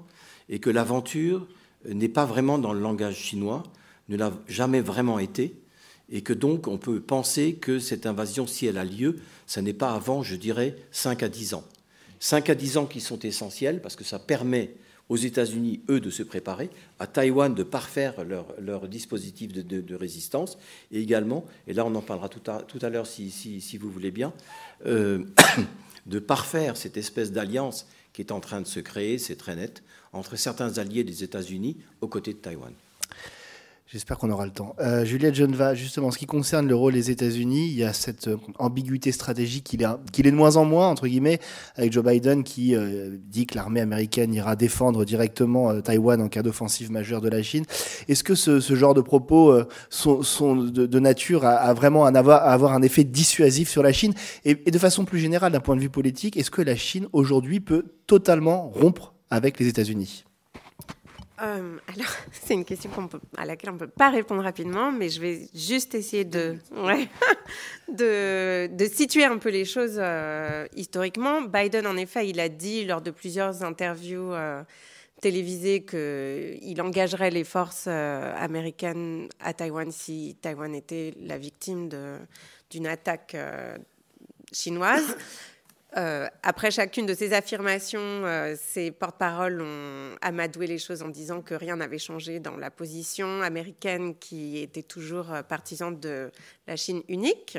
et 0.48 0.58
que 0.58 0.70
l'aventure 0.70 1.46
n'est 1.86 2.08
pas 2.08 2.24
vraiment 2.24 2.58
dans 2.58 2.72
le 2.72 2.80
langage 2.80 3.16
chinois, 3.16 3.62
ne 4.08 4.16
l'a 4.16 4.32
jamais 4.48 4.80
vraiment 4.80 5.18
été, 5.18 5.60
et 6.10 6.22
que 6.22 6.32
donc 6.32 6.68
on 6.68 6.78
peut 6.78 7.00
penser 7.00 7.54
que 7.54 7.78
cette 7.78 8.06
invasion, 8.06 8.46
si 8.46 8.66
elle 8.66 8.78
a 8.78 8.84
lieu, 8.84 9.16
ça 9.46 9.60
n'est 9.60 9.72
pas 9.72 9.92
avant, 9.92 10.22
je 10.22 10.36
dirais, 10.36 10.76
5 10.92 11.22
à 11.22 11.28
10 11.28 11.54
ans. 11.54 11.64
5 12.20 12.48
à 12.48 12.54
10 12.54 12.78
ans 12.78 12.86
qui 12.86 13.00
sont 13.00 13.18
essentiels 13.18 13.82
parce 13.82 13.96
que 13.96 14.04
ça 14.04 14.18
permet 14.18 14.74
aux 15.08 15.16
États-Unis, 15.16 15.80
eux, 15.88 16.00
de 16.00 16.10
se 16.10 16.22
préparer, 16.22 16.70
à 16.98 17.06
Taïwan 17.06 17.54
de 17.54 17.62
parfaire 17.62 18.24
leur, 18.24 18.88
dispositif 18.88 19.52
de, 19.52 19.94
résistance, 19.94 20.58
et 20.90 21.00
également, 21.00 21.44
et 21.66 21.74
là 21.74 21.84
on 21.84 21.94
en 21.94 22.02
parlera 22.02 22.28
tout 22.28 22.42
à, 22.46 22.90
l'heure 22.90 23.06
si, 23.06 23.78
vous 23.80 23.90
voulez 23.90 24.10
bien, 24.10 24.32
euh, 24.86 25.24
de 26.06 26.18
parfaire 26.18 26.76
cette 26.76 26.96
espèce 26.96 27.32
d'alliance 27.32 27.86
qui 28.12 28.22
est 28.22 28.32
en 28.32 28.40
train 28.40 28.60
de 28.60 28.66
se 28.66 28.80
créer, 28.80 29.18
c'est 29.18 29.36
très 29.36 29.56
net, 29.56 29.82
entre 30.12 30.36
certains 30.36 30.78
alliés 30.78 31.04
des 31.04 31.22
États-Unis 31.22 31.76
aux 32.00 32.08
côtés 32.08 32.32
de 32.32 32.38
Taïwan. 32.38 32.72
J'espère 33.88 34.18
qu'on 34.18 34.30
aura 34.30 34.44
le 34.44 34.50
temps. 34.50 34.74
Euh, 34.80 35.04
Juliette 35.04 35.36
Geneva, 35.36 35.76
justement, 35.76 36.08
en 36.08 36.10
ce 36.10 36.18
qui 36.18 36.26
concerne 36.26 36.66
le 36.66 36.74
rôle 36.74 36.94
des 36.94 37.12
États-Unis, 37.12 37.68
il 37.68 37.76
y 37.76 37.84
a 37.84 37.92
cette 37.92 38.26
euh, 38.26 38.36
ambiguïté 38.58 39.12
stratégique 39.12 39.62
qu'il 39.62 39.82
est, 40.26 40.30
de 40.32 40.36
moins 40.36 40.56
en 40.56 40.64
moins, 40.64 40.88
entre 40.88 41.06
guillemets, 41.06 41.38
avec 41.76 41.92
Joe 41.92 42.04
Biden 42.04 42.42
qui 42.42 42.74
euh, 42.74 43.16
dit 43.28 43.46
que 43.46 43.54
l'armée 43.54 43.80
américaine 43.80 44.34
ira 44.34 44.56
défendre 44.56 45.04
directement 45.04 45.80
Taïwan 45.80 46.20
en 46.20 46.28
cas 46.28 46.42
d'offensive 46.42 46.90
majeure 46.90 47.20
de 47.20 47.28
la 47.28 47.44
Chine. 47.44 47.64
Est-ce 48.08 48.24
que 48.24 48.34
ce, 48.34 48.58
genre 48.74 48.94
de 48.94 49.00
propos 49.00 49.56
sont, 49.88 50.56
de, 50.56 50.98
nature 50.98 51.44
à, 51.44 51.72
vraiment 51.72 52.06
avoir, 52.06 52.42
à 52.42 52.52
avoir, 52.52 52.72
un 52.72 52.82
effet 52.82 53.04
dissuasif 53.04 53.68
sur 53.68 53.84
la 53.84 53.92
Chine? 53.92 54.14
Et, 54.44 54.62
et 54.66 54.72
de 54.72 54.78
façon 54.78 55.04
plus 55.04 55.20
générale, 55.20 55.52
d'un 55.52 55.60
point 55.60 55.76
de 55.76 55.80
vue 55.80 55.90
politique, 55.90 56.36
est-ce 56.36 56.50
que 56.50 56.62
la 56.62 56.74
Chine 56.74 57.06
aujourd'hui 57.12 57.60
peut 57.60 57.84
totalement 58.08 58.68
rompre 58.68 59.14
avec 59.30 59.60
les 59.60 59.68
États-Unis? 59.68 60.25
Euh, 61.42 61.78
alors, 61.94 62.10
c'est 62.32 62.54
une 62.54 62.64
question 62.64 62.90
à 63.36 63.44
laquelle 63.44 63.70
on 63.70 63.74
ne 63.74 63.78
peut 63.78 63.86
pas 63.86 64.10
répondre 64.10 64.42
rapidement, 64.42 64.90
mais 64.92 65.08
je 65.08 65.20
vais 65.20 65.48
juste 65.54 65.94
essayer 65.94 66.24
de, 66.24 66.56
de, 67.88 68.84
situer 68.86 69.24
un 69.24 69.38
peu 69.38 69.50
les 69.50 69.64
choses 69.64 69.96
euh, 69.98 70.66
historiquement. 70.74 71.42
Biden, 71.42 71.86
en 71.86 71.96
effet, 71.96 72.28
il 72.28 72.40
a 72.40 72.48
dit 72.48 72.84
lors 72.84 73.02
de 73.02 73.10
plusieurs 73.10 73.62
interviews 73.62 74.32
euh, 74.32 74.62
télévisées 75.20 75.84
qu'il 75.84 76.80
engagerait 76.80 77.30
les 77.30 77.44
forces 77.44 77.86
américaines 77.86 79.28
à 79.40 79.54
Taïwan 79.54 79.90
si 79.90 80.36
Taïwan 80.42 80.74
était 80.74 81.14
la 81.20 81.38
victime 81.38 81.88
d'une 82.70 82.86
attaque 82.86 83.34
chinoise. 84.52 85.16
Euh, 85.96 86.28
après 86.42 86.70
chacune 86.70 87.06
de 87.06 87.14
ces 87.14 87.32
affirmations, 87.32 87.98
euh, 88.00 88.54
ces 88.58 88.90
porte-paroles 88.90 89.62
ont 89.62 90.16
amadoué 90.20 90.66
les 90.66 90.76
choses 90.76 91.02
en 91.02 91.08
disant 91.08 91.40
que 91.40 91.54
rien 91.54 91.76
n'avait 91.76 91.98
changé 91.98 92.38
dans 92.38 92.56
la 92.56 92.70
position 92.70 93.40
américaine 93.40 94.14
qui 94.18 94.58
était 94.58 94.82
toujours 94.82 95.32
euh, 95.32 95.42
partisane 95.42 95.98
de 95.98 96.30
la 96.66 96.76
Chine 96.76 97.02
unique. 97.08 97.56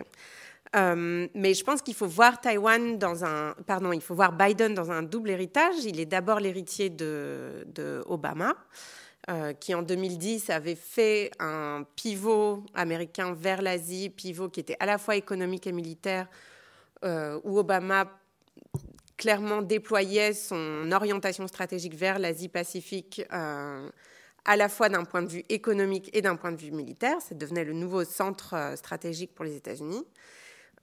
mais 0.76 1.54
je 1.56 1.64
pense 1.64 1.82
qu'il 1.82 1.96
faut 1.96 2.06
voir 2.06 2.40
Taïwan 2.40 3.00
dans 3.00 3.26
un, 3.26 3.56
pardon, 3.66 3.92
il 3.92 4.02
faut 4.02 4.14
voir 4.14 4.34
Biden 4.34 4.76
dans 4.76 4.92
un 4.92 5.02
double 5.02 5.32
héritage. 5.32 5.84
Il 5.86 6.00
est 6.00 6.06
d'abord 6.06 6.40
l'héritier 6.40 6.92
de, 6.92 8.04
Obama, 8.06 8.54
qui 9.60 9.74
en 9.74 9.82
2010 9.82 10.52
avait 10.52 10.76
fait 10.76 11.32
un 11.40 11.86
pivot 11.96 12.64
américain 12.76 13.34
vers 13.34 13.64
l'Asie, 13.64 14.10
pivot 14.10 14.50
qui 14.50 14.60
était 14.60 14.78
à 14.80 14.86
la 14.86 15.00
fois 15.00 15.16
économique 15.16 15.66
et 15.66 15.72
militaire, 15.72 16.28
où 17.04 17.58
Obama 17.58 18.08
clairement 19.18 19.62
déployait 19.62 20.34
son 20.34 20.92
orientation 20.92 21.48
stratégique 21.48 21.96
vers 21.96 22.20
l'Asie-Pacifique, 22.20 23.24
euh, 23.34 23.90
à 24.46 24.56
la 24.56 24.70
fois 24.70 24.90
d'un 24.90 25.04
point 25.04 25.24
de 25.24 25.28
vue 25.28 25.44
économique 25.50 26.10
et 26.14 26.22
d'un 26.22 26.36
point 26.36 26.52
de 26.52 26.62
vue 26.62 26.72
militaire. 26.72 27.20
Ça 27.22 27.36
devenait 27.36 27.66
le 27.66 27.74
nouveau 27.74 28.06
centre 28.06 28.54
euh, 28.54 28.76
stratégique 28.76 29.34
pour 29.34 29.44
les 29.44 29.56
États-Unis. 29.56 30.06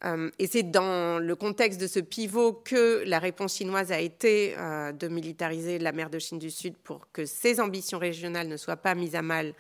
Euh, 0.05 0.31
et 0.39 0.49
c'est 0.49 0.65
dans 0.65 1.21
le 1.21 1.37
contexte 1.37 1.81
de 1.81 1.87
ce 1.87 2.01
pivot 2.01 2.53
que 2.53 3.05
la 3.07 3.21
réponse 3.21 3.55
chinoise 3.55 3.93
a 3.93 4.01
été 4.01 4.55
de 4.57 5.09
militariser 5.09 5.79
la 5.79 5.93
mer 5.93 6.11
de 6.11 6.19
Chine 6.19 6.41
du 6.41 6.51
Sud 6.51 6.77
pour 6.77 7.11
que 7.13 7.25
ses 7.25 7.61
ambitions 7.61 7.99
régionales 7.99 8.49
ne 8.49 8.57
soient 8.57 8.77
pas 8.77 8.95
mises 8.95 9.15
à 9.15 9.23
mal 9.23 9.55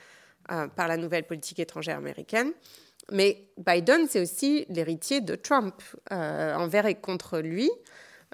par 0.76 0.88
la 0.88 0.98
nouvelle 0.98 1.24
politique 1.24 1.60
étrangère 1.60 1.96
américaine. 1.96 2.52
Mais 3.10 3.46
Biden, 3.56 4.06
c'est 4.10 4.20
aussi 4.20 4.66
l'héritier 4.68 5.22
de 5.22 5.34
Trump 5.34 5.80
envers 6.10 6.84
et 6.84 6.96
contre 6.96 7.38
lui. 7.38 7.70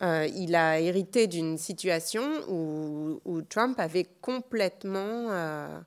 Euh, 0.03 0.27
il 0.35 0.55
a 0.55 0.81
hérité 0.81 1.27
d'une 1.27 1.59
situation 1.59 2.23
où, 2.49 3.43
Trump 3.49 3.79
avait 3.79 4.07
complètement 4.21 5.29
euh, 5.31 5.81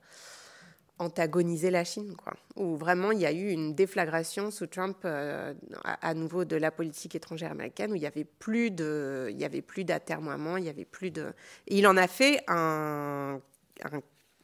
antagonisé 0.98 1.70
la 1.70 1.84
Chine. 1.84 2.14
Où 2.56 2.76
vraiment 2.76 3.10
il 3.10 3.20
y 3.20 3.26
a 3.26 3.32
eu 3.32 3.50
une 3.50 3.74
déflagration 3.74 4.50
sous 4.50 4.66
Trump 4.66 4.98
euh, 5.04 5.54
à, 5.82 6.14
nouveau 6.14 6.44
de 6.44 6.56
la 6.56 6.70
politique 6.70 7.14
étrangère 7.14 7.50
américaine, 7.50 7.92
où 7.92 7.96
il 7.96 8.02
y 8.02 8.06
avait 8.06 8.24
plus 8.24 8.70
de, 8.70 9.28
il 9.30 9.40
y 9.40 9.44
avait 9.44 9.62
plus 9.62 9.84
d'atermoiement, 9.84 10.56
il 10.58 10.64
y 10.64 10.68
avait 10.68 10.84
plus 10.84 11.10
de. 11.10 11.32
Il 11.66 11.86
en 11.88 11.96
a 11.96 12.06
fait 12.06 12.44
un, 12.46 13.40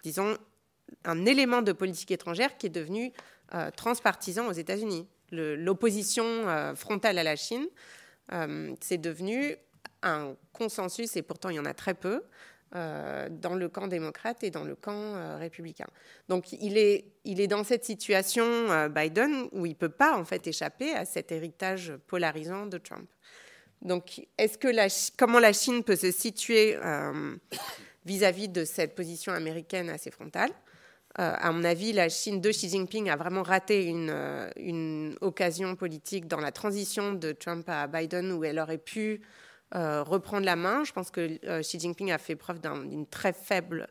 disons, 0.02 0.36
un 1.04 1.26
élément 1.26 1.62
de 1.62 1.72
politique 1.72 2.10
étrangère 2.10 2.56
qui 2.56 2.66
est 2.66 2.70
devenu 2.70 3.12
transpartisan 3.76 4.46
aux 4.46 4.52
États-Unis. 4.52 5.08
L'opposition 5.32 6.24
frontale 6.74 7.18
à 7.18 7.24
la 7.24 7.36
Chine 7.36 7.66
c'est 8.80 8.98
devenu 8.98 9.56
un 10.02 10.34
consensus, 10.52 11.16
et 11.16 11.22
pourtant 11.22 11.50
il 11.50 11.56
y 11.56 11.58
en 11.60 11.64
a 11.64 11.74
très 11.74 11.94
peu, 11.94 12.22
euh, 12.76 13.28
dans 13.30 13.54
le 13.54 13.68
camp 13.68 13.88
démocrate 13.88 14.44
et 14.44 14.50
dans 14.50 14.62
le 14.62 14.76
camp 14.76 14.92
euh, 14.94 15.36
républicain. 15.36 15.88
Donc 16.28 16.52
il 16.52 16.78
est, 16.78 17.04
il 17.24 17.40
est 17.40 17.48
dans 17.48 17.64
cette 17.64 17.84
situation, 17.84 18.88
Biden, 18.88 19.48
où 19.52 19.66
il 19.66 19.70
ne 19.70 19.74
peut 19.74 19.88
pas 19.88 20.16
en 20.16 20.24
fait 20.24 20.46
échapper 20.46 20.94
à 20.94 21.04
cet 21.04 21.32
héritage 21.32 21.92
polarisant 22.06 22.66
de 22.66 22.78
Trump. 22.78 23.08
Donc 23.82 24.26
est-ce 24.38 24.56
que 24.56 24.68
la, 24.68 24.86
comment 25.18 25.40
la 25.40 25.52
Chine 25.52 25.82
peut 25.82 25.96
se 25.96 26.10
situer 26.12 26.78
vis-à-vis 28.04 28.48
-vis 28.48 28.52
de 28.52 28.64
cette 28.64 28.94
position 28.94 29.32
américaine 29.32 29.90
assez 29.90 30.10
frontale? 30.10 30.52
Euh, 31.18 31.34
à 31.36 31.50
mon 31.50 31.64
avis, 31.64 31.92
la 31.92 32.08
Chine 32.08 32.40
de 32.40 32.50
Xi 32.50 32.68
Jinping 32.68 33.10
a 33.10 33.16
vraiment 33.16 33.42
raté 33.42 33.86
une, 33.86 34.10
euh, 34.10 34.48
une, 34.56 35.16
occasion 35.20 35.74
politique 35.74 36.28
dans 36.28 36.38
la 36.38 36.52
transition 36.52 37.14
de 37.14 37.32
Trump 37.32 37.68
à 37.68 37.88
Biden 37.88 38.30
où 38.30 38.44
elle 38.44 38.60
aurait 38.60 38.78
pu 38.78 39.20
euh, 39.74 40.04
reprendre 40.04 40.46
la 40.46 40.54
main. 40.54 40.84
Je 40.84 40.92
pense 40.92 41.10
que 41.10 41.60
Xi 41.62 41.80
Jinping 41.80 42.12
a 42.12 42.18
fait 42.18 42.36
preuve 42.36 42.60
d'un 42.60 43.04
très 43.04 43.32
faible 43.32 43.88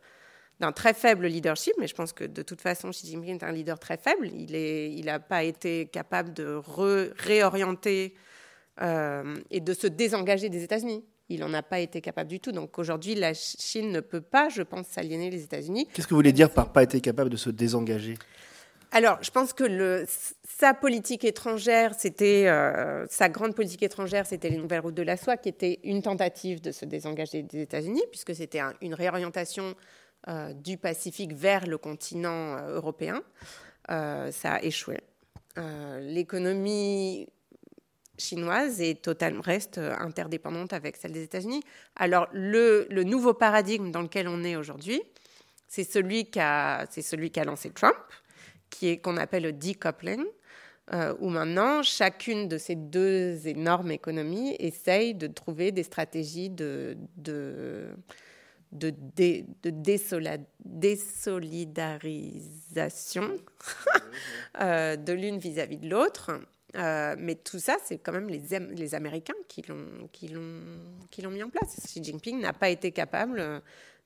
leadership, 1.28 1.74
mais 1.78 1.88
je 1.88 1.96
pense 1.96 2.14
que 2.14 2.24
de 2.24 2.42
toute 2.42 2.62
façon, 2.62 2.92
Xi 2.92 3.08
Jinping 3.08 3.36
est 3.36 3.44
un 3.44 3.52
leader 3.52 3.80
très 3.80 3.98
faible. 3.98 4.28
Il 4.28 5.06
n'a 5.06 5.20
pas 5.20 5.44
été 5.44 5.88
capable 5.88 6.34
de 6.34 6.62
réorienter 7.18 8.16
et 8.82 9.60
de 9.60 9.74
se 9.74 9.88
désengager 9.88 10.48
des 10.48 10.64
États-Unis 10.64 11.04
il 11.30 11.42
n'en 11.42 11.54
a 11.54 11.62
pas 11.62 11.80
été 11.80 12.02
capable 12.02 12.30
du 12.30 12.40
tout. 12.40 12.52
Donc 12.52 12.78
aujourd'hui, 12.80 13.16
la 13.16 13.34
Chine 13.34 13.92
ne 13.92 14.00
peut 14.00 14.22
pas, 14.22 14.50
je 14.50 14.64
pense, 14.64 14.88
s'aliéner 14.88 15.30
les 15.30 15.44
États-Unis. 15.44 15.88
Qu'est-ce 15.94 16.08
que 16.08 16.12
vous 16.12 16.18
voulez 16.18 16.34
dire 16.34 16.50
par 16.50 16.74
pas 16.74 16.84
été 16.84 17.00
capable 17.02 17.30
de 17.30 17.38
se 17.38 17.50
désengager? 17.50 18.16
Alors, 18.92 19.20
je 19.22 19.30
pense 19.30 19.54
que 19.54 19.64
le, 19.64 20.06
sa 20.44 20.74
politique 20.74 21.24
étrangère, 21.24 21.94
c'était 21.94 22.48
euh, 22.48 23.06
sa 23.08 23.30
grande 23.30 23.56
politique 23.56 23.84
étrangère, 23.84 24.26
c'était 24.26 24.50
les 24.50 24.58
nouvelles 24.58 24.80
routes 24.80 24.96
de 24.96 25.04
la 25.04 25.16
soie, 25.16 25.38
qui 25.38 25.50
était 25.50 25.80
une 25.84 26.02
tentative 26.02 26.60
de 26.60 26.72
se 26.72 26.86
désengager 26.86 27.44
des 27.44 27.62
États-Unis, 27.62 28.02
puisque 28.10 28.34
c'était 28.34 28.62
une 28.82 28.96
réorientation 28.96 29.76
euh, 30.28 30.54
du 30.54 30.78
Pacifique 30.78 31.34
vers 31.34 31.68
le 31.68 31.78
continent 31.78 32.58
euh, 32.58 32.76
européen. 32.78 33.22
ça 33.88 34.54
a 34.54 34.64
échoué. 34.64 34.98
L'économie 36.02 37.28
chinoise 38.20 38.82
totalement 39.02 39.42
reste 39.42 39.78
euh, 39.78 39.96
interdépendante 39.98 40.74
avec 40.74 40.98
celle 40.98 41.14
des 41.14 41.24
États-Unis. 41.24 41.64
Alors 41.96 42.28
le, 42.34 42.88
nouveau 43.04 43.34
paradigme 43.34 43.92
dans 43.92 44.02
lequel 44.02 44.28
on 44.28 44.44
est 44.44 44.56
aujourd'hui, 44.56 45.02
c'est 45.68 45.84
celui 45.84 46.30
qu'a 46.30 46.86
qu'a 47.34 47.44
lancé 47.44 47.72
Trump, 47.72 47.96
qui 48.70 48.90
est 48.90 48.98
qu'on 48.98 49.18
appelle 49.18 49.44
le 49.44 49.54
decoupling, 49.54 50.24
euh, 50.94 51.16
où 51.20 51.30
maintenant 51.30 51.84
chacune 51.84 52.48
de 52.48 52.58
ces 52.58 52.76
deux 52.76 53.48
énormes 53.48 53.92
économies 53.92 54.56
essaye 54.60 55.14
de 55.14 55.28
trouver 55.28 55.72
des 55.72 55.84
stratégies 55.84 56.50
de 56.50 56.98
de 57.18 57.90
de, 58.72 58.94
de 59.64 59.74
désolidarisation 60.64 63.36
euh, 64.62 64.96
de 64.96 65.14
l'une 65.14 65.40
vis-à-vis 65.40 65.78
de 65.78 65.90
l'autre. 65.90 66.40
Euh, 66.76 67.16
mais 67.18 67.36
tout 67.36 67.60
ça, 67.60 67.78
c'est 67.84 67.98
quand 67.98 68.12
même 68.12 68.30
les, 68.30 68.96
Américains 68.96 69.34
qui 69.48 69.64
l'ont, 69.64 71.32
mis 71.32 71.44
en 71.44 71.50
place. 71.50 71.76
Xi 71.86 72.04
Jinping 72.04 72.40
n'a 72.40 72.54
pas 72.54 72.70
été 72.70 72.92
capable 72.92 73.62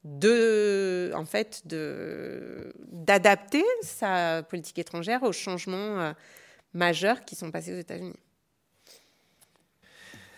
en 0.05 1.26
fait, 1.26 1.64
d'adapter 2.91 3.64
sa 3.82 4.43
politique 4.43 4.80
étrangère 4.80 5.24
aux 5.24 5.32
changements 5.32 5.99
euh, 5.99 6.14
majeurs 6.74 7.26
qui 7.26 7.36
sont 7.36 7.51
passés 7.51 7.74
aux 7.74 7.80
États-Unis. 7.80 8.16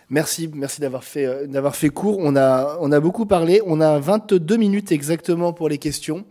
Merci, 0.08 0.48
merci 0.54 0.80
d'avoir 0.80 1.02
fait, 1.02 1.26
euh, 1.26 1.90
court. 1.90 2.18
On 2.18 2.36
a 2.36 3.00
beaucoup 3.00 3.26
parlé. 3.26 3.60
On 3.66 3.80
a 3.80 3.98
22 3.98 4.56
minutes 4.56 4.92
exactement 4.92 5.52
pour 5.52 5.68
les 5.68 5.78
questions. 5.78 6.24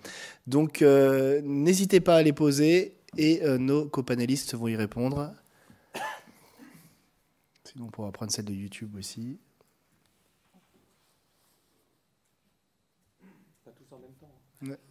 Donc, 0.48 0.82
n'hésitez 0.82 2.00
pas 2.00 2.18
à 2.18 2.22
les 2.22 2.34
poser 2.34 2.96
et 3.18 3.42
nos 3.58 3.86
copanélistes 3.86 4.56
vont 4.56 4.68
y 4.68 4.76
répondre. 4.76 5.34
Sinon, 7.76 7.88
on 7.88 7.92
pourra 7.92 8.10
prendre 8.14 8.32
celle 8.32 8.46
de 8.46 8.54
YouTube 8.54 8.96
aussi. 8.96 9.38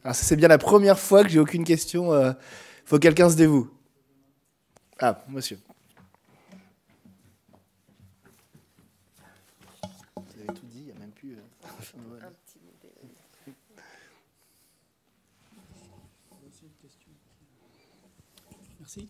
Ah, 0.02 0.12
c'est 0.12 0.36
bien 0.36 0.48
la 0.48 0.58
première 0.58 0.98
fois 0.98 1.22
que 1.22 1.30
j'ai 1.30 1.38
aucune 1.38 1.64
question. 1.64 2.12
Il 2.12 2.26
euh, 2.26 2.32
faut 2.84 2.96
que 2.96 3.00
quelqu'un 3.00 3.30
se 3.30 3.36
dévoue. 3.36 3.70
Ah, 4.98 5.24
monsieur. 5.28 5.58
Vous 10.16 10.40
avez 10.40 10.46
tout 10.48 10.66
dit, 10.66 10.80
il 10.80 10.84
n'y 10.84 10.90
a 10.90 10.94
même 10.96 11.10
plus. 11.12 11.38
Euh, 11.38 12.30
Merci. 18.78 19.08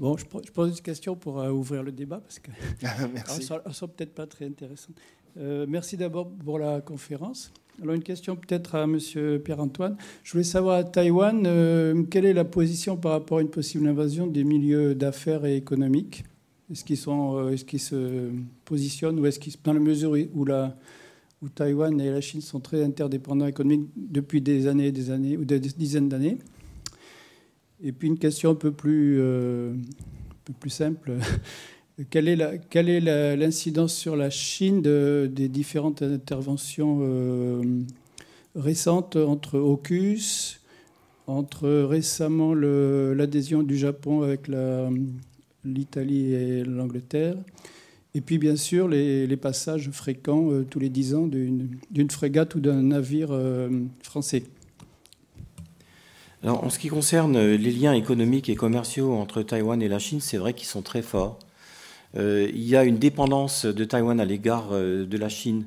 Bon, 0.00 0.16
je, 0.16 0.24
pose 0.24 0.78
une 0.78 0.82
question 0.82 1.14
pour 1.14 1.40
euh, 1.40 1.50
ouvrir 1.50 1.82
le 1.82 1.92
débat 1.92 2.20
parce 2.20 2.38
que 2.38 2.50
ne 3.68 3.72
sont 3.72 3.86
peut-être 3.86 4.14
pas 4.14 4.26
très 4.26 4.46
intéressantes. 4.46 4.96
Euh, 5.36 5.66
merci 5.68 5.98
d'abord 5.98 6.30
pour 6.30 6.58
la 6.58 6.80
conférence. 6.80 7.52
Alors 7.82 7.94
une 7.94 8.02
question 8.02 8.34
peut-être 8.34 8.76
à 8.76 8.86
Monsieur 8.86 9.38
Pierre-Antoine. 9.38 9.98
Je 10.24 10.32
voulais 10.32 10.44
savoir 10.44 10.78
à 10.78 10.84
Taïwan 10.84 11.44
euh, 11.46 12.02
quelle 12.10 12.24
est 12.24 12.32
la 12.32 12.46
position 12.46 12.96
par 12.96 13.12
rapport 13.12 13.38
à 13.38 13.42
une 13.42 13.50
possible 13.50 13.86
invasion 13.86 14.26
des 14.26 14.42
milieux 14.42 14.94
d'affaires 14.94 15.44
et 15.44 15.56
économiques? 15.56 16.24
Est-ce 16.72 16.82
qu'ils 16.82 16.96
sont, 16.96 17.50
est-ce 17.50 17.66
qu'ils 17.66 17.80
se 17.80 18.30
positionnent 18.64 19.20
ou 19.20 19.26
est-ce 19.26 19.38
qu'ils, 19.38 19.54
dans 19.62 19.74
la 19.74 19.80
mesure 19.80 20.16
où 20.34 20.44
la 20.46 20.78
où 21.42 21.48
Taïwan 21.48 21.98
et 22.00 22.10
la 22.10 22.20
Chine 22.20 22.40
sont 22.40 22.60
très 22.60 22.82
interdépendants 22.82 23.46
économiquement 23.46 23.88
depuis 23.96 24.40
des 24.40 24.66
années, 24.66 24.92
des 24.92 25.10
années 25.10 25.36
ou 25.36 25.44
des 25.44 25.58
dizaines 25.58 26.08
d'années. 26.08 26.38
Et 27.82 27.92
puis 27.92 28.08
une 28.08 28.18
question 28.18 28.50
un 28.50 28.54
peu 28.54 28.72
plus, 28.72 29.18
euh, 29.20 29.72
un 29.72 30.34
peu 30.44 30.52
plus 30.52 30.70
simple. 30.70 31.12
quelle 32.10 32.28
est 32.28 33.36
l'incidence 33.36 33.94
sur 33.94 34.16
la 34.16 34.30
Chine 34.30 34.82
de, 34.82 35.30
des 35.32 35.48
différentes 35.48 36.02
interventions 36.02 36.98
euh, 37.00 37.62
récentes 38.54 39.16
entre 39.16 39.58
AUKUS, 39.58 40.60
entre 41.26 41.68
récemment 41.84 42.54
l'adhésion 42.54 43.62
du 43.62 43.76
Japon 43.78 44.22
avec 44.22 44.50
l'Italie 45.64 46.34
et 46.34 46.64
l'Angleterre, 46.64 47.36
et 48.14 48.20
puis 48.20 48.38
bien 48.38 48.56
sûr 48.56 48.88
les, 48.88 49.36
passages 49.36 49.90
fréquents 49.90 50.50
euh, 50.50 50.66
tous 50.68 50.80
les 50.80 50.88
dix 50.90 51.14
ans 51.14 51.26
d'une 51.28 52.10
frégate 52.10 52.54
ou 52.56 52.60
d'un 52.60 52.82
navire 52.82 53.30
français 54.02 54.42
en 56.44 56.70
ce 56.70 56.78
qui 56.78 56.88
concerne 56.88 57.38
les 57.38 57.70
liens 57.70 57.92
économiques 57.92 58.48
et 58.48 58.56
commerciaux 58.56 59.14
entre 59.14 59.42
Taïwan 59.42 59.80
et 59.82 59.88
la 59.88 59.98
Chine, 59.98 60.20
c'est 60.20 60.38
vrai 60.38 60.54
qu'ils 60.54 60.68
sont 60.68 60.82
très 60.82 61.02
forts. 61.02 61.38
il 62.16 62.64
y 62.64 62.76
a 62.76 62.84
une 62.84 62.98
dépendance 62.98 63.66
de 63.66 63.84
Taïwan 63.84 64.18
à 64.20 64.24
l'égard 64.24 64.70
de 64.70 65.18
la 65.18 65.28
Chine 65.28 65.66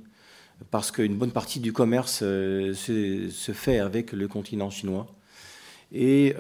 parce 0.72 0.92
qu'une 0.92 1.16
bonne 1.16 1.32
partie 1.32 1.60
du 1.60 1.74
commerce 1.74 2.20
se, 2.20 3.52
fait 3.54 3.80
avec 3.80 4.14
le 4.14 4.28
continent 4.28 4.70
chinois. 4.70 5.08
Et 5.92 6.36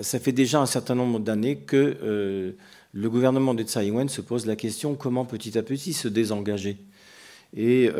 ça 0.00 0.20
fait 0.20 0.32
déjà 0.32 0.60
un 0.60 0.66
certain 0.66 0.94
nombre 0.94 1.18
d'années 1.18 1.56
que 1.56 2.54
le 2.92 3.10
gouvernement 3.10 3.54
de 3.54 3.62
Ing-wen 3.62 4.08
se 4.08 4.20
pose 4.20 4.46
la 4.46 4.56
question 4.56 4.94
comment 4.94 5.24
petit 5.24 5.56
à 5.56 5.62
petit 5.62 5.92
se 5.92 6.08
désengager. 6.08 6.76
Et 7.56 7.90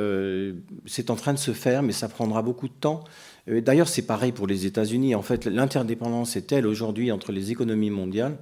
c'est 0.86 1.10
en 1.10 1.16
train 1.16 1.32
de 1.32 1.38
se 1.38 1.52
faire, 1.52 1.82
mais 1.82 1.92
ça 1.92 2.08
prendra 2.08 2.40
beaucoup 2.42 2.68
de 2.68 2.74
temps. 2.74 3.02
D'ailleurs, 3.48 3.88
c'est 3.88 4.02
pareil 4.02 4.30
pour 4.30 4.46
les 4.46 4.66
États-Unis. 4.66 5.14
En 5.14 5.22
fait, 5.22 5.46
l'interdépendance 5.46 6.36
est 6.36 6.42
telle 6.42 6.66
aujourd'hui 6.66 7.10
entre 7.10 7.32
les 7.32 7.50
économies 7.50 7.90
mondiales 7.90 8.36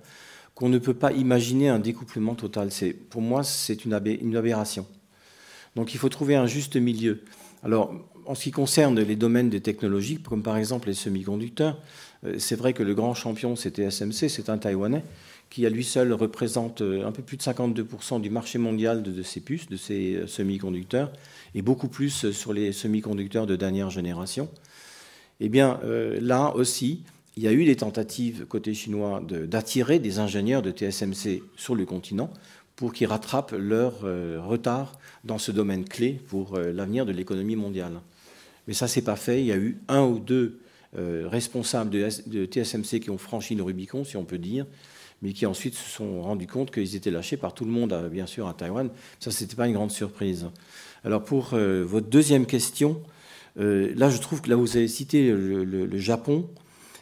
qu'on 0.59 0.69
ne 0.69 0.79
peut 0.79 0.95
pas 0.95 1.13
imaginer 1.13 1.69
un 1.69 1.79
découplement 1.79 2.35
total. 2.35 2.71
Pour 3.11 3.23
moi, 3.23 3.45
c'est 3.45 3.85
une, 3.85 3.95
aberration. 3.95 4.87
Donc 5.77 5.95
il 5.95 5.99
faut 5.99 6.09
trouver 6.09 6.35
un 6.35 6.49
juste 6.49 6.75
milieu. 6.75 7.23
Alors, 7.63 7.95
en 8.27 8.35
ce 8.35 8.43
qui 8.43 8.51
concerne 8.51 8.99
les 8.99 9.15
domaines 9.15 9.51
des 9.51 9.61
technologies, 9.61 10.21
comme 10.21 10.43
par 10.43 10.57
exemple 10.57 10.89
les 10.89 10.95
semi-conducteurs, 10.95 11.81
euh, 12.27 12.35
c'est 12.39 12.57
vrai 12.57 12.73
que 12.73 12.83
le 12.83 12.93
grand 12.95 13.15
champion, 13.15 13.55
c'était 13.55 13.89
SMC, 13.89 14.29
c'est 14.29 14.51
un 14.51 14.59
Taïwanais, 14.59 15.05
qui 15.51 15.67
à 15.67 15.71
lui 15.71 15.85
seul 15.85 16.13
représente 16.13 16.83
euh, 16.83 17.07
un 17.07 17.13
peu 17.13 17.23
plus 17.23 17.37
de 17.37 17.43
52% 17.43 18.21
du 18.21 18.31
marché 18.31 18.59
mondial 18.59 19.03
de 19.03 19.23
ces 19.23 19.41
puces, 19.41 19.69
de 19.69 19.77
ces 19.77 20.15
euh, 20.15 20.27
semi-conducteurs, 20.27 21.13
et 21.55 21.63
beaucoup 21.63 21.89
plus 21.89 22.31
sur 22.31 22.53
les 22.53 22.73
semi-conducteurs 22.73 23.47
de 23.47 23.57
dernière 23.57 23.91
génération. 23.91 24.49
Eh 25.41 25.49
bien, 25.49 25.81
là 26.21 26.53
aussi, 26.57 27.05
il 27.37 27.45
y 27.45 27.47
a 27.47 27.53
eu 27.53 27.65
des 27.65 27.77
tentatives 27.77 28.47
côté 28.47 28.75
chinois 28.75 29.23
d'attirer 29.25 30.01
des 30.01 30.19
ingénieurs 30.19 30.61
de 30.61 30.73
TSMC 30.73 31.45
sur 31.57 31.77
le 31.77 31.87
continent 31.87 32.33
pour 32.79 32.93
qu'ils 32.93 33.07
rattrapent 33.09 33.55
leur 33.59 34.05
euh, 34.05 34.41
retard 34.41 34.99
dans 35.25 35.39
ce 35.39 35.51
domaine 35.51 35.85
clé 35.85 36.21
pour 36.29 36.55
euh, 36.55 36.73
l'avenir 36.73 37.07
de 37.07 37.13
l'économie 37.13 37.57
mondiale. 37.57 38.01
Mais 38.67 38.75
ça, 38.75 38.87
s'est 38.87 39.03
pas 39.03 39.17
fait. 39.17 39.41
Il 39.41 39.47
y 39.47 39.53
a 39.53 39.57
eu 39.57 39.79
un 39.89 40.03
ou 40.03 40.19
deux 40.19 40.61
euh, 40.97 41.29
responsables 41.29 41.91
de, 41.91 42.45
TSMC 42.47 43.01
qui 43.01 43.11
ont 43.11 43.19
franchi 43.19 43.55
le 43.55 43.65
Rubicon, 43.65 44.05
si 44.05 44.17
on 44.17 44.25
peut 44.25 44.39
dire, 44.39 44.65
mais 45.23 45.33
qui 45.33 45.47
ensuite 45.47 45.75
se 45.75 45.89
sont 45.89 46.23
rendus 46.23 46.47
compte 46.47 46.71
qu'ils 46.71 46.97
étaient 46.97 47.11
lâchés 47.11 47.37
par 47.37 47.55
tout 47.55 47.65
le 47.65 47.71
monde, 47.71 48.09
bien 48.11 48.27
sûr, 48.27 48.49
à 48.49 48.55
Taïwan. 48.55 48.91
Ça, 49.21 49.31
ce 49.31 49.43
n'était 49.43 49.57
pas 49.57 49.67
une 49.67 49.75
grande 49.75 49.91
surprise. 49.91 50.47
Alors, 51.05 51.25
pour 51.25 51.51
votre 51.51 52.07
deuxième 52.09 52.47
question, 52.47 53.01
là, 53.57 54.11
je 54.11 54.19
trouve 54.19 54.41
que 54.41 54.49
là, 54.51 54.57
vous 54.57 54.77
avez 54.77 54.89
cité 54.89 55.31
le 55.31 55.99
Japon. 55.99 56.49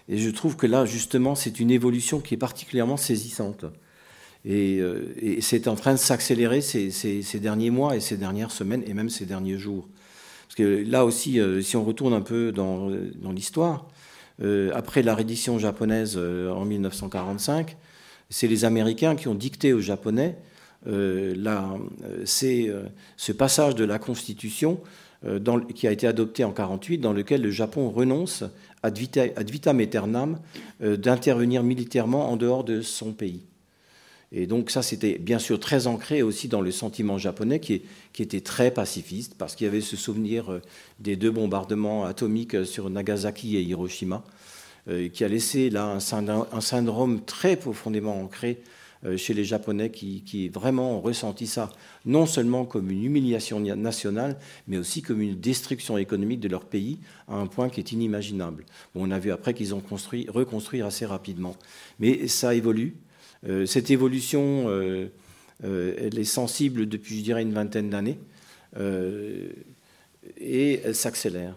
Et 0.08 0.18
je 0.18 0.30
trouve 0.30 0.56
que 0.56 0.66
là, 0.66 0.84
justement, 0.84 1.34
c'est 1.34 1.58
une 1.58 1.70
évolution 1.70 2.20
qui 2.20 2.34
est 2.34 2.38
particulièrement 2.38 2.96
saisissante. 2.96 3.64
Et, 4.44 4.78
euh, 4.80 5.14
c'est 5.40 5.66
en 5.66 5.74
train 5.74 5.92
de 5.92 5.98
s'accélérer 5.98 6.60
ces, 6.60 7.40
derniers 7.40 7.70
mois 7.70 7.96
et 7.96 8.00
ces 8.00 8.16
dernières 8.16 8.52
semaines 8.52 8.84
et 8.86 8.94
même 8.94 9.10
ces 9.10 9.26
derniers 9.26 9.58
jours. 9.58 9.88
Parce 10.46 10.54
que 10.54 10.84
là 10.88 11.04
aussi, 11.04 11.40
euh, 11.40 11.60
si 11.60 11.76
on 11.76 11.84
retourne 11.84 12.12
un 12.12 12.20
peu 12.20 12.52
dans, 12.52 12.88
l'histoire, 13.32 13.88
euh, 14.42 14.70
après 14.74 15.02
la 15.02 15.16
reddition 15.16 15.58
japonaise 15.58 16.16
en 16.16 16.64
1945, 16.64 17.76
c'est 18.30 18.48
les 18.48 18.64
Américains 18.64 19.16
qui 19.16 19.28
ont 19.28 19.34
dicté 19.34 19.72
aux 19.72 19.80
Japonais 19.80 20.36
ce 20.84 21.32
passage 23.36 23.74
de 23.74 23.84
la 23.84 23.98
Constitution 23.98 24.80
qui 25.74 25.88
a 25.88 25.90
été 25.90 26.06
adopté 26.06 26.44
en 26.44 26.50
1948, 26.50 26.98
dans 26.98 27.12
lequel 27.12 27.42
le 27.42 27.50
Japon 27.50 27.90
renonce 27.90 28.44
ad, 28.86 28.98
vitam 29.50 29.80
aeternam 29.80 30.38
euh, 30.82 30.96
d'intervenir 30.96 31.62
militairement 31.62 32.30
en 32.30 32.36
dehors 32.36 32.64
de 32.64 32.82
son 32.82 33.12
pays. 33.12 33.42
Et 34.32 34.46
donc 34.46 34.70
ça, 34.70 34.82
c'était 34.82 35.18
bien 35.18 35.38
sûr 35.38 35.60
très 35.60 35.86
ancré 35.86 36.22
aussi 36.22 36.48
dans 36.48 36.60
le 36.60 36.72
sentiment 36.72 37.16
japonais 37.16 37.60
qui, 37.60 37.82
était 38.18 38.40
très 38.40 38.70
pacifiste, 38.70 39.34
parce 39.38 39.54
qu'il 39.54 39.66
y 39.66 39.68
avait 39.68 39.80
ce 39.80 39.96
souvenir 39.96 40.50
euh, 40.50 40.62
des 41.00 41.16
deux 41.16 41.30
bombardements 41.30 42.04
atomiques 42.04 42.64
sur 42.64 42.90
Nagasaki 42.90 43.56
et 43.56 43.62
Hiroshima, 43.62 44.16
euh, 44.16 44.35
qui 45.12 45.24
a 45.24 45.28
laissé 45.28 45.68
là 45.70 45.86
un 45.86 46.60
syndrome 46.60 47.24
très 47.24 47.56
profondément 47.56 48.20
ancré 48.20 48.60
euh, 49.06 49.16
chez 49.16 49.34
les 49.34 49.44
Japonais 49.44 49.90
qui, 49.90 50.48
vraiment 50.48 50.96
ont 50.96 51.00
ressenti 51.00 51.46
ça, 51.46 51.70
non 52.06 52.24
seulement 52.26 52.64
comme 52.64 52.90
une 52.90 53.04
humiliation 53.04 53.60
nationale, 53.60 54.38
mais 54.66 54.78
aussi 54.78 55.02
comme 55.02 55.20
une 55.20 55.34
destruction 55.38 55.98
économique 55.98 56.40
de 56.40 56.48
leur 56.48 56.64
pays 56.64 56.98
à 57.28 57.34
un 57.34 57.46
point 57.46 57.68
qui 57.68 57.80
est 57.80 57.92
inimaginable. 57.92 58.64
on 58.94 59.10
a 59.10 59.18
vu 59.18 59.32
après 59.32 59.54
qu'ils 59.54 59.74
ont 59.74 59.80
construit, 59.80 60.26
reconstruit 60.28 60.82
assez 60.82 61.04
rapidement. 61.04 61.56
Mais 62.00 62.26
ça 62.26 62.54
évolue. 62.54 62.96
Euh, 63.46 63.66
cette 63.66 63.90
évolution, 63.90 64.64
euh, 64.68 65.08
elle 65.62 66.18
est 66.18 66.24
sensible 66.24 66.88
depuis, 66.88 67.18
je 67.18 67.24
dirais, 67.24 67.42
une 67.42 67.52
vingtaine 67.52 67.90
d'années 67.90 68.18
et 70.38 70.80
elle 70.84 70.94
s'accélère. 70.94 71.56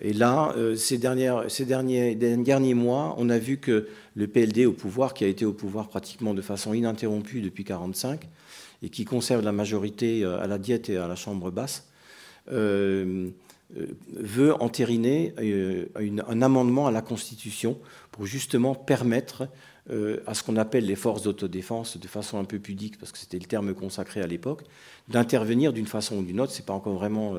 Et 0.00 0.12
là, 0.12 0.54
euh, 0.56 0.76
ces, 0.76 0.96
derniers, 0.98 2.74
mois, 2.74 3.14
on 3.18 3.30
a 3.30 3.38
vu 3.38 3.58
que 3.58 3.88
le 4.14 4.26
PLD 4.28 4.64
au 4.64 4.72
pouvoir, 4.72 5.12
qui 5.12 5.24
a 5.24 5.26
été 5.26 5.44
au 5.44 5.52
pouvoir 5.52 5.88
pratiquement 5.88 6.34
de 6.34 6.42
façon 6.42 6.72
ininterrompue 6.72 7.40
depuis 7.40 7.64
1945, 7.64 8.28
et 8.82 8.90
qui 8.90 9.04
conserve 9.04 9.42
la 9.44 9.50
majorité 9.50 10.22
euh, 10.22 10.40
à 10.40 10.46
la 10.46 10.58
diète 10.58 10.88
et 10.88 10.96
à 10.96 11.08
la 11.08 11.16
chambre 11.16 11.50
basse, 11.50 11.88
euh, 12.52 13.30
veut 14.14 14.54
entériner 14.62 15.34
un 16.26 16.40
amendement 16.40 16.86
à 16.86 16.90
la 16.90 17.02
Constitution 17.02 17.76
pour 18.10 18.24
justement 18.24 18.74
permettre 18.74 19.46
à 20.26 20.32
ce 20.32 20.42
qu'on 20.42 20.56
appelle 20.56 20.86
les 20.86 20.96
forces 20.96 21.20
d'autodéfense, 21.20 21.98
de 21.98 22.08
façon 22.08 22.38
un 22.38 22.44
peu 22.44 22.58
pudique, 22.58 22.98
parce 22.98 23.12
que 23.12 23.18
c'était 23.18 23.38
le 23.38 23.44
terme 23.44 23.74
consacré 23.74 24.22
à 24.22 24.26
l'époque, 24.26 24.62
d'intervenir 25.08 25.74
d'une 25.74 25.86
façon 25.86 26.16
ou 26.16 26.22
d'une 26.22 26.40
autre, 26.40 26.52
ce 26.52 26.60
n'est 26.60 26.64
pas 26.64 26.72
encore 26.72 26.94
vraiment 26.94 27.36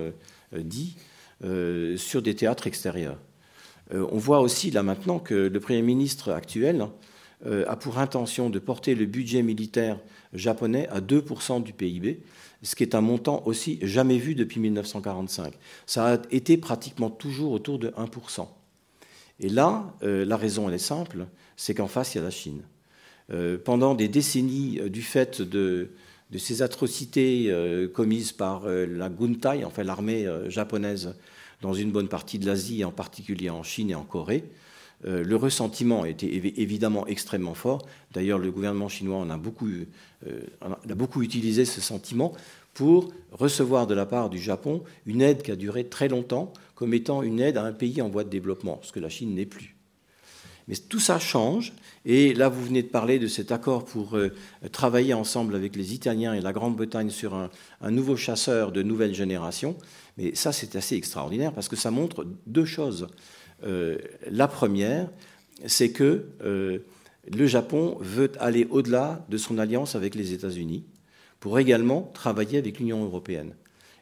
dit, 0.55 0.97
sur 1.41 2.21
des 2.21 2.35
théâtres 2.35 2.67
extérieurs. 2.67 3.17
Euh, 3.93 4.07
on 4.11 4.17
voit 4.17 4.39
aussi 4.39 4.71
là 4.71 4.83
maintenant 4.83 5.19
que 5.19 5.33
le 5.33 5.59
Premier 5.59 5.81
ministre 5.81 6.31
actuel 6.31 6.87
euh, 7.45 7.65
a 7.67 7.75
pour 7.75 7.97
intention 7.97 8.49
de 8.49 8.59
porter 8.59 8.95
le 8.95 9.05
budget 9.05 9.41
militaire 9.41 9.99
japonais 10.33 10.87
à 10.89 11.01
2% 11.01 11.63
du 11.63 11.73
PIB, 11.73 12.21
ce 12.61 12.75
qui 12.75 12.83
est 12.83 12.93
un 12.93 13.01
montant 13.01 13.41
aussi 13.45 13.79
jamais 13.81 14.17
vu 14.17 14.35
depuis 14.35 14.59
1945. 14.59 15.53
Ça 15.85 16.13
a 16.13 16.17
été 16.31 16.57
pratiquement 16.57 17.09
toujours 17.09 17.51
autour 17.51 17.79
de 17.79 17.89
1%. 17.89 18.47
Et 19.39 19.47
là, 19.47 19.95
la 20.01 20.35
raison, 20.35 20.67
elle 20.67 20.75
est 20.75 20.77
simple, 20.77 21.25
c'est 21.55 21.73
qu'en 21.73 21.87
face, 21.87 22.13
il 22.13 22.17
y 22.17 22.21
a 22.21 22.25
la 22.25 22.29
Chine. 22.29 22.61
pendant 23.63 23.95
des 23.95 24.09
décennies, 24.09 24.81
du 24.89 25.01
fait 25.01 25.41
de, 25.41 25.91
de 26.31 26.37
ces 26.37 26.61
atrocités 26.61 27.45
euh, 27.49 27.87
commises 27.87 28.31
par 28.31 28.65
euh, 28.65 28.85
la 28.85 29.09
Guntai, 29.09 29.63
enfin 29.65 29.83
l'armée 29.83 30.27
euh, 30.27 30.49
japonaise, 30.49 31.15
dans 31.61 31.73
une 31.73 31.91
bonne 31.91 32.07
partie 32.07 32.39
de 32.39 32.45
l'Asie, 32.45 32.85
en 32.85 32.91
particulier 32.91 33.49
en 33.49 33.63
Chine 33.63 33.89
et 33.89 33.95
en 33.95 34.03
Corée. 34.03 34.45
le 35.03 35.35
ressentiment 35.35 36.05
était 36.05 36.33
évidemment 36.33 37.05
extrêmement 37.05 37.53
fort. 37.53 37.85
D'ailleurs, 38.13 38.39
le 38.39 38.49
gouvernement 38.49 38.87
chinois 38.87 39.17
en 39.17 39.29
a 39.29 39.35
beaucoup, 39.35 39.67
a 40.61 40.95
beaucoup 40.95 41.21
utilisé 41.21 41.65
ce 41.65 41.81
sentiment 41.81 42.31
pour 42.73 43.11
recevoir 43.33 43.87
de 43.87 43.93
la 43.93 44.05
part 44.05 44.29
du 44.29 44.39
Japon 44.39 44.81
une 45.05 45.21
aide 45.21 45.41
qui 45.41 45.51
a 45.51 45.57
duré 45.57 45.83
très 45.83 46.07
longtemps 46.07 46.53
comme 46.75 46.93
étant 46.93 47.23
une 47.23 47.41
aide 47.41 47.57
à 47.57 47.63
un 47.65 47.73
pays 47.73 48.01
en 48.01 48.07
voie 48.07 48.23
de 48.23 48.29
développement, 48.29 48.79
ce 48.83 48.93
que 48.93 49.01
la 49.01 49.09
Chine 49.09 49.35
n'est 49.35 49.45
plus. 49.45 49.75
Mais 50.69 50.75
tout 50.75 51.01
ça 51.01 51.19
change. 51.19 51.73
Et 52.05 52.33
là, 52.33 52.49
vous 52.49 52.63
venez 52.63 52.81
de 52.81 52.87
parler 52.87 53.19
de 53.19 53.27
cet 53.27 53.51
accord 53.51 53.85
pour 53.85 54.15
euh, 54.15 54.31
travailler 54.71 55.13
ensemble 55.13 55.55
avec 55.55 55.75
les 55.75 55.93
Italiens 55.93 56.33
et 56.33 56.41
la 56.41 56.53
Grande-Bretagne 56.53 57.09
sur 57.09 57.35
un, 57.35 57.49
nouveau 57.91 58.15
chasseur 58.15 58.71
de 58.71 58.81
nouvelle 58.81 59.13
génération. 59.13 59.75
Mais 60.17 60.33
ça, 60.35 60.51
c'est 60.51 60.75
assez 60.75 60.95
extraordinaire 60.95 61.53
parce 61.53 61.67
que 61.67 61.75
ça 61.75 61.91
montre 61.91 62.25
deux 62.47 62.65
choses. 62.65 63.07
Euh, 63.65 63.97
la 64.29 64.47
première, 64.47 65.09
c'est 65.65 65.91
que 65.91 66.27
euh, 66.43 66.79
le 67.31 67.47
Japon 67.47 67.97
veut 67.99 68.31
aller 68.39 68.65
au-delà 68.69 69.25
de 69.29 69.37
son 69.37 69.57
alliance 69.57 69.95
avec 69.95 70.15
les 70.15 70.33
États-Unis 70.33 70.85
pour 71.41 71.59
également 71.59 72.09
travailler 72.13 72.57
avec 72.57 72.79
l'Union 72.79 73.03
européenne. 73.03 73.53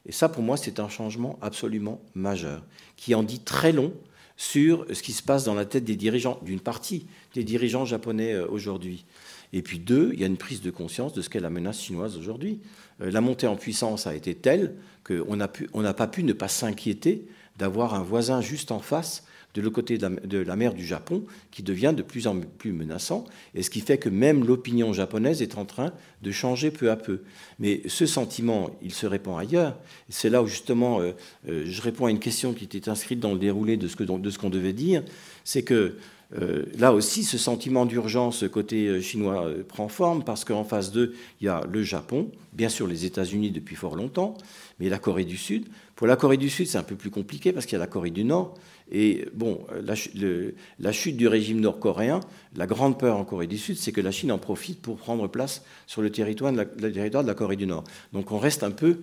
Et 0.06 0.12
ça, 0.12 0.30
pour 0.30 0.44
moi, 0.44 0.56
c'est 0.56 0.80
un 0.80 0.88
changement 0.88 1.38
absolument 1.42 2.00
majeur, 2.16 2.64
qui 2.96 3.14
en 3.14 3.24
dit 3.24 3.40
très 3.40 3.72
long 3.72 3.92
sur 4.38 4.86
ce 4.94 5.02
qui 5.02 5.12
se 5.12 5.24
passe 5.24 5.44
dans 5.44 5.56
la 5.56 5.66
tête 5.66 5.84
des 5.84 5.96
dirigeants, 5.96 6.40
d'une 6.44 6.60
partie 6.60 7.08
des 7.38 7.44
dirigeants 7.44 7.86
japonais 7.86 8.34
euh, 8.34 8.48
aujourd'hui. 8.48 9.06
Et 9.54 9.62
puis 9.62 9.80
deux, 9.80 10.10
il 10.14 10.20
y 10.20 10.24
a 10.24 10.28
une 10.28 10.38
prise 10.38 10.62
de 10.62 10.72
conscience 10.72 11.14
de 11.14 11.22
ce 11.22 11.30
qu'est 11.30 11.40
la 11.40 11.52
menace 11.52 11.82
chinoise 11.82 12.18
aujourd'hui. 12.18 12.60
Euh, 13.02 13.12
la 13.12 13.22
montée 13.22 13.48
en 13.48 13.56
puissance 13.56 14.08
a 14.08 14.16
été 14.16 14.34
telle 14.34 14.74
qu'on 15.06 15.36
n'a 15.36 15.94
pas 15.94 16.08
pu 16.08 16.24
ne 16.24 16.34
pas 16.34 16.48
s'inquiéter 16.48 17.26
d'avoir 17.58 17.94
un 17.94 18.04
voisin 18.04 18.42
juste 18.42 18.72
en 18.72 18.80
face 18.80 19.24
de 19.54 19.62
l'autre 19.62 19.76
côté 19.76 19.98
de 19.98 20.38
la, 20.38 20.56
mer 20.56 20.74
du 20.76 20.86
Japon, 20.86 21.24
qui 21.50 21.64
devient 21.64 21.94
de 21.96 22.04
plus 22.04 22.28
en 22.28 22.40
plus 22.40 22.74
menaçant, 22.74 23.26
et 23.56 23.64
ce 23.64 23.72
qui 23.72 23.80
fait 23.80 23.98
que 23.98 24.10
même 24.10 24.46
l'opinion 24.46 24.94
japonaise 24.94 25.42
est 25.42 25.58
en 25.58 25.66
train 25.66 25.94
de 26.22 26.32
changer 26.32 26.70
peu 26.70 26.92
à 26.92 26.96
peu. 26.96 27.22
Mais 27.58 27.82
ce 27.88 28.06
sentiment, 28.06 28.70
il 28.84 28.94
se 28.94 29.08
répand 29.08 29.40
ailleurs. 29.40 29.76
C'est 30.10 30.30
là 30.30 30.44
où 30.44 30.48
justement 30.48 31.00
euh, 31.00 31.14
je 31.46 31.82
réponds 31.82 32.06
à 32.06 32.12
une 32.12 32.20
question 32.20 32.54
qui 32.54 32.66
était 32.66 32.88
inscrite 32.88 33.20
dans 33.20 33.34
le 33.34 33.40
déroulé 33.40 33.78
de 33.78 33.88
ce 33.88 33.96
qu'on 34.38 34.50
devait 34.50 34.74
dire, 34.74 35.04
c'est 35.44 35.64
que 35.64 35.96
là 36.32 36.94
aussi, 36.94 37.24
ce 37.24 37.38
sentiment 37.38 37.86
d'urgence 37.86 38.44
côté 38.52 39.02
chinois 39.02 39.50
prend 39.68 39.88
forme 39.88 40.24
parce 40.24 40.44
qu'en 40.44 40.64
face 40.64 40.92
d'eux, 40.92 41.16
il 41.40 41.46
y 41.46 41.48
a 41.48 41.64
le 41.72 41.84
Japon, 41.84 42.32
bien 42.54 42.70
sûr 42.70 42.86
les 42.88 43.06
États-Unis 43.06 43.52
depuis 43.52 43.76
fort 43.76 43.96
longtemps, 43.96 44.36
mais 44.80 44.90
la 44.90 45.00
Corée 45.00 45.26
du 45.26 45.38
Sud. 45.38 45.68
Pour 45.96 46.06
la 46.06 46.16
Corée 46.16 46.38
du 46.38 46.50
Sud, 46.50 46.68
c'est 46.68 46.78
un 46.78 46.84
peu 46.84 46.96
plus 46.96 47.10
compliqué 47.12 47.54
parce 47.54 47.66
qu'il 47.66 47.74
y 47.74 47.78
a 47.78 47.80
la 47.80 47.88
Corée 47.88 48.12
du 48.12 48.24
Nord 48.24 48.56
et 48.92 49.26
bon, 49.34 49.66
la, 49.84 50.92
chute 50.92 51.18
du 51.18 51.28
régime 51.28 51.60
nord-coréen, 51.60 52.22
la 52.56 52.68
grande 52.68 52.98
peur 52.98 53.18
en 53.18 53.26
Corée 53.26 53.48
du 53.48 53.58
Sud, 53.58 53.78
c'est 53.78 53.92
que 53.92 54.00
la 54.00 54.12
Chine 54.12 54.32
en 54.32 54.38
profite 54.38 54.82
pour 54.82 54.98
prendre 54.98 55.28
place 55.28 55.64
sur 55.88 56.02
le 56.02 56.10
territoire 56.10 56.54
de 56.54 56.58
la, 56.58 57.34
Corée 57.34 57.58
du 57.58 57.68
Nord. 57.68 57.84
Donc 58.14 58.32
on 58.32 58.38
reste 58.38 58.64
un 58.64 58.72
peu, 58.72 59.02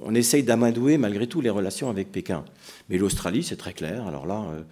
on 0.00 0.14
essaye 0.14 0.42
d'amadouer 0.42 0.98
malgré 0.98 1.28
tout 1.28 1.40
les 1.40 1.50
relations 1.50 1.90
avec 1.90 2.10
Pékin. 2.10 2.44
Mais 2.88 2.98
l'Australie, 2.98 3.44
c'est 3.44 3.56
très 3.56 3.72
clair. 3.72 4.06
Alors 4.06 4.26
là, 4.26 4.46
euh, 4.50 4.62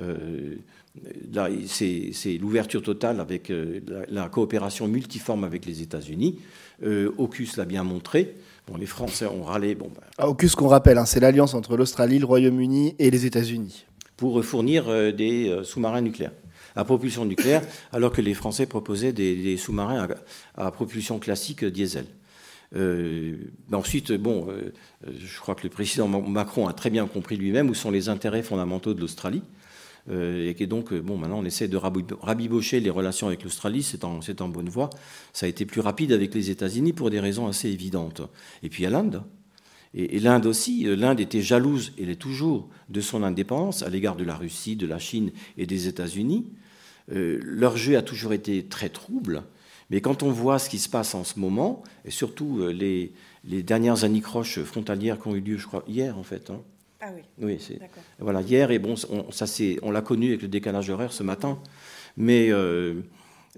euh, 0.00 0.54
c'est 1.66 2.38
l'ouverture 2.40 2.82
totale 2.82 3.20
avec 3.20 3.50
euh, 3.50 3.80
la, 4.08 4.28
coopération 4.28 4.88
multiforme 4.88 5.44
avec 5.44 5.66
les 5.66 5.82
États-Unis. 5.82 6.38
AUKUS 6.82 7.56
l'a 7.56 7.64
bien 7.64 7.82
montré 7.82 8.34
les 8.76 8.86
Français 8.86 9.26
ont 9.26 9.44
râlé. 9.44 9.74
Bon, 9.74 9.90
ben, 9.94 10.26
AUKUS, 10.26 10.54
qu'on 10.54 10.68
rappelle, 10.68 10.98
hein, 10.98 11.06
c'est 11.06 11.20
l'alliance 11.20 11.54
entre 11.54 11.76
l'Australie, 11.76 12.18
le 12.18 12.26
Royaume-Uni 12.26 12.94
et 12.98 13.10
les 13.10 13.24
États-Unis 13.24 13.86
pour 14.16 14.44
fournir 14.44 14.88
euh, 14.88 15.12
des 15.12 15.48
euh, 15.48 15.62
sous-marins 15.64 16.02
nucléaires 16.02 16.32
à 16.76 16.84
propulsion 16.84 17.24
nucléaire, 17.24 17.62
alors 17.92 18.12
que 18.12 18.20
les 18.20 18.34
Français 18.34 18.66
proposaient 18.66 19.12
des, 19.12 19.56
sous-marins 19.56 20.06
à, 20.56 20.70
propulsion 20.70 21.18
classique 21.18 21.64
diesel. 21.64 22.04
Euh, 22.76 23.36
ensuite, 23.72 24.12
bon, 24.12 24.46
je 25.04 25.40
crois 25.40 25.56
que 25.56 25.64
le 25.64 25.70
président 25.70 26.06
Macron 26.06 26.68
a 26.68 26.72
très 26.72 26.90
bien 26.90 27.06
compris 27.08 27.36
lui-même 27.36 27.68
où 27.68 27.74
sont 27.74 27.90
les 27.90 28.08
intérêts 28.08 28.44
fondamentaux 28.44 28.94
de 28.94 29.00
l'Australie. 29.00 29.42
Et 30.10 30.54
que 30.54 30.64
donc, 30.64 30.94
bon, 30.94 31.18
maintenant, 31.18 31.40
on 31.40 31.44
essaie 31.44 31.68
de 31.68 31.76
rabibocher 31.76 32.80
les 32.80 32.90
relations 32.90 33.26
avec 33.26 33.44
l'Australie, 33.44 33.82
c'est 33.82 34.04
en, 34.04 34.48
bonne 34.48 34.68
voie. 34.68 34.90
Ça 35.32 35.46
a 35.46 35.48
été 35.48 35.66
plus 35.66 35.80
rapide 35.80 36.12
avec 36.12 36.34
les 36.34 36.50
États-Unis 36.50 36.92
pour 36.92 37.10
des 37.10 37.20
raisons 37.20 37.46
assez 37.46 37.68
évidentes. 37.68 38.22
Et 38.62 38.68
puis, 38.68 38.86
a 38.86 38.90
l'Inde. 38.90 39.22
Et, 39.94 40.20
l'Inde 40.20 40.46
aussi, 40.46 40.86
euh, 40.86 40.96
l'Inde 40.96 41.20
était 41.20 41.40
jalouse, 41.40 41.92
et 41.98 42.04
l'est 42.04 42.16
toujours, 42.16 42.68
de 42.88 43.00
son 43.00 43.22
indépendance 43.22 43.82
à 43.82 43.88
l'égard 43.88 44.16
de 44.16 44.24
la 44.24 44.36
Russie, 44.36 44.76
de 44.76 44.86
la 44.86 44.98
Chine 44.98 45.30
et 45.56 45.66
des 45.66 45.88
États-Unis. 45.88 46.46
Euh, 47.12 47.40
leur 47.42 47.76
jeu 47.76 47.96
a 47.96 48.02
toujours 48.02 48.32
été 48.32 48.64
très 48.64 48.90
trouble, 48.90 49.44
mais 49.90 50.00
quand 50.00 50.22
on 50.22 50.30
voit 50.30 50.58
ce 50.58 50.68
qui 50.68 50.78
se 50.78 50.88
passe 50.88 51.14
en 51.14 51.24
ce 51.24 51.38
moment, 51.38 51.82
et 52.04 52.10
surtout 52.10 52.60
euh, 52.60 52.72
les, 52.72 53.12
dernières 53.62 54.04
anicroches 54.04 54.60
frontalières 54.62 55.18
qui 55.18 55.28
ont 55.28 55.34
eu 55.34 55.40
lieu, 55.40 55.56
je 55.56 55.66
crois, 55.66 55.84
hier 55.88 56.18
en 56.18 56.22
fait. 56.22 56.50
Hein. 56.50 56.60
Ah 57.00 57.10
oui. 57.14 57.22
Oui, 57.40 57.58
c'est 57.60 57.78
voilà 58.18 58.42
hier 58.42 58.70
et 58.70 58.78
bon, 58.78 58.94
on, 59.10 59.30
ça 59.30 59.46
c'est, 59.46 59.78
on 59.82 59.90
l'a 59.90 60.02
connu 60.02 60.28
avec 60.28 60.42
le 60.42 60.48
décalage 60.48 60.90
horaire 60.90 61.12
ce 61.12 61.22
matin, 61.22 61.60
mais 62.16 62.50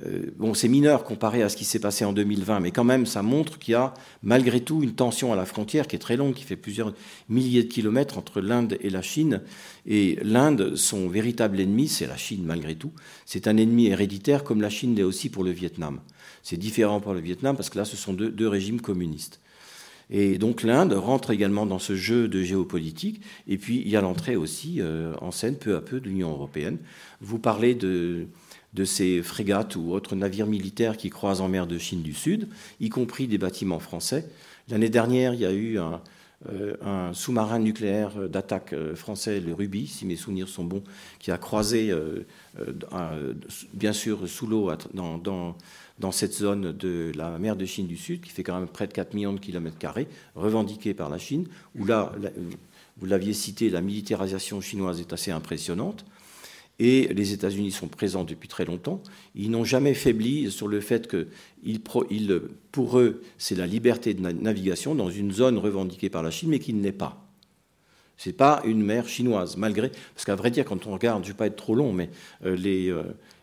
euh, 0.03 0.31
bon, 0.37 0.55
c'est 0.55 0.69
mineur 0.69 1.05
comparé 1.05 1.43
à 1.43 1.49
ce 1.49 1.57
qui 1.57 1.65
s'est 1.65 1.79
passé 1.79 2.05
en 2.05 2.12
2020, 2.12 2.61
mais 2.61 2.71
quand 2.71 2.85
même, 2.85 3.07
ça 3.07 3.23
montre 3.23 3.59
qu'il 3.59 3.73
y 3.73 3.75
a 3.75 3.93
malgré 4.23 4.61
tout 4.61 4.83
une 4.83 4.95
tension 4.95 5.33
à 5.33 5.37
la 5.37 5.45
frontière 5.45 5.87
qui 5.87 5.97
est 5.97 6.01
très 6.01 6.17
longue, 6.17 6.35
qui 6.35 6.45
fait 6.45 6.57
plusieurs 6.57 6.95
milliers 7.29 7.65
de 7.65 7.69
kilomètres 7.69 8.17
entre 8.17 8.41
l'Inde 8.41 8.79
et 8.81 8.91
la 8.91 9.03
Chine. 9.03 9.43
Et 9.87 10.19
l'Inde, 10.23 10.77
son 10.77 11.09
véritable 11.09 11.61
ennemi, 11.61 11.89
c'est 11.89 12.07
la 12.07 12.17
Chine 12.17 12.45
malgré 12.45 12.75
tout. 12.75 12.93
C'est 13.27 13.47
un 13.47 13.57
ennemi 13.57 13.87
héréditaire 13.87 14.45
comme 14.45 14.62
la 14.62 14.71
Chine 14.71 14.95
l'est 14.95 15.03
aussi 15.03 15.29
pour 15.29 15.45
le 15.45 15.51
Vietnam. 15.51 16.01
C'est 16.43 16.57
différent 16.57 17.01
pour 17.01 17.12
le 17.12 17.21
Vietnam 17.21 17.57
parce 17.57 17.69
que 17.69 17.79
là, 17.79 17.85
ce 17.85 17.97
sont 17.97 18.15
deux, 18.15 18.49
régimes 18.49 18.81
communistes. 18.81 19.41
Et 20.11 20.39
donc 20.39 20.65
l'Inde 20.65 20.93
rentre 20.93 21.31
également 21.31 21.66
dans 21.66 21.78
ce 21.78 21.95
jeu 21.95 22.28
de 22.28 22.43
géopolitique. 22.43 23.23
Et 23.47 23.59
puis 23.59 23.81
il 23.81 23.89
y 23.89 23.97
a 23.97 24.01
l'entrée 24.01 24.37
aussi 24.37 24.77
euh, 24.81 25.15
en 25.20 25.31
scène 25.31 25.57
peu 25.57 25.77
à 25.77 25.81
peu 25.81 26.01
de 26.01 26.09
l'Union 26.09 26.31
européenne. 26.31 26.78
Vous 27.20 27.39
parlez 27.39 27.74
de, 27.74 28.27
ces 28.85 29.23
frégates 29.23 29.77
ou 29.77 29.93
autres 29.93 30.16
navires 30.16 30.47
militaires 30.47 30.97
qui 30.97 31.11
croisent 31.11 31.41
en 31.41 31.49
mer 31.49 31.66
de 31.66 31.78
Chine 31.78 32.03
du 32.03 32.15
Sud, 32.15 32.49
y 32.81 32.89
compris 32.89 33.28
des 33.28 33.39
bâtiments 33.39 33.78
français. 33.78 34.27
L'année 34.69 34.89
dernière, 34.89 35.35
il 35.35 35.41
y 35.41 35.47
a 35.47 35.53
eu 35.53 35.78
un, 35.78 36.01
euh, 36.49 37.12
sous-marin 37.12 37.59
nucléaire 37.59 38.28
d'attaque 38.28 38.73
euh, 38.73 38.97
français, 38.97 39.41
le 39.41 39.53
Ruby, 39.53 39.87
si 39.87 40.07
mes 40.07 40.16
souvenirs 40.16 40.49
sont 40.49 40.65
bons, 40.65 40.82
qui 41.19 41.31
a 41.31 41.39
croisé, 41.39 41.95
bien 43.74 43.93
sûr, 43.93 44.28
sous 44.28 44.47
l'eau 44.47 44.70
dans, 44.95 45.57
cette 46.11 46.33
zone 46.33 46.73
de 46.73 47.13
la 47.15 47.39
mer 47.39 47.57
de 47.57 47.65
Chine 47.65 47.87
du 47.87 47.97
Sud, 47.97 48.23
qui 48.23 48.31
fait 48.31 48.43
quand 48.43 48.59
même 48.59 48.69
près 48.69 48.87
de 48.87 48.93
4 48.93 49.15
millions 49.15 49.33
de 49.33 49.41
kilomètres 49.41 49.79
carrés, 49.79 50.09
revendiquée 50.35 50.95
par 50.95 51.11
la 51.11 51.19
Chine, 51.19 51.47
où 51.79 51.85
là, 51.85 52.13
vous 52.97 53.07
l'aviez 53.07 53.35
cité, 53.35 53.71
la 53.71 53.81
militarisation 53.81 54.61
chinoise 54.61 55.01
est 55.01 55.13
assez 55.13 55.31
impressionnante 55.31 56.05
et 56.81 57.09
les 57.09 57.35
États-Unis 57.35 57.73
sont 57.73 57.89
présents 57.89 58.25
depuis 58.25 58.49
très 58.49 58.65
longtemps. 58.65 59.03
Ils 59.35 59.51
n'ont 59.51 59.65
jamais 59.65 59.93
faibli 59.93 60.51
sur 60.51 60.67
le 60.67 60.81
fait 60.81 61.07
que 61.07 61.29
pour 62.73 62.99
eux, 62.99 63.23
c'est 63.37 63.55
la 63.55 63.67
liberté 63.67 64.15
de 64.15 64.23
navigation 64.23 64.95
dans 64.95 65.11
une 65.11 65.31
zone 65.31 65.59
revendiquée 65.59 66.09
par 66.09 66.23
la 66.23 66.31
Chine, 66.31 66.49
mais 66.49 66.59
qui 66.59 66.73
ne 66.73 66.83
l'est 66.83 66.93
pas. 66.93 67.27
Ce 68.17 68.29
n'est 68.29 68.35
pas 68.35 68.63
une 68.65 68.83
mer 68.83 69.09
chinoise, 69.09 69.57
malgré. 69.57 69.91
Parce 70.15 70.25
qu'à 70.25 70.35
vrai 70.35 70.51
dire, 70.51 70.65
quand 70.65 70.87
on 70.87 70.93
regarde, 70.93 71.23
je 71.23 71.29
ne 71.29 71.33
vais 71.33 71.39
pas 71.39 71.47
être 71.47 71.57
trop 71.57 71.75
long, 71.75 71.93
mais 71.93 72.11
euh, 72.45 73.03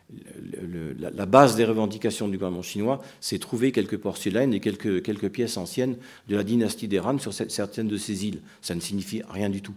la, 0.10 1.26
base 1.26 1.56
des 1.56 1.66
revendications 1.66 2.28
du 2.28 2.38
gouvernement 2.38 2.62
chinois, 2.62 3.02
c'est 3.20 3.40
trouver 3.40 3.72
quelques 3.72 3.98
porcelaines 3.98 4.54
et 4.54 4.60
quelques, 4.60 5.04
quelques 5.04 5.30
pièces 5.30 5.58
anciennes 5.58 5.98
de 6.30 6.36
la 6.36 6.44
dynastie 6.44 6.88
des 6.88 7.00
Han 7.00 7.20
sur 7.20 7.34
certaines 7.34 7.88
de 7.88 7.98
ces 7.98 8.26
îles. 8.26 8.42
Ça 8.62 8.76
ne 8.76 8.80
signifie 8.80 9.22
rien 9.30 9.50
du 9.50 9.62
tout. 9.62 9.76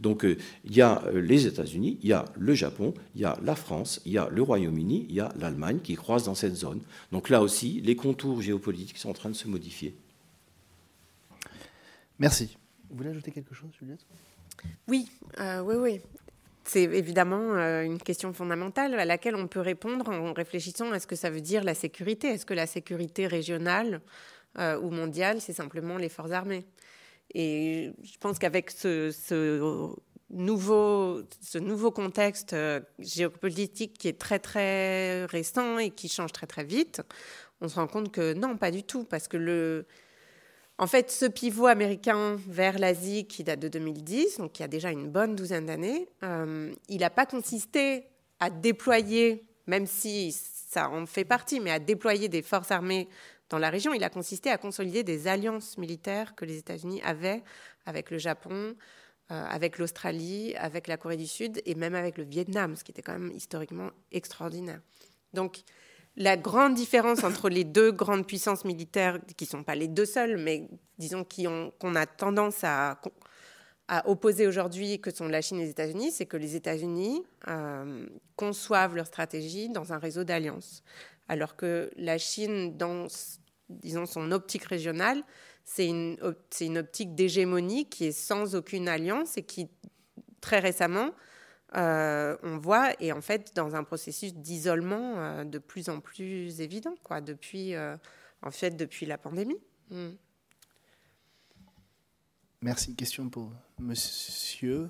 Donc 0.00 0.24
euh, 0.24 0.36
il 0.64 0.76
y 0.76 0.80
a 0.80 1.02
euh, 1.06 1.20
les 1.20 1.46
États-Unis, 1.46 1.98
il 2.02 2.08
y 2.08 2.12
a 2.12 2.24
le 2.36 2.54
Japon, 2.54 2.94
il 3.14 3.22
y 3.22 3.24
a 3.24 3.38
la 3.42 3.56
France, 3.56 4.00
il 4.04 4.12
y 4.12 4.18
a 4.18 4.28
le 4.28 4.42
Royaume-Uni, 4.42 5.06
il 5.08 5.14
y 5.14 5.20
a 5.20 5.32
l'Allemagne 5.38 5.80
qui 5.80 5.96
croisent 5.96 6.26
dans 6.26 6.34
cette 6.34 6.54
zone. 6.54 6.80
Donc 7.10 7.28
là 7.28 7.42
aussi, 7.42 7.80
les 7.80 7.96
contours 7.96 8.40
géopolitiques 8.40 8.98
sont 8.98 9.10
en 9.10 9.14
train 9.14 9.30
de 9.30 9.34
se 9.34 9.48
modifier. 9.48 9.94
Merci. 12.18 12.56
Vous 12.90 12.96
voulez 12.96 13.10
ajouter 13.10 13.32
quelque 13.32 13.54
chose, 13.54 13.70
Juliette? 13.78 14.04
Oui, 14.86 15.08
euh, 15.38 15.60
oui, 15.60 15.74
oui. 15.76 16.00
C'est 16.68 16.82
évidemment 16.82 17.54
une 17.56 17.98
question 17.98 18.32
fondamentale 18.32 18.98
à 18.98 19.04
laquelle 19.04 19.34
on 19.34 19.48
peut 19.48 19.60
répondre 19.60 20.08
en 20.10 20.32
réfléchissant 20.32 20.92
à 20.92 21.00
ce 21.00 21.06
que 21.06 21.16
ça 21.16 21.30
veut 21.30 21.40
dire 21.40 21.64
la 21.64 21.74
sécurité. 21.74 22.28
Est-ce 22.28 22.44
que 22.44 22.54
la 22.54 22.66
sécurité 22.66 23.26
régionale 23.26 24.02
ou 24.58 24.90
mondiale, 24.90 25.40
c'est 25.40 25.54
simplement 25.54 25.96
les 25.96 26.10
forces 26.10 26.32
armées? 26.32 26.66
Et 27.34 27.92
je 28.02 28.18
pense 28.18 28.38
qu'avec 28.38 28.70
ce, 28.70 29.10
nouveau, 30.30 31.22
ce 31.40 31.58
nouveau 31.58 31.90
contexte 31.90 32.52
euh, 32.52 32.80
géopolitique 32.98 33.94
qui 33.98 34.08
est 34.08 34.18
très 34.18 34.38
très 34.38 35.24
récent 35.26 35.78
et 35.78 35.90
qui 35.90 36.08
change 36.08 36.32
très 36.32 36.46
très 36.46 36.64
vite, 36.64 37.02
on 37.60 37.68
se 37.68 37.76
rend 37.76 37.86
compte 37.86 38.12
que 38.12 38.34
non, 38.34 38.56
pas 38.56 38.70
du 38.70 38.82
tout, 38.82 39.04
parce 39.04 39.28
que 39.28 39.36
le, 39.36 39.86
en 40.78 40.86
fait, 40.86 41.10
ce 41.10 41.26
pivot 41.26 41.66
américain 41.66 42.36
vers 42.46 42.78
l'Asie 42.78 43.26
qui 43.26 43.42
date 43.42 43.58
de 43.58 43.68
2010, 43.68 44.38
donc 44.38 44.58
il 44.58 44.62
y 44.62 44.64
a 44.64 44.68
déjà 44.68 44.90
une 44.90 45.08
bonne 45.08 45.34
douzaine 45.34 45.66
d'années, 45.66 46.08
euh, 46.22 46.72
il 46.88 47.00
n'a 47.00 47.10
pas 47.10 47.26
consisté 47.26 48.06
à 48.38 48.48
déployer, 48.48 49.44
même 49.66 49.86
si 49.86 50.32
ça 50.32 50.88
en 50.88 51.04
fait 51.04 51.24
partie, 51.24 51.58
mais 51.58 51.72
à 51.72 51.80
déployer 51.80 52.28
des 52.28 52.42
forces 52.42 52.70
armées 52.70 53.08
dans 53.48 53.58
la 53.58 53.70
région, 53.70 53.92
il 53.92 54.04
a 54.04 54.10
consisté 54.10 54.50
à 54.50 54.58
consolider 54.58 55.02
des 55.02 55.26
alliances 55.26 55.78
militaires 55.78 56.36
que 56.36 56.44
les 56.44 56.58
États-Unis 56.58 57.02
avaient 57.02 57.42
avec 57.84 58.10
le 58.10 58.18
Japon, 58.18 58.76
euh, 59.30 59.44
avec 59.48 59.78
l'Australie, 59.78 60.54
avec 60.56 60.86
la 60.86 60.96
Corée 60.96 61.16
du 61.16 61.26
Sud 61.26 61.60
et 61.66 61.74
même 61.74 61.96
avec 61.96 62.18
le 62.18 62.24
Vietnam, 62.24 62.76
ce 62.76 62.84
qui 62.84 62.92
était 62.92 63.02
quand 63.02 63.18
même 63.18 63.32
historiquement 63.32 63.90
extraordinaire. 64.12 64.80
Donc, 65.32 65.62
la 66.18 66.36
grande 66.36 66.74
différence 66.74 67.22
entre 67.22 67.48
les 67.48 67.62
deux 67.62 67.92
grandes 67.92 68.26
puissances 68.26 68.64
militaires, 68.64 69.20
qui 69.36 69.44
ne 69.44 69.48
sont 69.48 69.62
pas 69.62 69.76
les 69.76 69.86
deux 69.86 70.04
seules, 70.04 70.36
mais 70.36 70.68
disons 70.98 71.24
qu'on 71.24 71.94
a 71.94 72.06
tendance 72.06 72.64
à, 72.64 73.00
opposer 74.04 74.46
aujourd'hui, 74.46 75.00
que 75.00 75.10
sont 75.10 75.28
la 75.28 75.40
Chine 75.40 75.60
et 75.60 75.64
les 75.64 75.70
États-Unis, 75.70 76.10
c'est 76.10 76.26
que 76.26 76.36
les 76.36 76.56
États-Unis 76.56 77.22
euh, 77.46 78.06
conçoivent 78.36 78.94
leur 78.94 79.06
stratégie 79.06 79.70
dans 79.70 79.94
un 79.94 79.98
réseau 79.98 80.24
d'alliances. 80.24 80.82
Alors 81.28 81.56
que 81.56 81.90
la 81.96 82.18
Chine, 82.18 82.76
dans 82.76 83.06
disons, 83.70 84.04
son 84.04 84.30
optique 84.32 84.64
régionale, 84.64 85.22
c'est 85.64 85.86
une, 85.86 86.18
une, 86.60 86.78
optique 86.78 87.14
d'hégémonie 87.14 87.88
qui 87.88 88.06
est 88.06 88.12
sans 88.12 88.56
aucune 88.56 88.88
alliance 88.88 89.38
et 89.38 89.42
qui, 89.42 89.70
très 90.40 90.58
récemment, 90.58 91.12
euh, 91.76 92.36
on 92.42 92.58
voit, 92.58 92.92
est 93.00 93.12
en 93.12 93.20
fait 93.20 93.54
dans 93.54 93.74
un 93.76 93.84
processus 93.84 94.34
d'isolement 94.34 95.18
euh, 95.18 95.44
de 95.44 95.58
plus 95.58 95.88
en 95.90 96.00
plus 96.00 96.60
évident, 96.60 96.94
quoi, 97.02 97.20
depuis, 97.20 97.74
euh, 97.74 97.96
en 98.42 98.50
fait, 98.50 98.70
depuis 98.70 99.04
la 99.04 99.18
pandémie. 99.18 99.58
Mm. 99.90 100.08
Merci. 102.62 102.94
Question 102.94 103.28
pour 103.28 103.52
monsieur. 103.78 104.88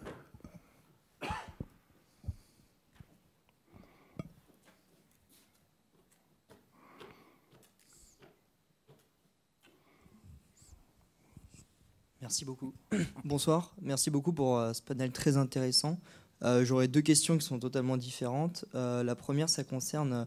Merci 12.21 12.45
beaucoup. 12.45 12.75
Bonsoir, 13.25 13.75
merci 13.81 14.11
beaucoup 14.11 14.33
pour 14.33 14.61
ce 14.75 14.83
panel 14.83 15.11
très 15.13 15.37
intéressant. 15.37 15.99
Euh, 16.43 16.65
j'aurais 16.65 16.89
deux 16.89 17.01
questions 17.01 17.37
qui 17.37 17.47
sont 17.47 17.59
totalement 17.59 17.97
différentes. 17.97 18.65
Euh, 18.75 19.03
la 19.03 19.15
première, 19.15 19.49
ça 19.49 19.65
concerne 19.65 20.27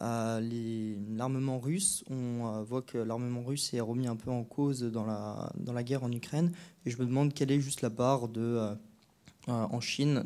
l'armement 0.00 1.58
russe. 1.58 2.04
On 2.08 2.62
voit 2.62 2.82
que 2.82 2.98
l'armement 2.98 3.42
russe 3.42 3.74
est 3.74 3.80
remis 3.80 4.06
un 4.06 4.14
peu 4.14 4.30
en 4.30 4.44
cause 4.44 4.82
dans 4.82 5.04
la, 5.04 5.82
guerre 5.82 6.04
en 6.04 6.12
Ukraine. 6.12 6.52
Et 6.86 6.90
je 6.90 6.98
me 6.98 7.06
demande 7.06 7.34
quelle 7.34 7.50
est 7.50 7.60
juste 7.60 7.82
la 7.82 7.90
part 7.90 8.28
de, 8.28 8.60
en 9.48 9.80
Chine 9.80 10.24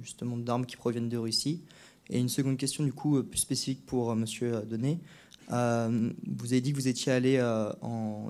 justement 0.00 0.36
d'armes 0.36 0.66
qui 0.66 0.76
proviennent 0.76 1.08
de 1.08 1.16
Russie. 1.16 1.64
Et 2.10 2.20
une 2.20 2.28
seconde 2.28 2.58
question, 2.58 2.84
du 2.84 2.92
coup, 2.92 3.20
plus 3.24 3.40
spécifique 3.40 3.84
pour 3.86 4.14
Monsieur 4.14 4.62
Denet. 4.62 5.00
vous 5.48 6.52
avez 6.52 6.60
dit 6.60 6.70
que 6.70 6.76
vous 6.76 6.86
étiez 6.86 7.10
allé 7.10 7.42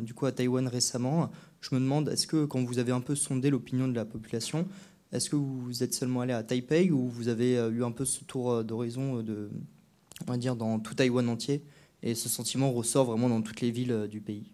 du 0.00 0.14
coup, 0.14 0.24
à 0.24 0.32
Taïwan 0.32 0.68
récemment 0.68 1.30
je 1.68 1.74
me 1.74 1.80
demande, 1.80 2.08
est-ce 2.08 2.26
que 2.26 2.44
quand 2.44 2.62
vous 2.64 2.78
avez 2.78 2.92
un 2.92 3.00
peu 3.00 3.14
sondé 3.14 3.50
l'opinion 3.50 3.88
de 3.88 3.94
la 3.94 4.04
population, 4.04 4.66
est-ce 5.12 5.30
que 5.30 5.36
vous 5.36 5.82
êtes 5.82 5.94
seulement 5.94 6.20
allé 6.20 6.32
à 6.32 6.42
Taipei 6.42 6.90
ou 6.90 7.08
vous 7.08 7.28
avez 7.28 7.56
euh, 7.56 7.70
eu 7.70 7.84
un 7.84 7.92
peu 7.92 8.04
ce 8.04 8.24
tour 8.24 8.50
euh, 8.50 8.62
d'horizon 8.62 9.18
euh, 9.18 9.22
de, 9.22 9.50
on 10.26 10.30
va 10.30 10.36
dire, 10.36 10.56
dans 10.56 10.78
tout 10.78 10.94
Taïwan 10.94 11.28
entier 11.28 11.62
et 12.02 12.14
ce 12.14 12.28
sentiment 12.28 12.72
ressort 12.72 13.06
vraiment 13.06 13.28
dans 13.28 13.42
toutes 13.42 13.60
les 13.60 13.70
villes 13.70 14.06
du 14.10 14.20
pays? 14.20 14.52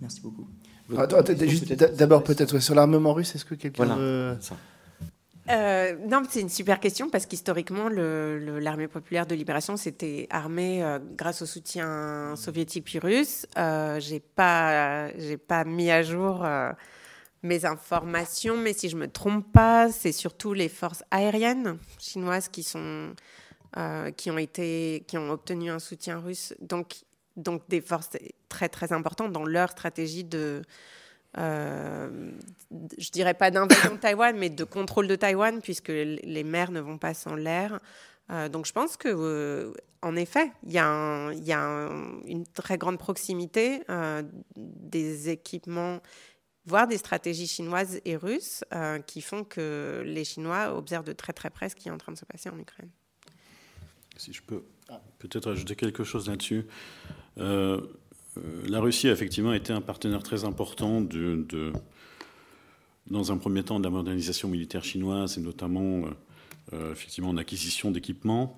Merci 0.00 0.20
beaucoup. 0.20 0.46
D'abord 0.88 2.22
peut-être 2.22 2.60
sur 2.60 2.74
l'armement 2.74 3.12
russe, 3.12 3.34
est-ce 3.34 3.44
que 3.44 3.56
quelqu'un 3.56 3.84
voilà, 3.84 4.38
euh, 5.48 5.94
non, 6.08 6.22
c'est 6.28 6.40
une 6.40 6.48
super 6.48 6.80
question 6.80 7.08
parce 7.08 7.26
qu'historiquement, 7.26 7.88
l'armée 7.88 8.88
populaire 8.88 9.26
de 9.26 9.34
libération 9.34 9.76
s'était 9.76 10.26
armée 10.30 10.82
euh, 10.82 10.98
grâce 11.16 11.42
au 11.42 11.46
soutien 11.46 12.34
soviétique 12.36 12.84
puis 12.84 12.98
russe. 12.98 13.46
Euh, 13.56 14.00
j'ai 14.00 14.20
pas, 14.20 15.16
j'ai 15.18 15.36
pas 15.36 15.64
mis 15.64 15.90
à 15.90 16.02
jour 16.02 16.44
euh, 16.44 16.72
mes 17.46 17.64
informations, 17.64 18.56
mais 18.56 18.72
si 18.72 18.88
je 18.88 18.96
me 18.96 19.08
trompe 19.08 19.50
pas, 19.52 19.90
c'est 19.90 20.12
surtout 20.12 20.52
les 20.52 20.68
forces 20.68 21.02
aériennes 21.10 21.78
chinoises 21.98 22.48
qui 22.48 22.62
sont, 22.62 23.14
qui 24.16 24.30
ont 24.30 24.38
été, 24.38 25.04
qui 25.06 25.18
ont 25.18 25.30
obtenu 25.30 25.70
un 25.70 25.78
soutien 25.78 26.18
russe. 26.18 26.54
Donc, 26.60 26.94
donc 27.36 27.62
des 27.68 27.80
forces 27.80 28.10
très 28.48 28.68
très 28.68 28.92
importantes 28.92 29.32
dans 29.32 29.44
leur 29.44 29.70
stratégie 29.70 30.24
de 30.24 30.62
euh, 31.38 32.30
je 32.98 33.10
dirais 33.10 33.34
pas 33.34 33.50
d'invasion 33.50 33.94
de 33.94 34.00
Taïwan, 34.00 34.36
mais 34.36 34.50
de 34.50 34.64
contrôle 34.64 35.06
de 35.06 35.16
Taïwan, 35.16 35.60
puisque 35.60 35.88
les 35.88 36.44
mers 36.44 36.70
ne 36.70 36.80
vont 36.80 36.98
pas 36.98 37.14
sans 37.14 37.34
l'air. 37.34 37.80
Euh, 38.30 38.48
donc 38.48 38.66
je 38.66 38.72
pense 38.72 38.96
que, 38.96 39.08
euh, 39.08 39.72
en 40.02 40.16
effet, 40.16 40.50
il 40.64 40.72
y 40.72 40.78
a 40.78 41.30
une 42.26 42.46
très 42.54 42.78
grande 42.78 42.98
proximité 42.98 43.82
des 44.56 45.30
équipements, 45.30 46.00
voire 46.66 46.86
des 46.86 46.98
stratégies 46.98 47.46
chinoises 47.46 48.00
et 48.04 48.16
russes, 48.16 48.64
qui 49.06 49.20
font 49.22 49.44
que 49.44 50.02
les 50.04 50.24
Chinois 50.24 50.76
observent 50.76 51.06
de 51.06 51.12
très 51.12 51.32
très 51.32 51.50
près 51.50 51.68
ce 51.68 51.76
qui 51.76 51.88
est 51.88 51.92
en 51.92 51.98
train 51.98 52.12
de 52.12 52.18
se 52.18 52.24
passer 52.24 52.48
en 52.50 52.58
Ukraine. 52.58 52.90
Si 54.16 54.32
je 54.32 54.42
peux 54.42 54.62
peut-être 55.18 55.50
ajouter 55.50 55.76
quelque 55.76 56.04
chose 56.04 56.28
là-dessus. 56.28 56.66
Euh, 57.38 57.80
la 58.68 58.80
Russie 58.80 59.08
a 59.08 59.12
effectivement 59.12 59.52
été 59.52 59.72
un 59.72 59.80
partenaire 59.80 60.22
très 60.22 60.44
important 60.44 61.02
dans 63.06 63.32
un 63.32 63.38
premier 63.38 63.62
temps 63.62 63.78
de 63.78 63.84
la 63.84 63.90
modernisation 63.90 64.48
militaire 64.48 64.84
chinoise 64.84 65.38
et 65.38 65.40
notamment 65.40 66.04
euh, 66.04 66.10
euh, 66.72 66.92
effectivement 66.92 67.30
en 67.30 67.36
acquisition 67.36 67.90
d'équipements. 67.90 68.56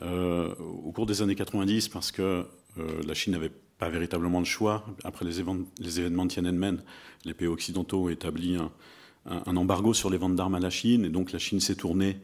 au 0.00 0.92
cours 0.92 1.06
des 1.06 1.22
années 1.22 1.34
90, 1.34 1.88
parce 1.88 2.12
que 2.12 2.46
la 2.76 3.14
Chine 3.14 3.32
n'avait 3.32 3.52
pas 3.80 3.88
véritablement 3.88 4.40
de 4.40 4.46
choix, 4.46 4.86
après 5.02 5.24
les, 5.24 5.40
événements 5.40 6.24
de 6.24 6.30
Tiananmen, 6.30 6.80
les 7.24 7.34
pays 7.34 7.48
occidentaux 7.48 8.04
ont 8.04 8.08
établi 8.08 8.56
un, 8.56 9.56
embargo 9.56 9.92
sur 9.94 10.10
les 10.10 10.18
ventes 10.18 10.36
d'armes 10.36 10.54
à 10.54 10.60
la 10.60 10.70
Chine, 10.70 11.04
et 11.04 11.08
donc 11.08 11.32
la 11.32 11.40
Chine 11.40 11.58
s'est 11.60 11.74
tournée 11.74 12.18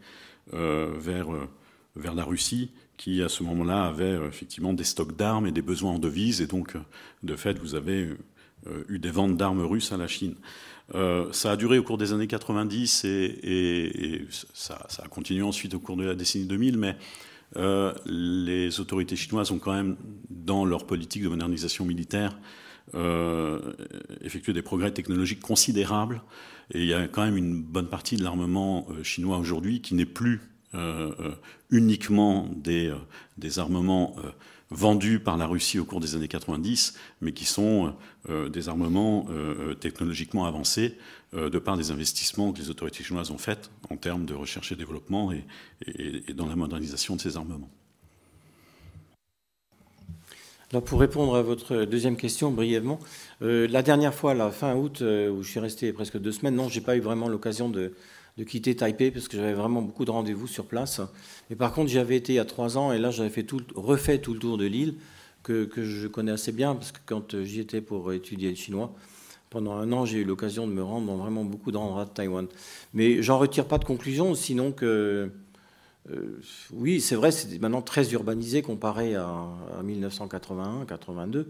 vers, 0.53 1.28
vers 1.97 2.15
la 2.15 2.24
Russie 2.24 2.70
qui 2.97 3.23
à 3.23 3.28
ce 3.28 3.43
moment-là 3.43 3.87
avait 3.87 4.05
euh, 4.05 4.28
effectivement 4.28 4.73
des 4.73 4.85
stocks 4.85 5.16
d'armes 5.16 5.47
et 5.47 5.53
des 5.53 5.62
besoins 5.62 5.93
en 5.93 5.99
devises, 5.99 6.41
et 6.41 6.47
donc 6.47 6.77
euh, 6.77 6.81
de 7.23 7.37
fait 7.37 7.59
vous 7.59 7.74
avez 7.74 8.09
euh, 8.66 8.85
eu 8.89 8.99
des 8.99 9.11
ventes 9.11 9.37
d'armes 9.37 9.65
russes 9.65 9.93
à 9.93 9.97
la 9.97 10.09
Chine. 10.09 10.35
ça 11.33 11.53
a 11.53 11.57
duré 11.57 11.78
au 11.78 11.83
cours 11.83 11.99
des 11.99 12.12
années 12.12 12.28
90 12.28 13.05
et, 13.05 14.27
ça, 14.55 14.87
a 15.03 15.09
continué 15.09 15.43
ensuite 15.43 15.74
au 15.74 15.81
cours 15.81 15.97
de 15.97 16.05
la 16.05 16.15
décennie 16.15 16.47
2000, 16.47 16.78
mais 16.78 16.97
les 17.55 18.81
autorités 18.81 19.16
chinoises 19.16 19.51
ont 19.51 19.59
quand 19.59 19.73
même, 19.73 19.97
dans 20.31 20.64
leur 20.64 20.86
politique 20.86 21.23
de 21.23 21.28
modernisation 21.28 21.85
militaire, 21.85 22.39
effectué 24.23 24.52
des 24.52 24.62
progrès 24.62 24.90
technologiques 24.93 25.40
considérables. 25.40 26.23
Et 26.74 26.81
il 26.81 26.86
y 26.86 26.94
a 26.94 27.09
quand 27.09 27.24
même 27.24 27.36
une 27.36 27.62
bonne 27.62 27.89
partie 27.89 28.16
de 28.16 28.24
l'armement 28.24 28.86
chinois 29.02 29.39
aujourd'hui 29.39 29.81
qui 29.81 29.94
n'est 29.94 30.05
plus 30.05 30.40
euh, 30.77 31.12
euh, 31.20 31.35
uniquement 31.70 32.48
euh, 32.68 32.94
des 33.39 33.59
armements 33.59 34.14
vendus 34.70 35.18
par 35.18 35.36
la 35.36 35.47
Russie 35.47 35.78
au 35.78 35.85
cours 35.85 36.01
des 36.01 36.14
années 36.14 36.28
90, 36.28 36.94
mais 37.20 37.32
qui 37.32 37.44
sont 37.44 37.94
des 38.28 38.68
armements 38.68 39.27
technologiquement 39.81 40.47
avancés 40.47 40.97
de 41.32 41.59
par 41.59 41.77
des 41.77 41.90
investissements 41.90 42.53
que 42.53 42.59
les 42.59 42.70
autorités 42.70 43.03
chinoises 43.03 43.31
ont 43.31 43.39
faits 43.39 43.70
en 43.90 43.97
termes 43.97 44.27
de 44.27 44.35
recherche 44.35 44.73
et 44.73 44.77
développement 44.77 45.32
et, 45.32 45.44
et, 45.86 46.32
dans 46.32 46.47
la 46.47 46.57
modernisation 46.57 47.16
de 47.16 47.20
ces 47.20 47.36
armements. 47.36 47.70
Alors 50.73 50.82
pour 50.82 50.98
répondre 50.98 51.36
à 51.36 51.43
votre 51.43 51.85
deuxième 51.85 52.16
question 52.16 52.51
brièvement, 52.51 52.98
la 53.40 53.82
dernière 53.82 54.15
fois, 54.15 54.35
la 54.35 54.51
fin 54.51 54.74
août, 54.74 55.01
où 55.01 55.43
je 55.43 55.48
suis 55.48 55.61
resté 55.61 55.93
presque 55.93 56.19
deux 56.19 56.32
semaines, 56.32 56.57
non, 56.57 56.69
j'ai 56.69 56.81
pas 56.81 56.97
eu 56.97 57.01
vraiment 57.01 57.28
l'occasion 57.28 57.69
de, 57.69 57.93
quitter 58.44 58.74
Taipei 58.74 59.11
parce 59.11 59.28
que 59.28 59.36
j'avais 59.36 59.55
vraiment 59.55 59.81
beaucoup 59.81 60.05
de 60.05 60.11
rendez-vous 60.11 60.47
sur 60.47 60.66
place. 60.66 61.01
Mais 61.48 61.57
par 61.57 61.73
contre, 61.73 61.90
j'avais 61.90 62.16
été 62.16 62.32
il 62.32 62.36
y 62.36 62.40
a 62.40 62.44
trois 62.44 62.77
ans 62.77 62.93
et 62.93 62.98
là, 62.98 63.11
j'avais 63.11 63.31
fait 63.31 63.44
tout, 63.44 63.61
refait 63.74 64.19
tout 64.19 64.35
le 64.35 64.40
tour 64.40 64.59
de 64.59 64.66
l'île 64.66 64.97
que, 65.43 65.69
je 65.77 66.09
connais 66.09 66.32
assez 66.32 66.51
bien 66.51 66.74
parce 66.74 66.90
que 66.90 66.98
quand 67.07 67.40
j'y 67.43 67.61
étais 67.61 67.81
pour 67.81 68.12
étudier 68.12 68.51
le 68.51 68.57
chinois, 68.57 68.93
pendant 69.57 69.73
un 69.73 69.91
an, 69.93 70.05
j'ai 70.05 70.19
eu 70.19 70.24
l'occasion 70.24 70.66
de 70.66 70.73
me 70.74 70.83
rendre 70.83 71.07
dans 71.07 71.16
vraiment 71.16 71.43
beaucoup 71.43 71.73
d'endroits 71.73 72.05
de 72.05 72.11
Taïwan. 72.11 72.47
Mais 72.93 73.23
j'en 73.23 73.39
retire 73.39 73.65
pas 73.65 73.78
de 73.78 73.87
conclusion, 73.87 74.35
sinon 74.35 74.70
que. 74.70 75.31
Euh, 76.11 76.41
oui, 76.74 77.01
c'est 77.01 77.15
vrai, 77.15 77.31
c'est 77.31 77.59
maintenant 77.59 77.81
très 77.81 78.12
urbanisé 78.12 78.61
comparé 78.61 79.15
à, 79.15 79.47
1981-82. 79.83 81.47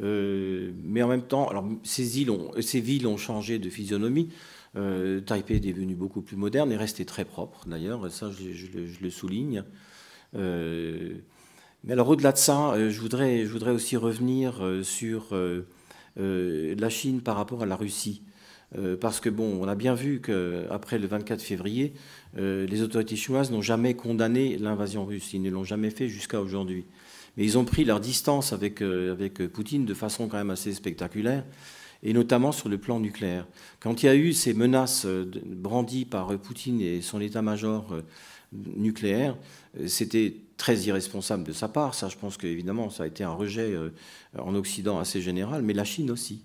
Euh, 0.00 0.70
mais 0.84 1.02
en 1.02 1.08
même 1.08 1.22
temps, 1.22 1.48
alors 1.48 1.68
ces, 1.82 2.20
îles 2.20 2.30
ces 2.60 2.78
villes 2.78 3.08
ont 3.08 3.16
changé 3.16 3.58
de 3.58 3.68
physionomie. 3.68 4.28
Euh, 4.76 5.20
Taipei 5.20 5.56
est 5.56 5.60
devenu 5.72 5.96
beaucoup 5.96 6.22
plus 6.22 6.36
moderne 6.36 6.70
et 6.70 6.76
resté 6.76 7.04
très 7.04 7.24
propre 7.24 7.66
d'ailleurs, 7.66 8.08
ça 8.10 8.30
je, 8.30 9.02
le 9.02 9.10
souligne. 9.10 9.64
Euh, 10.36 11.14
mais 11.82 11.94
alors 11.94 12.08
au-delà 12.08 12.30
de 12.30 12.38
ça, 12.38 12.74
je 12.88 13.00
voudrais, 13.00 13.44
je 13.46 13.50
voudrais 13.50 13.72
aussi 13.72 13.96
revenir 13.96 14.62
sur 14.84 15.34
la 16.16 16.88
Chine 16.90 17.20
par 17.20 17.36
rapport 17.36 17.62
à 17.62 17.66
la 17.66 17.76
Russie. 17.76 18.22
parce 19.00 19.20
que 19.20 19.28
bon, 19.28 19.58
on 19.60 19.68
a 19.68 19.74
bien 19.74 19.94
vu 19.94 20.20
qu'après 20.20 20.98
le 20.98 21.06
24 21.06 21.40
février, 21.40 21.94
les 22.36 22.82
autorités 22.82 23.16
chinoises 23.16 23.50
n'ont 23.50 23.62
jamais 23.62 23.94
condamné 23.94 24.58
l'invasion 24.58 25.04
russe. 25.04 25.32
Ils 25.32 25.42
ne 25.42 25.50
l'ont 25.50 25.64
jamais 25.64 25.90
fait 25.90 26.08
jusqu'à 26.08 26.40
aujourd'hui. 26.40 26.84
Mais 27.36 27.44
ils 27.44 27.56
ont 27.56 27.64
pris 27.64 27.84
leur 27.84 28.00
distance 28.00 28.52
avec, 28.52 28.82
avec 28.82 29.46
Poutine 29.48 29.86
de 29.86 29.94
façon 29.94 30.28
quand 30.28 30.36
même 30.36 30.50
assez 30.50 30.72
spectaculaire 30.72 31.44
et 32.02 32.12
notamment 32.12 32.52
sur 32.52 32.68
le 32.68 32.78
plan 32.78 33.00
nucléaire. 33.00 33.46
Quand 33.80 34.02
il 34.02 34.06
y 34.06 34.08
a 34.08 34.14
eu 34.14 34.32
ces 34.32 34.54
menaces 34.54 35.04
euh, 35.06 35.30
brandies 35.46 36.04
par 36.04 36.36
Poutine 36.38 36.80
et 36.80 37.00
son 37.00 37.20
état-major 37.20 37.92
euh, 37.92 38.02
nucléaire, 38.52 39.36
euh, 39.80 39.86
c'était 39.86 40.34
très 40.56 40.76
irresponsable 40.80 41.44
de 41.44 41.52
sa 41.52 41.68
part. 41.68 41.94
Ça, 41.94 42.08
je 42.08 42.16
pense 42.16 42.36
qu'évidemment, 42.36 42.90
ça 42.90 43.04
a 43.04 43.06
été 43.06 43.24
un 43.24 43.32
rejet 43.32 43.74
en 44.38 44.54
Occident 44.54 44.98
assez 44.98 45.20
général, 45.20 45.62
mais 45.62 45.72
la 45.72 45.84
Chine 45.84 46.10
aussi. 46.10 46.44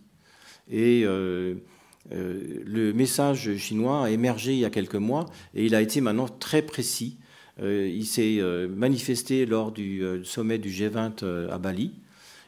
Et 0.70 1.04
le 1.04 2.92
message 2.94 3.56
chinois 3.58 4.06
a 4.06 4.10
émergé 4.10 4.54
il 4.54 4.60
y 4.60 4.66
a 4.66 4.70
quelques 4.70 4.96
mois 4.96 5.26
et 5.54 5.66
il 5.66 5.76
a 5.76 5.82
été 5.82 6.02
maintenant 6.02 6.28
très 6.28 6.62
précis. 6.62 7.18
il 7.62 8.06
s'est 8.06 8.40
manifesté 8.70 9.46
lors 9.46 9.72
du 9.72 10.04
sommet 10.24 10.58
du 10.58 10.70
G20 10.70 11.50
à 11.50 11.58
Bali. 11.58 11.94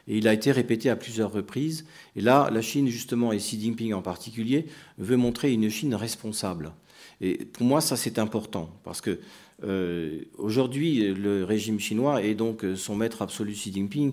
Et 0.08 0.18
il 0.18 0.26
a 0.26 0.32
été 0.32 0.50
répété 0.50 0.90
à 0.90 0.96
plusieurs 0.96 1.30
reprises. 1.30 1.86
Et 2.16 2.20
là, 2.20 2.50
la 2.52 2.62
Chine, 2.62 2.88
justement, 2.88 3.32
et 3.32 3.36
Xi 3.36 3.60
Jinping 3.60 3.92
en 3.92 4.02
particulier, 4.02 4.66
veut 4.98 5.16
montrer 5.16 5.52
une 5.52 5.70
Chine 5.70 5.94
responsable. 5.94 6.72
Et 7.20 7.44
pour 7.44 7.64
moi, 7.64 7.80
ça, 7.80 7.96
c'est 7.96 8.18
important, 8.18 8.70
parce 8.82 9.00
que 9.00 9.20
euh, 9.64 10.20
aujourd'hui, 10.38 11.12
le 11.12 11.44
régime 11.44 11.80
chinois 11.80 12.22
et 12.22 12.34
donc 12.34 12.64
son 12.76 12.96
maître 12.96 13.22
absolu 13.22 13.52
Xi 13.52 13.72
Jinping 13.72 14.12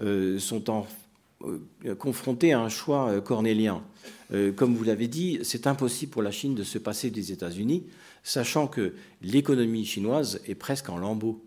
euh, 0.00 0.38
sont 0.38 0.70
en 0.70 0.86
confrontés 1.98 2.52
à 2.52 2.60
un 2.60 2.68
choix 2.68 3.20
cornélien. 3.20 3.82
Comme 4.54 4.76
vous 4.76 4.84
l'avez 4.84 5.08
dit, 5.08 5.40
c'est 5.42 5.66
impossible 5.66 6.12
pour 6.12 6.22
la 6.22 6.30
Chine 6.30 6.54
de 6.54 6.62
se 6.62 6.78
passer 6.78 7.10
des 7.10 7.32
États-Unis, 7.32 7.84
sachant 8.22 8.68
que 8.68 8.94
l'économie 9.22 9.84
chinoise 9.84 10.40
est 10.46 10.54
presque 10.54 10.88
en 10.88 10.98
lambeaux. 10.98 11.44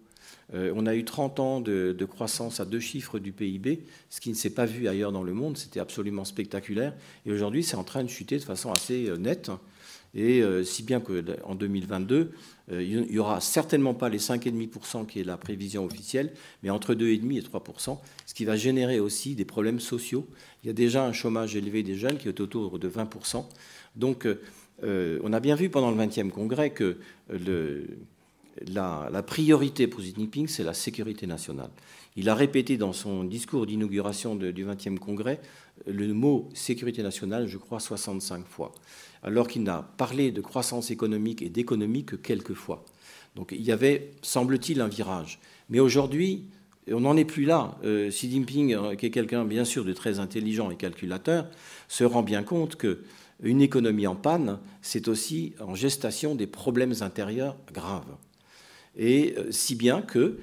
On 0.53 0.85
a 0.85 0.93
eu 0.95 1.05
30 1.05 1.39
ans 1.39 1.61
de, 1.61 2.05
croissance 2.05 2.59
à 2.59 2.65
deux 2.65 2.81
chiffres 2.81 3.19
du 3.19 3.31
PIB, 3.31 3.85
ce 4.09 4.19
qui 4.19 4.29
ne 4.29 4.35
s'est 4.35 4.49
pas 4.49 4.65
vu 4.65 4.89
ailleurs 4.89 5.13
dans 5.13 5.23
le 5.23 5.31
monde, 5.31 5.57
c'était 5.57 5.79
absolument 5.79 6.25
spectaculaire. 6.25 6.93
Et 7.25 7.31
aujourd'hui, 7.31 7.63
c'est 7.63 7.77
en 7.77 7.85
train 7.85 8.03
de 8.03 8.09
chuter 8.09 8.37
de 8.37 8.43
façon 8.43 8.73
assez 8.73 9.09
nette. 9.17 9.49
Et 10.15 10.41
si 10.63 10.83
bien 10.83 11.01
qu'en 11.01 11.55
2022, 11.55 12.31
euh, 12.71 12.83
il 12.83 13.01
n'y 13.01 13.19
aura 13.19 13.41
certainement 13.41 13.93
pas 13.93 14.09
les 14.09 14.17
5,5% 14.17 15.05
qui 15.05 15.19
est 15.19 15.23
la 15.23 15.37
prévision 15.37 15.85
officielle, 15.85 16.31
mais 16.63 16.69
entre 16.69 16.95
2,5 16.95 17.37
et 17.37 17.41
3%, 17.41 17.99
ce 18.25 18.33
qui 18.33 18.45
va 18.45 18.55
générer 18.55 18.99
aussi 18.99 19.35
des 19.35 19.45
problèmes 19.45 19.79
sociaux. 19.79 20.27
Il 20.63 20.67
y 20.67 20.69
a 20.69 20.73
déjà 20.73 21.05
un 21.05 21.13
chômage 21.13 21.55
élevé 21.55 21.83
des 21.83 21.95
jeunes 21.95 22.17
qui 22.17 22.27
est 22.27 22.39
autour 22.39 22.79
de 22.79 22.89
20%. 22.89 23.45
Donc, 23.95 24.27
euh, 24.83 25.19
on 25.23 25.31
a 25.31 25.39
bien 25.39 25.55
vu 25.55 25.69
pendant 25.69 25.91
le 25.91 25.97
20e 25.97 26.29
congrès 26.29 26.71
que 26.71 26.97
la, 28.67 29.23
priorité 29.25 29.87
pour 29.87 30.01
Xi 30.01 30.13
Jinping, 30.17 30.47
c'est 30.47 30.63
la 30.63 30.73
sécurité 30.73 31.27
nationale. 31.27 31.69
Il 32.15 32.29
a 32.29 32.35
répété 32.35 32.77
dans 32.77 32.93
son 32.93 33.23
discours 33.23 33.65
d'inauguration 33.65 34.35
du 34.35 34.65
20e 34.65 34.97
congrès 34.97 35.41
le 35.85 36.13
mot 36.13 36.49
sécurité 36.53 37.03
nationale, 37.03 37.47
je 37.47 37.57
crois, 37.57 37.79
65 37.79 38.45
fois 38.47 38.71
alors 39.25 39.47
qu'il 39.47 39.63
n'a 39.63 39.81
parlé 39.97 40.31
de 40.31 40.39
croissance 40.39 40.91
économique 40.91 41.41
et 41.41 41.49
d'économie 41.49 42.05
que 42.05 42.15
quelques 42.15 42.53
fois. 42.53 42.85
Donc 43.35 43.51
il 43.51 43.61
y 43.61 43.71
avait, 43.71 44.11
semble-t-il, 44.21 44.79
un 44.81 44.87
virage. 44.87 45.39
Mais 45.69 45.79
aujourd'hui, 45.79 46.45
on 46.91 47.01
n'en 47.01 47.17
est 47.17 47.25
plus 47.25 47.43
là. 47.43 47.77
Euh, 47.83 48.09
Xi 48.09 48.29
Jinping, 48.29 48.75
euh, 48.75 48.95
qui 48.95 49.07
est 49.07 49.11
quelqu'un 49.11 49.43
bien 49.43 49.65
sûr 49.65 49.83
de 49.83 49.93
très 49.93 50.19
intelligent 50.19 50.69
et 50.69 50.75
calculateur, 50.75 51.49
se 51.87 52.03
rend 52.03 52.21
bien 52.21 52.43
compte 52.43 52.75
que 52.75 52.99
une 53.43 53.61
économie 53.61 54.07
en 54.07 54.15
panne, 54.15 54.59
c'est 54.81 55.07
aussi 55.07 55.53
en 55.59 55.75
gestation 55.75 56.35
des 56.35 56.47
problèmes 56.47 56.93
intérieurs 57.01 57.57
graves. 57.73 58.15
Et 58.97 59.35
euh, 59.37 59.51
si 59.51 59.75
bien 59.75 60.01
que 60.01 60.37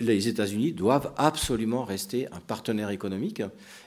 les 0.00 0.28
États-Unis 0.28 0.72
doivent 0.72 1.12
absolument 1.16 1.84
rester 1.84 2.26
un 2.32 2.40
partenaire 2.40 2.90
économique. 2.90 3.42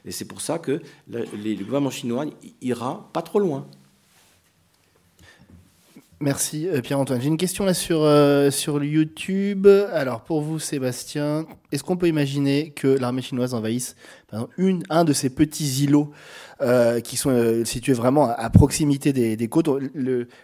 Et 0.06 0.12
c'est 0.12 0.26
pour 0.26 0.40
ça 0.40 0.60
que 0.60 0.82
le 1.08 1.64
gouvernement 1.64 1.90
chinois 1.90 2.26
ira 2.62 3.10
pas 3.12 3.24
trop 3.24 3.40
loin. 3.40 3.68
Merci 6.24 6.70
euh, 6.70 6.80
Pierre-Antoine. 6.80 7.20
J'ai 7.20 7.28
une 7.28 7.36
question 7.36 7.66
là 7.66 7.74
sur, 7.74 8.02
euh, 8.02 8.50
sur 8.50 8.82
YouTube. 8.82 9.68
Alors 9.92 10.22
pour 10.22 10.42
vous 10.42 10.58
Sébastien, 10.58 11.46
est-ce 11.74 11.84
qu'on 11.84 11.98
peut 11.98 12.08
imaginer 12.08 12.70
que 12.70 12.88
l'armée 12.88 13.22
chinoise 13.22 13.54
envahisse 13.54 13.98
un 14.90 15.04
de 15.04 15.12
ces 15.12 15.30
petits 15.30 15.84
îlots 15.84 16.12
euh, 16.62 17.02
qui 17.02 17.18
sont 17.18 17.66
situés 17.66 17.92
vraiment 17.92 18.30
à, 18.30 18.50
proximité 18.50 19.12
des, 19.12 19.48
côtes? 19.50 19.68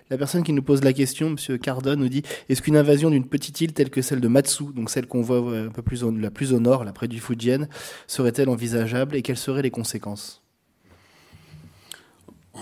La 0.09 0.17
personne 0.17 0.43
qui 0.43 0.51
nous 0.51 0.61
pose 0.61 0.83
la 0.83 0.91
question, 0.91 1.29
Monsieur 1.29 1.57
Cardon, 1.57 1.95
nous 1.95 2.09
dit 2.09 2.23
est-ce 2.49 2.61
qu'une 2.61 2.75
invasion 2.75 3.09
d'une 3.09 3.25
petite 3.25 3.61
île 3.61 3.71
telle 3.71 3.89
que 3.89 4.01
celle 4.01 4.19
de 4.19 4.27
Matsu, 4.27 4.65
donc 4.75 4.89
celle 4.89 5.07
qu'on 5.07 5.21
voit 5.21 5.37
un 5.37 5.69
peu 5.69 5.81
plus 5.81 6.03
au, 6.03 6.11
la 6.11 6.29
plus 6.29 6.51
au 6.51 6.59
nord, 6.59 6.83
là 6.83 6.91
près 6.91 7.07
du 7.07 7.21
Fujian, 7.21 7.67
serait-elle 8.05 8.49
envisageable 8.49 9.15
et 9.15 9.21
quelles 9.21 9.37
seraient 9.37 9.61
les 9.61 9.71
conséquences? 9.71 10.43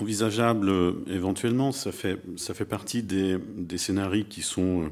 Envisageable 0.02 0.68
euh, 0.68 0.92
éventuellement. 1.06 1.72
Ça 1.72 1.92
fait, 1.92 2.20
ça 2.36 2.54
fait 2.54 2.64
partie 2.64 3.02
des, 3.02 3.38
scénarios 3.76 4.24
qui 4.28 4.42
sont, 4.42 4.84
euh, 4.84 4.88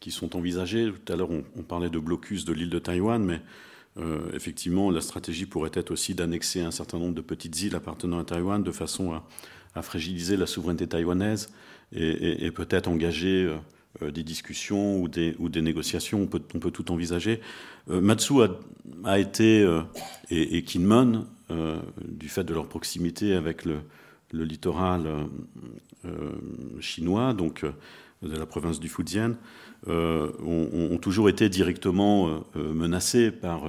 qui 0.00 0.10
sont 0.10 0.36
envisagés. 0.36 0.90
Tout 1.04 1.12
à 1.12 1.16
l'heure, 1.16 1.30
on, 1.30 1.62
parlait 1.62 1.90
de 1.90 1.98
blocus 1.98 2.44
de 2.44 2.52
l'île 2.52 2.70
de 2.70 2.78
Taïwan, 2.78 3.22
mais 3.22 3.40
euh, 3.98 4.18
effectivement, 4.34 4.90
la 4.90 5.00
stratégie 5.00 5.46
pourrait 5.46 5.70
être 5.74 5.90
aussi 5.90 6.14
d'annexer 6.14 6.60
un 6.60 6.70
certain 6.70 6.98
nombre 6.98 7.14
de 7.14 7.20
petites 7.20 7.60
îles 7.62 7.74
appartenant 7.74 8.18
à 8.18 8.24
Taïwan 8.24 8.62
de 8.62 8.72
façon 8.72 9.12
à, 9.74 9.82
fragiliser 9.82 10.36
la 10.36 10.46
souveraineté 10.46 10.88
taïwanaise 10.88 11.48
et, 11.92 12.50
peut-être 12.50 12.88
engager 12.88 13.48
des 14.02 14.24
discussions 14.24 15.00
ou 15.00 15.06
des, 15.06 15.36
ou 15.38 15.48
des 15.48 15.62
négociations. 15.62 16.22
On 16.22 16.26
peut, 16.26 16.70
tout 16.72 16.90
envisager. 16.90 17.40
Matsu 17.86 18.34
a, 19.04 19.18
été, 19.20 19.62
et, 20.28 20.56
et 20.56 20.64
Kinmon, 20.64 21.24
du 22.04 22.28
fait 22.28 22.42
de 22.42 22.52
leur 22.52 22.66
proximité 22.66 23.34
avec 23.34 23.64
le, 23.64 23.78
le 24.32 24.44
littoral 24.44 25.06
euh, 25.06 25.24
euh, 26.06 26.80
chinois, 26.80 27.34
donc 27.34 27.64
euh, 27.64 27.72
de 28.22 28.36
la 28.36 28.46
province 28.46 28.80
du 28.80 28.88
Fujian, 28.88 29.34
ont, 29.86 30.98
toujours 31.00 31.30
été 31.30 31.48
directement 31.48 32.44
menacés 32.54 33.30
par, 33.30 33.62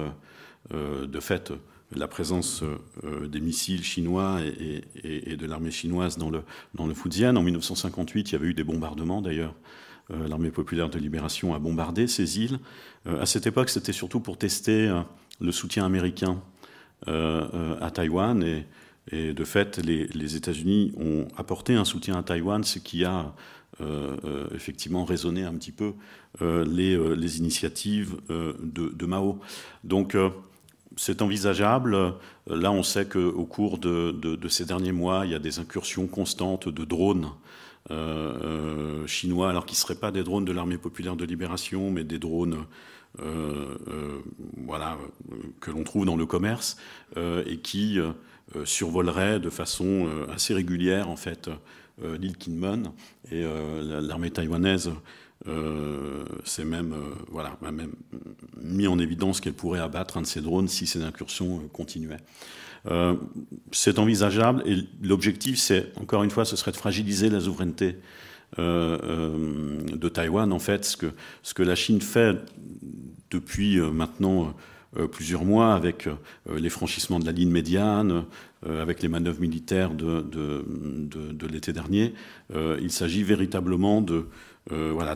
de 0.70 1.20
fait, 1.20 1.54
la 1.96 2.06
présence 2.06 2.62
des 3.02 3.40
missiles 3.40 3.82
chinois 3.82 4.40
et, 4.42 5.36
de 5.36 5.46
l'armée 5.46 5.70
chinoise 5.70 6.18
dans 6.18 6.28
le, 6.28 6.42
dans 6.74 6.86
le 6.86 6.92
Fujian. 6.92 7.34
En 7.34 7.42
1958, 7.42 8.28
il 8.28 8.32
y 8.32 8.36
avait 8.36 8.48
eu 8.48 8.52
des 8.52 8.62
bombardements 8.62 9.22
d'ailleurs. 9.22 9.54
L'armée 10.10 10.50
populaire 10.50 10.90
de 10.90 10.98
libération 10.98 11.54
a 11.54 11.58
bombardé 11.58 12.06
ces 12.06 12.38
îles. 12.38 12.58
à 13.06 13.24
cette 13.24 13.46
époque, 13.46 13.70
c'était 13.70 13.94
surtout 13.94 14.20
pour 14.20 14.36
tester 14.36 14.94
le 15.40 15.50
soutien 15.50 15.86
américain 15.86 16.42
à 17.06 17.90
Taïwan 17.90 18.42
et 18.42 18.66
et 19.10 19.32
de 19.32 19.44
fait, 19.44 19.78
les, 19.78 20.36
États-Unis 20.36 20.92
ont 20.96 21.26
apporté 21.36 21.74
un 21.74 21.84
soutien 21.84 22.16
à 22.16 22.22
Taïwan, 22.22 22.62
ce 22.62 22.78
qui 22.78 23.04
a 23.04 23.34
euh, 23.80 24.16
euh, 24.24 24.46
effectivement 24.54 25.04
résonné 25.04 25.44
un 25.44 25.54
petit 25.54 25.72
peu 25.72 25.94
euh, 26.40 26.64
les, 26.64 27.38
initiatives 27.38 28.16
de, 28.28 29.06
Mao. 29.06 29.40
Donc, 29.82 30.16
c'est 30.96 31.20
envisageable. 31.20 32.14
Là, 32.46 32.70
on 32.70 32.82
sait 32.82 33.06
qu'au 33.06 33.44
cours 33.44 33.78
de, 33.78 34.48
ces 34.48 34.66
derniers 34.66 34.92
mois, 34.92 35.26
il 35.26 35.32
y 35.32 35.34
a 35.34 35.40
des 35.40 35.58
incursions 35.58 36.06
constantes 36.06 36.68
de 36.68 36.84
drones 36.84 37.30
chinois, 39.06 39.50
alors 39.50 39.66
qu'ils 39.66 39.76
ne 39.76 39.80
seraient 39.80 39.96
pas 39.96 40.12
des 40.12 40.22
drones 40.22 40.44
de 40.44 40.52
l'armée 40.52 40.78
populaire 40.78 41.16
de 41.16 41.24
libération, 41.24 41.90
mais 41.90 42.04
des 42.04 42.20
drones 42.20 42.64
voilà, 44.56 44.98
que 45.60 45.70
l'on 45.70 45.84
trouve 45.84 46.06
dans 46.06 46.16
le 46.16 46.26
commerce 46.26 46.76
et 47.16 47.58
qui 47.58 48.00
euh, 48.56 48.64
survolerait 48.66 49.40
de 49.40 49.48
façon 49.48 50.06
euh, 50.06 50.26
assez 50.30 50.52
régulière 50.52 51.08
en 51.08 51.16
fait 51.16 51.48
euh, 52.02 52.18
l'île 52.18 52.36
Kinmen 52.36 52.90
et 53.30 53.44
l'armée 53.82 54.30
taïwanaise 54.30 54.90
s'est 56.44 56.64
même, 56.64 56.94
voilà, 57.28 57.56
même 57.60 57.92
mis 58.60 58.86
en 58.86 58.98
évidence 58.98 59.40
qu'elle 59.40 59.54
pourrait 59.54 59.80
abattre 59.80 60.16
un 60.16 60.22
de 60.22 60.26
ces 60.26 60.40
drones 60.40 60.68
si 60.68 60.86
ces 60.86 61.02
incursions 61.02 61.68
continuaient. 61.72 62.20
c'est 63.72 63.98
envisageable 63.98 64.62
et 64.66 64.76
l'objectif, 65.02 65.58
c'est 65.58 65.92
encore 65.98 66.22
une 66.22 66.30
fois, 66.30 66.44
ce 66.44 66.56
serait 66.56 66.70
de 66.70 66.76
fragiliser 66.76 67.28
la 67.28 67.40
souveraineté 67.40 67.96
de 68.58 70.08
Taïwan. 70.08 70.52
En 70.52 70.58
fait, 70.58 70.84
ce 70.84 71.54
que, 71.54 71.62
la 71.62 71.74
Chine 71.74 72.00
fait 72.00 72.36
depuis 73.30 73.80
maintenant 73.80 74.54
euh, 74.98 75.08
plusieurs 75.08 75.46
mois 75.46 75.74
avec 75.74 76.06
euh, 76.06 76.16
les 76.58 76.68
franchissements 76.68 77.18
de 77.18 77.24
la 77.24 77.32
ligne 77.32 77.50
médiane, 77.50 78.26
euh, 78.66 78.82
avec 78.82 79.00
les 79.00 79.08
manœuvres 79.08 79.40
militaires 79.40 79.94
de, 79.94 81.46
l'été 81.50 81.72
dernier. 81.72 82.14
il 82.54 82.90
s'agit 82.90 83.22
véritablement 83.22 84.00
de 84.00 84.26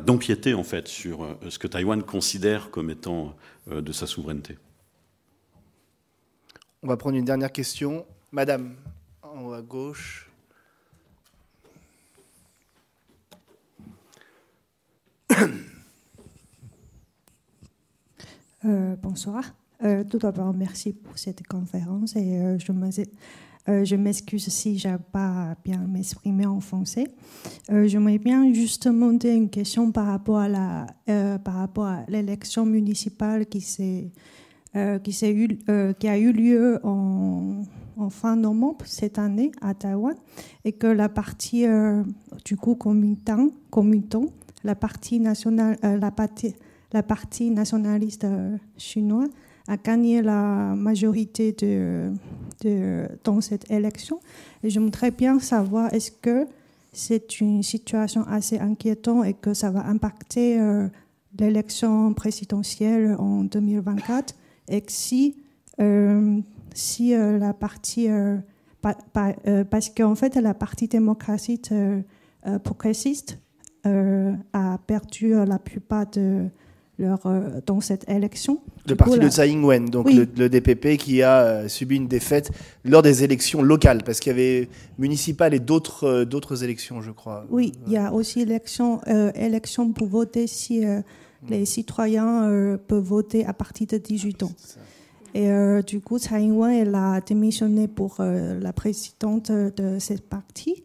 d'empiéter 0.05 0.55
en 0.55 0.65
fait 0.65 0.89
sur 0.89 1.39
ce 1.49 1.59
que 1.61 1.69
Taïwan 1.69 2.03
considère 2.03 2.71
comme 2.71 2.91
étant 2.91 3.37
de 3.71 3.93
sa 3.93 4.07
souveraineté. 4.07 4.59
On 6.83 6.89
va 6.89 6.97
prendre 6.97 7.17
une 7.17 7.25
dernière 7.25 7.53
question. 7.53 8.05
Madame, 8.33 8.75
en 9.23 9.45
haut 9.45 9.53
à 9.53 9.63
gauche. 9.63 10.26
Bonsoir. 19.03 19.55
Euh, 19.85 20.05
tout 20.05 20.19
d'abord, 20.19 20.55
merci 20.55 20.93
pour 20.93 21.19
cette 21.19 21.47
conférence 21.47 22.17
et 22.17 22.39
euh, 22.41 22.59
euh, 23.69 23.85
je 23.85 23.97
m'excuse 23.97 24.49
si 24.49 24.79
je 24.79 24.89
n'ai 24.89 24.97
pas 25.13 25.55
bien 25.65 25.79
m'exprimer 25.87 26.47
en 26.47 26.61
français. 26.61 27.09
J'aimerais 27.69 28.19
bien 28.19 28.53
juste 28.55 28.87
monter 28.87 29.35
une 29.35 29.51
question 29.51 29.93
par 29.93 30.07
rapport 30.07 30.39
à 30.39 30.49
la, 30.49 30.87
par 31.39 32.05
l'élection 32.09 32.65
municipale 32.65 33.47
qui 33.47 33.61
s'est 33.61 34.13
qui, 35.03 35.27
eu, 35.31 35.59
qui 35.99 36.09
a 36.09 36.19
eu 36.19 36.33
lieu 36.33 36.81
en, 36.85 37.65
fin 38.11 38.37
novembre 38.37 38.85
cette 38.85 39.19
année 39.19 39.51
à 39.61 39.75
Taïwan 39.75 40.15
et 40.65 40.73
que 40.73 40.87
la 40.87 41.09
partie 41.09 41.65
du 42.45 42.57
coup 42.57 42.77
Kuomintang, 42.77 43.51
la 44.67 44.75
partie 44.75 45.21
nationale, 45.21 45.79
partie, 46.15 46.55
la 46.93 47.03
partie 47.03 47.51
nationaliste 47.51 48.27
chinoise 48.77 49.31
a 49.69 49.77
gagné 49.77 50.23
la 50.23 50.75
majorité 50.77 51.55
dans 53.25 53.41
cette 53.41 53.71
élection. 53.71 54.21
Et 54.63 54.71
je 54.71 54.81
voudrais 54.81 55.11
bien 55.11 55.39
savoir 55.39 55.93
est-ce 55.95 56.11
que 56.11 56.47
c'est 56.93 57.41
une 57.41 57.63
situation 57.63 58.25
assez 58.27 58.59
inquiétante 58.59 59.27
et 59.27 59.35
que 59.35 59.55
ça 59.55 59.71
va 59.71 59.87
impacter 59.87 60.59
euh, 60.61 60.89
l'élection 61.39 62.15
présidentielle 62.15 63.17
en 63.19 63.45
2024 63.45 64.35
et 64.69 64.81
que 64.81 64.93
si 64.93 65.37
euh, 65.81 66.41
si 66.75 67.15
la 67.15 67.53
partie 67.53 68.09
parce 68.83 69.91
qu'en 69.91 70.15
fait 70.15 70.37
la 70.37 70.55
partie 70.55 70.89
démocratique 70.89 71.73
progressiste 72.65 73.39
a 74.53 74.79
perdu 74.87 75.35
la 75.47 75.59
plupart 75.59 76.11
de 76.11 76.49
leur, 76.99 77.27
euh, 77.27 77.61
dans 77.67 77.81
cette 77.81 78.09
élection. 78.09 78.61
Le 78.87 78.97
parti 78.97 79.19
de 79.19 79.29
Tsai 79.29 79.51
Ing-wen, 79.51 79.89
donc 79.91 80.11
le, 80.11 80.49
DPP 80.49 80.97
qui 80.97 81.23
a 81.23 81.43
euh, 81.43 81.69
subi 81.69 81.97
une 81.97 82.09
défaite 82.09 82.51
lors 82.85 83.03
des 83.03 83.25
élections 83.25 83.63
locales, 83.63 84.03
parce 84.05 84.21
qu'il 84.21 84.31
y 84.31 84.35
avait 84.35 84.69
municipales 84.99 85.55
et 85.55 85.59
d'autres 85.59 86.05
euh, 86.05 86.25
d'autres 86.25 86.65
élections, 86.65 87.03
je 87.03 87.11
crois. 87.11 87.47
Oui, 87.51 87.73
il 87.87 87.93
y 87.93 87.97
a 87.97 88.13
aussi 88.13 88.41
élection, 88.41 89.01
élection 89.35 89.93
pour 89.93 90.09
voter 90.09 90.47
si 90.47 90.85
les 91.49 91.65
citoyens 91.65 92.79
peuvent 92.87 93.03
voter 93.03 93.45
à 93.45 93.53
partir 93.53 93.87
de 93.89 93.99
18 93.99 94.43
ans. 94.45 94.53
Et 95.35 95.49
du 95.87 96.01
coup, 96.01 96.19
Tsai 96.19 96.41
Ing-wen, 96.41 96.73
elle 96.73 96.95
a 96.95 97.21
démissionné 97.21 97.89
pour 97.89 98.17
la 98.19 98.73
présidente 98.73 99.51
de 99.51 99.99
cette 99.99 100.27
partie. 100.27 100.83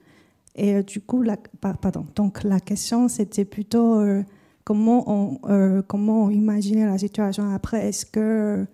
Et 0.56 0.84
du 0.84 1.02
coup, 1.02 1.22
la, 1.22 1.38
pardon, 1.38 2.06
donc 2.15 2.44
la 2.44 2.60
question, 2.60 3.07
c'était 3.07 3.45
plutôt 3.45 4.02
comment 4.64 5.03
on, 5.07 5.40
euh, 5.49 5.82
comment 5.82 6.30
imaginer 6.30 6.86
la 6.86 6.98
situation 6.98 7.49
après? 7.53 7.90
Est-ce 7.90 8.06
que 8.06 8.65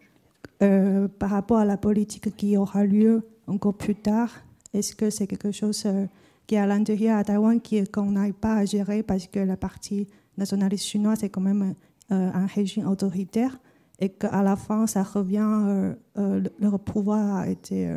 euh, 0.63 1.07
par 1.07 1.29
rapport 1.29 1.57
à 1.57 1.65
la 1.65 1.77
politique 1.77 2.35
qui 2.35 2.57
aura 2.57 2.85
lieu 2.85 3.27
encore 3.47 3.75
plus 3.75 3.95
tard, 3.95 4.29
est-ce 4.73 4.95
que 4.95 5.09
c'est 5.09 5.27
quelque 5.27 5.51
chose 5.51 5.83
euh, 5.85 6.05
qui 6.45 6.55
est 6.55 6.59
à 6.59 6.67
l'intérieur 6.67 7.17
à 7.17 7.23
Taïwan 7.23 7.59
qu'on 7.91 8.11
n'arrive 8.11 8.33
pas 8.33 8.55
à 8.55 8.65
gérer 8.65 9.03
parce 9.03 9.27
que 9.27 9.39
la 9.39 9.57
partie 9.57 10.07
nationaliste 10.37 10.85
chinoise 10.85 11.23
est 11.23 11.29
quand 11.29 11.41
même 11.41 11.73
un 12.09 12.45
régime 12.45 12.87
autoritaire 12.87 13.59
et 13.99 14.07
qu'à 14.07 14.41
la 14.41 14.55
fin, 14.55 14.87
ça 14.87 15.03
revient, 15.03 15.93
leur 16.15 16.79
pouvoir 16.79 17.35
a 17.37 17.49
été 17.49 17.91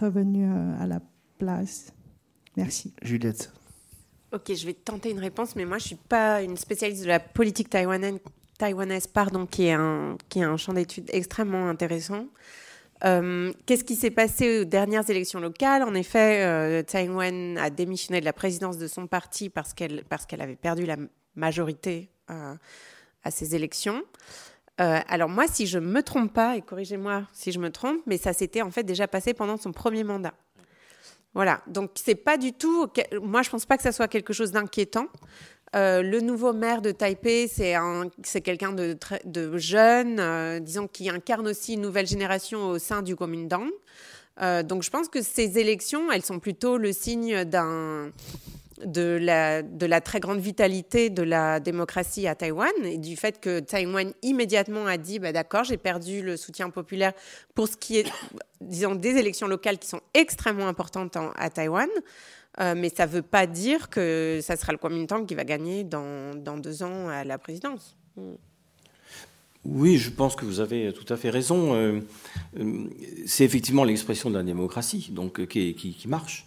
revenu 0.00 0.46
à 0.80 0.86
la 0.86 1.00
place. 1.38 1.92
Merci. 2.56 2.92
Juliette. 3.02 3.52
Ok, 4.32 4.52
je 4.54 4.66
vais 4.66 4.74
tenter 4.74 5.10
une 5.10 5.20
réponse, 5.20 5.56
mais 5.56 5.64
moi 5.64 5.78
je 5.78 5.86
suis 5.86 5.96
pas 5.96 6.42
une 6.42 6.56
spécialiste 6.56 7.02
de 7.02 7.08
la 7.08 7.20
politique 7.20 7.70
taïwanaise, 7.70 8.18
taïwanaise 8.58 9.06
pardon, 9.06 9.46
qui 9.46 9.66
est 9.66 9.72
un, 9.72 10.18
qui 10.28 10.40
est 10.40 10.44
un 10.44 10.58
champ 10.58 10.74
d'études 10.74 11.08
extrêmement 11.12 11.68
intéressant. 11.68 12.26
Euh, 13.04 13.52
qu'est-ce 13.64 13.84
qui 13.84 13.94
s'est 13.94 14.10
passé 14.10 14.60
aux 14.60 14.64
dernières 14.64 15.08
élections 15.08 15.40
locales? 15.40 15.82
En 15.82 15.94
effet, 15.94 16.44
euh, 16.44 16.82
Taïwan 16.82 17.56
a 17.56 17.70
démissionné 17.70 18.20
de 18.20 18.24
la 18.24 18.32
présidence 18.32 18.76
de 18.76 18.86
son 18.86 19.06
parti 19.06 19.50
parce 19.50 19.72
qu'elle 19.72 20.04
parce 20.08 20.26
qu'elle 20.26 20.42
avait 20.42 20.56
perdu 20.56 20.84
la 20.84 20.96
majorité 21.36 22.10
euh, 22.30 22.54
à 23.22 23.30
ces 23.30 23.54
élections. 23.54 24.02
alors 24.78 25.28
moi, 25.28 25.46
si 25.48 25.66
je 25.66 25.78
me 25.78 26.02
trompe 26.02 26.32
pas, 26.32 26.56
et 26.56 26.62
corrigez-moi 26.62 27.22
si 27.32 27.50
je 27.50 27.58
me 27.58 27.70
trompe, 27.70 28.00
mais 28.06 28.16
ça 28.16 28.32
s'était 28.32 28.62
en 28.62 28.70
fait 28.70 28.84
déjà 28.84 29.08
passé 29.08 29.34
pendant 29.34 29.56
son 29.56 29.72
premier 29.72 30.04
mandat. 30.04 30.34
Voilà, 31.38 31.62
donc 31.68 31.92
c'est 31.94 32.16
pas 32.16 32.36
du 32.36 32.52
tout. 32.52 32.88
Moi, 33.22 33.42
je 33.42 33.50
pense 33.50 33.64
pas 33.64 33.76
que 33.76 33.84
ça 33.84 33.92
soit 33.92 34.08
quelque 34.08 34.32
chose 34.32 34.50
d'inquiétant. 34.50 35.06
Euh, 35.76 36.02
le 36.02 36.20
nouveau 36.20 36.52
maire 36.52 36.82
de 36.82 36.90
Taipei, 36.90 37.46
c'est 37.46 38.40
quelqu'un 38.40 38.72
de, 38.72 38.98
de, 39.24 39.56
jeune, 39.56 40.18
euh, 40.18 40.58
disons, 40.58 40.88
qui 40.88 41.08
incarne 41.08 41.46
aussi 41.46 41.74
une 41.74 41.82
nouvelle 41.82 42.08
génération 42.08 42.70
au 42.70 42.80
sein 42.80 43.02
du 43.02 43.14
Kuomintang. 43.14 43.68
Euh, 44.42 44.64
donc 44.64 44.82
je 44.82 44.90
pense 44.90 45.08
que 45.08 45.22
ces 45.22 45.60
élections, 45.60 46.10
elles 46.10 46.24
sont 46.24 46.40
plutôt 46.40 46.76
le 46.76 46.90
signe 46.90 47.44
d'un 47.44 48.10
de 48.84 49.18
la, 49.20 50.00
très 50.00 50.20
grande 50.20 50.40
vitalité 50.40 51.10
de 51.10 51.22
la 51.22 51.60
démocratie 51.60 52.26
à 52.26 52.34
Taïwan 52.34 52.70
et 52.84 52.98
du 52.98 53.16
fait 53.16 53.40
que 53.40 53.60
Taïwan 53.60 54.12
immédiatement 54.22 54.86
a 54.86 54.96
dit 54.96 55.18
bah, 55.18 55.32
d'accord, 55.32 55.64
j'ai 55.64 55.76
perdu 55.76 56.22
le 56.22 56.36
soutien 56.36 56.70
populaire 56.70 57.12
pour 57.54 57.68
ce 57.68 57.76
qui 57.76 57.98
est, 57.98 58.12
disons, 58.60 58.94
des 58.94 59.16
élections 59.16 59.48
locales 59.48 59.78
qui 59.78 59.88
sont 59.88 60.00
extrêmement 60.14 60.68
importantes 60.68 61.16
à 61.36 61.50
Taïwan. 61.50 61.88
Euh, 62.60 62.74
mais 62.76 62.88
ça 62.88 63.06
ne 63.06 63.12
veut 63.12 63.22
pas 63.22 63.46
dire 63.46 63.88
que 63.88 64.40
ça 64.42 64.56
sera 64.56 64.72
le 64.72 64.78
Kuomintang 64.78 65.26
qui 65.26 65.34
va 65.34 65.44
gagner 65.44 65.84
dans, 65.84 66.34
dans 66.34 66.56
deux 66.56 66.82
ans 66.82 67.08
à 67.08 67.22
la 67.24 67.38
présidence. 67.38 67.96
Oui, 69.64 69.96
je 69.96 70.10
pense 70.10 70.34
que 70.34 70.44
vous 70.44 70.60
avez 70.60 70.92
tout 70.92 71.12
à 71.12 71.16
fait 71.16 71.30
raison. 71.30 71.74
Euh, 71.74 72.00
euh, 72.58 72.84
c'est 73.26 73.44
effectivement 73.44 73.84
l'expression 73.84 74.30
de 74.30 74.36
la 74.36 74.42
démocratie 74.42 75.10
donc, 75.12 75.46
qui, 75.46 75.74
qui, 75.74 76.08
marche. 76.08 76.46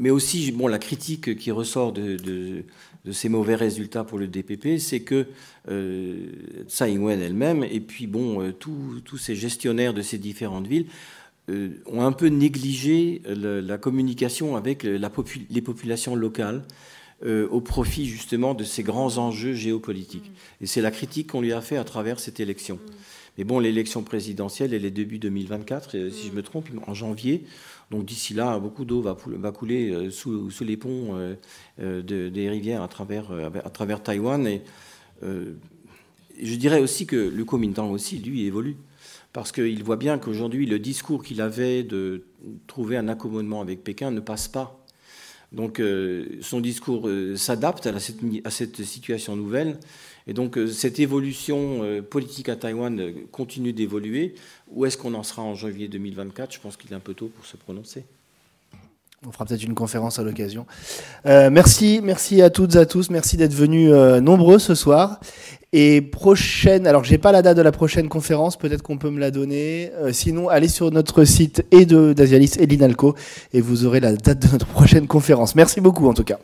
Mais 0.00 0.08
aussi, 0.08 0.50
bon, 0.50 0.66
la 0.66 0.78
critique 0.78 1.36
qui 1.36 1.50
ressort 1.50 1.92
de, 1.92 2.16
de, 2.16 2.64
ces 3.12 3.28
mauvais 3.28 3.54
résultats 3.54 4.02
pour 4.02 4.18
le 4.18 4.28
DPP, 4.28 4.78
c'est 4.78 5.00
que 5.00 5.26
euh, 5.68 6.26
Tsai 6.68 6.92
Ing-wen 6.92 7.20
elle-même, 7.20 7.64
et 7.64 7.80
puis 7.80 8.06
bon, 8.06 8.42
euh, 8.42 8.52
tous 8.52 9.18
ces 9.18 9.36
gestionnaires 9.36 9.92
de 9.92 10.00
ces 10.00 10.16
différentes 10.16 10.66
villes, 10.66 10.86
euh, 11.50 11.82
ont 11.84 12.02
un 12.02 12.12
peu 12.12 12.28
négligé 12.28 13.20
la 13.26 13.76
communication 13.76 14.56
avec 14.56 14.84
la 14.84 15.10
les 15.50 15.62
populations 15.62 16.16
locales. 16.16 16.64
au 17.26 17.60
profit 17.60 18.06
justement 18.06 18.54
de 18.54 18.64
ces 18.64 18.82
grands 18.82 19.18
enjeux 19.18 19.52
géopolitiques. 19.52 20.32
Et 20.62 20.66
c'est 20.66 20.80
la 20.80 20.90
critique 20.90 21.26
qu'on 21.26 21.42
lui 21.42 21.52
a 21.52 21.60
fait 21.60 21.76
à 21.76 21.84
travers 21.84 22.18
cette 22.18 22.40
élection. 22.40 22.78
Mais 23.36 23.44
bon, 23.44 23.58
l'élection 23.58 24.02
présidentielle, 24.02 24.72
elle 24.72 24.86
est 24.86 24.90
début 24.90 25.18
2024, 25.18 26.08
si 26.10 26.28
je 26.28 26.32
me 26.32 26.42
trompe, 26.42 26.68
en 26.86 26.94
janvier. 26.94 27.44
Donc 27.90 28.04
d'ici 28.04 28.34
là, 28.34 28.58
beaucoup 28.60 28.84
d'eau 28.84 29.02
va, 29.02 29.16
couler 29.52 29.90
euh, 29.90 30.10
sous, 30.10 30.48
les 30.60 30.76
ponts 30.76 31.16
euh, 31.16 31.34
euh, 31.80 32.30
des 32.30 32.48
rivières 32.48 32.82
à 32.82 32.88
travers, 32.88 34.02
Taïwan. 34.02 34.48
Je 35.22 36.54
dirais 36.54 36.80
aussi 36.80 37.04
que 37.06 37.16
le 37.16 37.44
Kuomintang 37.44 37.90
aussi, 37.90 38.18
lui, 38.18 38.44
évolue. 38.44 38.76
Parce 39.32 39.52
qu'il 39.52 39.82
voit 39.84 39.96
bien 39.96 40.18
qu'aujourd'hui, 40.18 40.66
le 40.66 40.78
discours 40.78 41.22
qu'il 41.22 41.40
avait 41.40 41.82
de 41.82 42.24
trouver 42.66 42.96
un 42.96 43.08
accommodement 43.08 43.60
avec 43.60 43.84
Pékin 43.84 44.10
ne 44.10 44.20
passe 44.20 44.48
pas. 44.48 44.84
Donc 45.52 45.82
son 46.40 46.60
discours 46.60 47.08
s'adapte 47.36 47.86
à, 47.86 48.50
cette 48.50 48.82
situation 48.84 49.36
nouvelle. 49.36 49.78
Et 50.26 50.32
donc 50.32 50.58
cette 50.72 51.00
évolution 51.00 52.02
politique 52.08 52.48
à 52.48 52.56
Taïwan 52.56 53.12
continue 53.32 53.72
d'évoluer. 53.72 54.34
Où 54.70 54.86
est-ce 54.86 54.96
qu'on 54.96 55.14
en 55.14 55.22
sera 55.22 55.42
en 55.42 55.54
janvier 55.54 55.88
2024 55.88 56.54
Je 56.54 56.60
pense 56.60 56.76
qu'il 56.76 56.92
est 56.92 56.96
un 56.96 57.00
peu 57.00 57.14
tôt 57.14 57.28
pour 57.28 57.46
se 57.46 57.56
prononcer. 57.56 58.04
On 59.26 59.32
fera 59.32 59.44
peut-être 59.44 59.64
une 59.64 59.74
conférence 59.74 60.18
à 60.18 60.22
l'occasion. 60.22 60.64
Euh, 61.26 61.50
merci, 61.50 62.00
merci 62.02 62.40
à 62.40 62.48
toutes 62.48 62.74
et 62.76 62.78
à 62.78 62.86
tous. 62.86 63.10
Merci 63.10 63.36
d'être 63.36 63.52
venus 63.52 63.90
euh, 63.92 64.18
nombreux 64.22 64.58
ce 64.58 64.74
soir. 64.74 65.20
Et 65.74 66.00
prochaine, 66.00 66.86
alors 66.86 67.04
j'ai 67.04 67.18
pas 67.18 67.30
la 67.30 67.42
date 67.42 67.58
de 67.58 67.62
la 67.62 67.70
prochaine 67.70 68.08
conférence, 68.08 68.56
peut-être 68.56 68.82
qu'on 68.82 68.96
peut 68.96 69.10
me 69.10 69.20
la 69.20 69.30
donner. 69.30 69.92
Euh, 70.00 70.14
sinon, 70.14 70.48
allez 70.48 70.68
sur 70.68 70.90
notre 70.90 71.24
site 71.24 71.66
et 71.70 71.84
de 71.84 72.14
d'Asialis 72.14 72.52
et 72.58 72.64
l'Inalco 72.64 73.14
et 73.52 73.60
vous 73.60 73.84
aurez 73.84 74.00
la 74.00 74.14
date 74.14 74.38
de 74.38 74.52
notre 74.52 74.66
prochaine 74.66 75.06
conférence. 75.06 75.54
Merci 75.54 75.82
beaucoup 75.82 76.08
en 76.08 76.14
tout 76.14 76.24
cas. 76.24 76.38